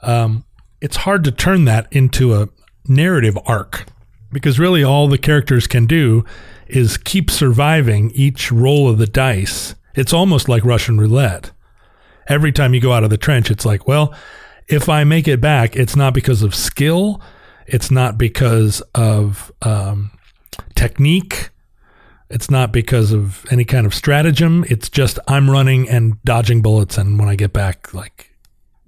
Um, 0.02 0.46
it's 0.80 0.96
hard 0.96 1.26
to 1.26 1.34
turn 1.34 1.66
that 1.66 1.86
into 1.92 2.34
a 2.34 2.48
narrative 2.88 3.38
arc 3.46 3.86
because 4.32 4.58
really 4.58 4.86
all 4.86 5.10
the 5.10 5.18
characters 5.18 5.68
can 5.68 5.86
do 5.86 6.24
is 6.68 6.96
keep 6.96 7.30
surviving 7.30 8.10
each 8.12 8.54
roll 8.54 8.88
of 8.88 9.00
the 9.00 9.06
dice. 9.06 9.76
It's 9.96 10.14
almost 10.14 10.48
like 10.48 10.64
Russian 10.64 10.98
roulette. 10.98 11.52
Every 12.30 12.54
time 12.54 12.74
you 12.74 12.80
go 12.80 12.94
out 12.94 13.04
of 13.04 13.10
the 13.10 13.18
trench, 13.18 13.52
it's 13.52 13.66
like, 13.66 13.86
well, 13.86 14.16
if 14.70 14.88
I 14.88 15.04
make 15.04 15.28
it 15.28 15.42
back, 15.42 15.76
it's 15.76 15.98
not 15.98 16.14
because 16.14 16.42
of 16.42 16.56
skill, 16.56 17.22
it's 17.66 17.92
not 17.92 18.18
because 18.18 18.80
of 18.96 19.52
um, 19.62 20.12
technique, 20.74 21.50
it's 22.30 22.50
not 22.50 22.72
because 22.72 23.12
of 23.12 23.46
any 23.52 23.64
kind 23.64 23.86
of 23.86 23.94
stratagem. 23.94 24.66
It's 24.70 24.90
just 24.90 25.20
I'm 25.28 25.50
running 25.50 25.88
and 25.90 26.22
dodging 26.24 26.62
bullets, 26.62 26.98
and 26.98 27.18
when 27.20 27.30
I 27.30 27.36
get 27.36 27.54
back, 27.54 27.94
like 27.94 28.36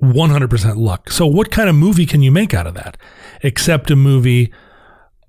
100% 0.02 0.78
luck. 0.78 1.10
So, 1.10 1.26
what 1.26 1.52
kind 1.52 1.70
of 1.70 1.76
movie 1.76 2.06
can 2.06 2.22
you 2.22 2.32
make 2.32 2.54
out 2.54 2.68
of 2.68 2.74
that? 2.76 2.98
Except 3.42 3.92
a 3.92 3.96
movie 3.96 4.52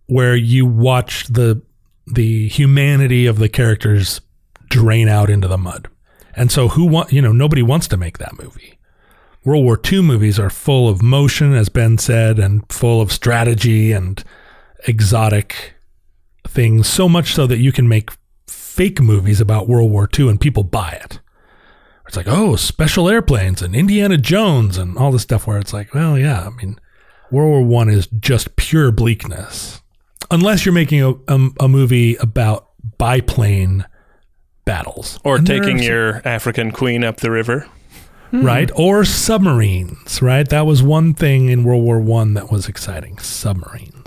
where 0.06 0.34
you 0.34 0.66
watch 0.66 1.26
the 1.26 1.62
the 2.06 2.48
humanity 2.48 3.26
of 3.26 3.38
the 3.38 3.48
characters 3.48 4.20
drain 4.68 5.08
out 5.08 5.30
into 5.30 5.46
the 5.46 5.58
mud. 5.58 5.88
And 6.34 6.50
so 6.50 6.68
who 6.68 6.84
want 6.86 7.12
you 7.12 7.22
know 7.22 7.32
nobody 7.32 7.62
wants 7.62 7.86
to 7.88 7.96
make 7.96 8.18
that 8.18 8.38
movie. 8.42 8.78
World 9.44 9.64
War 9.64 9.80
II 9.90 10.02
movies 10.02 10.38
are 10.38 10.50
full 10.50 10.88
of 10.88 11.02
motion 11.02 11.54
as 11.54 11.68
Ben 11.68 11.96
said 11.98 12.38
and 12.38 12.70
full 12.70 13.00
of 13.00 13.12
strategy 13.12 13.92
and 13.92 14.22
exotic 14.86 15.74
things 16.46 16.88
so 16.88 17.08
much 17.08 17.34
so 17.34 17.46
that 17.46 17.58
you 17.58 17.72
can 17.72 17.88
make 17.88 18.10
fake 18.46 19.00
movies 19.00 19.40
about 19.40 19.68
World 19.68 19.90
War 19.90 20.08
II 20.18 20.28
and 20.28 20.40
people 20.40 20.62
buy 20.62 20.92
it. 20.92 21.20
It's 22.06 22.16
like, 22.16 22.26
oh, 22.28 22.56
special 22.56 23.08
airplanes 23.08 23.62
and 23.62 23.74
Indiana 23.74 24.16
Jones 24.16 24.76
and 24.76 24.96
all 24.98 25.12
this 25.12 25.22
stuff 25.22 25.46
where 25.46 25.58
it's 25.58 25.72
like, 25.72 25.94
well, 25.94 26.18
yeah, 26.18 26.46
I 26.46 26.50
mean, 26.50 26.78
World 27.30 27.50
War 27.50 27.62
One 27.62 27.88
is 27.88 28.08
just 28.08 28.56
pure 28.56 28.90
bleakness. 28.90 29.80
Unless 30.30 30.64
you're 30.64 30.72
making 30.74 31.02
a, 31.02 31.10
a, 31.28 31.48
a 31.60 31.68
movie 31.68 32.16
about 32.16 32.68
biplane 32.98 33.84
battles. 34.64 35.20
Or 35.24 35.36
And 35.36 35.46
taking 35.46 35.78
some- 35.78 35.86
your 35.86 36.26
African 36.26 36.70
queen 36.72 37.04
up 37.04 37.18
the 37.18 37.30
river. 37.30 37.66
Hmm. 38.30 38.46
right 38.46 38.70
or 38.76 39.04
submarines 39.04 40.22
right 40.22 40.48
that 40.50 40.64
was 40.64 40.84
one 40.84 41.14
thing 41.14 41.48
in 41.48 41.64
world 41.64 41.82
war 41.82 41.98
one 41.98 42.34
that 42.34 42.48
was 42.48 42.68
exciting 42.68 43.18
submarines 43.18 43.99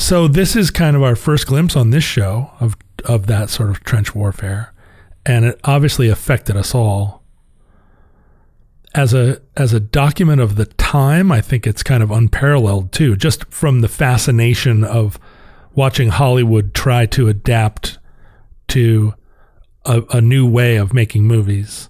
so 0.00 0.26
this 0.26 0.56
is 0.56 0.70
kind 0.70 0.96
of 0.96 1.02
our 1.02 1.16
first 1.16 1.46
glimpse 1.46 1.76
on 1.76 1.90
this 1.90 2.04
show 2.04 2.50
of 2.60 2.76
of 3.04 3.26
that 3.26 3.50
sort 3.50 3.70
of 3.70 3.82
trench 3.84 4.14
warfare 4.14 4.72
and 5.24 5.44
it 5.44 5.60
obviously 5.64 6.08
affected 6.08 6.56
us 6.56 6.74
all 6.74 7.22
as 8.94 9.14
a 9.14 9.40
as 9.56 9.72
a 9.72 9.80
document 9.80 10.40
of 10.40 10.56
the 10.56 10.66
time 10.66 11.30
i 11.30 11.40
think 11.40 11.66
it's 11.66 11.82
kind 11.82 12.02
of 12.02 12.10
unparalleled 12.10 12.92
too 12.92 13.16
just 13.16 13.44
from 13.52 13.80
the 13.80 13.88
fascination 13.88 14.84
of 14.84 15.18
watching 15.74 16.08
hollywood 16.08 16.74
try 16.74 17.06
to 17.06 17.28
adapt 17.28 17.98
to 18.68 19.14
a, 19.84 20.02
a 20.10 20.20
new 20.20 20.48
way 20.48 20.76
of 20.76 20.92
making 20.92 21.24
movies 21.24 21.88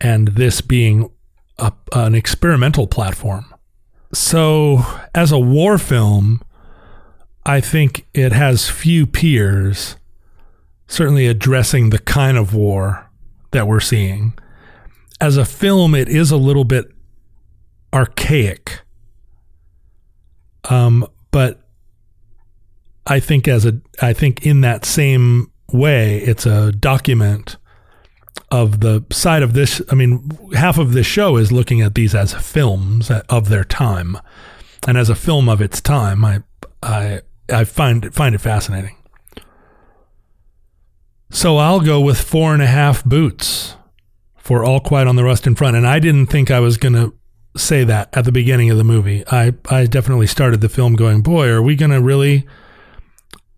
and 0.00 0.28
this 0.28 0.60
being 0.60 1.10
a, 1.58 1.72
an 1.92 2.14
experimental 2.14 2.86
platform. 2.86 3.52
So, 4.12 4.84
as 5.14 5.32
a 5.32 5.38
war 5.38 5.78
film, 5.78 6.40
I 7.48 7.60
think 7.60 8.08
it 8.12 8.32
has 8.32 8.68
few 8.68 9.06
peers, 9.06 9.94
certainly 10.88 11.28
addressing 11.28 11.90
the 11.90 12.00
kind 12.00 12.36
of 12.36 12.52
war 12.52 13.08
that 13.52 13.68
we're 13.68 13.78
seeing. 13.78 14.34
As 15.20 15.36
a 15.36 15.44
film, 15.44 15.94
it 15.94 16.08
is 16.08 16.32
a 16.32 16.36
little 16.36 16.64
bit 16.64 16.92
archaic. 17.94 18.80
Um, 20.68 21.06
but 21.30 21.60
I 23.06 23.20
think 23.20 23.46
as 23.46 23.64
a 23.64 23.80
I 24.02 24.12
think 24.12 24.44
in 24.44 24.62
that 24.62 24.84
same 24.84 25.52
way, 25.72 26.18
it's 26.18 26.46
a 26.46 26.72
document 26.72 27.58
of 28.50 28.80
the 28.80 29.04
side 29.12 29.44
of 29.44 29.52
this. 29.52 29.80
I 29.88 29.94
mean, 29.94 30.36
half 30.54 30.78
of 30.78 30.94
this 30.94 31.06
show 31.06 31.36
is 31.36 31.52
looking 31.52 31.80
at 31.80 31.94
these 31.94 32.12
as 32.12 32.34
films 32.34 33.08
of 33.28 33.48
their 33.50 33.64
time, 33.64 34.18
and 34.88 34.98
as 34.98 35.08
a 35.08 35.14
film 35.14 35.48
of 35.48 35.60
its 35.60 35.80
time, 35.80 36.24
I 36.24 36.42
I 36.82 37.20
I 37.48 37.64
find 37.64 38.14
find 38.14 38.34
it 38.34 38.40
fascinating. 38.40 38.96
So 41.30 41.56
I'll 41.56 41.80
go 41.80 42.00
with 42.00 42.20
four 42.20 42.54
and 42.54 42.62
a 42.62 42.66
half 42.66 43.04
boots 43.04 43.76
for 44.36 44.64
All 44.64 44.80
Quiet 44.80 45.08
on 45.08 45.16
the 45.16 45.24
Western 45.24 45.54
Front, 45.54 45.76
and 45.76 45.86
I 45.86 45.98
didn't 45.98 46.26
think 46.26 46.50
I 46.50 46.60
was 46.60 46.76
gonna 46.76 47.12
say 47.56 47.84
that 47.84 48.16
at 48.16 48.24
the 48.24 48.32
beginning 48.32 48.70
of 48.70 48.78
the 48.78 48.84
movie. 48.84 49.24
I 49.30 49.54
I 49.68 49.86
definitely 49.86 50.26
started 50.26 50.60
the 50.60 50.68
film 50.68 50.94
going, 50.94 51.22
boy, 51.22 51.48
are 51.48 51.62
we 51.62 51.76
gonna 51.76 52.00
really 52.00 52.46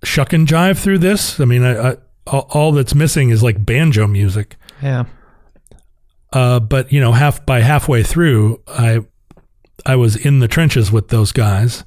shuck 0.03 0.33
and 0.33 0.47
jive 0.47 0.79
through 0.79 0.99
this? 0.99 1.41
I 1.41 1.45
mean, 1.45 1.63
I, 1.63 1.91
I 1.91 1.97
all, 2.27 2.47
all 2.51 2.73
that's 2.73 2.95
missing 2.95 3.31
is 3.31 3.43
like 3.43 3.65
banjo 3.65 4.07
music. 4.07 4.57
Yeah. 4.83 5.05
Uh, 6.33 6.61
but 6.61 6.93
you 6.93 7.01
know, 7.01 7.13
half 7.13 7.45
by 7.47 7.61
halfway 7.61 8.03
through, 8.03 8.63
I 8.67 9.01
I 9.87 9.97
was 9.97 10.17
in 10.17 10.41
the 10.41 10.49
trenches 10.49 10.93
with 10.93 11.09
those 11.09 11.33
guys, 11.33 11.85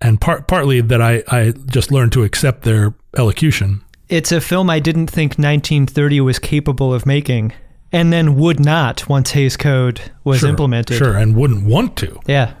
and 0.00 0.20
part 0.20 0.46
partly 0.48 0.80
that 0.80 1.00
I 1.02 1.22
I 1.28 1.52
just 1.66 1.90
learned 1.90 2.12
to 2.12 2.24
accept 2.24 2.62
their 2.62 2.94
elocution. 3.16 3.82
It's 4.08 4.32
a 4.32 4.40
film 4.40 4.70
I 4.70 4.78
didn't 4.80 5.08
think 5.08 5.32
1930 5.32 6.20
was 6.22 6.38
capable 6.38 6.94
of 6.94 7.04
making, 7.04 7.52
and 7.92 8.12
then 8.12 8.36
would 8.36 8.58
not 8.58 9.08
once 9.08 9.32
Hays 9.32 9.56
Code 9.56 10.00
was 10.24 10.40
Sure, 10.40 10.48
implemented. 10.48 10.96
sure, 10.96 11.14
and 11.16 11.36
wouldn't 11.36 11.64
want 11.66 11.96
to. 11.98 12.18
Yeah. 12.26 12.54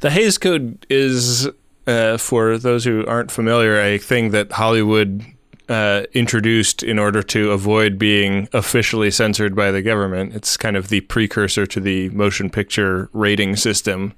The 0.00 0.10
Hays 0.10 0.36
Code 0.36 0.84
is, 0.90 1.48
uh, 1.86 2.18
for 2.18 2.58
those 2.58 2.84
who 2.84 3.04
aren't 3.06 3.30
familiar, 3.30 3.80
a 3.80 3.96
thing 3.98 4.30
that 4.32 4.52
Hollywood 4.52 5.24
uh, 5.70 6.02
introduced 6.12 6.82
in 6.82 6.98
order 6.98 7.22
to 7.22 7.50
avoid 7.52 7.98
being 7.98 8.48
officially 8.52 9.10
censored 9.10 9.56
by 9.56 9.70
the 9.70 9.80
government. 9.80 10.34
It's 10.34 10.58
kind 10.58 10.76
of 10.76 10.88
the 10.88 11.00
precursor 11.00 11.64
to 11.66 11.80
the 11.80 12.10
motion 12.10 12.50
picture 12.50 13.08
rating 13.14 13.56
system, 13.56 14.12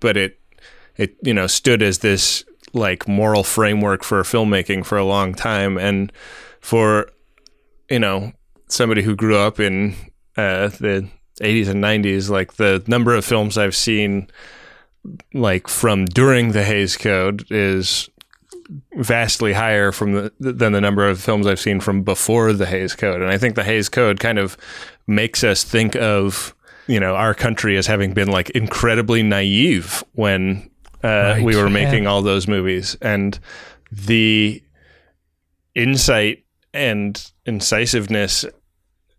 but 0.00 0.18
it 0.18 0.38
it 0.96 1.16
you 1.22 1.34
know 1.34 1.46
stood 1.46 1.82
as 1.82 1.98
this 1.98 2.44
like 2.72 3.06
moral 3.06 3.44
framework 3.44 4.02
for 4.02 4.22
filmmaking 4.22 4.84
for 4.84 4.96
a 4.98 5.04
long 5.04 5.34
time, 5.34 5.78
and 5.78 6.12
for 6.60 7.10
you 7.90 7.98
know 7.98 8.32
somebody 8.68 9.02
who 9.02 9.14
grew 9.14 9.36
up 9.36 9.60
in 9.60 9.94
uh, 10.36 10.68
the 10.68 11.08
80s 11.40 11.68
and 11.68 11.82
90s, 11.82 12.30
like 12.30 12.54
the 12.54 12.82
number 12.86 13.14
of 13.14 13.24
films 13.24 13.58
I've 13.58 13.76
seen 13.76 14.28
like 15.34 15.68
from 15.68 16.04
during 16.06 16.52
the 16.52 16.64
Hays 16.64 16.96
Code 16.96 17.44
is 17.50 18.08
vastly 18.96 19.52
higher 19.52 19.92
from 19.92 20.12
the 20.12 20.32
than 20.38 20.72
the 20.72 20.80
number 20.80 21.06
of 21.06 21.20
films 21.20 21.46
I've 21.46 21.60
seen 21.60 21.80
from 21.80 22.02
before 22.02 22.52
the 22.52 22.66
Hays 22.66 22.94
Code. 22.94 23.20
And 23.20 23.30
I 23.30 23.38
think 23.38 23.54
the 23.54 23.64
Hays 23.64 23.88
Code 23.88 24.20
kind 24.20 24.38
of 24.38 24.56
makes 25.06 25.42
us 25.44 25.64
think 25.64 25.96
of 25.96 26.54
you 26.86 27.00
know 27.00 27.14
our 27.14 27.34
country 27.34 27.76
as 27.76 27.86
having 27.86 28.14
been 28.14 28.30
like 28.30 28.50
incredibly 28.50 29.22
naive 29.22 30.04
when 30.12 30.70
uh, 31.04 31.08
Right. 31.34 31.42
we 31.42 31.56
were 31.56 31.66
Yeah. 31.68 31.72
making 31.72 32.06
all 32.06 32.22
those 32.22 32.46
movies 32.48 32.96
and 33.02 33.38
the 33.90 34.62
insight 35.74 36.44
and 36.74 37.30
incisiveness 37.46 38.44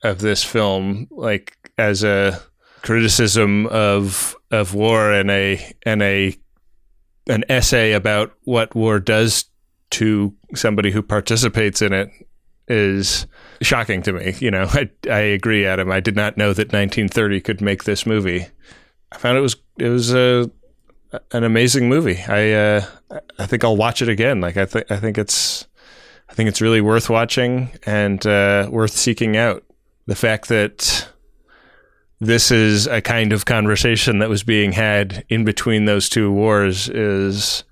of 0.03 0.19
this 0.19 0.43
film 0.43 1.07
like 1.11 1.57
as 1.77 2.03
a 2.03 2.39
criticism 2.81 3.65
of 3.67 4.35
of 4.51 4.73
war 4.73 5.11
and 5.11 5.31
a 5.31 5.73
and 5.85 6.01
a 6.01 6.35
an 7.27 7.43
essay 7.49 7.93
about 7.93 8.33
what 8.43 8.75
war 8.75 8.99
does 8.99 9.45
to 9.89 10.33
somebody 10.55 10.91
who 10.91 11.01
participates 11.01 11.81
in 11.81 11.93
it 11.93 12.09
is 12.67 13.25
shocking 13.61 14.01
to 14.01 14.11
me. 14.13 14.33
You 14.39 14.51
know, 14.51 14.65
I 14.73 14.89
I 15.09 15.19
agree, 15.19 15.65
Adam. 15.65 15.91
I 15.91 15.99
did 16.01 16.15
not 16.15 16.37
know 16.37 16.53
that 16.53 16.73
1930 16.73 17.39
could 17.41 17.61
make 17.61 17.83
this 17.85 18.05
movie. 18.05 18.45
I 19.11 19.17
found 19.17 19.37
it 19.37 19.41
was 19.41 19.55
it 19.79 19.89
was 19.89 20.13
a 20.13 20.49
an 21.31 21.43
amazing 21.43 21.89
movie. 21.89 22.21
I 22.27 22.51
uh, 22.51 22.85
I 23.37 23.45
think 23.45 23.63
I'll 23.63 23.77
watch 23.77 24.01
it 24.01 24.09
again. 24.09 24.41
Like 24.41 24.57
I 24.57 24.65
think 24.65 24.91
I 24.91 24.97
think 24.97 25.17
it's 25.17 25.67
I 26.29 26.33
think 26.33 26.49
it's 26.49 26.61
really 26.61 26.81
worth 26.81 27.09
watching 27.09 27.71
and 27.85 28.25
uh, 28.25 28.67
worth 28.71 28.91
seeking 28.91 29.37
out. 29.37 29.63
The 30.05 30.15
fact 30.15 30.49
that 30.49 31.07
this 32.19 32.51
is 32.51 32.87
a 32.87 33.01
kind 33.01 33.33
of 33.33 33.45
conversation 33.45 34.19
that 34.19 34.29
was 34.29 34.43
being 34.43 34.71
had 34.71 35.25
in 35.29 35.45
between 35.45 35.85
those 35.85 36.09
two 36.09 36.31
wars 36.31 36.89
is 36.89 37.63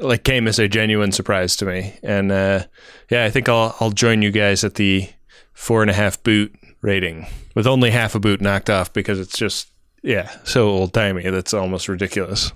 like 0.00 0.24
came 0.24 0.46
as 0.46 0.58
a 0.58 0.68
genuine 0.68 1.12
surprise 1.12 1.56
to 1.56 1.64
me. 1.64 1.98
And 2.02 2.30
uh, 2.30 2.64
yeah, 3.10 3.24
I 3.24 3.30
think 3.30 3.48
I'll 3.48 3.74
I'll 3.80 3.90
join 3.90 4.22
you 4.22 4.30
guys 4.30 4.64
at 4.64 4.74
the 4.74 5.08
four 5.52 5.82
and 5.82 5.90
a 5.90 5.94
half 5.94 6.22
boot 6.22 6.54
rating 6.82 7.26
with 7.54 7.66
only 7.66 7.90
half 7.90 8.14
a 8.14 8.20
boot 8.20 8.40
knocked 8.40 8.68
off 8.68 8.92
because 8.92 9.18
it's 9.18 9.38
just 9.38 9.70
yeah 10.02 10.30
so 10.44 10.68
old 10.68 10.92
timey 10.92 11.30
that's 11.30 11.54
almost 11.54 11.88
ridiculous. 11.88 12.52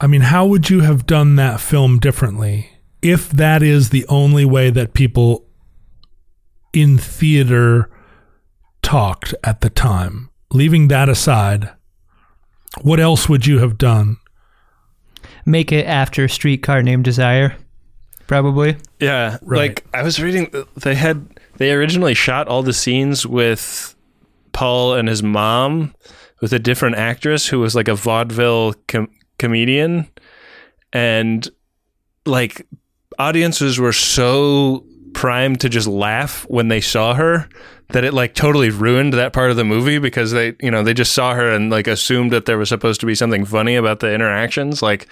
I 0.00 0.06
mean, 0.06 0.20
how 0.22 0.46
would 0.46 0.68
you 0.70 0.80
have 0.80 1.06
done 1.06 1.36
that 1.36 1.60
film 1.60 1.98
differently 1.98 2.70
if 3.02 3.30
that 3.30 3.62
is 3.62 3.90
the 3.90 4.06
only 4.08 4.44
way 4.44 4.70
that 4.70 4.92
people 4.94 5.46
in 6.72 6.98
theater 6.98 7.90
talked 8.82 9.34
at 9.42 9.60
the 9.62 9.70
time? 9.70 10.30
Leaving 10.52 10.88
that 10.88 11.08
aside, 11.08 11.70
what 12.82 13.00
else 13.00 13.28
would 13.28 13.46
you 13.46 13.58
have 13.58 13.78
done? 13.78 14.18
Make 15.44 15.72
it 15.72 15.86
after 15.86 16.28
Streetcar 16.28 16.82
Named 16.82 17.04
Desire, 17.04 17.56
probably. 18.26 18.76
Yeah, 19.00 19.38
Right. 19.42 19.58
like 19.58 19.86
I 19.94 20.02
was 20.02 20.20
reading, 20.22 20.50
they 20.76 20.94
had 20.94 21.26
they 21.56 21.72
originally 21.72 22.14
shot 22.14 22.48
all 22.48 22.62
the 22.62 22.72
scenes 22.72 23.24
with 23.26 23.94
Paul 24.52 24.94
and 24.94 25.08
his 25.08 25.22
mom 25.22 25.94
with 26.40 26.52
a 26.52 26.58
different 26.58 26.96
actress 26.96 27.46
who 27.48 27.60
was 27.60 27.74
like 27.74 27.88
a 27.88 27.94
vaudeville 27.94 28.74
com- 28.88 29.08
comedian, 29.38 30.08
and 30.92 31.48
like 32.24 32.66
audiences 33.18 33.78
were 33.78 33.92
so 33.92 34.84
primed 35.14 35.60
to 35.60 35.68
just 35.68 35.86
laugh 35.86 36.44
when 36.48 36.68
they 36.68 36.80
saw 36.80 37.14
her 37.14 37.48
that 37.88 38.04
it 38.04 38.12
like 38.12 38.34
totally 38.34 38.68
ruined 38.68 39.14
that 39.14 39.32
part 39.32 39.50
of 39.50 39.56
the 39.56 39.64
movie 39.64 39.98
because 39.98 40.32
they 40.32 40.54
you 40.60 40.70
know 40.70 40.82
they 40.82 40.92
just 40.92 41.12
saw 41.12 41.34
her 41.34 41.50
and 41.50 41.70
like 41.70 41.86
assumed 41.86 42.32
that 42.32 42.46
there 42.46 42.58
was 42.58 42.68
supposed 42.68 43.00
to 43.00 43.06
be 43.06 43.14
something 43.14 43.44
funny 43.44 43.76
about 43.76 44.00
the 44.00 44.12
interactions. 44.12 44.82
Like 44.82 45.08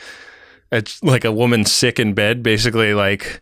it's 0.73 1.03
like 1.03 1.25
a 1.25 1.33
woman 1.33 1.65
sick 1.65 1.99
in 2.01 2.15
bed 2.15 2.43
basically 2.43 2.95
like 2.95 3.41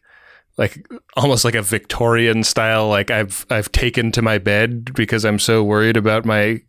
like 0.59 0.87
almost 1.17 1.45
like 1.45 1.55
a 1.55 1.63
Victorian 1.63 2.45
style 2.45 2.89
like 2.89 3.11
I've 3.11 3.47
I've 3.49 3.73
taken 3.73 4.13
to 4.13 4.23
my 4.23 4.39
bed 4.39 4.93
because 4.95 5.25
I'm 5.25 5.39
so 5.39 5.65
worried 5.65 5.97
about 5.97 6.25
my 6.25 6.61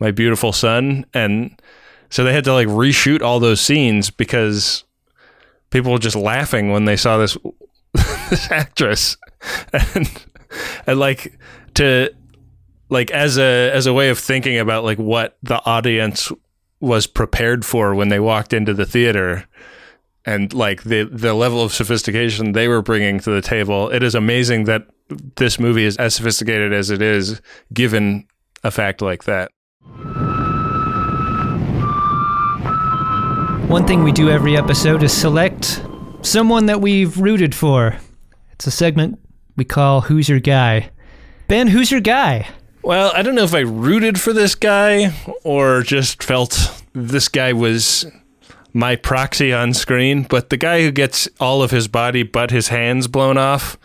my 0.00 0.10
beautiful 0.10 0.52
son. 0.52 1.04
And 1.14 1.60
so 2.10 2.24
they 2.24 2.32
had 2.32 2.44
to 2.44 2.52
like 2.52 2.68
reshoot 2.68 3.22
all 3.22 3.40
those 3.40 3.60
scenes 3.60 4.10
because 4.10 4.84
people 5.70 5.92
were 5.92 5.98
just 5.98 6.16
laughing 6.16 6.70
when 6.70 6.84
they 6.84 6.96
saw 6.96 7.18
this 7.18 7.36
this 8.30 8.50
actress, 8.50 9.16
and 9.72 10.26
and 10.86 10.98
like 10.98 11.38
to 11.74 12.10
like 12.88 13.10
as 13.10 13.38
a 13.38 13.70
as 13.72 13.86
a 13.86 13.92
way 13.92 14.08
of 14.08 14.18
thinking 14.18 14.58
about 14.58 14.84
like 14.84 14.98
what 14.98 15.36
the 15.42 15.64
audience 15.64 16.32
was 16.80 17.06
prepared 17.06 17.64
for 17.64 17.94
when 17.94 18.08
they 18.08 18.20
walked 18.20 18.52
into 18.52 18.72
the 18.72 18.86
theater 18.86 19.46
and 20.24 20.52
like 20.52 20.84
the 20.84 21.04
the 21.04 21.34
level 21.34 21.62
of 21.62 21.72
sophistication 21.72 22.52
they 22.52 22.68
were 22.68 22.82
bringing 22.82 23.18
to 23.18 23.30
the 23.30 23.42
table 23.42 23.88
it 23.90 24.02
is 24.02 24.14
amazing 24.14 24.64
that 24.64 24.86
this 25.36 25.58
movie 25.58 25.84
is 25.84 25.96
as 25.96 26.14
sophisticated 26.14 26.72
as 26.72 26.90
it 26.90 27.02
is 27.02 27.40
given 27.72 28.26
a 28.62 28.70
fact 28.70 29.02
like 29.02 29.24
that 29.24 29.50
One 33.68 33.86
thing 33.86 34.02
we 34.02 34.12
do 34.12 34.30
every 34.30 34.56
episode 34.56 35.02
is 35.02 35.12
select 35.12 35.82
someone 36.22 36.64
that 36.66 36.80
we've 36.80 37.18
rooted 37.18 37.54
for. 37.54 37.98
It's 38.52 38.66
a 38.66 38.70
segment 38.70 39.20
we 39.56 39.66
call 39.66 40.00
Who's 40.00 40.26
Your 40.26 40.40
Guy? 40.40 40.90
Ben, 41.48 41.66
who's 41.66 41.90
your 41.90 42.00
guy? 42.00 42.48
Well, 42.82 43.12
I 43.14 43.20
don't 43.20 43.34
know 43.34 43.44
if 43.44 43.54
I 43.54 43.60
rooted 43.60 44.18
for 44.18 44.32
this 44.32 44.54
guy 44.54 45.12
or 45.44 45.82
just 45.82 46.22
felt 46.22 46.82
this 46.94 47.28
guy 47.28 47.52
was 47.52 48.06
my 48.72 48.96
proxy 48.96 49.52
on 49.52 49.74
screen, 49.74 50.22
but 50.22 50.48
the 50.48 50.56
guy 50.56 50.80
who 50.80 50.90
gets 50.90 51.28
all 51.38 51.62
of 51.62 51.70
his 51.70 51.88
body 51.88 52.22
but 52.22 52.50
his 52.50 52.68
hands 52.68 53.06
blown 53.06 53.36
off. 53.36 53.76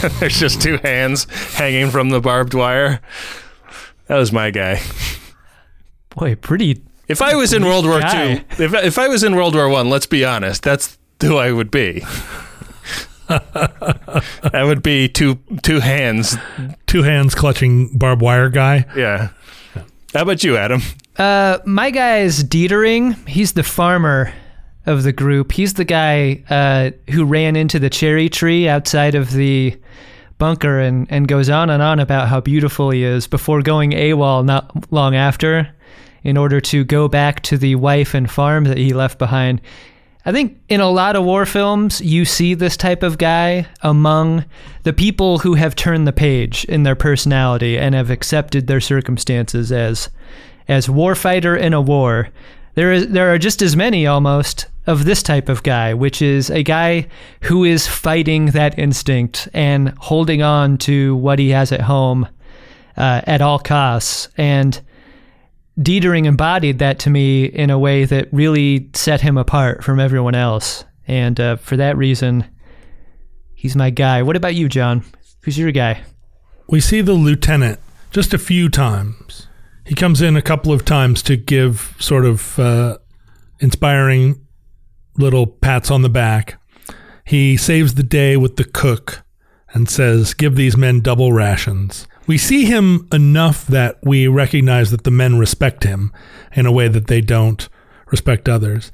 There's 0.18 0.40
just 0.40 0.62
two 0.62 0.78
hands 0.78 1.26
hanging 1.56 1.90
from 1.90 2.08
the 2.08 2.20
barbed 2.20 2.54
wire. 2.54 3.02
That 4.06 4.16
was 4.16 4.32
my 4.32 4.50
guy. 4.50 4.80
Boy, 6.08 6.36
pretty. 6.36 6.82
If 7.08 7.20
I 7.20 7.34
was 7.34 7.52
in 7.52 7.64
World 7.64 7.84
War 7.86 8.00
guy. 8.00 8.32
II, 8.32 8.44
if, 8.58 8.74
if 8.74 8.98
I 8.98 9.08
was 9.08 9.22
in 9.22 9.34
World 9.36 9.54
War 9.54 9.68
One, 9.68 9.90
let's 9.90 10.06
be 10.06 10.24
honest, 10.24 10.62
that's 10.62 10.98
who 11.20 11.36
I 11.36 11.52
would 11.52 11.70
be. 11.70 12.00
that 13.28 14.62
would 14.64 14.82
be 14.82 15.08
two 15.08 15.38
two 15.62 15.80
hands. 15.80 16.36
Two 16.86 17.02
hands 17.02 17.34
clutching 17.34 17.96
barbed 17.96 18.22
wire 18.22 18.48
guy. 18.48 18.86
Yeah. 18.96 19.30
How 20.12 20.22
about 20.22 20.44
you, 20.44 20.56
Adam? 20.56 20.80
Uh, 21.16 21.58
my 21.64 21.90
guy 21.90 22.18
is 22.18 22.44
Detering. 22.44 23.28
He's 23.28 23.52
the 23.52 23.62
farmer 23.62 24.32
of 24.86 25.02
the 25.02 25.12
group. 25.12 25.52
He's 25.52 25.74
the 25.74 25.84
guy 25.84 26.42
uh, 26.50 26.90
who 27.12 27.24
ran 27.24 27.56
into 27.56 27.78
the 27.78 27.90
cherry 27.90 28.28
tree 28.28 28.68
outside 28.68 29.14
of 29.14 29.32
the 29.32 29.76
bunker 30.38 30.78
and, 30.78 31.06
and 31.10 31.26
goes 31.26 31.48
on 31.48 31.70
and 31.70 31.82
on 31.82 32.00
about 32.00 32.28
how 32.28 32.40
beautiful 32.40 32.90
he 32.90 33.04
is 33.04 33.26
before 33.26 33.62
going 33.62 33.92
AWOL 33.92 34.44
not 34.44 34.92
long 34.92 35.14
after 35.14 35.73
in 36.24 36.36
order 36.36 36.60
to 36.60 36.84
go 36.84 37.06
back 37.06 37.40
to 37.42 37.56
the 37.56 37.76
wife 37.76 38.14
and 38.14 38.30
farm 38.30 38.64
that 38.64 38.78
he 38.78 38.92
left 38.92 39.18
behind. 39.18 39.60
I 40.26 40.32
think 40.32 40.58
in 40.70 40.80
a 40.80 40.90
lot 40.90 41.16
of 41.16 41.24
war 41.24 41.44
films, 41.44 42.00
you 42.00 42.24
see 42.24 42.54
this 42.54 42.78
type 42.78 43.02
of 43.02 43.18
guy 43.18 43.66
among 43.82 44.46
the 44.82 44.94
people 44.94 45.38
who 45.38 45.54
have 45.54 45.76
turned 45.76 46.06
the 46.06 46.14
page 46.14 46.64
in 46.64 46.82
their 46.82 46.94
personality 46.94 47.78
and 47.78 47.94
have 47.94 48.10
accepted 48.10 48.66
their 48.66 48.80
circumstances 48.80 49.70
as 49.70 50.08
as 50.66 50.86
warfighter 50.86 51.60
in 51.60 51.74
a 51.74 51.80
war. 51.80 52.30
There 52.74 52.90
is 52.90 53.08
there 53.08 53.32
are 53.34 53.38
just 53.38 53.60
as 53.60 53.76
many 53.76 54.06
almost 54.06 54.66
of 54.86 55.04
this 55.04 55.22
type 55.22 55.50
of 55.50 55.62
guy, 55.62 55.92
which 55.92 56.22
is 56.22 56.50
a 56.50 56.62
guy 56.62 57.06
who 57.42 57.64
is 57.64 57.86
fighting 57.86 58.46
that 58.46 58.78
instinct 58.78 59.48
and 59.52 59.90
holding 59.98 60.42
on 60.42 60.78
to 60.78 61.16
what 61.16 61.38
he 61.38 61.50
has 61.50 61.70
at 61.70 61.82
home 61.82 62.26
uh, 62.96 63.20
at 63.26 63.42
all 63.42 63.58
costs. 63.58 64.28
And 64.38 64.80
Detering 65.78 66.26
embodied 66.26 66.78
that 66.78 66.98
to 67.00 67.10
me 67.10 67.44
in 67.44 67.70
a 67.70 67.78
way 67.78 68.04
that 68.04 68.32
really 68.32 68.90
set 68.94 69.20
him 69.20 69.36
apart 69.36 69.82
from 69.82 69.98
everyone 69.98 70.34
else. 70.34 70.84
And 71.06 71.38
uh, 71.40 71.56
for 71.56 71.76
that 71.76 71.96
reason, 71.96 72.46
he's 73.54 73.74
my 73.74 73.90
guy. 73.90 74.22
What 74.22 74.36
about 74.36 74.54
you, 74.54 74.68
John? 74.68 75.04
Who's 75.42 75.58
your 75.58 75.72
guy? 75.72 76.02
We 76.68 76.80
see 76.80 77.00
the 77.00 77.12
lieutenant 77.12 77.80
just 78.10 78.32
a 78.32 78.38
few 78.38 78.68
times. 78.68 79.48
He 79.84 79.94
comes 79.94 80.22
in 80.22 80.36
a 80.36 80.42
couple 80.42 80.72
of 80.72 80.84
times 80.84 81.22
to 81.24 81.36
give 81.36 81.94
sort 81.98 82.24
of 82.24 82.58
uh, 82.58 82.98
inspiring 83.60 84.46
little 85.18 85.46
pats 85.46 85.90
on 85.90 86.02
the 86.02 86.08
back. 86.08 86.60
He 87.26 87.56
saves 87.56 87.94
the 87.94 88.02
day 88.02 88.36
with 88.36 88.56
the 88.56 88.64
cook 88.64 89.22
and 89.72 89.88
says, 89.88 90.34
Give 90.34 90.56
these 90.56 90.76
men 90.76 91.00
double 91.00 91.32
rations. 91.32 92.06
We 92.26 92.38
see 92.38 92.64
him 92.64 93.06
enough 93.12 93.66
that 93.66 93.98
we 94.02 94.28
recognize 94.28 94.90
that 94.90 95.04
the 95.04 95.10
men 95.10 95.38
respect 95.38 95.84
him 95.84 96.12
in 96.54 96.66
a 96.66 96.72
way 96.72 96.88
that 96.88 97.06
they 97.06 97.20
don't 97.20 97.68
respect 98.06 98.48
others. 98.48 98.90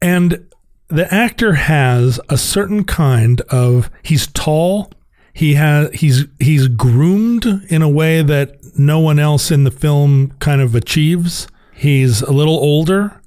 And 0.00 0.46
the 0.88 1.12
actor 1.12 1.54
has 1.54 2.20
a 2.28 2.36
certain 2.36 2.84
kind 2.84 3.40
of 3.42 3.90
he's 4.02 4.26
tall, 4.28 4.92
he 5.32 5.54
has 5.54 5.90
he's 5.92 6.26
he's 6.38 6.68
groomed 6.68 7.46
in 7.68 7.82
a 7.82 7.88
way 7.88 8.22
that 8.22 8.58
no 8.78 8.98
one 8.98 9.18
else 9.18 9.50
in 9.50 9.64
the 9.64 9.70
film 9.70 10.32
kind 10.38 10.60
of 10.60 10.74
achieves. 10.74 11.48
He's 11.72 12.22
a 12.22 12.32
little 12.32 12.56
older, 12.58 13.20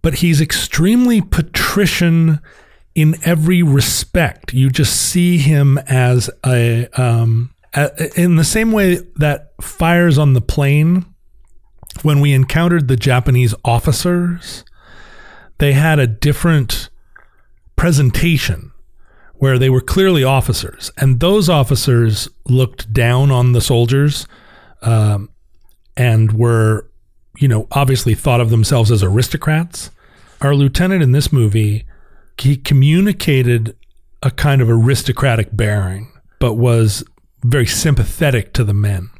but 0.00 0.16
he's 0.16 0.40
extremely 0.40 1.20
patrician 1.20 2.40
in 2.94 3.16
every 3.24 3.62
respect. 3.62 4.52
You 4.52 4.70
just 4.70 4.96
see 4.96 5.38
him 5.38 5.78
as 5.86 6.30
a 6.44 6.88
um, 7.00 7.54
in 8.16 8.36
the 8.36 8.44
same 8.44 8.72
way 8.72 8.98
that 9.16 9.52
Fires 9.60 10.18
on 10.18 10.34
the 10.34 10.40
Plain 10.40 11.06
when 12.02 12.20
we 12.20 12.32
encountered 12.32 12.88
the 12.88 12.96
Japanese 12.96 13.54
officers, 13.64 14.64
they 15.58 15.72
had 15.72 15.98
a 15.98 16.06
different 16.06 16.88
presentation 17.76 18.72
where 19.34 19.58
they 19.58 19.68
were 19.68 19.80
clearly 19.80 20.24
officers, 20.24 20.90
and 20.96 21.20
those 21.20 21.48
officers 21.48 22.28
looked 22.46 22.92
down 22.92 23.30
on 23.30 23.52
the 23.52 23.60
soldiers 23.60 24.26
um, 24.82 25.28
and 25.96 26.32
were, 26.32 26.88
you 27.38 27.48
know, 27.48 27.66
obviously 27.72 28.14
thought 28.14 28.40
of 28.40 28.50
themselves 28.50 28.90
as 28.90 29.02
aristocrats. 29.02 29.90
Our 30.40 30.54
lieutenant 30.54 31.02
in 31.02 31.12
this 31.12 31.32
movie, 31.32 31.84
he 32.38 32.56
communicated 32.56 33.76
a 34.22 34.30
kind 34.30 34.62
of 34.62 34.70
aristocratic 34.70 35.54
bearing, 35.56 36.12
but 36.38 36.54
was 36.54 37.04
very 37.44 37.66
sympathetic 37.66 38.52
to 38.54 38.64
the 38.64 38.74
men. 38.74 39.10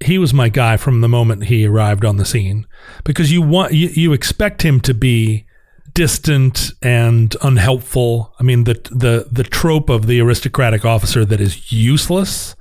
He 0.00 0.18
was 0.18 0.32
my 0.32 0.48
guy 0.48 0.76
from 0.76 1.00
the 1.00 1.08
moment 1.08 1.44
he 1.44 1.66
arrived 1.66 2.04
on 2.04 2.16
the 2.16 2.24
scene 2.24 2.66
because 3.04 3.32
you 3.32 3.42
want 3.42 3.72
you, 3.72 3.88
you 3.88 4.12
expect 4.12 4.62
him 4.62 4.80
to 4.82 4.94
be 4.94 5.44
distant 5.92 6.70
and 6.82 7.34
unhelpful. 7.42 8.34
I 8.38 8.44
mean 8.44 8.64
the 8.64 8.74
the 8.90 9.28
the 9.30 9.42
trope 9.42 9.88
of 9.88 10.06
the 10.06 10.20
aristocratic 10.20 10.84
officer 10.84 11.24
that 11.24 11.40
is 11.40 11.72
useless 11.72 12.54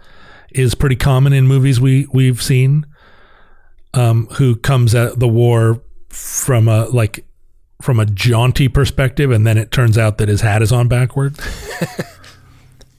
is 0.50 0.74
pretty 0.74 0.96
common 0.96 1.34
in 1.34 1.48
movies 1.48 1.80
we 1.80 2.08
we've 2.12 2.42
seen. 2.42 2.86
Um, 3.94 4.28
who 4.34 4.56
comes 4.56 4.94
at 4.94 5.18
the 5.18 5.28
war 5.28 5.82
from 6.10 6.68
a 6.68 6.86
like 6.86 7.26
from 7.82 8.00
a 8.00 8.06
jaunty 8.06 8.68
perspective, 8.68 9.32
and 9.32 9.46
then 9.46 9.58
it 9.58 9.72
turns 9.72 9.98
out 9.98 10.18
that 10.18 10.28
his 10.28 10.42
hat 10.42 10.62
is 10.62 10.72
on 10.72 10.88
backward. 10.88 11.38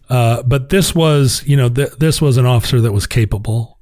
uh, 0.09 0.43
but 0.43 0.69
this 0.71 0.95
was, 0.95 1.43
you 1.47 1.57
know, 1.57 1.69
th- 1.69 1.93
this 1.99 2.21
was 2.21 2.37
an 2.37 2.47
officer 2.47 2.81
that 2.81 2.93
was 2.93 3.07
capable, 3.07 3.79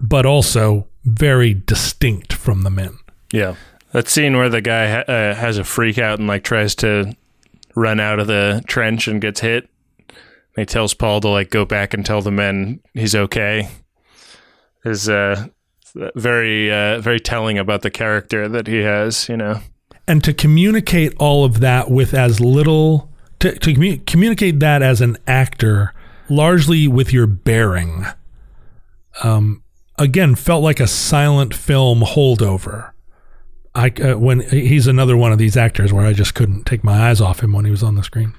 but 0.00 0.26
also 0.26 0.88
very 1.04 1.54
distinct 1.54 2.32
from 2.32 2.62
the 2.62 2.70
men. 2.70 2.98
Yeah. 3.32 3.54
That 3.92 4.08
scene 4.08 4.36
where 4.36 4.48
the 4.48 4.60
guy 4.60 4.90
ha- 4.90 5.04
uh, 5.12 5.34
has 5.34 5.56
a 5.58 5.64
freak 5.64 5.98
out 5.98 6.18
and 6.18 6.28
like 6.28 6.44
tries 6.44 6.74
to 6.76 7.16
run 7.74 8.00
out 8.00 8.18
of 8.18 8.26
the 8.26 8.62
trench 8.66 9.08
and 9.08 9.20
gets 9.20 9.40
hit. 9.40 9.68
And 10.08 10.16
he 10.56 10.64
tells 10.66 10.94
Paul 10.94 11.20
to 11.20 11.28
like 11.28 11.50
go 11.50 11.64
back 11.64 11.94
and 11.94 12.04
tell 12.04 12.20
the 12.20 12.30
men 12.32 12.80
he's 12.94 13.14
okay. 13.14 13.68
Is 14.84 15.08
uh 15.08 15.46
very 16.14 16.70
uh 16.72 17.00
very 17.00 17.20
telling 17.20 17.58
about 17.58 17.82
the 17.82 17.90
character 17.90 18.48
that 18.48 18.66
he 18.66 18.78
has, 18.78 19.28
you 19.28 19.36
know. 19.36 19.60
and 20.06 20.22
to 20.24 20.32
communicate 20.32 21.14
all 21.18 21.44
of 21.44 21.60
that 21.60 21.90
with 21.90 22.14
as 22.14 22.40
little 22.40 23.07
to, 23.40 23.58
to 23.58 23.74
commu- 23.74 24.04
communicate 24.06 24.60
that 24.60 24.82
as 24.82 25.00
an 25.00 25.16
actor 25.26 25.92
largely 26.28 26.86
with 26.86 27.12
your 27.12 27.26
bearing 27.26 28.04
um 29.22 29.62
again 29.98 30.34
felt 30.34 30.62
like 30.62 30.80
a 30.80 30.86
silent 30.86 31.54
film 31.54 32.00
holdover 32.00 32.92
i 33.74 33.88
uh, 34.02 34.18
when 34.18 34.40
he's 34.40 34.86
another 34.86 35.16
one 35.16 35.32
of 35.32 35.38
these 35.38 35.56
actors 35.56 35.92
where 35.92 36.04
i 36.04 36.12
just 36.12 36.34
couldn't 36.34 36.64
take 36.64 36.84
my 36.84 37.08
eyes 37.08 37.20
off 37.20 37.40
him 37.42 37.52
when 37.52 37.64
he 37.64 37.70
was 37.70 37.82
on 37.82 37.94
the 37.94 38.04
screen 38.04 38.34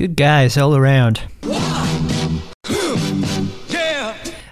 Good 0.00 0.16
guys 0.16 0.56
all 0.56 0.74
around. 0.74 1.20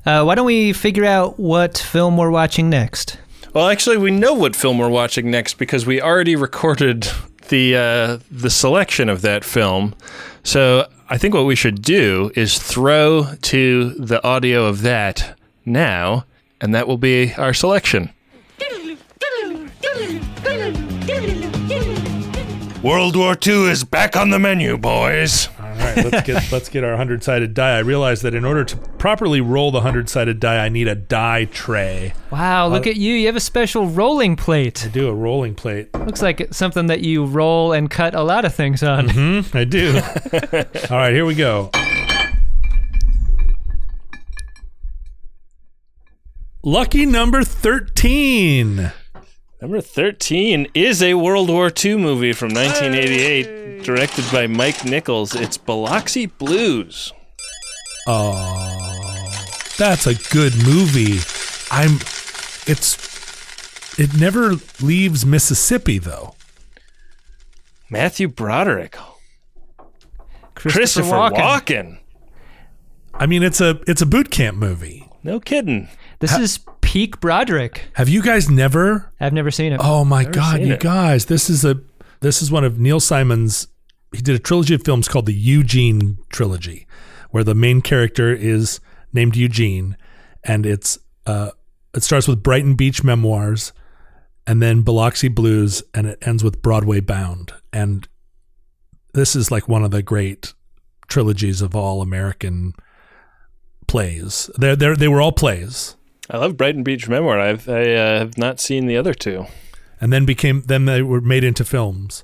Uh, 0.04 0.22
why 0.22 0.34
don't 0.34 0.44
we 0.44 0.74
figure 0.74 1.06
out 1.06 1.40
what 1.40 1.78
film 1.78 2.18
we're 2.18 2.30
watching 2.30 2.68
next? 2.68 3.16
Well, 3.54 3.68
actually, 3.68 3.96
we 3.96 4.10
know 4.10 4.34
what 4.34 4.54
film 4.54 4.76
we're 4.76 4.90
watching 4.90 5.30
next 5.30 5.54
because 5.54 5.86
we 5.86 6.02
already 6.02 6.36
recorded 6.36 7.08
the 7.48 7.76
uh, 7.76 8.18
the 8.30 8.50
selection 8.50 9.08
of 9.08 9.22
that 9.22 9.44
film. 9.44 9.94
So 10.42 10.88
I 11.08 11.18
think 11.18 11.34
what 11.34 11.44
we 11.46 11.54
should 11.54 11.82
do 11.82 12.30
is 12.34 12.58
throw 12.58 13.34
to 13.42 13.90
the 13.94 14.22
audio 14.26 14.66
of 14.66 14.82
that 14.82 15.38
now, 15.64 16.24
and 16.60 16.74
that 16.74 16.86
will 16.86 16.98
be 16.98 17.34
our 17.34 17.54
selection. 17.54 18.10
World 22.82 23.16
War 23.16 23.36
II 23.44 23.70
is 23.70 23.82
back 23.82 24.16
on 24.16 24.30
the 24.30 24.38
menu, 24.38 24.78
boys. 24.78 25.48
All 25.88 25.94
right, 25.94 26.12
let's 26.12 26.26
get 26.26 26.52
let's 26.52 26.68
get 26.68 26.84
our 26.84 26.96
hundred 26.96 27.22
sided 27.24 27.54
die. 27.54 27.76
I 27.76 27.80
realize 27.80 28.22
that 28.22 28.34
in 28.34 28.44
order 28.44 28.64
to 28.64 28.76
properly 28.76 29.40
roll 29.40 29.70
the 29.70 29.80
hundred 29.80 30.08
sided 30.08 30.40
die, 30.40 30.64
I 30.64 30.68
need 30.68 30.88
a 30.88 30.94
die 30.94 31.46
tray. 31.46 32.12
Wow, 32.30 32.68
look 32.68 32.86
at 32.86 32.96
you. 32.96 33.14
You 33.14 33.26
have 33.26 33.36
a 33.36 33.40
special 33.40 33.86
rolling 33.86 34.36
plate. 34.36 34.84
I 34.84 34.88
do 34.88 35.08
a 35.08 35.14
rolling 35.14 35.54
plate. 35.54 35.94
Looks 35.94 36.22
like 36.22 36.40
it's 36.40 36.56
something 36.56 36.86
that 36.86 37.00
you 37.00 37.24
roll 37.24 37.72
and 37.72 37.90
cut 37.90 38.14
a 38.14 38.22
lot 38.22 38.44
of 38.44 38.54
things 38.54 38.82
on. 38.82 39.08
Hmm, 39.08 39.40
I 39.54 39.64
do. 39.64 39.96
All 40.90 40.96
right, 40.98 41.12
here 41.12 41.24
we 41.24 41.34
go. 41.34 41.70
Lucky 46.62 47.06
number 47.06 47.44
thirteen. 47.44 48.92
Number 49.60 49.80
13 49.80 50.68
is 50.72 51.02
a 51.02 51.14
World 51.14 51.48
War 51.50 51.68
II 51.84 51.96
movie 51.96 52.32
from 52.32 52.50
1988, 52.50 53.82
directed 53.82 54.24
by 54.30 54.46
Mike 54.46 54.84
Nichols. 54.84 55.34
It's 55.34 55.58
Biloxi 55.58 56.26
Blues. 56.26 57.12
Oh, 58.06 59.28
that's 59.76 60.06
a 60.06 60.14
good 60.30 60.54
movie. 60.64 61.18
I'm. 61.72 61.96
It's. 62.70 63.08
It 63.98 64.18
never 64.18 64.54
leaves 64.80 65.26
Mississippi 65.26 65.98
though. 65.98 66.36
Matthew 67.90 68.28
Broderick. 68.28 68.96
Christopher 70.54 70.78
Christopher 70.78 71.16
Walken. 71.16 71.36
Walken. 71.36 71.98
I 73.12 73.26
mean, 73.26 73.42
it's 73.42 73.60
a 73.60 73.80
it's 73.88 74.02
a 74.02 74.06
boot 74.06 74.30
camp 74.30 74.56
movie. 74.56 75.08
No 75.24 75.40
kidding. 75.40 75.88
This 76.20 76.36
is 76.36 76.60
peak 76.80 77.20
Broderick. 77.20 77.84
Have 77.94 78.08
you 78.08 78.22
guys 78.22 78.50
never? 78.50 79.12
I've 79.20 79.32
never 79.32 79.50
seen 79.50 79.72
it. 79.72 79.80
Oh 79.82 80.04
my 80.04 80.24
god, 80.24 80.60
you 80.60 80.74
it. 80.74 80.80
guys! 80.80 81.26
This 81.26 81.48
is 81.48 81.64
a 81.64 81.80
this 82.20 82.42
is 82.42 82.50
one 82.50 82.64
of 82.64 82.78
Neil 82.78 83.00
Simon's. 83.00 83.68
He 84.12 84.22
did 84.22 84.34
a 84.34 84.38
trilogy 84.38 84.74
of 84.74 84.82
films 84.82 85.06
called 85.06 85.26
the 85.26 85.34
Eugene 85.34 86.18
trilogy, 86.30 86.86
where 87.30 87.44
the 87.44 87.54
main 87.54 87.82
character 87.82 88.32
is 88.32 88.80
named 89.12 89.36
Eugene, 89.36 89.96
and 90.42 90.66
it's 90.66 90.98
uh 91.26 91.50
it 91.94 92.02
starts 92.02 92.26
with 92.26 92.42
Brighton 92.42 92.74
Beach 92.74 93.04
Memoirs, 93.04 93.72
and 94.46 94.60
then 94.60 94.82
Biloxi 94.82 95.28
Blues, 95.28 95.82
and 95.94 96.06
it 96.06 96.18
ends 96.26 96.42
with 96.42 96.62
Broadway 96.62 97.00
Bound. 97.00 97.52
And 97.72 98.08
this 99.14 99.36
is 99.36 99.50
like 99.50 99.68
one 99.68 99.84
of 99.84 99.90
the 99.92 100.02
great 100.02 100.54
trilogies 101.06 101.62
of 101.62 101.76
all 101.76 102.02
American 102.02 102.74
plays. 103.86 104.50
They 104.58 104.74
they 104.74 104.94
they 104.94 105.08
were 105.08 105.20
all 105.20 105.32
plays. 105.32 105.94
I 106.30 106.36
love 106.38 106.56
Brighton 106.56 106.82
Beach 106.82 107.08
Memoir. 107.08 107.38
I've, 107.40 107.68
I 107.68 107.94
uh, 107.94 108.18
have 108.18 108.36
not 108.38 108.60
seen 108.60 108.86
the 108.86 108.96
other 108.96 109.14
two. 109.14 109.46
and 110.00 110.12
then 110.12 110.24
became 110.26 110.62
then 110.66 110.84
they 110.84 111.02
were 111.02 111.20
made 111.20 111.42
into 111.44 111.64
films 111.64 112.22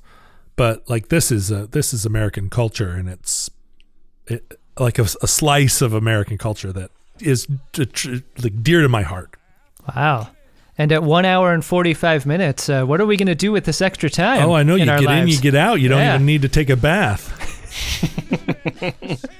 but 0.55 0.89
like 0.89 1.09
this 1.09 1.31
is 1.31 1.51
a, 1.51 1.67
this 1.67 1.93
is 1.93 2.05
american 2.05 2.49
culture 2.49 2.91
and 2.91 3.09
it's 3.09 3.49
it, 4.27 4.57
like 4.79 4.97
a, 4.97 5.03
a 5.21 5.27
slice 5.27 5.81
of 5.81 5.91
american 5.93 6.37
culture 6.37 6.71
that 6.71 6.89
is 7.19 7.45
t- 7.73 7.85
tr- 7.85 8.15
like 8.41 8.63
dear 8.63 8.81
to 8.81 8.87
my 8.89 9.01
heart 9.03 9.35
Wow. 9.95 10.29
And 10.77 10.91
at 10.91 11.03
one 11.03 11.23
hour 11.25 11.53
and 11.53 11.63
45 11.63 12.25
minutes, 12.25 12.67
uh, 12.69 12.83
what 12.85 12.99
are 12.99 13.05
we 13.05 13.15
going 13.17 13.27
to 13.27 13.35
do 13.35 13.51
with 13.53 13.63
this 13.65 13.81
extra 13.81 14.09
time? 14.09 14.43
oh 14.49 14.53
i 14.53 14.63
know 14.63 14.75
you 14.75 14.83
in 14.83 14.89
our 14.89 14.99
get 14.99 15.09
in 15.19 15.27
you 15.27 15.39
get 15.41 15.55
out 15.55 15.81
you 15.81 15.89
don't 15.89 15.99
Yeah. 15.99 16.15
even 16.15 16.25
need 16.25 16.41
to 16.43 16.49
take 16.49 16.69
a 16.69 16.75
bath 16.77 17.23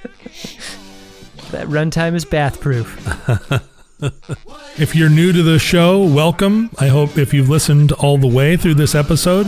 That 1.52 1.68
runtime 1.68 2.16
is 2.16 2.26
bath 2.26 2.60
proof. 2.60 2.90
if 4.78 4.94
you're 4.96 5.10
new 5.10 5.32
to 5.32 5.42
the 5.42 5.58
show 5.58 6.04
welcome 6.04 6.70
i 6.80 6.88
hope 6.88 7.18
if 7.18 7.34
you've 7.34 7.50
listened 7.50 7.92
all 7.94 8.18
the 8.18 8.28
way 8.28 8.58
through 8.58 8.74
this 8.74 8.94
episode 8.94 9.46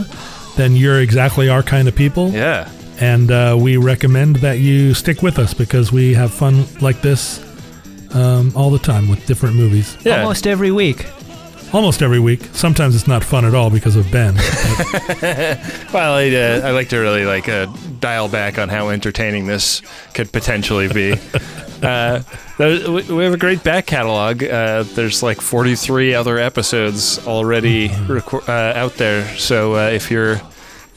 then 0.56 0.74
you're 0.74 1.00
exactly 1.00 1.48
our 1.48 1.62
kind 1.62 1.86
of 1.86 1.94
people 1.94 2.30
Yeah. 2.30 2.70
and 2.98 3.30
uh, 3.30 3.56
we 3.60 3.76
recommend 3.76 4.36
that 4.36 4.58
you 4.58 4.94
stick 4.94 5.22
with 5.22 5.38
us 5.38 5.52
because 5.54 5.92
we 5.92 6.14
have 6.14 6.32
fun 6.32 6.64
like 6.80 7.02
this 7.02 7.44
um, 8.14 8.52
all 8.56 8.70
the 8.70 8.78
time 8.78 9.08
with 9.08 9.24
different 9.26 9.54
movies 9.56 9.96
Yeah. 10.02 10.20
Almost 10.22 10.46
every 10.46 10.70
week. 10.70 11.06
almost 11.74 12.00
every 12.00 12.18
week. 12.20 12.40
Sometimes 12.54 12.94
it's 12.96 13.06
not 13.06 13.22
fun 13.22 13.44
at 13.44 13.54
all 13.54 13.68
because 13.68 13.96
of 13.96 14.10
Ben. 14.10 14.34
Well, 15.92 16.14
I, 16.14 16.30
uh, 16.34 16.66
I 16.66 16.70
like 16.70 16.88
to 16.90 16.98
really 16.98 17.24
like 17.26 17.48
uh, 17.48 17.66
dial 18.00 18.28
back 18.28 18.58
on 18.58 18.68
how 18.70 18.88
entertaining 18.88 19.46
this 19.46 19.82
could 20.14 20.32
potentially 20.32 20.88
be. 20.88 21.14
uh, 21.82 22.22
we 22.58 23.02
we 23.14 23.24
have 23.24 23.34
a 23.34 23.38
great 23.38 23.62
back 23.62 23.86
catalog. 23.86 24.42
Uh, 24.44 24.82
there's 24.94 25.22
like 25.22 25.40
43 25.40 26.14
other 26.14 26.38
episodes 26.38 27.24
already 27.26 27.88
reco- 27.88 28.46
uh, 28.48 28.78
out 28.78 28.94
there. 28.94 29.24
So 29.36 29.74
uh, 29.74 29.88
if 29.90 30.10
you're 30.10 30.40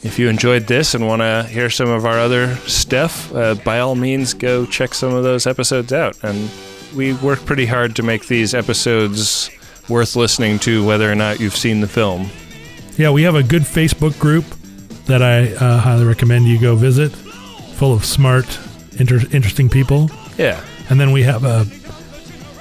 if 0.03 0.17
you 0.17 0.29
enjoyed 0.29 0.65
this 0.67 0.95
and 0.95 1.07
want 1.07 1.21
to 1.21 1.43
hear 1.49 1.69
some 1.69 1.89
of 1.89 2.05
our 2.05 2.17
other 2.19 2.55
stuff, 2.67 3.33
uh, 3.35 3.53
by 3.55 3.79
all 3.79 3.93
means, 3.95 4.33
go 4.33 4.65
check 4.65 4.93
some 4.95 5.13
of 5.13 5.23
those 5.23 5.45
episodes 5.45 5.93
out. 5.93 6.17
And 6.23 6.49
we 6.95 7.13
work 7.13 7.45
pretty 7.45 7.67
hard 7.67 7.95
to 7.97 8.03
make 8.03 8.25
these 8.27 8.55
episodes 8.55 9.49
worth 9.89 10.15
listening 10.15 10.57
to, 10.59 10.83
whether 10.85 11.11
or 11.11 11.15
not 11.15 11.39
you've 11.39 11.55
seen 11.55 11.81
the 11.81 11.87
film. 11.87 12.29
yeah, 12.97 13.11
we 13.11 13.23
have 13.23 13.35
a 13.35 13.43
good 13.43 13.61
Facebook 13.61 14.17
group 14.19 14.45
that 15.05 15.21
I 15.21 15.53
uh, 15.53 15.77
highly 15.79 16.05
recommend 16.05 16.45
you 16.45 16.59
go 16.59 16.75
visit, 16.75 17.11
full 17.75 17.93
of 17.93 18.03
smart, 18.05 18.59
inter- 18.97 19.21
interesting 19.31 19.69
people. 19.69 20.09
Yeah. 20.37 20.63
And 20.91 20.99
then 20.99 21.11
we 21.11 21.23
have 21.23 21.43
a 21.45 21.65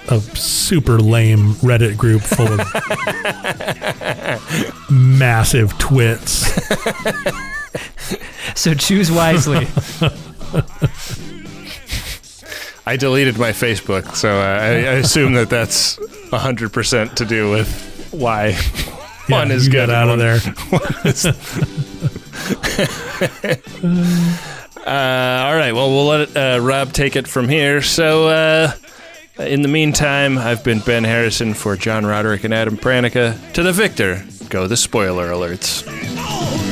a 0.08 0.20
super 0.36 0.98
lame 0.98 1.52
Reddit 1.54 1.96
group 1.96 2.22
full 2.22 2.48
of 2.48 2.60
massive 4.90 5.76
twits. 5.78 6.50
So 8.58 8.74
choose 8.74 9.10
wisely. 9.12 9.66
I 12.86 12.96
deleted 12.96 13.38
my 13.38 13.50
Facebook, 13.50 14.16
so 14.16 14.30
uh, 14.30 14.42
I, 14.42 14.66
I 14.66 14.94
assume 14.94 15.34
that 15.34 15.48
that's 15.50 15.96
100% 15.96 17.14
to 17.14 17.24
do 17.24 17.50
with 17.50 18.08
why 18.10 18.56
Yeah, 19.28 19.38
one 19.40 19.50
is 19.52 19.66
you 19.66 19.72
good. 19.72 19.88
got 19.88 19.94
out 19.94 20.08
of 20.08 20.18
one 20.18 20.18
there. 20.18 20.40
uh, 24.86 25.44
all 25.46 25.54
right, 25.54 25.72
well, 25.72 25.90
we'll 25.90 26.06
let 26.06 26.36
uh, 26.36 26.60
Rob 26.60 26.92
take 26.92 27.16
it 27.16 27.28
from 27.28 27.48
here. 27.48 27.82
So, 27.82 28.28
uh, 28.28 28.72
in 29.38 29.62
the 29.62 29.68
meantime, 29.68 30.38
I've 30.38 30.62
been 30.64 30.80
Ben 30.80 31.04
Harrison 31.04 31.54
for 31.54 31.76
John 31.76 32.04
Roderick 32.04 32.44
and 32.44 32.52
Adam 32.52 32.76
Pranica. 32.76 33.38
To 33.54 33.62
the 33.62 33.72
victor, 33.72 34.24
go 34.48 34.66
the 34.66 34.76
spoiler 34.76 35.30
alerts. 35.30 36.69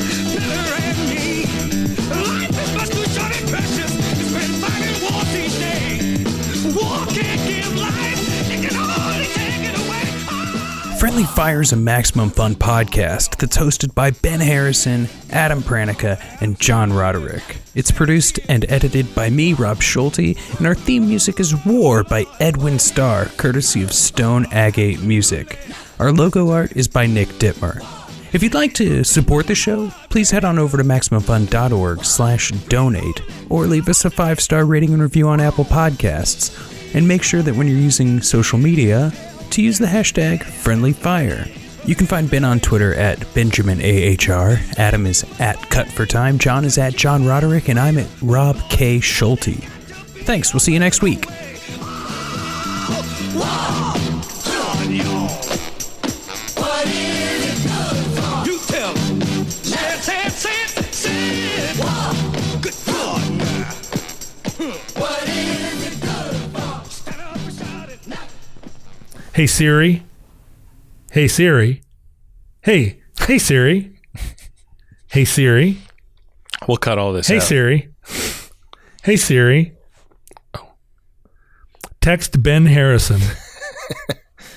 Friendly 11.19 11.35
Fire 11.35 11.61
is 11.61 11.73
a 11.73 11.75
Maximum 11.75 12.29
Fun 12.29 12.55
podcast 12.55 13.35
that's 13.39 13.57
hosted 13.57 13.93
by 13.93 14.11
Ben 14.11 14.39
Harrison, 14.39 15.09
Adam 15.31 15.61
Pranica, 15.61 16.17
and 16.41 16.57
John 16.57 16.93
Roderick. 16.93 17.57
It's 17.75 17.91
produced 17.91 18.39
and 18.47 18.65
edited 18.69 19.13
by 19.13 19.29
me, 19.29 19.51
Rob 19.51 19.81
Schulte, 19.81 20.37
and 20.57 20.65
our 20.65 20.75
theme 20.75 21.09
music 21.09 21.41
is 21.41 21.65
War 21.65 22.05
by 22.05 22.23
Edwin 22.39 22.79
Starr, 22.79 23.25
courtesy 23.35 23.83
of 23.83 23.91
Stone 23.91 24.45
Agate 24.53 25.01
Music. 25.01 25.59
Our 25.99 26.13
logo 26.13 26.51
art 26.51 26.71
is 26.77 26.87
by 26.87 27.05
Nick 27.05 27.27
Dittmer. 27.27 27.83
If 28.33 28.41
you'd 28.41 28.53
like 28.53 28.73
to 28.75 29.03
support 29.03 29.47
the 29.47 29.55
show, 29.55 29.89
please 30.09 30.31
head 30.31 30.45
on 30.45 30.57
over 30.57 30.77
to 30.77 30.85
MaximumFun.org 30.85 32.05
slash 32.05 32.51
donate 32.69 33.21
or 33.49 33.65
leave 33.67 33.89
us 33.89 34.05
a 34.05 34.09
five-star 34.09 34.63
rating 34.63 34.93
and 34.93 35.01
review 35.01 35.27
on 35.27 35.41
Apple 35.41 35.65
Podcasts. 35.65 36.95
And 36.95 37.09
make 37.09 37.23
sure 37.23 37.41
that 37.41 37.55
when 37.55 37.67
you're 37.67 37.77
using 37.77 38.21
social 38.21 38.57
media, 38.57 39.11
to 39.51 39.61
use 39.61 39.79
the 39.79 39.85
hashtag 39.85 40.39
FriendlyFire. 40.39 41.87
You 41.87 41.95
can 41.95 42.07
find 42.07 42.29
Ben 42.29 42.43
on 42.43 42.59
Twitter 42.59 42.93
at 42.93 43.19
BenjaminAHR, 43.19 44.77
Adam 44.77 45.05
is 45.05 45.25
at 45.39 45.57
Cut 45.69 45.87
for 45.87 46.05
Time, 46.05 46.37
John 46.37 46.65
is 46.65 46.77
at 46.77 46.95
John 46.95 47.25
Roderick, 47.25 47.69
and 47.69 47.79
I'm 47.79 47.97
at 47.97 48.07
Rob 48.21 48.57
K. 48.69 48.99
Schulte. 48.99 49.63
Thanks, 50.25 50.53
we'll 50.53 50.59
see 50.59 50.73
you 50.73 50.79
next 50.79 51.01
week. 51.01 51.25
You 53.29 54.08
Hey 69.39 69.47
Siri. 69.47 70.03
Hey 71.13 71.29
Siri. 71.29 71.81
Hey, 72.59 72.99
hey 73.21 73.37
Siri. 73.37 73.97
Hey 75.07 75.23
Siri. 75.23 75.77
We'll 76.67 76.75
cut 76.75 76.97
all 76.99 77.13
this 77.13 77.29
Hey 77.29 77.37
out. 77.37 77.43
Siri. 77.43 77.87
Hey 79.03 79.15
Siri. 79.15 79.77
Oh. 80.55 80.73
Text 82.01 82.43
Ben 82.43 82.65
Harrison. 82.65 83.21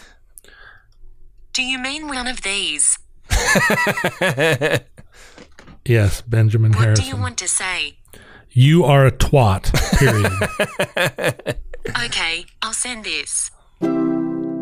Do 1.52 1.62
you 1.62 1.78
mean 1.78 2.08
one 2.08 2.26
of 2.26 2.42
these? 2.42 2.98
Yes, 5.86 6.22
Benjamin 6.22 6.72
What 6.72 6.80
Harrison. 6.80 7.04
do 7.04 7.08
you 7.08 7.16
want 7.16 7.38
to 7.38 7.46
say? 7.46 7.98
You 8.50 8.82
are 8.82 9.06
a 9.06 9.12
twat. 9.12 9.70
Period. 10.00 11.56
Okay, 12.04 12.46
I'll 12.62 12.72
send 12.72 13.04
this. 13.04 13.50